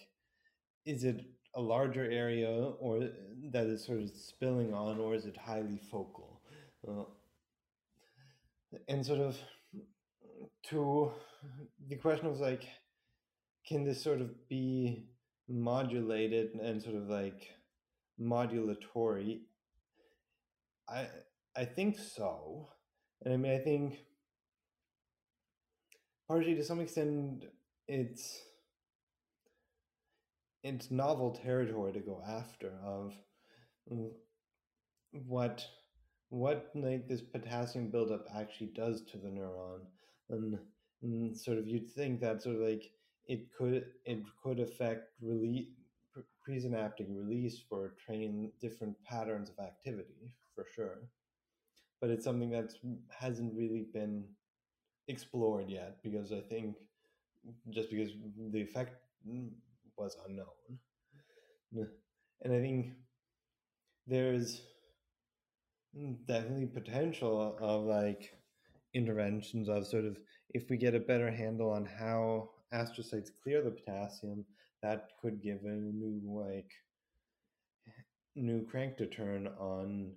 is 0.86 1.04
it 1.04 1.22
a 1.56 1.62
larger 1.62 2.10
area 2.10 2.50
or 2.50 3.10
that 3.52 3.66
is 3.68 3.86
sort 3.86 4.02
of 4.02 4.10
spilling 4.10 4.74
on, 4.74 5.00
or 5.00 5.16
is 5.16 5.26
it 5.26 5.38
highly 5.38 5.80
focal? 5.92 6.42
Uh, 6.88 7.04
and 8.88 9.06
sort 9.06 9.20
of 9.20 9.38
to 10.70 11.12
the 11.88 11.96
question 11.96 12.28
of 12.28 12.40
like, 12.40 12.64
can 13.68 13.84
this 13.84 14.02
sort 14.02 14.22
of 14.22 14.48
be 14.48 15.06
modulated 15.48 16.54
and 16.56 16.82
sort 16.82 16.96
of 16.96 17.10
like 17.10 17.48
modulatory? 18.20 19.42
I 20.88 21.08
I 21.56 21.66
think 21.66 21.98
so. 21.98 22.70
And 23.24 23.34
I 23.34 23.38
mean, 23.38 23.52
I 23.52 23.60
think 23.60 24.00
partially 26.28 26.56
to 26.56 26.64
some 26.64 26.80
extent 26.80 27.46
it's 27.88 28.42
it's 30.64 30.92
novel 30.92 31.32
territory 31.32 31.92
to 31.94 32.00
go 32.00 32.22
after 32.28 32.72
of 32.84 33.14
what 35.28 35.66
what 36.30 36.70
like 36.76 37.08
this 37.08 37.22
potassium 37.22 37.90
buildup 37.90 38.26
actually 38.36 38.68
does 38.68 39.02
to 39.02 39.18
the 39.18 39.28
neuron 39.28 39.80
and, 40.30 40.60
and 41.02 41.36
sort 41.36 41.58
of 41.58 41.68
you'd 41.68 41.90
think 41.92 42.20
that 42.20 42.42
sort 42.42 42.56
of 42.56 42.62
like 42.62 42.92
it 43.26 43.48
could 43.58 43.86
it 44.06 44.24
could 44.44 44.60
affect 44.60 45.10
release 45.22 45.68
presynaptic 46.48 47.08
release 47.10 47.60
for 47.70 47.96
train 48.06 48.52
different 48.62 48.96
patterns 49.04 49.50
of 49.50 49.64
activity 49.64 50.34
for 50.56 50.66
sure 50.76 51.00
but 52.02 52.10
it's 52.10 52.24
something 52.24 52.50
that 52.52 52.72
hasn't 53.10 53.54
really 53.56 53.86
been 53.94 54.24
explored 55.08 55.70
yet 55.70 55.98
because 56.04 56.32
I 56.32 56.42
think 56.42 56.76
just 57.70 57.90
because 57.90 58.12
the 58.52 58.62
effect 58.62 58.94
was 59.98 60.16
unknown. 60.28 60.46
And 62.44 62.54
I 62.54 62.60
think 62.60 62.94
there's 64.08 64.62
definitely 66.26 66.68
potential 66.68 67.58
of 67.60 67.84
like 67.84 68.34
interventions 68.94 69.70
of 69.70 69.86
sort 69.86 70.06
of 70.06 70.18
if 70.54 70.70
we 70.70 70.78
get 70.78 70.96
a 70.96 71.00
better 71.00 71.30
handle 71.30 71.72
on 71.72 71.86
how 71.86 72.50
astrocytes 72.74 73.30
clear 73.44 73.62
the 73.62 73.72
potassium, 73.72 74.46
that 74.82 75.10
could 75.22 75.42
give 75.42 75.60
a 75.64 75.68
new 75.68 76.22
like 76.26 76.72
new 78.36 78.66
crank 78.66 78.98
to 78.98 79.06
turn 79.06 79.48
on 79.60 80.14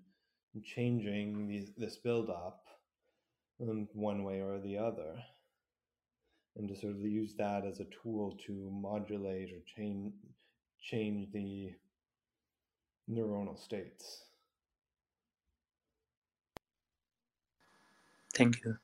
changing 0.65 1.49
these, 1.49 1.73
this 1.77 1.97
build 1.97 2.31
up 2.31 2.65
um, 3.63 3.89
one 3.95 4.25
way 4.25 4.41
or 4.41 4.61
the 4.61 4.79
other. 4.79 5.17
And 6.57 6.69
to 6.69 6.77
sort 6.77 6.95
of 6.95 7.01
use 7.03 7.35
that 7.39 7.65
as 7.67 7.81
a 7.81 7.87
tool 8.03 8.39
to 8.47 8.71
modulate 8.73 9.51
or 9.53 9.61
change 9.77 10.13
change 10.83 11.33
the 11.33 11.73
neuronal 13.11 13.59
states. 13.59 14.25
Thank 18.35 18.65
you. 18.65 18.77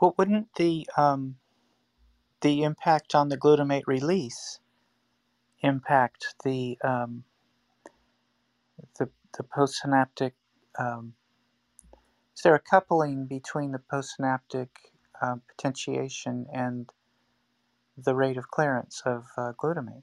Well 0.00 0.14
wouldn't 0.18 0.54
the 0.56 0.88
um, 0.96 1.36
the 2.42 2.62
impact 2.64 3.14
on 3.14 3.28
the 3.28 3.38
glutamate 3.38 3.86
release 3.86 4.60
impact 5.64 6.34
the 6.44 6.78
um, 6.84 7.24
the, 8.98 9.08
the 9.36 9.44
postsynaptic 9.44 10.32
um, 10.78 11.14
is 12.36 12.42
there 12.42 12.54
a 12.54 12.60
coupling 12.60 13.26
between 13.26 13.72
the 13.72 13.78
postsynaptic 13.78 14.68
uh, 15.22 15.36
potentiation 15.48 16.46
and 16.52 16.90
the 17.96 18.14
rate 18.14 18.36
of 18.36 18.48
clearance 18.48 19.02
of 19.06 19.24
uh, 19.36 19.52
glutamate? 19.52 20.02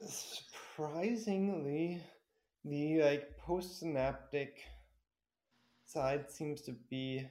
Surprisingly 0.00 2.02
the 2.64 3.02
like 3.02 3.38
postsynaptic 3.38 4.50
side 5.86 6.30
seems 6.30 6.60
to 6.62 6.72
be 6.72 7.26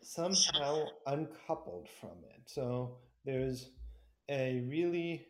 somehow 0.00 0.84
uncoupled 1.06 1.88
from 2.00 2.18
it. 2.34 2.42
So 2.46 2.98
there's 3.24 3.70
a 4.30 4.64
really 4.68 5.26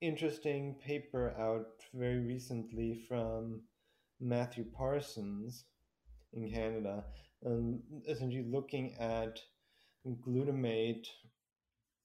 interesting 0.00 0.76
paper 0.84 1.34
out 1.38 1.82
very 1.94 2.20
recently 2.20 2.94
from 3.08 3.62
Matthew 4.20 4.64
Parsons 4.64 5.64
in 6.32 6.50
Canada, 6.50 7.04
um, 7.46 7.80
essentially 8.06 8.46
looking 8.50 8.94
at 8.98 9.40
glutamate 10.26 11.06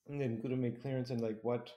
and 0.07 0.19
then 0.19 0.41
glutamate 0.41 0.81
clearance 0.81 1.09
and 1.09 1.21
like 1.21 1.39
what 1.41 1.71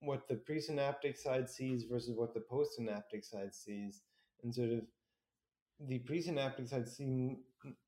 what 0.00 0.26
the 0.28 0.34
presynaptic 0.34 1.16
side 1.16 1.48
sees 1.48 1.84
versus 1.84 2.16
what 2.16 2.34
the 2.34 2.40
postsynaptic 2.40 3.24
side 3.24 3.54
sees, 3.54 4.02
and 4.42 4.52
sort 4.52 4.70
of 4.70 4.80
the 5.88 6.00
presynaptic 6.00 6.68
side 6.68 6.88
seem, 6.88 7.38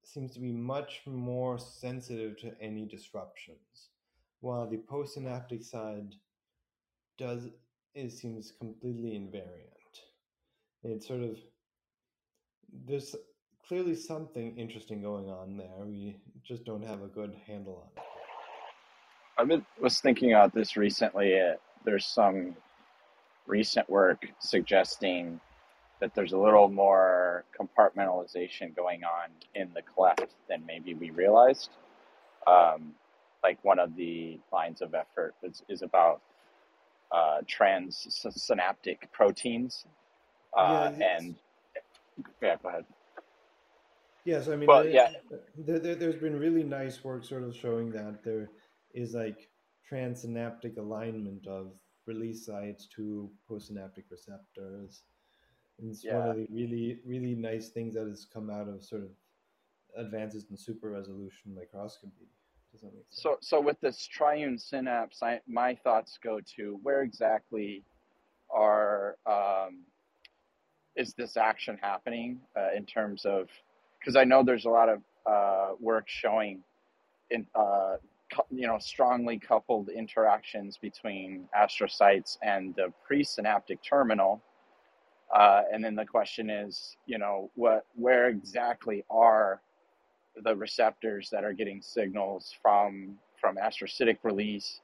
seems 0.04 0.32
to 0.32 0.40
be 0.40 0.52
much 0.52 1.02
more 1.06 1.58
sensitive 1.58 2.38
to 2.38 2.52
any 2.60 2.86
disruptions, 2.86 3.90
while 4.44 4.66
the 4.68 4.76
postsynaptic 4.76 5.64
side 5.64 6.14
does 7.18 7.48
it 7.94 8.12
seems 8.12 8.52
completely 8.58 9.12
invariant. 9.12 10.02
It's 10.82 11.08
sort 11.08 11.22
of 11.22 11.38
there's 12.86 13.16
clearly 13.66 13.94
something 13.94 14.54
interesting 14.58 15.00
going 15.00 15.30
on 15.30 15.56
there. 15.56 15.86
We 15.86 16.16
just 16.46 16.64
don't 16.66 16.84
have 16.84 17.02
a 17.02 17.06
good 17.06 17.34
handle 17.46 17.88
on 19.38 19.48
it. 19.48 19.62
I 19.76 19.82
was 19.82 20.00
thinking 20.00 20.32
about 20.32 20.52
this 20.52 20.76
recently. 20.76 21.40
Uh, 21.40 21.54
there's 21.84 22.06
some 22.06 22.54
recent 23.46 23.88
work 23.88 24.26
suggesting 24.40 25.40
that 26.00 26.14
there's 26.14 26.32
a 26.32 26.38
little 26.38 26.68
more 26.68 27.44
compartmentalization 27.58 28.76
going 28.76 29.04
on 29.04 29.30
in 29.54 29.70
the 29.74 29.82
cleft 29.82 30.34
than 30.48 30.66
maybe 30.66 30.92
we 30.92 31.10
realized. 31.10 31.70
Um, 32.46 32.94
like 33.44 33.62
one 33.62 33.78
of 33.78 33.94
the 33.94 34.40
lines 34.52 34.80
of 34.80 34.94
effort 34.94 35.34
is, 35.42 35.62
is 35.68 35.82
about 35.82 36.22
uh, 37.12 37.38
transsynaptic 37.46 38.98
proteins. 39.12 39.84
Uh, 40.56 40.90
yeah, 40.98 41.18
and 41.18 41.34
yeah, 42.42 42.56
go 42.60 42.68
ahead. 42.70 42.84
Yes, 44.24 44.48
I 44.48 44.56
mean, 44.56 44.66
well, 44.66 44.86
yeah. 44.86 45.10
There, 45.58 45.78
there, 45.78 45.94
there's 45.94 46.16
been 46.16 46.38
really 46.38 46.62
nice 46.62 47.04
work 47.04 47.24
sort 47.24 47.42
of 47.42 47.54
showing 47.54 47.90
that 47.92 48.24
there 48.24 48.48
is 48.94 49.12
like 49.14 49.50
transsynaptic 49.92 50.78
alignment 50.78 51.46
of 51.46 51.72
release 52.06 52.46
sites 52.46 52.88
to 52.96 53.30
postsynaptic 53.50 54.04
receptors. 54.10 55.02
And 55.78 55.90
it's 55.90 56.02
yeah. 56.04 56.18
one 56.18 56.28
of 56.28 56.36
the 56.36 56.46
really, 56.50 57.00
really 57.04 57.34
nice 57.34 57.68
things 57.68 57.94
that 57.94 58.06
has 58.06 58.26
come 58.32 58.48
out 58.48 58.68
of 58.68 58.82
sort 58.82 59.02
of 59.02 59.10
advances 59.96 60.46
in 60.50 60.56
super 60.56 60.90
resolution 60.90 61.54
microscopy. 61.54 62.28
So, 63.10 63.38
so 63.40 63.60
with 63.60 63.80
this 63.80 64.06
triune 64.06 64.58
synapse, 64.58 65.22
I, 65.22 65.40
my 65.46 65.74
thoughts 65.74 66.18
go 66.22 66.40
to 66.56 66.78
where 66.82 67.02
exactly 67.02 67.82
are 68.50 69.16
um, 69.26 69.80
is 70.96 71.14
this 71.14 71.36
action 71.36 71.78
happening 71.80 72.40
uh, 72.56 72.76
in 72.76 72.86
terms 72.86 73.24
of 73.24 73.48
because 73.98 74.16
I 74.16 74.24
know 74.24 74.42
there's 74.42 74.66
a 74.66 74.70
lot 74.70 74.88
of 74.88 75.02
uh, 75.26 75.74
work 75.80 76.04
showing 76.08 76.62
in 77.30 77.46
uh, 77.54 77.96
you 78.50 78.66
know 78.66 78.78
strongly 78.78 79.38
coupled 79.38 79.88
interactions 79.88 80.76
between 80.76 81.48
astrocytes 81.58 82.38
and 82.42 82.74
the 82.76 82.92
presynaptic 83.10 83.78
terminal. 83.88 84.42
Uh, 85.34 85.62
and 85.72 85.82
then 85.82 85.96
the 85.96 86.04
question 86.04 86.50
is, 86.50 86.96
you 87.06 87.18
know, 87.18 87.50
what 87.54 87.86
where 87.96 88.28
exactly 88.28 89.04
are 89.10 89.60
the 90.42 90.54
receptors 90.54 91.28
that 91.30 91.44
are 91.44 91.52
getting 91.52 91.80
signals 91.82 92.54
from 92.60 93.16
from 93.40 93.56
astrocytic 93.56 94.18
release, 94.22 94.80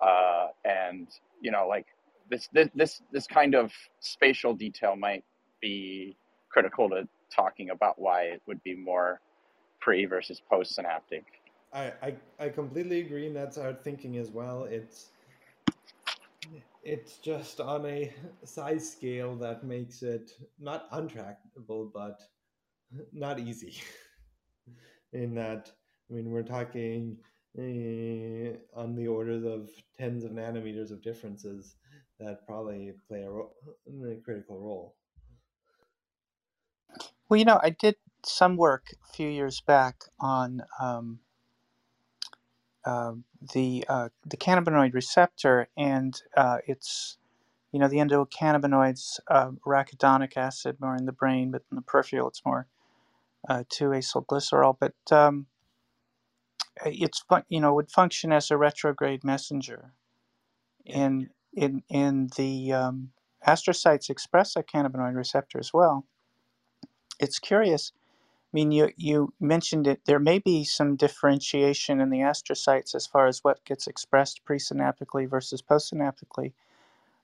uh, 0.00 0.48
and 0.64 1.08
you 1.40 1.50
know, 1.50 1.66
like 1.68 1.86
this 2.30 2.48
this 2.52 2.68
this 2.74 3.02
this 3.12 3.26
kind 3.26 3.54
of 3.54 3.72
spatial 4.00 4.54
detail 4.54 4.96
might 4.96 5.24
be 5.60 6.16
critical 6.50 6.88
to 6.90 7.08
talking 7.34 7.70
about 7.70 7.98
why 7.98 8.22
it 8.22 8.42
would 8.46 8.62
be 8.62 8.74
more 8.74 9.20
pre 9.80 10.06
versus 10.06 10.40
post 10.48 10.74
synaptic. 10.74 11.24
I, 11.72 11.92
I 12.02 12.14
I 12.38 12.48
completely 12.48 13.00
agree, 13.00 13.26
and 13.26 13.36
that's 13.36 13.58
our 13.58 13.74
thinking 13.74 14.16
as 14.16 14.30
well. 14.30 14.64
It's 14.64 15.10
it's 16.82 17.18
just 17.18 17.60
on 17.60 17.84
a 17.86 18.12
size 18.44 18.90
scale 18.90 19.36
that 19.36 19.64
makes 19.64 20.02
it 20.02 20.32
not 20.58 20.90
untractable, 20.92 21.90
but 21.92 22.22
not 23.12 23.38
easy. 23.38 23.74
In 25.12 25.34
that, 25.34 25.70
I 26.10 26.14
mean, 26.14 26.30
we're 26.30 26.42
talking 26.42 27.16
uh, 27.58 28.78
on 28.78 28.94
the 28.94 29.06
orders 29.08 29.44
of 29.44 29.70
tens 29.96 30.24
of 30.24 30.32
nanometers 30.32 30.90
of 30.90 31.02
differences 31.02 31.76
that 32.20 32.46
probably 32.46 32.92
play 33.08 33.22
a, 33.22 33.30
ro- 33.30 33.52
a 33.86 34.16
critical 34.24 34.58
role. 34.60 34.96
Well, 37.28 37.38
you 37.38 37.44
know, 37.44 37.60
I 37.62 37.70
did 37.70 37.96
some 38.24 38.56
work 38.56 38.94
a 39.08 39.12
few 39.12 39.28
years 39.28 39.60
back 39.60 40.04
on 40.20 40.62
um, 40.80 41.20
uh, 42.84 43.12
the 43.54 43.84
uh, 43.88 44.08
the 44.26 44.36
cannabinoid 44.36 44.94
receptor, 44.94 45.68
and 45.76 46.20
uh, 46.36 46.58
it's 46.66 47.18
you 47.72 47.78
know 47.78 47.88
the 47.88 47.98
endocannabinoids, 47.98 49.20
uh, 49.28 49.50
arachidonic 49.66 50.36
acid, 50.36 50.78
more 50.80 50.96
in 50.96 51.06
the 51.06 51.12
brain, 51.12 51.50
but 51.50 51.62
in 51.70 51.76
the 51.76 51.82
peripheral 51.82 52.28
it's 52.28 52.44
more 52.44 52.66
uh, 53.48 53.64
2-acylglycerol. 53.72 54.76
But 54.80 54.94
um, 55.12 55.46
it's 56.86 57.24
you 57.48 57.60
know 57.60 57.74
would 57.74 57.90
function 57.90 58.32
as 58.32 58.50
a 58.50 58.56
retrograde 58.58 59.24
messenger, 59.24 59.92
and 60.86 61.28
in 61.54 61.82
in 61.90 62.30
the 62.36 62.72
um, 62.72 63.10
astrocytes 63.46 64.10
express 64.10 64.56
a 64.56 64.62
cannabinoid 64.62 65.16
receptor 65.16 65.58
as 65.58 65.72
well 65.74 66.04
it's 67.20 67.38
curious. 67.38 67.92
I 68.38 68.56
mean, 68.56 68.72
you, 68.72 68.90
you 68.96 69.34
mentioned 69.40 69.86
it. 69.86 70.02
There 70.06 70.18
may 70.18 70.38
be 70.38 70.64
some 70.64 70.96
differentiation 70.96 72.00
in 72.00 72.10
the 72.10 72.20
astrocytes 72.20 72.94
as 72.94 73.06
far 73.06 73.26
as 73.26 73.40
what 73.44 73.64
gets 73.64 73.86
expressed 73.86 74.42
presynaptically 74.48 75.28
versus 75.28 75.62
postsynaptically. 75.62 76.52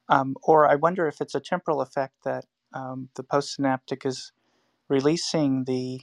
Um, 0.09 0.37
or 0.43 0.69
I 0.69 0.77
wonder 0.77 1.09
if 1.09 1.21
it's 1.21 1.35
a 1.35 1.41
temporal 1.41 1.83
effect 1.83 2.15
that 2.25 2.47
um, 2.75 3.11
the 3.17 3.25
postsynaptic 3.25 4.07
is 4.07 4.33
releasing 4.89 5.65
the, 5.65 6.03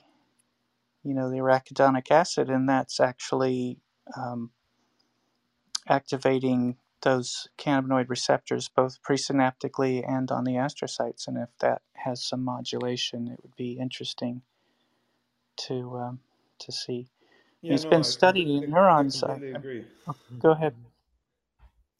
you 1.04 1.14
know, 1.14 1.30
the 1.30 1.38
arachidonic 1.38 2.12
acid, 2.12 2.50
and 2.50 2.68
that's 2.68 3.00
actually 3.00 3.80
um, 4.16 4.52
activating 5.88 6.78
those 7.02 7.48
cannabinoid 7.58 8.10
receptors 8.10 8.70
both 8.70 9.02
presynaptically 9.02 10.08
and 10.08 10.32
on 10.32 10.44
the 10.44 10.54
astrocytes. 10.54 11.28
And 11.28 11.38
if 11.38 11.50
that 11.60 11.82
has 11.96 12.24
some 12.24 12.44
modulation, 12.44 13.28
it 13.28 13.40
would 13.42 13.56
be 13.56 13.80
interesting 13.80 14.44
to 15.68 15.98
um, 15.98 16.20
to 16.60 16.72
see. 16.72 17.08
Yeah, 17.62 17.76
it's 17.76 17.84
no, 17.84 17.90
been 17.90 18.00
I 18.00 18.04
studied 18.04 18.48
in 18.48 18.72
neurons. 18.72 19.24
I 19.24 19.28
completely 19.28 19.52
agree. 19.52 19.86
Go 20.40 20.52
ahead. 20.52 20.76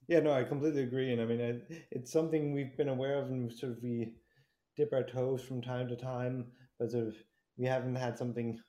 Yeah, 0.08 0.20
no, 0.20 0.34
I 0.34 0.44
completely 0.44 0.84
agree, 0.84 1.14
and 1.14 1.22
I 1.22 1.26
mean, 1.26 1.42
I, 1.42 1.76
it's 1.92 2.12
something 2.12 2.54
we've 2.54 2.76
been 2.76 2.90
aware 2.90 3.18
of, 3.18 3.30
and 3.30 3.52
sort 3.52 3.74
of 3.74 3.84
we 3.84 4.14
dip 4.76 4.92
our 4.94 5.04
toes 5.04 5.42
from 5.44 5.62
time 5.62 5.88
to 5.88 5.96
time, 5.96 6.48
but 6.82 6.92
sort 6.92 7.08
of 7.10 7.18
we 7.58 7.68
haven't 7.68 7.98
had 7.98 8.20
something 8.20 8.60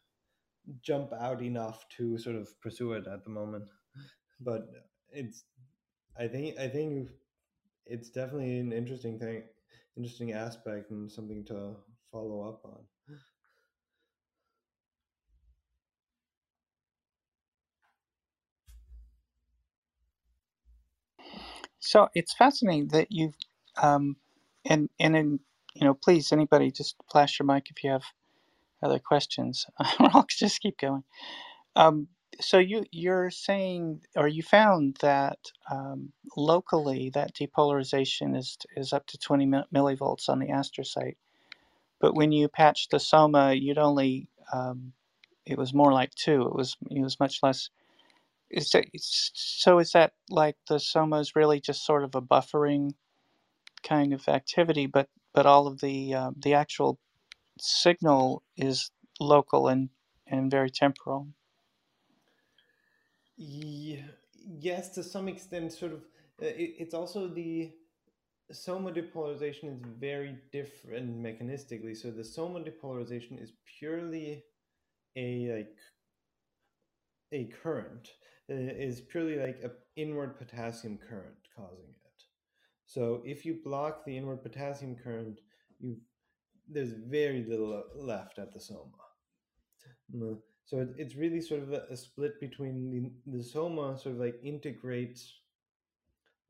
jump 0.83 1.13
out 1.13 1.43
enough 1.43 1.89
to 1.91 2.19
sort 2.19 2.37
of 2.37 2.61
pursue 2.61 2.93
it 2.95 3.07
at 3.07 3.25
the 3.25 3.31
moment. 3.31 3.71
But 4.41 4.63
it's 5.11 5.45
I 6.19 6.29
think 6.29 6.59
I 6.59 6.69
think 6.69 7.11
it's 7.87 8.11
definitely 8.11 8.59
an 8.61 8.73
interesting 8.73 9.19
thing, 9.19 9.45
interesting 9.97 10.33
aspect, 10.33 10.91
and 10.93 11.13
something 11.13 11.45
to 11.47 11.77
follow 12.13 12.43
up 12.49 12.65
on. 12.65 12.87
So 21.81 22.09
it's 22.15 22.35
fascinating 22.35 22.89
that 22.89 23.09
you've, 23.11 23.37
um, 23.83 24.17
and 24.65 24.89
and 25.01 25.17
in 25.17 25.41
you 25.75 25.87
know, 25.87 25.95
please 25.95 26.33
anybody 26.33 26.71
just 26.71 26.97
flash 27.11 27.39
your 27.39 27.47
mic 27.47 27.69
if 27.71 27.83
you 27.85 27.91
have 27.91 28.05
other 28.83 28.99
questions. 28.99 29.67
I'll 29.99 30.27
just 30.29 30.61
keep 30.61 30.79
going. 30.79 31.05
Um, 31.77 32.09
so 32.41 32.59
you 32.59 32.85
you're 32.91 33.31
saying 33.31 34.01
or 34.17 34.27
you 34.27 34.43
found 34.43 34.97
that 35.01 35.39
um, 35.71 36.13
locally 36.37 37.11
that 37.15 37.35
depolarization 37.35 38.37
is 38.37 38.57
is 38.77 38.93
up 38.93 39.07
to 39.07 39.19
20 39.19 39.47
millivolts 39.75 40.29
on 40.29 40.39
the 40.39 40.47
astrocyte 40.49 41.17
but 42.01 42.15
when 42.15 42.33
you 42.33 42.49
patched 42.49 42.91
the 42.91 43.01
soma 43.01 43.53
you'd 43.53 43.79
only 43.79 44.29
um, 44.53 44.93
it 45.47 45.59
was 45.59 45.75
more 45.75 45.93
like 45.93 46.15
two 46.15 46.43
it 46.43 46.55
was 46.55 46.77
it 46.91 47.03
was 47.03 47.21
much 47.21 47.41
less 47.43 47.71
is 48.51 48.71
that, 48.71 48.87
so 48.95 49.79
is 49.79 49.93
that 49.93 50.13
like 50.31 50.57
the 50.69 50.81
soma 50.81 51.19
is 51.21 51.37
really 51.37 51.61
just 51.61 51.85
sort 51.85 52.05
of 52.05 52.15
a 52.15 52.23
buffering 52.23 52.93
kind 53.83 54.13
of 54.13 54.27
activity 54.29 54.87
but 54.87 55.09
but 55.35 55.47
all 55.47 55.67
of 55.67 55.81
the 55.81 56.15
uh, 56.15 56.31
the 56.37 56.55
actual 56.55 56.99
signal 57.61 58.43
is 58.57 58.91
local 59.21 59.69
and 59.69 59.91
and 60.27 60.51
very 60.51 60.71
temporal 60.71 61.29
yes, 63.37 64.91
to 64.91 65.03
some 65.03 65.29
extent, 65.29 65.73
sort 65.73 65.93
of. 65.93 66.01
Uh, 66.41 66.47
it, 66.47 66.75
it's 66.79 66.95
also 66.95 67.29
the 67.29 67.73
soma 68.51 68.93
depolarization 68.93 69.73
is 69.73 69.81
very 69.99 70.37
different 70.53 71.23
mechanistically. 71.23 71.97
So 71.97 72.11
the 72.11 72.25
soma 72.25 72.61
depolarization 72.61 73.43
is 73.43 73.53
purely 73.79 74.45
a 75.17 75.53
like 75.57 75.79
a 77.33 77.45
current. 77.63 78.11
is 78.49 79.01
purely 79.01 79.37
like 79.37 79.61
a 79.65 79.71
inward 79.97 80.37
potassium 80.37 80.99
current 80.99 81.37
causing 81.57 81.89
it. 81.89 82.02
So 82.93 83.23
if 83.25 83.47
you 83.47 83.59
block 83.65 84.05
the 84.05 84.15
inward 84.19 84.43
potassium 84.43 84.97
current, 85.03 85.41
you 85.81 85.97
there's 86.69 86.93
very 86.93 87.43
little 87.49 87.83
left 87.97 88.39
at 88.39 88.53
the 88.53 88.61
soma. 88.61 89.03
So 90.67 90.79
it, 90.81 90.89
it's 90.99 91.17
really 91.17 91.41
sort 91.41 91.63
of 91.63 91.73
a, 91.73 91.85
a 91.91 91.97
split 91.97 92.39
between 92.39 92.91
the, 92.91 93.39
the 93.39 93.43
soma 93.43 93.99
sort 93.99 94.17
of 94.17 94.21
like 94.21 94.39
integrates 94.45 95.41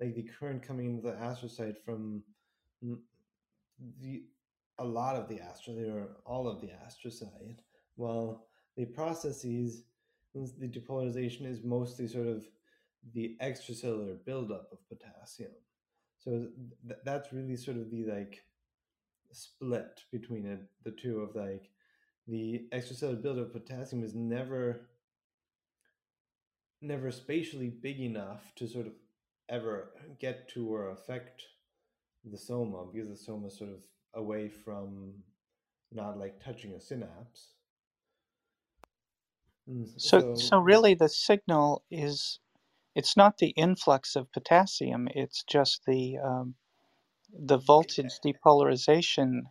like 0.00 0.16
the 0.16 0.28
current 0.38 0.66
coming 0.66 0.86
into 0.86 1.02
the 1.02 1.12
astrocyte 1.12 1.76
from 1.84 2.24
the 4.00 4.24
a 4.78 4.84
lot 4.84 5.14
of 5.14 5.28
the 5.28 5.36
astrocyte 5.36 5.94
or 5.94 6.16
all 6.26 6.48
of 6.48 6.60
the 6.60 6.70
astrocyte, 6.84 7.60
while 7.94 8.48
the 8.76 8.86
processes 8.86 9.84
the 10.34 10.66
depolarization 10.66 11.46
is 11.46 11.62
mostly 11.62 12.08
sort 12.08 12.26
of 12.26 12.44
the 13.14 13.36
extracellular 13.40 14.16
buildup 14.24 14.66
of 14.72 14.78
potassium. 14.88 15.52
So 16.24 16.48
th- 16.88 17.00
that's 17.04 17.32
really 17.32 17.56
sort 17.56 17.76
of 17.78 17.90
the 17.90 18.04
like 18.04 18.44
split 19.32 20.04
between 20.12 20.46
it, 20.46 20.60
the 20.84 20.92
two 20.92 21.20
of 21.20 21.36
like 21.36 21.70
the 22.28 22.68
extracellular 22.72 23.22
buildup 23.22 23.46
of 23.48 23.52
potassium 23.54 24.04
is 24.04 24.14
never 24.14 24.88
never 26.82 27.10
spatially 27.10 27.70
big 27.70 28.00
enough 28.00 28.54
to 28.56 28.66
sort 28.68 28.86
of 28.86 28.94
ever 29.48 29.94
get 30.18 30.48
to 30.48 30.68
or 30.74 30.90
affect 30.90 31.44
the 32.24 32.38
soma 32.38 32.86
because 32.92 33.08
the 33.08 33.16
soma 33.16 33.48
is 33.48 33.58
sort 33.58 33.70
of 33.70 33.84
away 34.14 34.48
from 34.48 35.22
not 35.92 36.18
like 36.18 36.40
touching 36.40 36.74
a 36.74 36.80
synapse. 36.80 37.54
Mm, 39.68 39.86
So, 39.98 40.22
So 40.34 40.34
so 40.34 40.58
really, 40.58 40.94
the 40.94 41.08
signal 41.08 41.82
is 41.90 42.40
it's 42.94 43.16
not 43.16 43.38
the 43.38 43.50
influx 43.50 44.16
of 44.16 44.32
potassium; 44.32 45.08
it's 45.14 45.44
just 45.44 45.82
the 45.86 46.18
um, 46.18 46.54
the 47.32 47.58
voltage 47.58 48.12
depolarization 48.24 49.42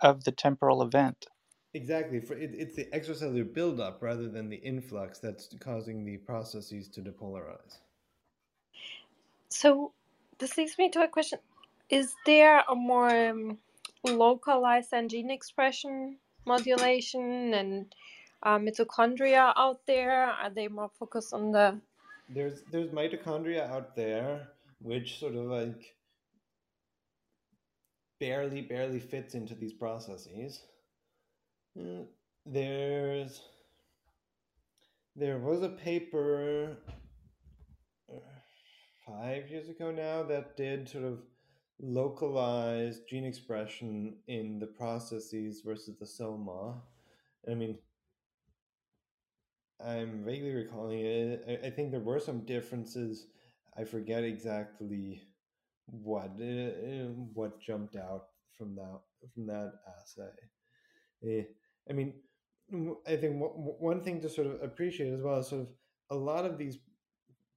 of 0.00 0.24
the 0.24 0.32
temporal 0.32 0.82
event. 0.82 1.26
exactly 1.74 2.20
for 2.20 2.34
it, 2.34 2.50
it's 2.54 2.76
the 2.76 2.86
extracellular 2.86 3.52
buildup 3.52 4.02
rather 4.02 4.28
than 4.28 4.48
the 4.48 4.56
influx 4.56 5.18
that's 5.18 5.54
causing 5.60 6.04
the 6.04 6.16
processes 6.18 6.88
to 6.88 7.00
depolarize. 7.02 7.78
So 9.50 9.92
this 10.38 10.56
leads 10.56 10.78
me 10.78 10.90
to 10.90 11.02
a 11.02 11.08
question: 11.08 11.38
Is 11.88 12.14
there 12.26 12.60
a 12.68 12.74
more 12.74 13.10
um, 13.30 13.58
localized 14.04 14.92
and 14.92 15.10
gene 15.10 15.30
expression 15.30 16.18
modulation 16.46 17.54
and 17.54 17.94
uh, 18.42 18.58
mitochondria 18.58 19.52
out 19.56 19.86
there? 19.86 20.24
Are 20.24 20.50
they 20.50 20.68
more 20.68 20.90
focused 20.98 21.34
on 21.34 21.52
the 21.52 21.80
There's 22.32 22.62
there's 22.70 22.90
mitochondria 22.90 23.68
out 23.68 23.96
there 23.96 24.48
which 24.80 25.18
sort 25.18 25.34
of 25.34 25.46
like 25.46 25.94
barely 28.20 28.62
barely 28.62 29.00
fits 29.00 29.34
into 29.34 29.54
these 29.54 29.72
processes. 29.72 30.60
Uh, 31.78 32.04
There's 32.46 33.42
there 35.16 35.38
was 35.38 35.62
a 35.62 35.68
paper 35.70 36.76
uh, 38.08 38.18
five 39.06 39.50
years 39.50 39.68
ago 39.68 39.90
now 39.90 40.22
that 40.22 40.56
did 40.56 40.88
sort 40.88 41.04
of 41.04 41.18
localized 41.80 43.08
gene 43.08 43.24
expression 43.24 44.16
in 44.28 44.58
the 44.58 44.66
processes 44.66 45.62
versus 45.64 45.96
the 45.98 46.06
soma. 46.06 46.80
I 47.50 47.54
mean, 47.54 47.78
I'm 49.84 50.24
vaguely 50.24 50.54
recalling 50.54 51.00
it. 51.00 51.44
I, 51.48 51.66
I 51.68 51.70
think 51.70 51.90
there 51.90 52.00
were 52.00 52.20
some 52.20 52.44
differences. 52.44 53.26
I 53.76 53.84
forget 53.84 54.24
exactly 54.24 55.22
what 55.86 56.30
uh, 56.40 57.12
what 57.34 57.60
jumped 57.60 57.96
out 57.96 58.26
from 58.56 58.74
that 58.76 59.00
from 59.34 59.46
that 59.46 59.72
assay. 59.98 60.30
Eh, 61.26 61.44
I 61.88 61.92
mean, 61.92 62.14
I 63.06 63.16
think 63.16 63.36
one 63.38 64.02
thing 64.02 64.20
to 64.20 64.28
sort 64.28 64.46
of 64.46 64.62
appreciate 64.62 65.12
as 65.12 65.22
well 65.22 65.38
is 65.40 65.48
sort 65.48 65.62
of 65.62 65.68
a 66.10 66.16
lot 66.16 66.44
of 66.44 66.58
these 66.58 66.78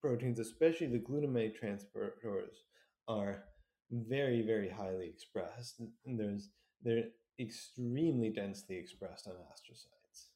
proteins, 0.02 0.40
especially 0.40 0.88
the 0.88 1.00
glutamate 1.00 1.54
transporters, 1.62 2.56
are 3.08 3.44
very 3.92 4.42
very 4.42 4.70
highly 4.70 5.08
expressed. 5.08 5.82
And 6.06 6.20
there's 6.20 6.50
they're 6.84 7.06
extremely 7.40 8.30
densely 8.30 8.78
expressed 8.78 9.28
on 9.28 9.34
astrocytes. 9.34 10.28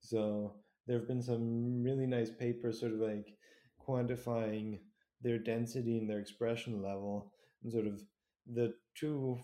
So 0.00 0.56
there 0.86 0.98
have 0.98 1.08
been 1.08 1.22
some 1.22 1.82
really 1.82 2.06
nice 2.06 2.30
papers, 2.30 2.80
sort 2.80 2.92
of 2.92 2.98
like 3.00 3.34
quantifying 3.86 4.78
their 5.22 5.38
density 5.38 5.98
and 5.98 6.08
their 6.08 6.20
expression 6.20 6.82
level, 6.82 7.32
and 7.62 7.72
sort 7.72 7.86
of 7.86 8.02
the 8.52 8.74
two 8.94 9.38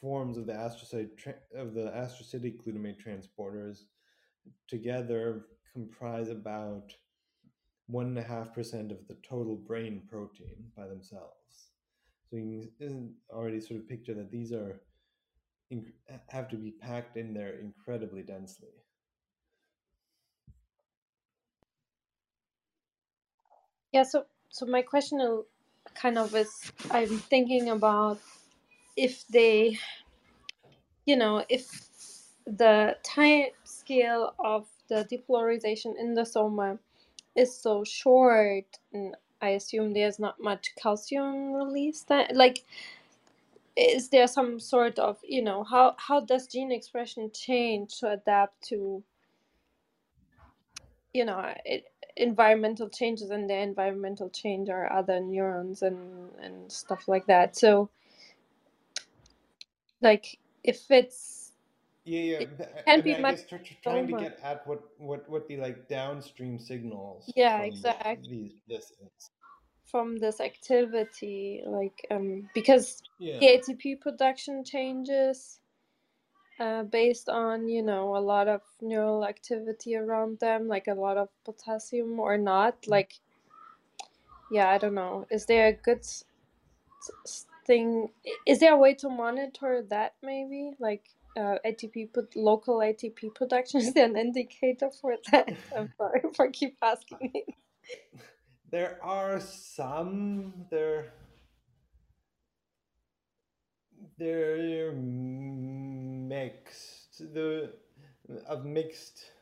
forms 0.00 0.38
of 0.38 0.46
the 0.46 0.52
astrocyte 0.52 1.16
tra- 1.16 1.34
of 1.54 1.74
the 1.74 1.90
astrocytic 1.90 2.56
glutamate 2.62 2.96
transporters 3.04 3.80
together 4.68 5.46
comprise 5.72 6.30
about 6.30 6.92
one 7.86 8.06
and 8.06 8.18
a 8.18 8.22
half 8.22 8.54
percent 8.54 8.92
of 8.92 9.06
the 9.08 9.16
total 9.28 9.56
brain 9.56 10.02
protein 10.08 10.70
by 10.76 10.86
themselves. 10.86 11.70
So 12.30 12.36
you 12.36 12.70
can 12.78 13.14
already 13.30 13.60
sort 13.60 13.80
of 13.80 13.88
picture 13.88 14.14
that 14.14 14.30
these 14.30 14.52
are 14.52 14.80
have 16.28 16.48
to 16.48 16.56
be 16.56 16.72
packed 16.72 17.16
in 17.16 17.32
there 17.34 17.58
incredibly 17.58 18.22
densely. 18.22 18.68
Yeah? 23.92 24.02
So 24.02 24.24
so 24.48 24.66
my 24.66 24.82
question 24.82 25.42
kind 25.94 26.18
of 26.18 26.34
is 26.34 26.72
I'm 26.90 27.18
thinking 27.18 27.68
about 27.70 28.18
if 28.96 29.26
they 29.28 29.78
you 31.06 31.16
know 31.16 31.44
if 31.48 31.70
the 32.46 32.96
time 33.02 33.46
scale 33.64 34.34
of 34.38 34.66
the 34.88 35.06
depolarization 35.10 35.94
in 35.98 36.14
the 36.14 36.24
soma 36.24 36.78
is 37.36 37.56
so 37.56 37.84
short 37.84 38.78
and 38.92 39.16
i 39.40 39.50
assume 39.50 39.92
there's 39.92 40.18
not 40.18 40.40
much 40.40 40.70
calcium 40.76 41.52
release 41.52 42.02
that 42.02 42.34
like 42.36 42.64
is 43.76 44.08
there 44.08 44.26
some 44.26 44.60
sort 44.60 44.98
of 44.98 45.18
you 45.22 45.42
know 45.42 45.64
how 45.64 45.94
how 45.96 46.20
does 46.20 46.46
gene 46.46 46.72
expression 46.72 47.30
change 47.32 47.98
to 47.98 48.10
adapt 48.10 48.62
to 48.62 49.02
you 51.14 51.24
know 51.24 51.54
it, 51.64 51.89
environmental 52.16 52.88
changes 52.88 53.30
and 53.30 53.48
the 53.48 53.56
environmental 53.56 54.30
change 54.30 54.68
are 54.70 54.92
other 54.92 55.20
neurons 55.20 55.82
and 55.82 56.30
and 56.42 56.70
stuff 56.72 57.08
like 57.08 57.26
that. 57.26 57.56
So 57.56 57.90
like 60.02 60.38
if 60.64 60.90
it's 60.90 61.52
Yeah, 62.04 62.20
yeah. 62.20 62.38
it 62.40 62.48
but 62.58 62.72
I- 62.74 62.80
I 62.80 62.82
can 62.84 63.02
mean, 63.04 63.16
be 63.16 63.22
much 63.22 63.36
guess 63.36 63.46
tr- 63.46 63.56
tr- 63.58 63.82
trying 63.82 64.06
to 64.06 64.12
get 64.12 64.38
at 64.42 64.66
what 64.66 64.82
what 64.98 65.28
what 65.28 65.48
the 65.48 65.56
like 65.56 65.88
downstream 65.88 66.58
signals 66.58 67.32
yeah 67.36 67.62
exactly 67.62 68.28
these 68.28 68.62
this 68.68 68.92
from 69.86 70.16
this 70.18 70.40
activity 70.40 71.62
like 71.66 72.06
um 72.10 72.48
because 72.54 73.02
the 73.40 73.46
ATP 73.46 74.00
production 74.00 74.64
changes 74.64 75.59
uh, 76.60 76.82
based 76.82 77.28
on 77.28 77.68
you 77.68 77.82
know 77.82 78.16
a 78.16 78.20
lot 78.20 78.46
of 78.46 78.60
neural 78.82 79.24
activity 79.24 79.96
around 79.96 80.38
them 80.40 80.68
like 80.68 80.86
a 80.88 80.94
lot 80.94 81.16
of 81.16 81.28
potassium 81.44 82.20
or 82.20 82.36
not 82.36 82.86
like 82.86 83.14
yeah 84.50 84.68
I 84.68 84.78
don't 84.78 84.94
know. 84.94 85.26
Is 85.30 85.46
there 85.46 85.68
a 85.68 85.72
good 85.72 86.04
thing 87.66 88.10
is 88.46 88.60
there 88.60 88.74
a 88.74 88.76
way 88.76 88.94
to 88.94 89.08
monitor 89.08 89.84
that 89.88 90.14
maybe? 90.22 90.72
Like 90.78 91.08
uh, 91.36 91.56
ATP 91.64 92.12
put 92.12 92.36
local 92.36 92.78
ATP 92.78 93.34
production 93.34 93.80
is 93.80 93.94
there 93.94 94.04
an 94.10 94.16
indicator 94.16 94.90
for 94.90 95.16
that? 95.32 95.48
I'm 95.76 95.92
sorry 95.96 96.22
for 96.34 96.50
keep 96.50 96.76
asking. 96.82 97.32
There 98.70 98.98
are 99.02 99.40
some 99.40 100.52
there 100.70 101.12
they're 104.20 104.92
mixed 104.92 106.28
the 107.34 107.72
of 108.46 108.64
mixed 108.64 109.32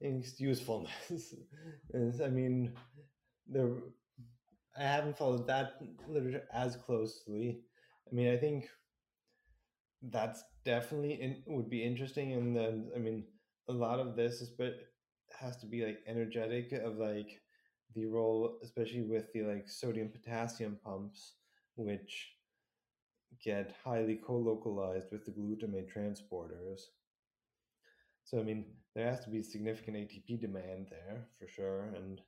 mixed 0.00 0.40
usefulness. 0.40 1.34
I 2.24 2.28
mean 2.28 2.72
there 3.48 3.70
I 4.78 4.82
haven't 4.82 5.18
followed 5.18 5.46
that 5.48 5.80
literature 6.08 6.44
as 6.52 6.76
closely. 6.76 7.60
I 8.10 8.14
mean 8.14 8.32
I 8.32 8.36
think 8.36 8.68
that's 10.02 10.44
definitely 10.64 11.14
in, 11.14 11.42
would 11.46 11.70
be 11.70 11.84
interesting 11.84 12.32
and 12.32 12.56
then 12.56 12.90
i 12.94 12.98
mean 12.98 13.24
a 13.68 13.72
lot 13.72 13.98
of 13.98 14.16
this 14.16 14.40
is 14.40 14.50
but 14.50 14.74
has 15.40 15.56
to 15.56 15.66
be 15.66 15.84
like 15.84 15.98
energetic 16.06 16.72
of 16.72 16.98
like 16.98 17.40
the 17.94 18.06
role 18.06 18.58
especially 18.62 19.02
with 19.02 19.32
the 19.32 19.42
like 19.42 19.68
sodium 19.68 20.08
potassium 20.08 20.78
pumps 20.84 21.34
which 21.76 22.35
get 23.42 23.74
highly 23.84 24.16
co-localized 24.16 25.10
with 25.12 25.24
the 25.24 25.32
glutamate 25.32 25.92
transporters. 25.92 26.80
So 28.24 28.38
I 28.40 28.42
mean, 28.42 28.66
there 28.94 29.06
has 29.08 29.20
to 29.24 29.30
be 29.30 29.42
significant 29.42 29.96
ATP 29.96 30.36
demand 30.36 30.88
there 30.90 31.28
for 31.38 31.46
sure, 31.46 31.84
and 31.94 32.20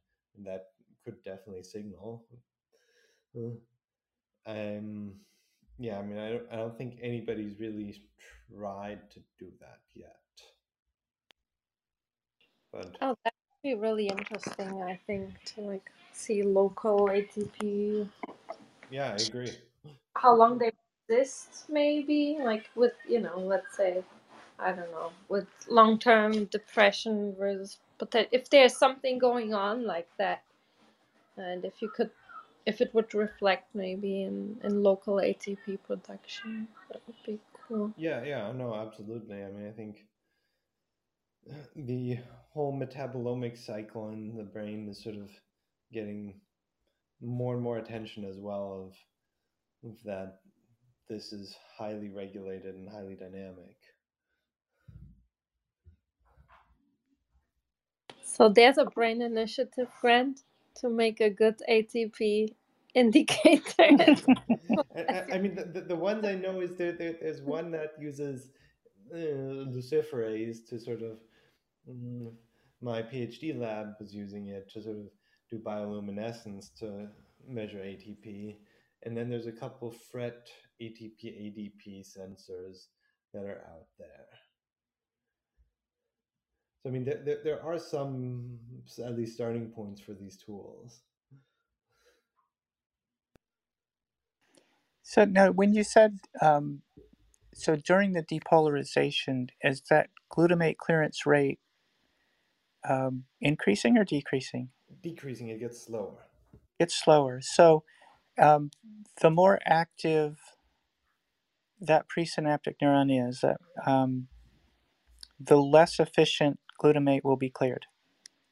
that 0.44 0.72
could 1.04 1.22
definitely 1.24 1.62
signal. 1.62 2.26
Um, 4.46 5.20
yeah, 5.78 5.98
I 5.98 6.02
mean, 6.02 6.18
I 6.18 6.30
don't, 6.30 6.46
I 6.52 6.56
don't 6.56 6.76
think 6.76 6.98
anybody's 7.02 7.58
really 7.60 7.94
tried 8.50 9.10
to 9.12 9.20
do 9.38 9.52
that 9.60 9.80
yet. 9.94 10.20
But 12.72 12.98
Oh, 13.00 13.16
that 13.24 13.34
would 13.34 13.62
be 13.62 13.74
really 13.74 14.08
interesting, 14.08 14.82
I 14.82 14.96
think, 15.06 15.42
to 15.54 15.60
like 15.62 15.90
see 16.12 16.42
local 16.42 17.10
ATP, 17.10 18.08
yeah, 18.90 19.12
I 19.12 19.18
agree. 19.18 19.54
how 20.14 20.34
long 20.36 20.58
they 20.58 20.70
exist, 21.08 21.64
maybe, 21.68 22.38
like 22.42 22.70
with, 22.74 22.92
you 23.08 23.20
know, 23.20 23.38
let's 23.38 23.76
say, 23.76 24.02
I 24.58 24.72
don't 24.72 24.90
know, 24.90 25.12
with 25.28 25.46
long-term 25.68 26.46
depression 26.46 27.34
versus 27.38 27.78
poten- 27.98 28.28
if 28.32 28.50
there's 28.50 28.76
something 28.76 29.18
going 29.18 29.54
on 29.54 29.84
like 29.84 30.08
that, 30.18 30.42
and 31.36 31.64
if 31.64 31.80
you 31.80 31.88
could, 31.88 32.10
if 32.66 32.80
it 32.80 32.92
would 32.94 33.14
reflect 33.14 33.74
maybe 33.74 34.22
in 34.22 34.58
in 34.62 34.82
local 34.82 35.20
ATP 35.20 35.78
production, 35.86 36.68
that 36.90 37.00
would 37.06 37.16
be 37.24 37.38
cool. 37.68 37.92
Yeah, 37.96 38.22
yeah, 38.24 38.52
no, 38.52 38.74
absolutely. 38.74 39.42
I 39.42 39.50
mean, 39.50 39.68
I 39.68 39.72
think 39.72 40.04
the 41.76 42.18
whole 42.52 42.78
metabolomic 42.78 43.56
cycle 43.56 44.08
in 44.10 44.36
the 44.36 44.42
brain 44.44 44.88
is 44.88 45.02
sort 45.02 45.16
of 45.16 45.30
getting 45.92 46.40
more 47.20 47.54
and 47.54 47.62
more 47.62 47.78
attention 47.78 48.24
as 48.24 48.38
well 48.38 48.90
of, 49.84 49.90
of 49.90 50.02
that 50.04 50.40
this 51.08 51.32
is 51.32 51.56
highly 51.76 52.10
regulated 52.10 52.74
and 52.74 52.88
highly 52.88 53.14
dynamic. 53.14 53.76
So 58.22 58.48
there's 58.48 58.78
a 58.78 58.84
brain 58.84 59.20
initiative 59.22 59.88
grant 60.00 60.42
to 60.76 60.88
make 60.88 61.20
a 61.20 61.30
good 61.30 61.60
ATP 61.68 62.54
indicator. 62.94 63.62
I, 64.96 65.24
I, 65.32 65.38
mean, 65.38 65.54
the, 65.54 65.64
the, 65.64 65.80
the 65.80 65.96
ones 65.96 66.24
I 66.24 66.34
know 66.34 66.60
is 66.60 66.76
there, 66.76 66.92
there 66.92 67.16
there's 67.20 67.40
one 67.40 67.70
that 67.72 67.94
uses 67.98 68.50
uh, 69.12 69.16
luciferase 69.16 70.68
to 70.68 70.78
sort 70.78 71.02
of 71.02 71.18
mm, 71.90 72.30
my 72.80 73.02
PhD 73.02 73.58
lab 73.58 73.94
was 73.98 74.14
using 74.14 74.48
it 74.48 74.70
to 74.72 74.82
sort 74.82 74.98
of 74.98 75.06
do 75.50 75.58
bioluminescence 75.58 76.72
to 76.78 77.08
measure 77.48 77.78
ATP, 77.78 78.56
and 79.04 79.16
then 79.16 79.28
there's 79.28 79.46
a 79.46 79.52
couple 79.52 79.90
FRET 79.90 80.48
ATP 80.80 81.24
ADP 81.24 82.06
sensors 82.06 82.86
that 83.32 83.44
are 83.44 83.64
out 83.70 83.86
there. 83.98 84.26
So 86.82 86.90
I 86.90 86.92
mean, 86.92 87.04
there, 87.04 87.20
there, 87.24 87.38
there 87.44 87.64
are 87.64 87.78
some 87.78 88.58
at 89.04 89.16
least 89.16 89.34
starting 89.34 89.70
points 89.70 90.00
for 90.00 90.14
these 90.14 90.36
tools. 90.36 91.02
So 95.02 95.24
now, 95.24 95.50
when 95.50 95.72
you 95.72 95.84
said 95.84 96.18
um, 96.42 96.82
so 97.58 97.74
during 97.74 98.12
the 98.12 98.22
depolarization, 98.22 99.48
is 99.62 99.82
that 99.90 100.10
glutamate 100.32 100.76
clearance 100.76 101.26
rate 101.26 101.58
um, 102.88 103.24
increasing 103.40 103.98
or 103.98 104.04
decreasing? 104.04 104.68
Decreasing, 105.02 105.48
it 105.48 105.58
gets 105.58 105.84
slower. 105.84 106.26
It's 106.78 106.94
slower. 106.94 107.40
So 107.42 107.82
um, 108.38 108.70
the 109.20 109.30
more 109.30 109.58
active 109.66 110.38
that 111.80 112.06
presynaptic 112.08 112.74
neuron 112.82 113.28
is, 113.28 113.40
that 113.40 113.58
um, 113.86 114.28
the 115.38 115.56
less 115.56 116.00
efficient 116.00 116.58
glutamate 116.82 117.24
will 117.24 117.36
be 117.36 117.50
cleared. 117.50 117.86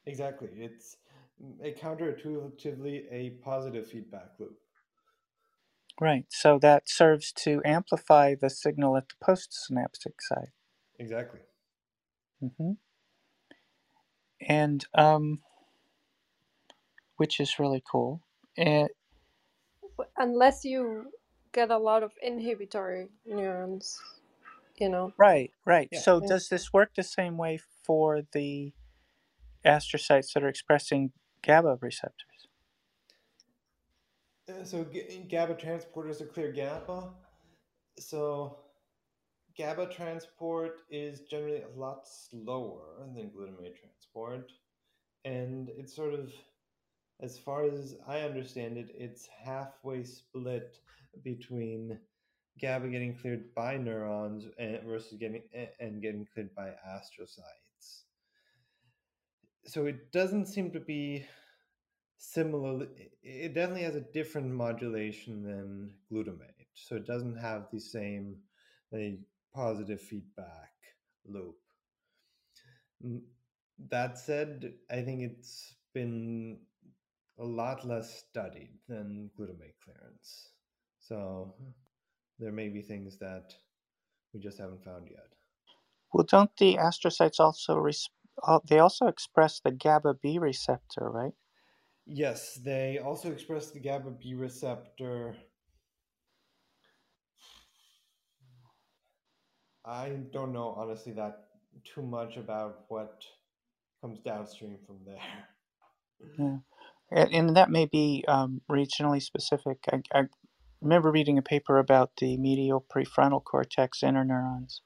Exactly. 0.05 0.49
It's 0.55 0.97
a 1.61 1.73
counterintuitively 1.73 3.05
a 3.11 3.31
positive 3.43 3.87
feedback 3.87 4.31
loop. 4.39 4.57
Right. 5.99 6.25
So 6.29 6.59
that 6.59 6.87
serves 6.87 7.31
to 7.43 7.61
amplify 7.65 8.35
the 8.35 8.49
signal 8.49 8.97
at 8.97 9.05
the 9.09 9.15
postsynaptic 9.25 10.21
side. 10.21 10.51
Exactly. 10.99 11.41
hmm 12.39 12.73
And 14.47 14.85
um, 14.93 15.41
which 17.17 17.39
is 17.39 17.59
really 17.59 17.83
cool. 17.89 18.21
And 18.57 18.89
Unless 20.17 20.65
you 20.65 21.11
get 21.51 21.71
a 21.71 21.77
lot 21.77 22.03
of 22.03 22.13
inhibitory 22.21 23.09
neurons, 23.25 23.99
you 24.77 24.89
know. 24.89 25.13
right, 25.17 25.51
right. 25.65 25.89
Yeah. 25.91 25.99
So 25.99 26.19
Yeah. 26.21 26.27
does 26.27 26.49
this 26.49 26.73
work 26.73 26.95
the 26.95 27.03
same 27.03 27.37
way 27.37 27.57
for 27.83 28.21
the 28.33 28.73
astrocytes 29.65 30.33
that 30.33 30.43
are 30.43 30.49
expressing 30.49 31.13
GABA 31.41 31.79
receptors? 31.81 32.47
Uh, 34.49 34.63
So 34.63 34.83
GABA 34.83 35.55
transporters 35.55 36.21
are 36.21 36.27
clear 36.27 36.51
GABA. 36.51 37.13
So 37.99 38.65
GABA 39.57 39.87
transport 39.87 40.81
is 40.89 41.21
generally 41.21 41.63
a 41.63 41.69
lot 41.69 42.07
slower 42.07 43.07
than 43.15 43.31
glutamate 43.31 43.75
transport, 43.79 44.51
and 45.25 45.69
it's 45.69 45.95
sort 45.95 46.13
of, 46.13 46.33
as 47.21 47.37
far 47.39 47.63
as 47.63 47.95
I 48.07 48.21
understand 48.21 48.77
it, 48.77 48.91
it's 48.95 49.27
halfway 49.27 50.03
split 50.03 50.79
between 51.23 51.99
GABA 52.59 52.89
getting 52.89 53.15
cleared 53.15 53.53
by 53.55 53.77
neurons 53.77 54.47
and 54.57 54.81
versus 54.83 55.17
getting 55.19 55.43
and 55.79 56.01
getting 56.01 56.25
cleared 56.33 56.53
by 56.55 56.73
astrocytes. 56.87 58.03
So 59.65 59.85
it 59.85 60.11
doesn't 60.11 60.47
seem 60.47 60.71
to 60.71 60.79
be 60.79 61.25
similar. 62.17 62.83
it- 62.95 63.17
It 63.23 63.53
definitely 63.53 63.83
has 63.83 63.95
a 63.95 64.01
different 64.01 64.51
modulation 64.51 65.43
than 65.43 65.99
glutamate, 66.11 66.67
so 66.75 66.95
it 66.95 67.05
doesn't 67.05 67.37
have 67.37 67.69
the 67.71 67.79
same 67.79 68.43
like 68.91 69.19
positive 69.53 70.01
feedback 70.01 70.73
loop. 71.25 71.57
Mm, 73.03 73.21
That 73.89 74.17
said, 74.17 74.73
I 74.89 75.01
think 75.03 75.21
it's 75.21 75.75
been 75.93 76.59
a 77.39 77.43
lot 77.45 77.85
less 77.85 78.19
studied 78.19 78.79
than 78.87 79.31
glutamate 79.37 79.75
clearance. 79.83 80.51
So 80.99 81.55
there 82.39 82.51
may 82.51 82.69
be 82.69 82.81
things 82.81 83.17
that 83.19 83.53
we 84.33 84.39
just 84.39 84.59
haven't 84.59 84.83
found 84.83 85.07
yet. 85.09 85.33
Well, 86.13 86.25
don't 86.25 86.55
the 86.57 86.75
astrocytes 86.75 87.39
also 87.39 87.77
res- 87.77 88.09
uh, 88.43 88.59
they 88.67 88.79
also 88.79 89.07
express 89.07 89.59
the 89.61 89.71
GABA 89.71 90.15
B 90.15 90.37
receptor, 90.37 91.09
right? 91.09 91.33
Yes, 92.07 92.55
they 92.55 92.97
also 92.97 93.31
express 93.31 93.69
the 93.71 93.79
GABA 93.79 94.11
B 94.11 94.33
receptor. 94.33 95.37
I 99.85 100.09
don't 100.09 100.53
know 100.53 100.69
honestly 100.77 101.13
that 101.13 101.49
too 101.83 102.03
much 102.03 102.37
about 102.37 102.85
what 102.89 103.25
comes 104.01 104.19
downstream 104.19 104.77
from 104.85 105.03
there. 105.05 105.47
Yeah, 106.37 106.57
and, 107.11 107.33
and 107.33 107.57
that 107.57 107.69
may 107.69 107.85
be 107.85 108.25
um, 108.27 108.61
regionally 108.69 109.21
specific. 109.21 109.85
I, 109.91 110.01
I 110.13 110.23
remember 110.81 111.11
reading 111.11 111.37
a 111.37 111.43
paper 111.43 111.79
about 111.79 112.17
the 112.17 112.37
medial 112.37 112.85
prefrontal 112.93 113.43
cortex 113.43 114.01
interneurons. 114.01 114.81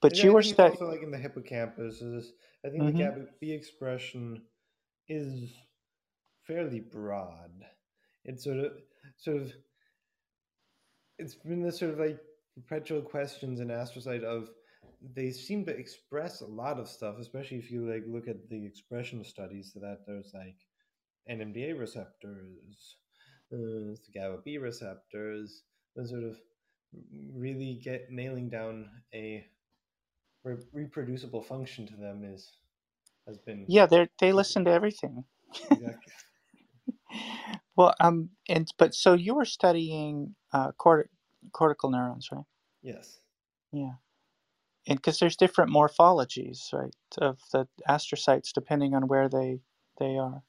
But 0.00 0.22
Yeah, 0.22 0.24
you 0.24 0.32
I 0.32 0.34
were 0.34 0.42
studying. 0.42 0.78
also 0.78 0.86
like 0.86 1.02
in 1.02 1.10
the 1.10 1.18
hippocampus. 1.18 2.00
Is 2.02 2.32
I 2.64 2.70
think 2.70 2.86
the 2.86 2.92
hmm 2.92 3.04
GABA 3.04 3.26
B 3.40 3.52
expression 3.52 4.46
is 5.08 5.52
fairly 6.46 6.80
broad. 6.80 7.66
It's 8.24 8.44
sort 8.44 8.58
of 8.58 8.72
sort 9.16 9.42
of 9.42 9.52
it's 11.18 11.34
been 11.34 11.62
this 11.62 11.78
sort 11.78 11.92
of 11.92 11.98
like 11.98 12.20
perpetual 12.54 13.02
questions 13.02 13.60
in 13.60 13.68
astrocyte 13.68 14.22
of 14.24 14.50
they 15.14 15.30
seem 15.30 15.64
to 15.66 15.76
express 15.76 16.40
a 16.40 16.46
lot 16.46 16.78
of 16.80 16.88
stuff, 16.88 17.18
especially 17.18 17.58
if 17.58 17.70
you 17.70 17.90
like 17.90 18.04
look 18.06 18.28
at 18.28 18.48
the 18.48 18.64
expression 18.66 19.22
studies. 19.24 19.72
So 19.72 19.80
that 19.80 20.06
there's 20.06 20.32
like 20.34 20.56
NMDA 21.30 21.78
receptors, 21.78 22.96
uh, 23.52 23.56
the 23.56 24.12
GABA 24.14 24.38
B 24.44 24.58
receptors, 24.58 25.62
and 25.96 26.08
sort 26.08 26.24
of 26.24 26.38
really 27.34 27.80
get 27.82 28.10
nailing 28.10 28.48
down 28.48 28.88
a 29.14 29.44
re- 30.44 30.56
reproducible 30.72 31.42
function 31.42 31.86
to 31.86 31.96
them 31.96 32.24
is 32.24 32.50
has 33.26 33.38
been 33.38 33.64
Yeah, 33.68 33.86
they 33.86 34.08
they 34.20 34.32
listen 34.32 34.64
to 34.64 34.70
everything. 34.70 35.24
Exactly. 35.70 36.12
Well, 37.76 37.94
um, 38.00 38.30
and 38.48 38.68
but 38.76 38.92
so 38.92 39.14
you 39.14 39.36
were 39.36 39.44
studying 39.44 40.34
uh, 40.52 40.72
cort- 40.72 41.10
cortical 41.52 41.90
neurons, 41.90 42.28
right? 42.32 42.44
Yes. 42.82 43.20
Yeah, 43.72 43.92
and 44.88 44.98
because 44.98 45.18
there's 45.18 45.36
different 45.36 45.70
morphologies, 45.70 46.72
right, 46.72 46.94
of 47.18 47.38
the 47.52 47.68
astrocytes 47.88 48.52
depending 48.52 48.94
on 48.94 49.06
where 49.06 49.28
they 49.28 49.60
they 50.00 50.16
are. 50.16 50.42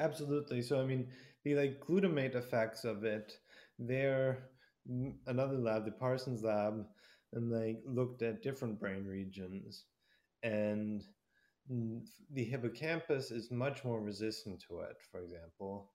Absolutely. 0.00 0.62
So 0.62 0.80
I 0.80 0.84
mean, 0.86 1.08
the 1.44 1.54
like 1.54 1.80
glutamate 1.80 2.34
effects 2.34 2.84
of 2.84 3.04
it, 3.04 3.38
there 3.78 4.50
another 5.26 5.58
lab, 5.58 5.84
the 5.84 5.90
Parsons 5.92 6.42
lab, 6.42 6.86
and 7.32 7.50
like 7.50 7.82
looked 7.86 8.22
at 8.22 8.42
different 8.42 8.78
brain 8.78 9.04
regions, 9.06 9.84
and 10.42 11.02
the 12.32 12.44
hippocampus 12.44 13.30
is 13.30 13.50
much 13.50 13.84
more 13.84 14.00
resistant 14.00 14.62
to 14.68 14.80
it, 14.80 14.96
for 15.10 15.20
example, 15.20 15.92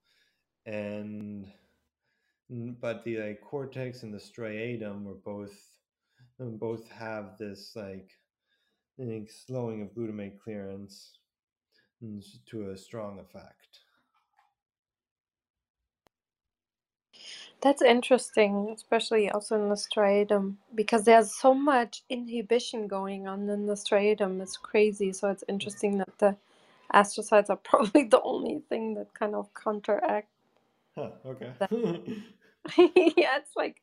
and 0.66 1.48
but 2.80 3.04
the 3.04 3.18
like 3.18 3.42
cortex 3.42 4.04
and 4.04 4.14
the 4.14 4.18
striatum 4.20 5.04
were 5.06 5.16
both 5.26 5.56
um, 6.42 6.58
both 6.58 6.90
have 6.92 7.38
this 7.40 7.74
like, 7.76 8.12
like 8.98 9.30
slowing 9.30 9.82
of 9.84 9.90
glutamate 9.96 10.40
clearance 10.40 11.20
to 12.48 12.70
a 12.72 12.78
strong 12.78 13.20
effect. 13.20 13.80
That's 17.62 17.82
interesting, 17.82 18.72
especially 18.76 19.30
also 19.30 19.56
in 19.56 19.70
the 19.70 19.76
striatum, 19.76 20.56
because 20.76 21.06
there's 21.06 21.34
so 21.34 21.54
much 21.54 22.04
inhibition 22.10 22.88
going 22.88 23.28
on 23.28 23.50
in 23.50 23.68
the 23.68 23.74
striatum. 23.74 24.42
It's 24.42 24.58
crazy. 24.58 25.14
So 25.14 25.30
it's 25.30 25.44
interesting 25.48 25.98
that 26.00 26.18
the 26.20 26.38
astrocytes 26.94 27.50
are 27.50 27.56
probably 27.64 28.06
the 28.06 28.22
only 28.22 28.62
thing 28.70 28.96
that 28.96 29.14
kind 29.14 29.36
of 29.36 29.54
counteract. 29.54 30.30
Huh, 30.96 31.12
okay. 31.26 31.54
yeah, 32.78 33.38
it's 33.38 33.56
like 33.56 33.82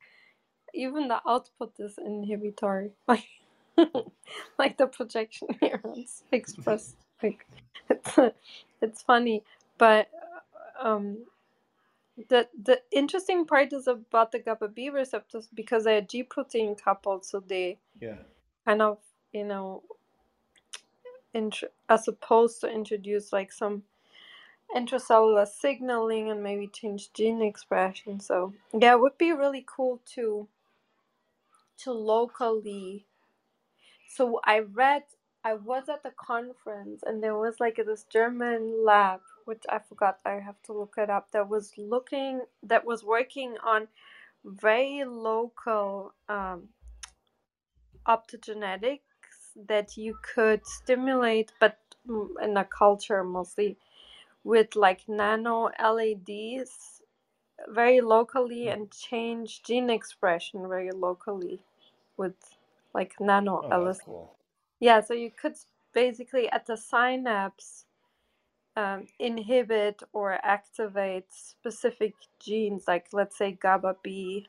even 0.74 1.08
the 1.08 1.20
output 1.26 1.72
is 1.78 1.98
inhibitory. 1.98 2.92
Like 3.06 3.26
like 4.58 4.76
the 4.76 4.86
projection 4.88 5.48
neurons 5.62 6.24
express 6.32 6.96
like 7.22 7.46
it's 7.88 8.18
it's 8.82 9.02
funny. 9.02 9.42
But 9.78 10.08
um 10.82 11.18
the 12.28 12.48
the 12.62 12.82
interesting 12.92 13.46
part 13.46 13.72
is 13.72 13.88
about 13.88 14.32
the 14.32 14.40
GABA 14.40 14.68
B 14.68 14.90
receptors 14.90 15.48
because 15.54 15.84
they're 15.84 16.02
G 16.02 16.22
protein 16.24 16.76
coupled, 16.76 17.24
so 17.24 17.40
they 17.40 17.78
yeah 18.00 18.16
kind 18.66 18.82
of 18.82 18.98
you 19.32 19.44
know 19.44 19.82
int- 21.34 21.64
are 21.88 21.98
supposed 21.98 22.60
to 22.62 22.70
introduce 22.70 23.32
like 23.32 23.52
some 23.52 23.84
intracellular 24.76 25.46
signaling 25.48 26.30
and 26.30 26.42
maybe 26.42 26.68
change 26.68 27.12
gene 27.14 27.42
expression. 27.42 28.20
So 28.20 28.54
yeah, 28.78 28.94
it 28.94 29.00
would 29.00 29.18
be 29.18 29.32
really 29.32 29.64
cool 29.66 30.00
to 30.14 30.48
to 31.84 31.92
locally. 31.92 33.06
So 34.08 34.40
I 34.44 34.60
read 34.60 35.04
I 35.44 35.54
was 35.54 35.88
at 35.88 36.02
the 36.04 36.12
conference 36.12 37.02
and 37.06 37.22
there 37.22 37.36
was 37.38 37.60
like 37.60 37.76
this 37.84 38.04
German 38.12 38.84
lab 38.84 39.20
which 39.48 39.64
I 39.66 39.78
forgot. 39.78 40.18
I 40.26 40.34
have 40.34 40.62
to 40.64 40.74
look 40.74 40.96
it 40.98 41.08
up. 41.08 41.30
That 41.30 41.48
was 41.48 41.72
looking 41.78 42.42
that 42.62 42.84
was 42.84 43.02
working 43.02 43.56
on 43.64 43.88
very 44.44 45.04
local 45.04 46.12
um, 46.28 46.68
optogenetics 48.06 49.00
that 49.66 49.96
you 49.96 50.18
could 50.22 50.66
stimulate, 50.66 51.50
but 51.58 51.78
in 52.42 52.58
a 52.58 52.64
culture 52.64 53.24
mostly 53.24 53.78
with 54.44 54.76
like 54.76 55.08
nano 55.08 55.70
LEDs 55.82 57.02
very 57.68 58.00
locally 58.02 58.68
and 58.68 58.90
change 58.90 59.62
gene 59.62 59.90
expression 59.90 60.68
very 60.68 60.90
locally 60.90 61.58
with 62.18 62.36
like 62.92 63.14
nano 63.18 63.64
oh, 63.64 63.78
LEDs. 63.78 64.00
Cool. 64.04 64.36
Yeah, 64.78 65.00
so 65.00 65.14
you 65.14 65.30
could 65.30 65.56
basically 65.94 66.50
at 66.50 66.66
the 66.66 66.76
synapse 66.76 67.86
um, 68.78 69.06
inhibit 69.18 70.02
or 70.12 70.38
activate 70.56 71.26
specific 71.30 72.14
genes, 72.38 72.84
like 72.86 73.06
let's 73.12 73.36
say 73.36 73.50
GABA 73.52 73.96
B, 74.04 74.46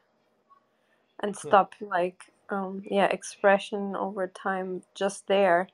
and 1.22 1.35
Hmm. 1.35 1.47
stop 1.47 1.69
like 1.81 2.22
um, 2.49 2.84
yeah 2.97 3.06
expression 3.19 3.95
over 3.95 4.27
time 4.27 4.69
just 5.01 5.27
there. 5.27 5.68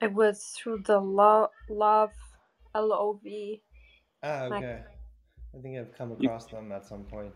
It 0.00 0.12
was 0.12 0.36
through 0.56 0.82
the 0.90 1.00
love 1.00 1.50
love 1.68 2.12
L 2.74 2.92
O 2.92 3.20
V. 3.22 3.60
Ah, 4.22 4.46
Like- 4.50 4.64
okay. 4.64 4.82
I 5.54 5.58
think 5.62 5.78
I've 5.78 5.94
come 5.98 6.10
You- 6.18 6.28
across 6.28 6.46
them 6.46 6.72
at 6.72 6.84
some 6.84 7.04
point. 7.04 7.34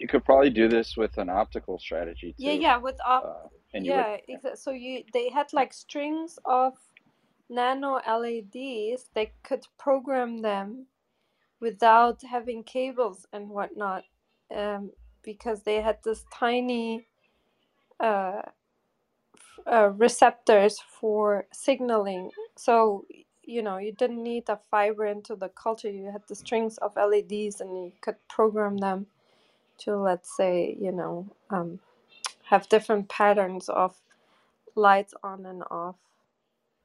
You 0.00 0.08
could 0.08 0.24
probably 0.24 0.50
do 0.50 0.68
this 0.68 0.96
with 0.96 1.18
an 1.18 1.28
optical 1.28 1.78
strategy 1.78 2.32
too. 2.32 2.44
Yeah, 2.46 2.52
yeah, 2.66 2.76
with 2.76 2.98
op- 3.04 3.24
Uh, 3.24 3.48
and 3.74 3.84
you 3.84 3.92
would, 3.92 4.20
yeah, 4.28 4.36
exa- 4.36 4.56
so 4.56 4.70
you 4.70 5.04
they 5.12 5.28
had 5.28 5.52
like 5.52 5.72
strings 5.72 6.38
of 6.44 6.72
nano 7.48 8.00
LEDs. 8.06 9.10
They 9.14 9.32
could 9.42 9.66
program 9.78 10.42
them 10.42 10.86
without 11.60 12.22
having 12.22 12.64
cables 12.64 13.26
and 13.32 13.48
whatnot, 13.50 14.04
um, 14.54 14.92
because 15.22 15.62
they 15.62 15.80
had 15.80 15.98
this 16.04 16.24
tiny 16.32 17.06
uh, 18.00 18.42
uh, 19.66 19.90
receptors 19.96 20.80
for 21.00 21.46
signaling. 21.52 22.30
So 22.56 23.06
you 23.44 23.62
know 23.62 23.78
you 23.78 23.92
didn't 23.92 24.22
need 24.22 24.48
a 24.48 24.60
fiber 24.70 25.06
into 25.06 25.36
the 25.36 25.48
culture. 25.50 25.90
You 25.90 26.10
had 26.12 26.22
the 26.28 26.34
strings 26.36 26.78
of 26.78 26.96
LEDs, 26.96 27.60
and 27.60 27.76
you 27.84 27.92
could 28.02 28.16
program 28.28 28.78
them 28.78 29.06
to 29.78 29.96
let's 29.96 30.36
say 30.36 30.76
you 30.80 30.92
know 30.92 31.26
um, 31.50 31.80
have 32.44 32.68
different 32.68 33.08
patterns 33.08 33.68
of 33.68 33.96
lights 34.76 35.14
on 35.24 35.46
and 35.46 35.62
off 35.70 35.96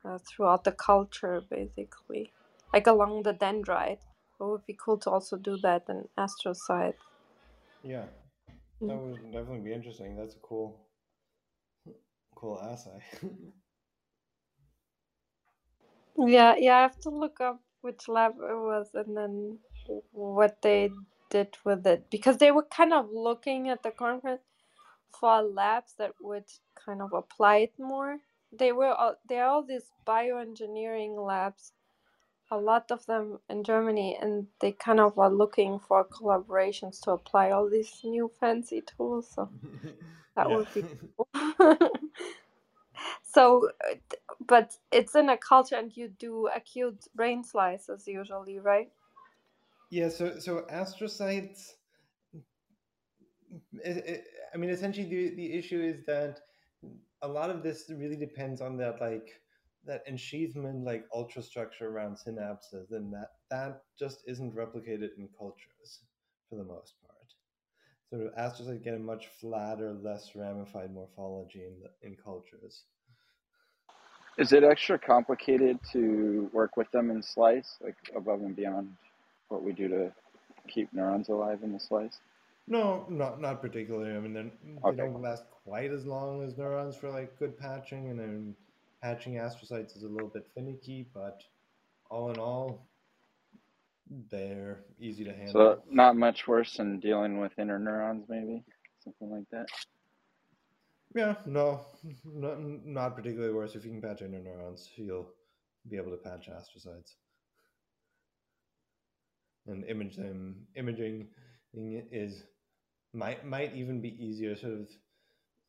uh, 0.05 0.19
throughout 0.19 0.63
the 0.63 0.71
culture, 0.71 1.41
basically, 1.41 2.33
like 2.73 2.87
along 2.87 3.23
the 3.23 3.33
dendrite. 3.33 3.99
It 4.39 4.43
would 4.43 4.65
be 4.65 4.73
cool 4.79 4.97
to 4.99 5.09
also 5.11 5.37
do 5.37 5.57
that 5.57 5.85
in 5.89 6.09
astrocyte. 6.17 6.95
Yeah, 7.83 8.05
Mm. 8.81 8.89
that 8.89 8.97
would 9.01 9.31
definitely 9.31 9.59
be 9.61 9.73
interesting. 9.73 10.15
That's 10.15 10.35
a 10.35 10.39
cool, 10.39 10.87
cool 12.35 12.59
assay. 12.61 13.01
Yeah, 16.17 16.55
yeah, 16.57 16.77
I 16.77 16.81
have 16.81 16.99
to 17.01 17.09
look 17.09 17.39
up 17.41 17.61
which 17.81 18.07
lab 18.07 18.33
it 18.37 18.55
was 18.55 18.89
and 18.95 19.15
then 19.17 19.59
what 20.11 20.61
they 20.61 20.91
did 21.29 21.57
with 21.63 21.85
it 21.85 22.09
because 22.09 22.37
they 22.37 22.51
were 22.51 22.63
kind 22.63 22.93
of 22.93 23.09
looking 23.11 23.69
at 23.69 23.83
the 23.83 23.91
conference 23.91 24.41
for 25.19 25.41
labs 25.41 25.95
that 25.95 26.13
would 26.21 26.45
kind 26.75 27.01
of 27.01 27.13
apply 27.13 27.57
it 27.57 27.79
more. 27.79 28.19
They 28.57 28.71
were 28.71 28.93
all, 28.93 29.15
there 29.27 29.45
are 29.45 29.49
all 29.49 29.63
these 29.63 29.91
bioengineering 30.05 31.17
labs, 31.25 31.73
a 32.51 32.57
lot 32.57 32.91
of 32.91 33.05
them 33.05 33.39
in 33.49 33.63
Germany, 33.63 34.17
and 34.21 34.47
they 34.59 34.71
kind 34.71 34.99
of 34.99 35.17
are 35.17 35.31
looking 35.31 35.79
for 35.79 36.05
collaborations 36.05 37.01
to 37.01 37.11
apply 37.11 37.51
all 37.51 37.69
these 37.69 38.01
new 38.03 38.31
fancy 38.39 38.81
tools. 38.81 39.31
So 39.33 39.49
that 40.35 40.51
would 40.51 40.71
be 40.73 40.85
cool. 41.17 41.27
so, 43.23 43.69
but 44.47 44.77
it's 44.91 45.15
in 45.15 45.29
a 45.29 45.37
culture, 45.37 45.75
and 45.75 45.95
you 45.95 46.09
do 46.09 46.47
acute 46.55 47.07
brain 47.15 47.43
slices 47.43 48.07
usually, 48.07 48.59
right? 48.59 48.91
Yeah, 49.89 50.09
so 50.09 50.39
so 50.39 50.65
astrocytes. 50.71 51.73
It, 53.73 53.97
it, 53.97 54.23
I 54.53 54.57
mean, 54.57 54.69
essentially, 54.69 55.07
the 55.07 55.35
the 55.35 55.53
issue 55.53 55.81
is 55.81 56.05
that 56.05 56.39
a 57.23 57.27
lot 57.27 57.49
of 57.49 57.63
this 57.63 57.85
really 57.89 58.17
depends 58.17 58.61
on 58.61 58.77
that 58.77 59.01
like 59.01 59.41
that 59.85 60.07
ensheathment, 60.07 60.85
like 60.85 61.05
ultrastructure 61.15 61.83
around 61.83 62.17
synapses, 62.17 62.91
and 62.91 63.13
that 63.13 63.29
that 63.49 63.83
just 63.99 64.19
isn't 64.27 64.55
replicated 64.55 65.09
in 65.17 65.29
cultures 65.37 66.01
for 66.49 66.57
the 66.57 66.63
most 66.63 66.95
part. 67.05 67.17
So 68.09 68.29
astrocytes 68.39 68.83
get 68.83 68.95
a 68.95 68.99
much 68.99 69.27
flatter, 69.41 69.93
less 69.93 70.35
ramified 70.35 70.93
morphology 70.93 71.63
in 71.65 71.79
the, 71.81 72.07
in 72.07 72.15
cultures. 72.23 72.83
is 74.37 74.53
it 74.53 74.63
extra 74.63 74.97
complicated 74.99 75.79
to 75.91 76.49
work 76.53 76.77
with 76.77 76.89
them 76.91 77.11
in 77.11 77.21
slice, 77.21 77.77
like 77.83 77.97
above 78.15 78.41
and 78.41 78.55
beyond 78.55 78.89
what 79.49 79.63
we 79.63 79.71
do 79.73 79.87
to 79.87 80.11
keep 80.67 80.91
neurons 80.93 81.29
alive 81.29 81.59
in 81.63 81.73
the 81.73 81.79
slice? 81.79 82.19
No, 82.67 83.05
not 83.09 83.39
not 83.41 83.61
particularly. 83.61 84.15
I 84.15 84.19
mean, 84.19 84.33
they're, 84.33 84.51
they 84.85 84.95
Okay. 84.95 85.09
don't 85.09 85.21
last 85.21 85.45
quite 85.63 85.91
as 85.91 86.05
long 86.05 86.43
as 86.43 86.57
neurons 86.57 86.95
for 86.95 87.09
like 87.09 87.37
good 87.37 87.57
patching, 87.57 88.09
and 88.09 88.19
then 88.19 88.55
patching 89.01 89.33
astrocytes 89.35 89.95
is 89.95 90.03
a 90.03 90.09
little 90.09 90.29
bit 90.29 90.47
finicky. 90.53 91.09
But 91.13 91.43
all 92.09 92.29
in 92.31 92.39
all, 92.39 92.87
they're 94.29 94.85
easy 94.99 95.23
to 95.25 95.33
handle. 95.33 95.77
So 95.77 95.83
not 95.89 96.15
much 96.15 96.47
worse 96.47 96.77
than 96.77 96.99
dealing 96.99 97.39
with 97.39 97.55
interneurons, 97.57 98.27
maybe 98.29 98.63
something 99.03 99.29
like 99.29 99.49
that. 99.51 99.69
yeah, 101.15 101.35
no, 101.45 101.81
not 102.25 102.59
not 102.61 103.15
particularly 103.15 103.53
worse. 103.53 103.75
If 103.75 103.85
you 103.85 103.91
can 103.91 104.01
patch 104.01 104.21
interneurons, 104.21 104.89
you'll 104.97 105.29
be 105.89 105.97
able 105.97 106.11
to 106.11 106.17
patch 106.17 106.49
astrocytes 106.49 107.15
and 109.67 109.83
image 109.85 110.17
them. 110.17 110.67
Imaging 110.75 111.27
is 111.73 112.43
might 113.13 113.45
might 113.45 113.75
even 113.75 114.01
be 114.01 114.15
easier. 114.23 114.55
Sort 114.55 114.73
of 114.73 114.89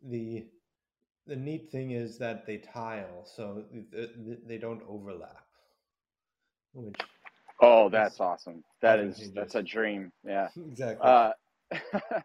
the 0.02 0.46
the 1.26 1.36
neat 1.36 1.70
thing 1.70 1.92
is 1.92 2.18
that 2.18 2.46
they 2.46 2.58
tile, 2.58 3.24
so 3.24 3.64
th- 3.72 4.10
th- 4.26 4.38
they 4.46 4.58
don't 4.58 4.82
overlap. 4.88 5.46
Which 6.72 6.96
Oh, 7.60 7.88
that's 7.88 8.20
awesome. 8.20 8.64
That 8.82 8.98
is 8.98 9.32
that's 9.34 9.54
a 9.54 9.62
dream. 9.62 10.12
Yeah. 10.26 10.48
exactly. 10.56 11.08
Uh, 11.08 11.32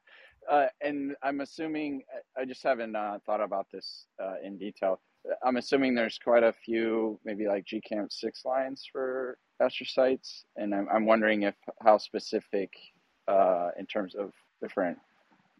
uh, 0.51 0.65
and 0.81 1.15
I'm 1.23 1.41
assuming 1.41 2.03
I 2.37 2.45
just 2.45 2.63
haven't 2.63 2.95
uh, 2.95 3.19
thought 3.25 3.41
about 3.41 3.67
this 3.71 4.07
uh, 4.21 4.35
in 4.43 4.57
detail. 4.57 4.99
I'm 5.43 5.57
assuming 5.57 5.95
there's 5.95 6.17
quite 6.17 6.43
a 6.43 6.53
few, 6.53 7.19
maybe 7.25 7.47
like 7.47 7.65
GCaMP 7.65 8.11
six 8.11 8.45
lines 8.45 8.87
for 8.91 9.37
astrocytes, 9.61 10.43
and 10.55 10.73
I'm, 10.73 10.87
I'm 10.93 11.05
wondering 11.05 11.43
if 11.43 11.55
how 11.81 11.97
specific 11.97 12.71
uh, 13.27 13.69
in 13.77 13.85
terms 13.85 14.15
of 14.15 14.31
different 14.61 14.97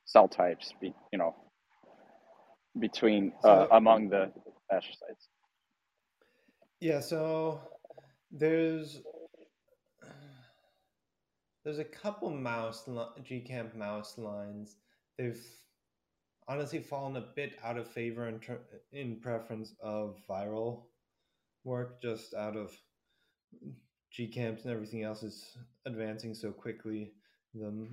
cell 0.09 0.27
types, 0.27 0.73
be, 0.81 0.93
you 1.13 1.19
know, 1.19 1.35
between 2.79 3.31
uh, 3.43 3.67
So 3.67 3.67
among 3.71 4.09
the 4.09 4.31
astrocytes. 4.71 5.27
yeah, 6.79 6.99
so 6.99 7.59
there's 8.31 9.01
there's 11.63 11.77
a 11.79 11.83
couple 11.83 12.29
mouse 12.31 12.85
GCaMP 12.87 13.75
mouse 13.75 14.17
lines. 14.17 14.77
They've 15.17 15.43
honestly 16.47 16.79
fallen 16.79 17.17
a 17.17 17.27
bit 17.35 17.53
out 17.63 17.77
of 17.77 17.87
favor 17.87 18.27
in 18.27 18.39
ter- 18.39 18.65
in 18.91 19.19
preference 19.19 19.75
of 19.83 20.17
viral 20.27 20.85
work, 21.63 22.01
just 22.01 22.33
out 22.33 22.57
of 22.57 22.71
GCaMPs 24.17 24.63
and 24.63 24.73
everything 24.73 25.03
else 25.03 25.21
is 25.21 25.55
advancing 25.85 26.33
so 26.33 26.51
quickly. 26.51 27.13
The 27.53 27.87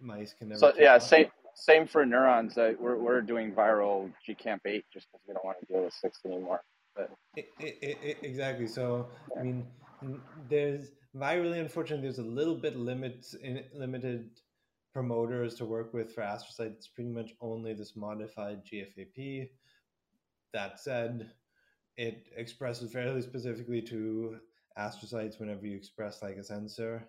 mice 0.00 0.34
can 0.34 0.48
never 0.48 0.58
So 0.58 0.72
yeah, 0.78 0.98
same 0.98 1.28
same 1.54 1.86
for 1.86 2.04
neurons. 2.04 2.56
Uh, 2.58 2.72
we're 2.78 2.96
we're 2.96 3.20
doing 3.20 3.52
viral 3.52 4.12
GCaMP 4.28 4.60
eight 4.66 4.84
just 4.92 5.06
because 5.10 5.20
we 5.26 5.34
don't 5.34 5.44
want 5.44 5.58
to 5.60 5.66
deal 5.66 5.84
with 5.84 5.94
six 5.94 6.20
anymore. 6.24 6.62
But 6.94 7.10
I 7.36 7.44
I 7.60 7.66
I 7.82 8.16
exactly. 8.22 8.66
So 8.66 9.08
I 9.38 9.42
mean, 9.42 9.66
there's 10.48 10.92
virally, 11.14 11.60
unfortunately, 11.60 12.06
there's 12.06 12.18
a 12.18 12.22
little 12.22 12.56
bit 12.56 12.76
limits 12.76 13.34
in 13.34 13.64
limited 13.74 14.30
promoters 14.92 15.54
to 15.56 15.64
work 15.64 15.94
with 15.94 16.14
for 16.14 16.22
astrocytes. 16.22 16.76
It's 16.76 16.88
pretty 16.88 17.10
much 17.10 17.32
only 17.40 17.72
this 17.74 17.96
modified 17.96 18.64
GFAP. 18.64 19.50
That 20.52 20.78
said, 20.78 21.30
it 21.96 22.26
expresses 22.36 22.92
fairly 22.92 23.22
specifically 23.22 23.80
to 23.82 24.36
astrocytes 24.78 25.38
whenever 25.40 25.66
you 25.66 25.76
express 25.76 26.22
like 26.22 26.36
a 26.36 26.44
sensor. 26.44 27.08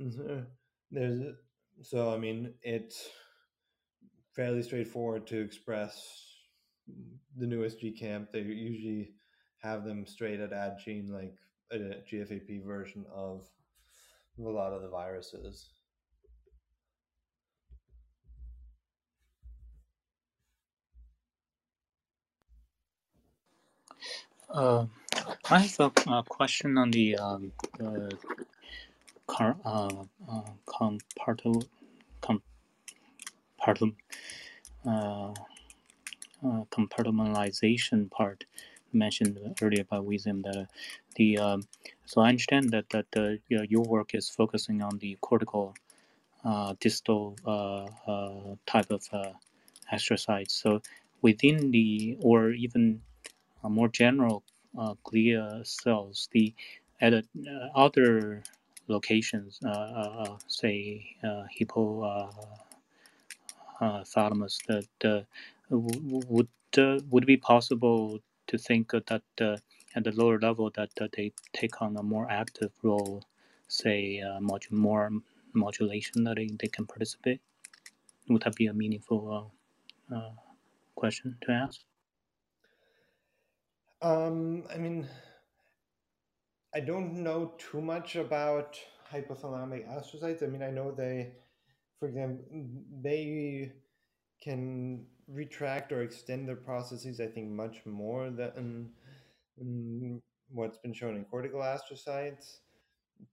Mhm. 0.00 0.46
There's 0.90 1.34
so 1.80 2.12
I 2.14 2.18
mean 2.18 2.54
it's 2.62 3.08
fairly 4.34 4.62
straightforward 4.62 5.26
to 5.28 5.40
express 5.40 6.26
the 7.36 7.46
newest 7.46 7.80
GCaMP. 7.80 8.30
They 8.32 8.40
usually 8.40 9.14
have 9.58 9.84
them 9.84 10.06
straight 10.06 10.40
at 10.40 10.50
Addgene 10.50 11.10
like 11.10 11.34
a 11.70 11.76
GFAP 11.76 12.64
version 12.64 13.04
of 13.14 13.48
a 14.38 14.42
lot 14.42 14.72
of 14.72 14.82
the 14.82 14.88
viruses. 14.88 15.70
Uh, 24.50 24.84
I 25.48 25.60
have 25.60 25.80
a, 25.80 26.10
a 26.10 26.22
question 26.24 26.76
on 26.76 26.90
the 26.90 27.16
um, 27.16 27.52
car, 29.26 29.56
uh, 29.64 30.04
uh, 30.30 30.42
compartment, 30.66 31.68
compartment, 33.58 33.94
uh, 34.86 35.32
uh, 36.44 36.64
compartmentalization 36.70 38.10
part 38.10 38.44
mentioned 38.92 39.38
earlier 39.62 39.84
by 39.84 39.98
Wisdom 39.98 40.42
that 40.42 40.56
uh, 40.56 40.64
the 41.16 41.38
um, 41.38 41.62
so 42.04 42.20
I 42.20 42.28
understand 42.28 42.70
that 42.70 42.90
that 42.90 43.06
uh, 43.16 43.36
your 43.48 43.82
work 43.84 44.14
is 44.14 44.28
focusing 44.28 44.82
on 44.82 44.98
the 44.98 45.16
cortical 45.20 45.74
uh, 46.44 46.74
distal 46.80 47.36
uh, 47.46 47.86
uh, 48.10 48.56
type 48.66 48.90
of 48.90 49.08
astrocytes. 49.92 50.50
So 50.50 50.82
within 51.20 51.70
the 51.70 52.16
or 52.20 52.50
even 52.50 53.02
more 53.62 53.88
general 53.88 54.42
glia 54.76 55.64
cells, 55.64 56.28
the 56.32 56.52
at 57.00 57.24
other 57.74 58.42
locations, 58.88 59.60
uh, 59.64 59.68
uh, 59.70 60.24
uh, 60.24 60.38
say 60.48 61.16
uh, 61.24 61.44
that 64.68 64.86
w- 65.70 66.22
would 66.28 66.48
would 67.10 67.24
it 67.24 67.26
be 67.26 67.36
possible 67.36 68.20
to 68.48 68.58
think 68.58 68.92
that 68.92 69.22
at 69.96 70.04
the 70.04 70.12
lower 70.12 70.38
level 70.40 70.70
that 70.76 70.90
they 71.16 71.32
take 71.52 71.82
on 71.82 71.96
a 71.96 72.02
more 72.02 72.30
active 72.30 72.72
role, 72.82 73.24
say 73.68 74.22
more 74.72 75.10
modulation 75.54 76.24
that 76.24 76.36
they, 76.36 76.48
they 76.60 76.68
can 76.68 76.86
participate? 76.86 77.40
Would 78.28 78.42
that 78.42 78.56
be 78.56 78.66
a 78.66 78.74
meaningful 78.74 79.52
question 80.96 81.38
to 81.42 81.52
ask? 81.52 81.80
Um, 84.02 84.64
I 84.72 84.78
mean, 84.78 85.08
I 86.74 86.80
don't 86.80 87.22
know 87.22 87.52
too 87.58 87.80
much 87.80 88.16
about 88.16 88.78
hypothalamic 89.10 89.86
astrocytes. 89.88 90.42
I 90.42 90.46
mean, 90.46 90.62
I 90.62 90.70
know 90.70 90.90
they, 90.90 91.32
for 91.98 92.08
example, 92.08 92.44
they 93.02 93.72
can 94.42 95.06
retract 95.28 95.92
or 95.92 96.02
extend 96.02 96.48
their 96.48 96.56
processes, 96.56 97.20
I 97.20 97.28
think, 97.28 97.50
much 97.50 97.86
more 97.86 98.30
than 98.30 98.92
what's 100.50 100.78
been 100.78 100.92
shown 100.92 101.16
in 101.16 101.24
cortical 101.24 101.60
astrocytes. 101.60 102.58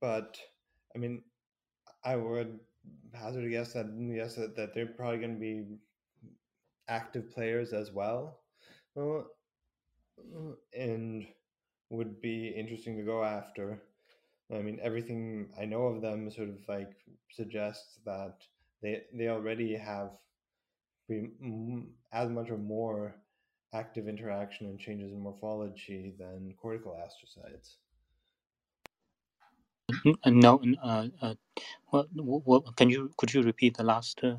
But 0.02 0.40
I 0.96 1.00
mean, 1.00 1.24
I 2.04 2.16
would 2.18 2.60
hazard 3.14 3.46
a 3.46 3.50
guess 3.50 3.74
that 3.74 3.88
yes, 3.98 4.36
that, 4.36 4.74
they're 4.74 4.88
probably 4.88 5.20
going 5.20 5.36
to 5.36 5.40
be 5.40 5.66
active 6.90 7.32
players 7.32 7.72
as 7.74 7.92
well, 7.92 8.40
uh, 8.98 9.22
and 10.78 11.26
would 11.90 12.22
be 12.22 12.50
interesting 12.50 12.98
to 12.98 13.04
go 13.04 13.24
after. 13.24 13.84
I 14.52 14.62
mean, 14.62 14.80
everything 14.82 15.54
I 15.60 15.66
know 15.66 15.84
of 15.88 16.02
them 16.02 16.32
sort 16.32 16.50
of 16.50 16.68
like 16.68 16.94
suggests 17.32 18.00
that 18.06 18.44
they 18.82 19.04
they 19.14 19.30
already 19.30 19.76
have 19.76 20.18
as 22.12 22.30
much 22.30 22.50
or 22.50 22.58
more 22.58 23.16
active 23.74 24.08
interaction 24.08 24.68
and 24.68 24.80
changes 24.80 25.12
in 25.12 25.20
morphology 25.20 26.16
than 26.18 26.54
cortical 26.62 26.94
astrocytes. 26.94 27.76
Uh, 30.24 30.30
No, 30.30 30.62
uh, 30.84 31.08
uh, 31.22 31.36
what, 31.90 32.08
what, 32.14 32.76
can 32.76 32.90
you 32.90 33.12
could 33.18 33.34
you 33.34 33.42
repeat 33.42 33.78
the 33.78 33.84
last 33.84 34.24
uh, 34.24 34.38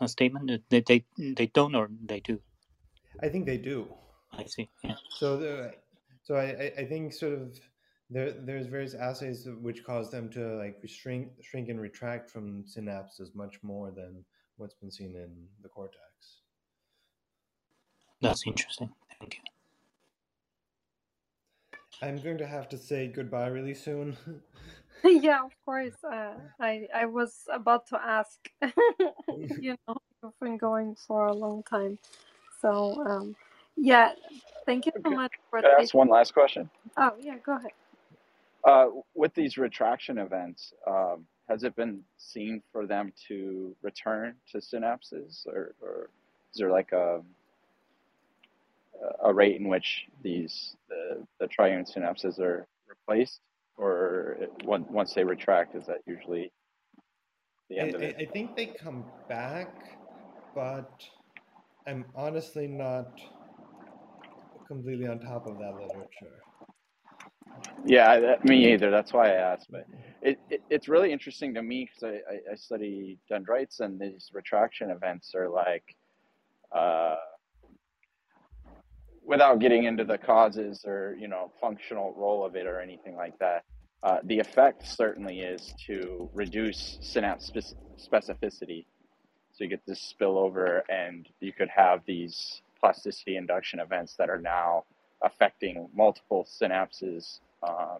uh, 0.00 0.06
statement? 0.06 0.50
Uh, 0.50 0.58
They, 0.70 0.80
they 0.80 1.04
they 1.18 1.46
don't 1.46 1.74
or 1.74 1.88
they 2.06 2.20
do? 2.20 2.40
I 3.22 3.28
think 3.28 3.46
they 3.46 3.58
do. 3.58 3.94
I 4.32 4.44
see. 4.44 4.68
Yeah. 4.82 4.96
So 5.10 5.36
the 5.36 5.74
so 6.28 6.34
I, 6.36 6.44
I- 6.64 6.72
I 6.80 6.84
think 6.84 7.14
sort 7.14 7.32
of 7.32 7.58
there 8.10 8.32
there's 8.32 8.66
various 8.66 8.92
assays 8.92 9.48
which 9.62 9.82
cause 9.82 10.10
them 10.10 10.28
to 10.36 10.56
like 10.62 10.76
shrink 10.86 11.28
shrink 11.42 11.70
and 11.70 11.80
retract 11.80 12.28
from 12.30 12.64
synapses 12.64 13.34
much 13.34 13.56
more 13.62 13.90
than 13.90 14.22
what's 14.58 14.74
been 14.74 14.90
seen 14.90 15.16
in 15.16 15.30
the 15.62 15.70
cortex. 15.70 16.02
That's 18.20 18.46
interesting. 18.46 18.90
Thank 19.18 19.36
you. 19.36 19.40
I'm 22.06 22.18
going 22.22 22.38
to 22.38 22.46
have 22.46 22.68
to 22.70 22.76
say 22.76 23.06
goodbye 23.08 23.46
really 23.48 23.74
soon. 23.74 24.16
yeah, 25.04 25.44
of 25.44 25.52
course. 25.64 25.96
Uh, 26.04 26.34
I 26.60 26.88
I 26.94 27.06
was 27.06 27.32
about 27.50 27.86
to 27.88 27.98
ask. 27.98 28.38
you 29.66 29.76
know, 29.88 29.96
you've 30.22 30.38
been 30.40 30.58
going 30.58 30.94
for 31.06 31.26
a 31.26 31.32
long 31.32 31.62
time, 31.62 31.98
so 32.60 32.70
um, 33.06 33.34
yeah. 33.80 34.12
Thank 34.66 34.86
you 34.86 34.92
so 35.02 35.10
much 35.10 35.32
for 35.50 35.62
could 35.62 35.70
I 35.70 35.82
ask 35.82 35.94
one 35.94 36.08
last 36.08 36.34
question? 36.34 36.68
Oh 36.96 37.12
yeah, 37.20 37.36
go 37.44 37.56
ahead. 37.56 37.70
Uh, 38.64 38.88
with 39.14 39.32
these 39.34 39.56
retraction 39.56 40.18
events, 40.18 40.74
um, 40.86 41.24
has 41.48 41.62
it 41.62 41.74
been 41.76 42.00
seen 42.18 42.62
for 42.72 42.86
them 42.86 43.12
to 43.28 43.74
return 43.82 44.34
to 44.52 44.58
synapses, 44.58 45.46
or, 45.46 45.74
or 45.80 46.10
is 46.52 46.58
there 46.58 46.70
like 46.70 46.92
a 46.92 47.22
a 49.22 49.32
rate 49.32 49.60
in 49.60 49.68
which 49.68 50.06
these 50.22 50.76
the, 50.88 51.24
the 51.40 51.46
triune 51.46 51.84
synapses 51.84 52.38
are 52.40 52.66
replaced, 52.88 53.40
or 53.76 54.36
it, 54.40 54.52
once 54.64 54.86
once 54.90 55.14
they 55.14 55.24
retract, 55.24 55.74
is 55.74 55.86
that 55.86 55.98
usually 56.06 56.50
the 57.70 57.78
I, 57.78 57.82
end 57.84 57.94
of 57.94 58.02
it? 58.02 58.16
I 58.18 58.24
think 58.26 58.56
they 58.56 58.66
come 58.66 59.04
back, 59.28 59.72
but 60.54 60.90
I'm 61.86 62.04
honestly 62.14 62.66
not 62.66 63.20
completely 64.68 65.08
on 65.08 65.18
top 65.18 65.46
of 65.46 65.58
that 65.58 65.74
literature. 65.74 66.42
Yeah, 67.84 68.20
that, 68.20 68.44
me 68.44 68.72
either. 68.72 68.90
That's 68.90 69.12
why 69.12 69.30
I 69.30 69.34
asked. 69.34 69.68
But 69.70 69.86
it, 70.22 70.38
it 70.50 70.62
it's 70.70 70.88
really 70.88 71.12
interesting 71.12 71.54
to 71.54 71.62
me 71.62 71.88
because 71.88 72.02
I, 72.02 72.32
I, 72.32 72.52
I 72.52 72.54
study 72.54 73.18
dendrites, 73.28 73.80
and 73.80 73.98
these 73.98 74.30
retraction 74.32 74.90
events 74.90 75.32
are 75.34 75.48
like, 75.48 75.96
uh, 76.70 77.16
without 79.24 79.58
getting 79.58 79.84
into 79.84 80.04
the 80.04 80.18
causes 80.18 80.84
or 80.86 81.16
you 81.18 81.28
know 81.28 81.50
functional 81.60 82.14
role 82.16 82.44
of 82.44 82.54
it 82.56 82.66
or 82.66 82.80
anything 82.80 83.16
like 83.16 83.38
that. 83.38 83.64
Uh, 84.02 84.18
the 84.24 84.38
effect 84.38 84.86
certainly 84.86 85.40
is 85.40 85.74
to 85.86 86.30
reduce 86.32 86.98
synapse 87.00 87.46
spec- 87.46 87.74
specificity. 87.98 88.86
So 89.52 89.64
you 89.64 89.70
get 89.70 89.80
this 89.86 90.14
spillover, 90.14 90.82
and 90.88 91.26
you 91.40 91.52
could 91.52 91.68
have 91.68 92.02
these 92.06 92.62
plasticity 92.80 93.36
induction 93.36 93.80
events 93.80 94.14
that 94.18 94.30
are 94.30 94.40
now 94.40 94.84
affecting 95.22 95.88
multiple 95.94 96.46
synapses 96.46 97.40
um, 97.66 97.98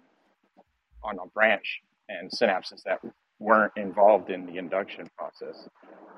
on 1.03 1.19
a 1.23 1.27
branch 1.27 1.83
and 2.09 2.31
synapses 2.31 2.83
that 2.85 3.01
weren't 3.41 3.73
involved 3.77 4.31
in 4.31 4.47
the 4.47 4.57
induction 4.57 5.09
process 5.17 5.69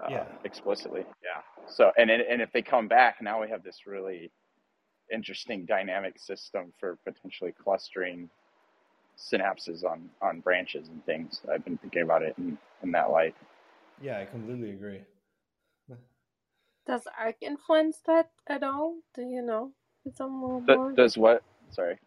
uh, 0.03 0.09
Yeah. 0.11 0.25
explicitly. 0.45 1.05
Yeah. 1.23 1.43
So 1.67 1.93
and 1.99 2.11
and 2.11 2.41
if 2.41 2.53
they 2.53 2.63
come 2.63 2.89
back, 2.89 3.21
now 3.21 3.41
we 3.41 3.49
have 3.49 3.63
this 3.63 3.87
really 3.87 4.31
interesting 5.13 5.67
dynamic 5.67 6.19
system 6.19 6.73
for 6.79 6.97
potentially 7.05 7.53
clustering 7.53 8.31
synapses 9.19 9.85
on 9.85 10.09
on 10.23 10.41
branches 10.41 10.89
and 10.89 11.05
things. 11.05 11.43
I've 11.53 11.65
been 11.65 11.79
thinking 11.79 12.03
about 12.03 12.23
it 12.23 12.35
in, 12.39 12.57
in 12.83 12.93
that 12.93 13.11
light. 13.11 13.35
Yeah, 14.01 14.19
I 14.19 14.25
completely 14.25 14.71
agree. 14.71 15.03
Does 16.91 17.09
ARC 17.19 17.37
influence 17.43 18.01
that 18.07 18.31
at 18.49 18.65
all? 18.65 18.97
Do 19.15 19.23
you 19.23 19.43
know? 19.43 19.73
Some 20.17 20.33
more 20.33 20.63
Th- 20.67 20.79
more? 20.79 20.93
does 20.97 21.19
what? 21.19 21.45
Sorry. 21.71 21.99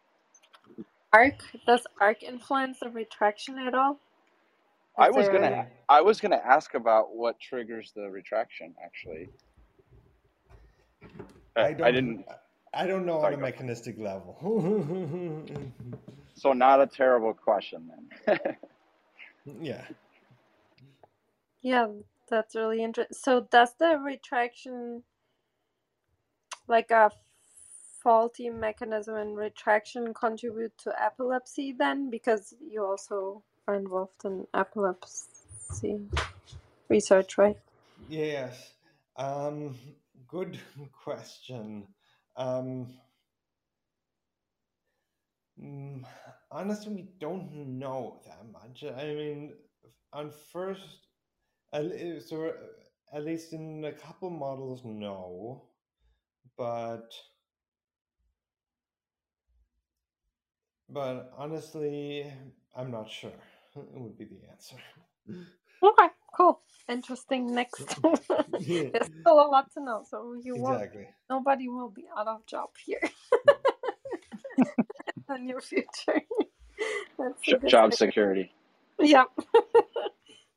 ARC 1.13 1.35
does 1.67 1.87
ARC 2.01 2.23
influence 2.23 2.79
the 2.81 2.89
retraction 2.89 3.59
at 3.59 3.75
all? 3.75 3.99
I 4.97 5.11
was 5.11 5.27
there 5.27 5.33
gonna 5.33 5.67
I 5.89 6.01
was 6.01 6.21
gonna 6.21 6.41
ask 6.43 6.75
about 6.75 7.15
what 7.15 7.39
triggers 7.39 7.93
the 7.95 8.09
retraction 8.09 8.75
actually. 8.83 9.29
Uh, 11.57 11.61
I 11.61 11.73
I, 11.83 11.91
don't. 11.91 11.91
didn't. 11.91 12.25
I 12.73 12.87
don't 12.87 13.05
know 13.05 13.21
Sorry, 13.21 13.33
on 13.33 13.35
a 13.35 13.37
go. 13.37 13.43
mechanistic 13.43 13.97
level. 13.99 15.45
So 16.35 16.53
not 16.53 16.81
a 16.81 16.87
terrible 16.87 17.33
question 17.33 17.89
then. 18.25 18.39
yeah. 19.61 19.85
Yeah, 21.61 21.87
that's 22.29 22.55
really 22.55 22.83
interesting. 22.83 23.17
So 23.19 23.47
does 23.51 23.73
the 23.79 23.97
retraction, 23.97 25.03
like 26.67 26.91
a 26.91 27.11
faulty 28.03 28.49
mechanism 28.49 29.15
in 29.15 29.35
retraction, 29.35 30.13
contribute 30.13 30.77
to 30.79 30.93
epilepsy 31.01 31.73
then? 31.77 32.09
Because 32.09 32.53
you 32.69 32.83
also 32.83 33.43
are 33.67 33.75
involved 33.75 34.25
in 34.25 34.47
epilepsy 34.53 36.01
research, 36.89 37.37
right? 37.37 37.57
Yes. 38.09 38.73
Um, 39.15 39.75
good 40.27 40.59
question. 41.03 41.87
Um, 42.35 42.87
mm, 45.61 46.03
honestly, 46.51 46.93
we 46.93 47.07
don't 47.19 47.51
know 47.53 48.21
that 48.25 48.43
much. 48.51 48.83
I 48.83 49.13
mean, 49.13 49.53
on 50.11 50.31
first, 50.51 51.02
so 51.73 52.45
uh, 52.45 53.17
at 53.17 53.25
least 53.25 53.53
in 53.53 53.83
a 53.85 53.91
couple 53.91 54.29
models, 54.29 54.81
no, 54.85 55.63
but 56.57 57.11
but 60.89 61.31
honestly, 61.37 62.31
I'm 62.75 62.91
not 62.91 63.09
sure. 63.09 63.31
It 63.75 63.99
would 63.99 64.17
be 64.17 64.25
the 64.25 64.49
answer. 64.51 64.77
Okay, 65.83 66.07
cool. 66.35 66.61
Interesting. 66.89 67.53
Next, 67.55 67.79
there's 68.03 69.09
still 69.21 69.39
a 69.41 69.47
lot 69.49 69.71
to 69.73 69.83
know, 69.83 70.03
so 70.09 70.35
you 70.41 70.55
won't. 70.55 70.83
Nobody 71.29 71.67
will 71.67 71.89
be 71.89 72.05
out 72.17 72.27
of 72.27 72.45
job 72.45 72.69
here 72.85 73.01
in 75.35 75.47
your 75.47 75.61
future. 75.61 76.21
That's 77.17 77.41
a 77.53 77.67
Job 77.67 77.91
thing. 77.91 77.97
security. 77.97 78.51
Yep. 78.99 79.27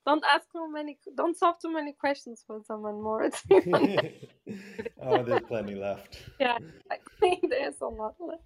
Don't 0.07 0.25
ask 0.33 0.51
too 0.53 0.71
many. 0.73 0.99
Don't 1.17 1.37
solve 1.37 1.59
too 1.59 1.73
many 1.73 1.93
questions 1.93 2.45
for 2.47 2.61
someone 2.65 3.03
more. 3.03 3.25
oh, 5.03 5.23
there's 5.25 5.43
plenty 5.49 5.75
left. 5.75 6.23
yeah, 6.41 6.59
exactly. 6.91 7.41
There's 7.51 7.81
a 7.81 7.87
lot 7.87 8.15
left. 8.21 8.43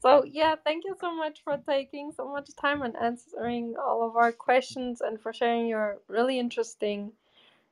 So 0.00 0.24
yeah, 0.24 0.54
thank 0.64 0.84
you 0.84 0.94
so 1.00 1.14
much 1.14 1.42
for 1.42 1.58
taking 1.68 2.12
so 2.16 2.30
much 2.30 2.48
time 2.60 2.82
and 2.82 2.94
answering 2.96 3.74
all 3.76 4.06
of 4.08 4.16
our 4.16 4.30
questions 4.30 5.00
and 5.00 5.20
for 5.20 5.32
sharing 5.32 5.66
your 5.66 5.98
really 6.06 6.38
interesting 6.38 7.12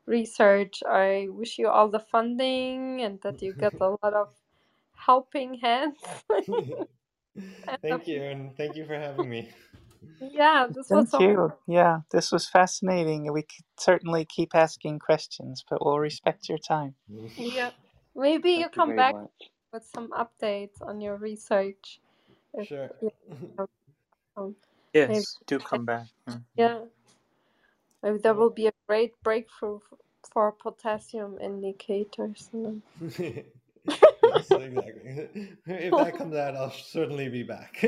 research. 0.07 0.83
I 0.89 1.29
wish 1.31 1.57
you 1.57 1.69
all 1.69 1.89
the 1.89 2.01
funding 2.01 3.03
and 3.03 3.21
that 3.23 3.41
you 3.43 3.55
get 3.55 3.81
a 3.81 3.97
lot 4.03 4.13
of 4.13 4.35
helping 4.95 5.55
hands. 5.55 5.99
thank 7.81 8.09
you, 8.09 8.23
and 8.23 8.57
thank 8.57 8.75
you 8.75 8.85
for 8.87 8.99
having 8.99 9.31
me. 9.31 9.51
Yeah, 10.21 10.67
this 10.75 10.93
was 10.93 11.07
Thank 11.07 11.11
so 11.11 11.21
you. 11.21 11.53
Yeah, 11.67 12.01
this 12.13 12.33
was 12.33 12.49
fascinating. 12.49 13.33
We 13.33 13.43
could 13.43 13.65
certainly 13.79 14.25
keep 14.27 14.55
asking 14.55 15.01
questions, 15.01 15.65
but 15.69 15.85
we'll 15.85 15.99
respect 16.01 16.49
your 16.49 16.59
time. 16.59 16.95
yeah. 17.37 17.71
Maybe 18.17 18.53
you 18.53 18.65
Thank 18.65 18.77
you 18.77 18.79
come 18.79 18.89
back 18.97 19.15
much. 19.15 19.51
with 19.73 19.85
some 19.85 20.11
updates 20.11 20.83
on 20.83 21.01
your 21.01 21.17
research. 21.17 22.01
If 22.55 22.69
Sure. 22.69 22.91
you 23.03 23.11
um, 24.37 24.57
maybe 25.09 25.25
Yes, 25.25 25.39
do 25.47 25.59
come 25.61 25.85
back. 25.87 26.07
Mm. 26.29 26.45
yeah, 26.57 26.81
maybe 28.03 28.19
that 28.19 28.37
will 28.37 28.51
be 28.51 28.69
a 28.69 28.73
great 28.89 29.13
breakthrough 29.25 29.81
for 30.33 30.53
potassium 30.53 31.39
indicators. 31.41 32.51
and 32.53 32.83
then- 33.01 33.45
yes, 34.37 34.51
exactly. 34.51 35.57
If 35.67 35.93
that 35.93 36.17
comes 36.17 36.35
out, 36.35 36.57
I'll 36.57 36.71
certainly 36.71 37.29
be 37.29 37.43
back. 37.43 37.79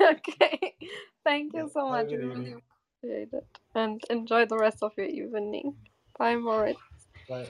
okay, 0.00 0.74
thank 1.24 1.52
you 1.54 1.70
so 1.72 1.88
much. 1.88 2.08
We 2.08 2.16
really 2.16 2.54
appreciate 3.02 3.32
it, 3.32 3.46
and 3.74 4.02
enjoy 4.10 4.46
the 4.46 4.58
rest 4.58 4.82
of 4.82 4.92
your 4.96 5.06
evening. 5.06 5.74
Bye, 6.18 6.36
Moritz. 6.36 6.80
Bye. 7.28 7.46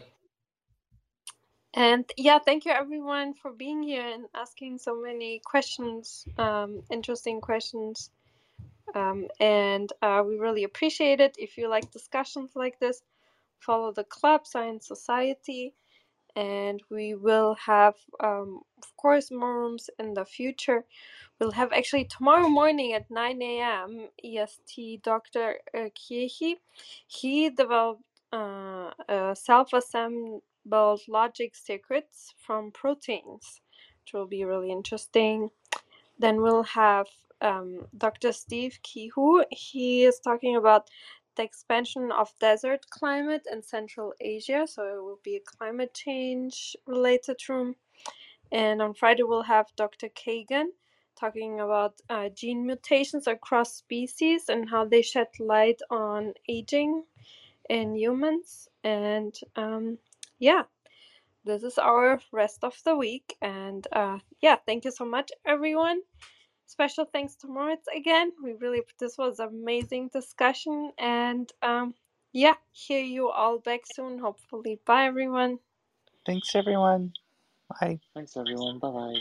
And 1.75 2.05
yeah, 2.17 2.39
thank 2.39 2.65
you 2.65 2.73
everyone 2.73 3.35
for 3.35 3.53
being 3.53 3.83
here 3.83 4.07
and 4.07 4.25
asking 4.35 4.79
so 4.79 5.01
many 5.01 5.41
questions, 5.45 6.27
um, 6.37 6.83
interesting 6.91 7.41
questions. 7.41 8.11
Um, 8.95 9.29
and 9.39 9.93
uh, 10.03 10.25
we 10.27 10.37
really 10.37 10.65
appreciate 10.65 11.21
it. 11.21 11.37
If 11.39 11.57
you 11.57 11.69
like 11.69 11.93
discussions 11.93 12.51
like 12.57 12.81
this, 12.81 13.03
follow 13.61 13.93
the 13.93 14.05
club, 14.05 14.47
Science 14.47 14.89
Society, 14.89 15.75
and 16.37 16.83
we 16.91 17.15
will 17.15 17.57
have, 17.67 17.95
um, 18.21 18.63
of 18.83 18.97
course, 18.97 19.31
more 19.31 19.61
rooms 19.61 19.91
in 19.99 20.15
the 20.15 20.25
future. 20.25 20.85
We'll 21.41 21.53
have 21.53 21.73
actually 21.73 22.07
tomorrow 22.07 22.49
morning 22.49 22.95
at 22.95 23.11
9 23.11 23.43
a.m. 23.43 24.09
EST 24.25 25.03
Dr. 25.03 25.57
uh, 25.75 25.91
Kiehi. 25.97 26.57
He 27.09 27.51
developed 27.51 28.03
uh, 28.33 29.35
self-assembled 29.35 30.43
logic 31.09 31.57
circuits 31.57 32.35
from 32.39 32.73
proteins, 32.73 33.61
which 34.05 34.15
will 34.15 34.27
be 34.27 34.45
really 34.45 34.73
interesting. 34.73 35.51
Then 36.19 36.43
we'll 36.43 36.65
have 36.65 37.07
um, 37.43 37.87
Dr. 37.99 38.33
Steve 38.33 38.79
Kihu. 38.85 39.45
He 39.51 40.05
is 40.05 40.21
talking 40.21 40.57
about 40.57 40.89
the 41.41 41.47
expansion 41.47 42.13
of 42.13 42.33
desert 42.41 42.87
climate 42.91 43.47
in 43.53 43.63
Central 43.63 44.15
Asia. 44.21 44.67
So 44.69 44.85
it 44.85 45.03
will 45.03 45.21
be 45.25 45.37
a 45.37 45.41
climate 45.41 45.95
change 45.95 46.77
related 46.87 47.39
room. 47.49 47.77
And 48.53 48.83
on 48.83 48.95
Friday, 48.95 49.25
we'll 49.25 49.43
have 49.45 49.67
Dr. 49.77 50.09
Kagan 50.11 50.69
talking 51.19 51.61
about 51.61 51.95
uh, 52.11 52.31
gene 52.31 52.67
mutations 52.67 53.27
across 53.27 53.75
species 53.77 54.49
and 54.49 54.71
how 54.71 54.85
they 54.87 55.03
shed 55.03 55.29
light 55.41 55.81
on 55.91 56.35
aging 56.49 57.05
in 57.71 57.97
humans. 57.97 58.69
And 58.85 59.35
um, 59.57 59.99
yeah, 60.39 60.65
this 61.45 61.63
is 61.65 61.79
our 61.79 62.21
rest 62.33 62.65
of 62.65 62.77
the 62.85 62.97
week. 62.97 63.37
And 63.43 63.87
uh, 63.93 64.19
yeah, 64.43 64.57
thank 64.67 64.85
you 64.85 64.93
so 64.93 65.07
much, 65.07 65.31
everyone. 65.47 66.03
Special 66.71 67.07
thanks 67.07 67.37
to 67.39 67.49
Moritz 67.49 67.89
again. 67.97 68.33
We 68.45 68.55
really, 68.55 68.83
this 69.01 69.19
was 69.19 69.41
an 69.41 69.49
amazing 69.51 70.11
discussion. 70.15 70.93
And 70.99 71.53
um, 71.63 71.95
yeah, 72.33 72.55
hear 72.73 73.03
you 73.05 73.31
all 73.31 73.59
back 73.61 73.83
soon, 73.87 74.21
hopefully. 74.21 74.81
Bye, 74.87 75.07
everyone. 75.07 75.61
Thanks, 76.27 76.55
everyone. 76.55 77.15
Bye. 77.69 78.01
Thanks, 78.15 78.37
everyone. 78.37 78.79
Bye 78.81 78.91
bye. 78.91 79.21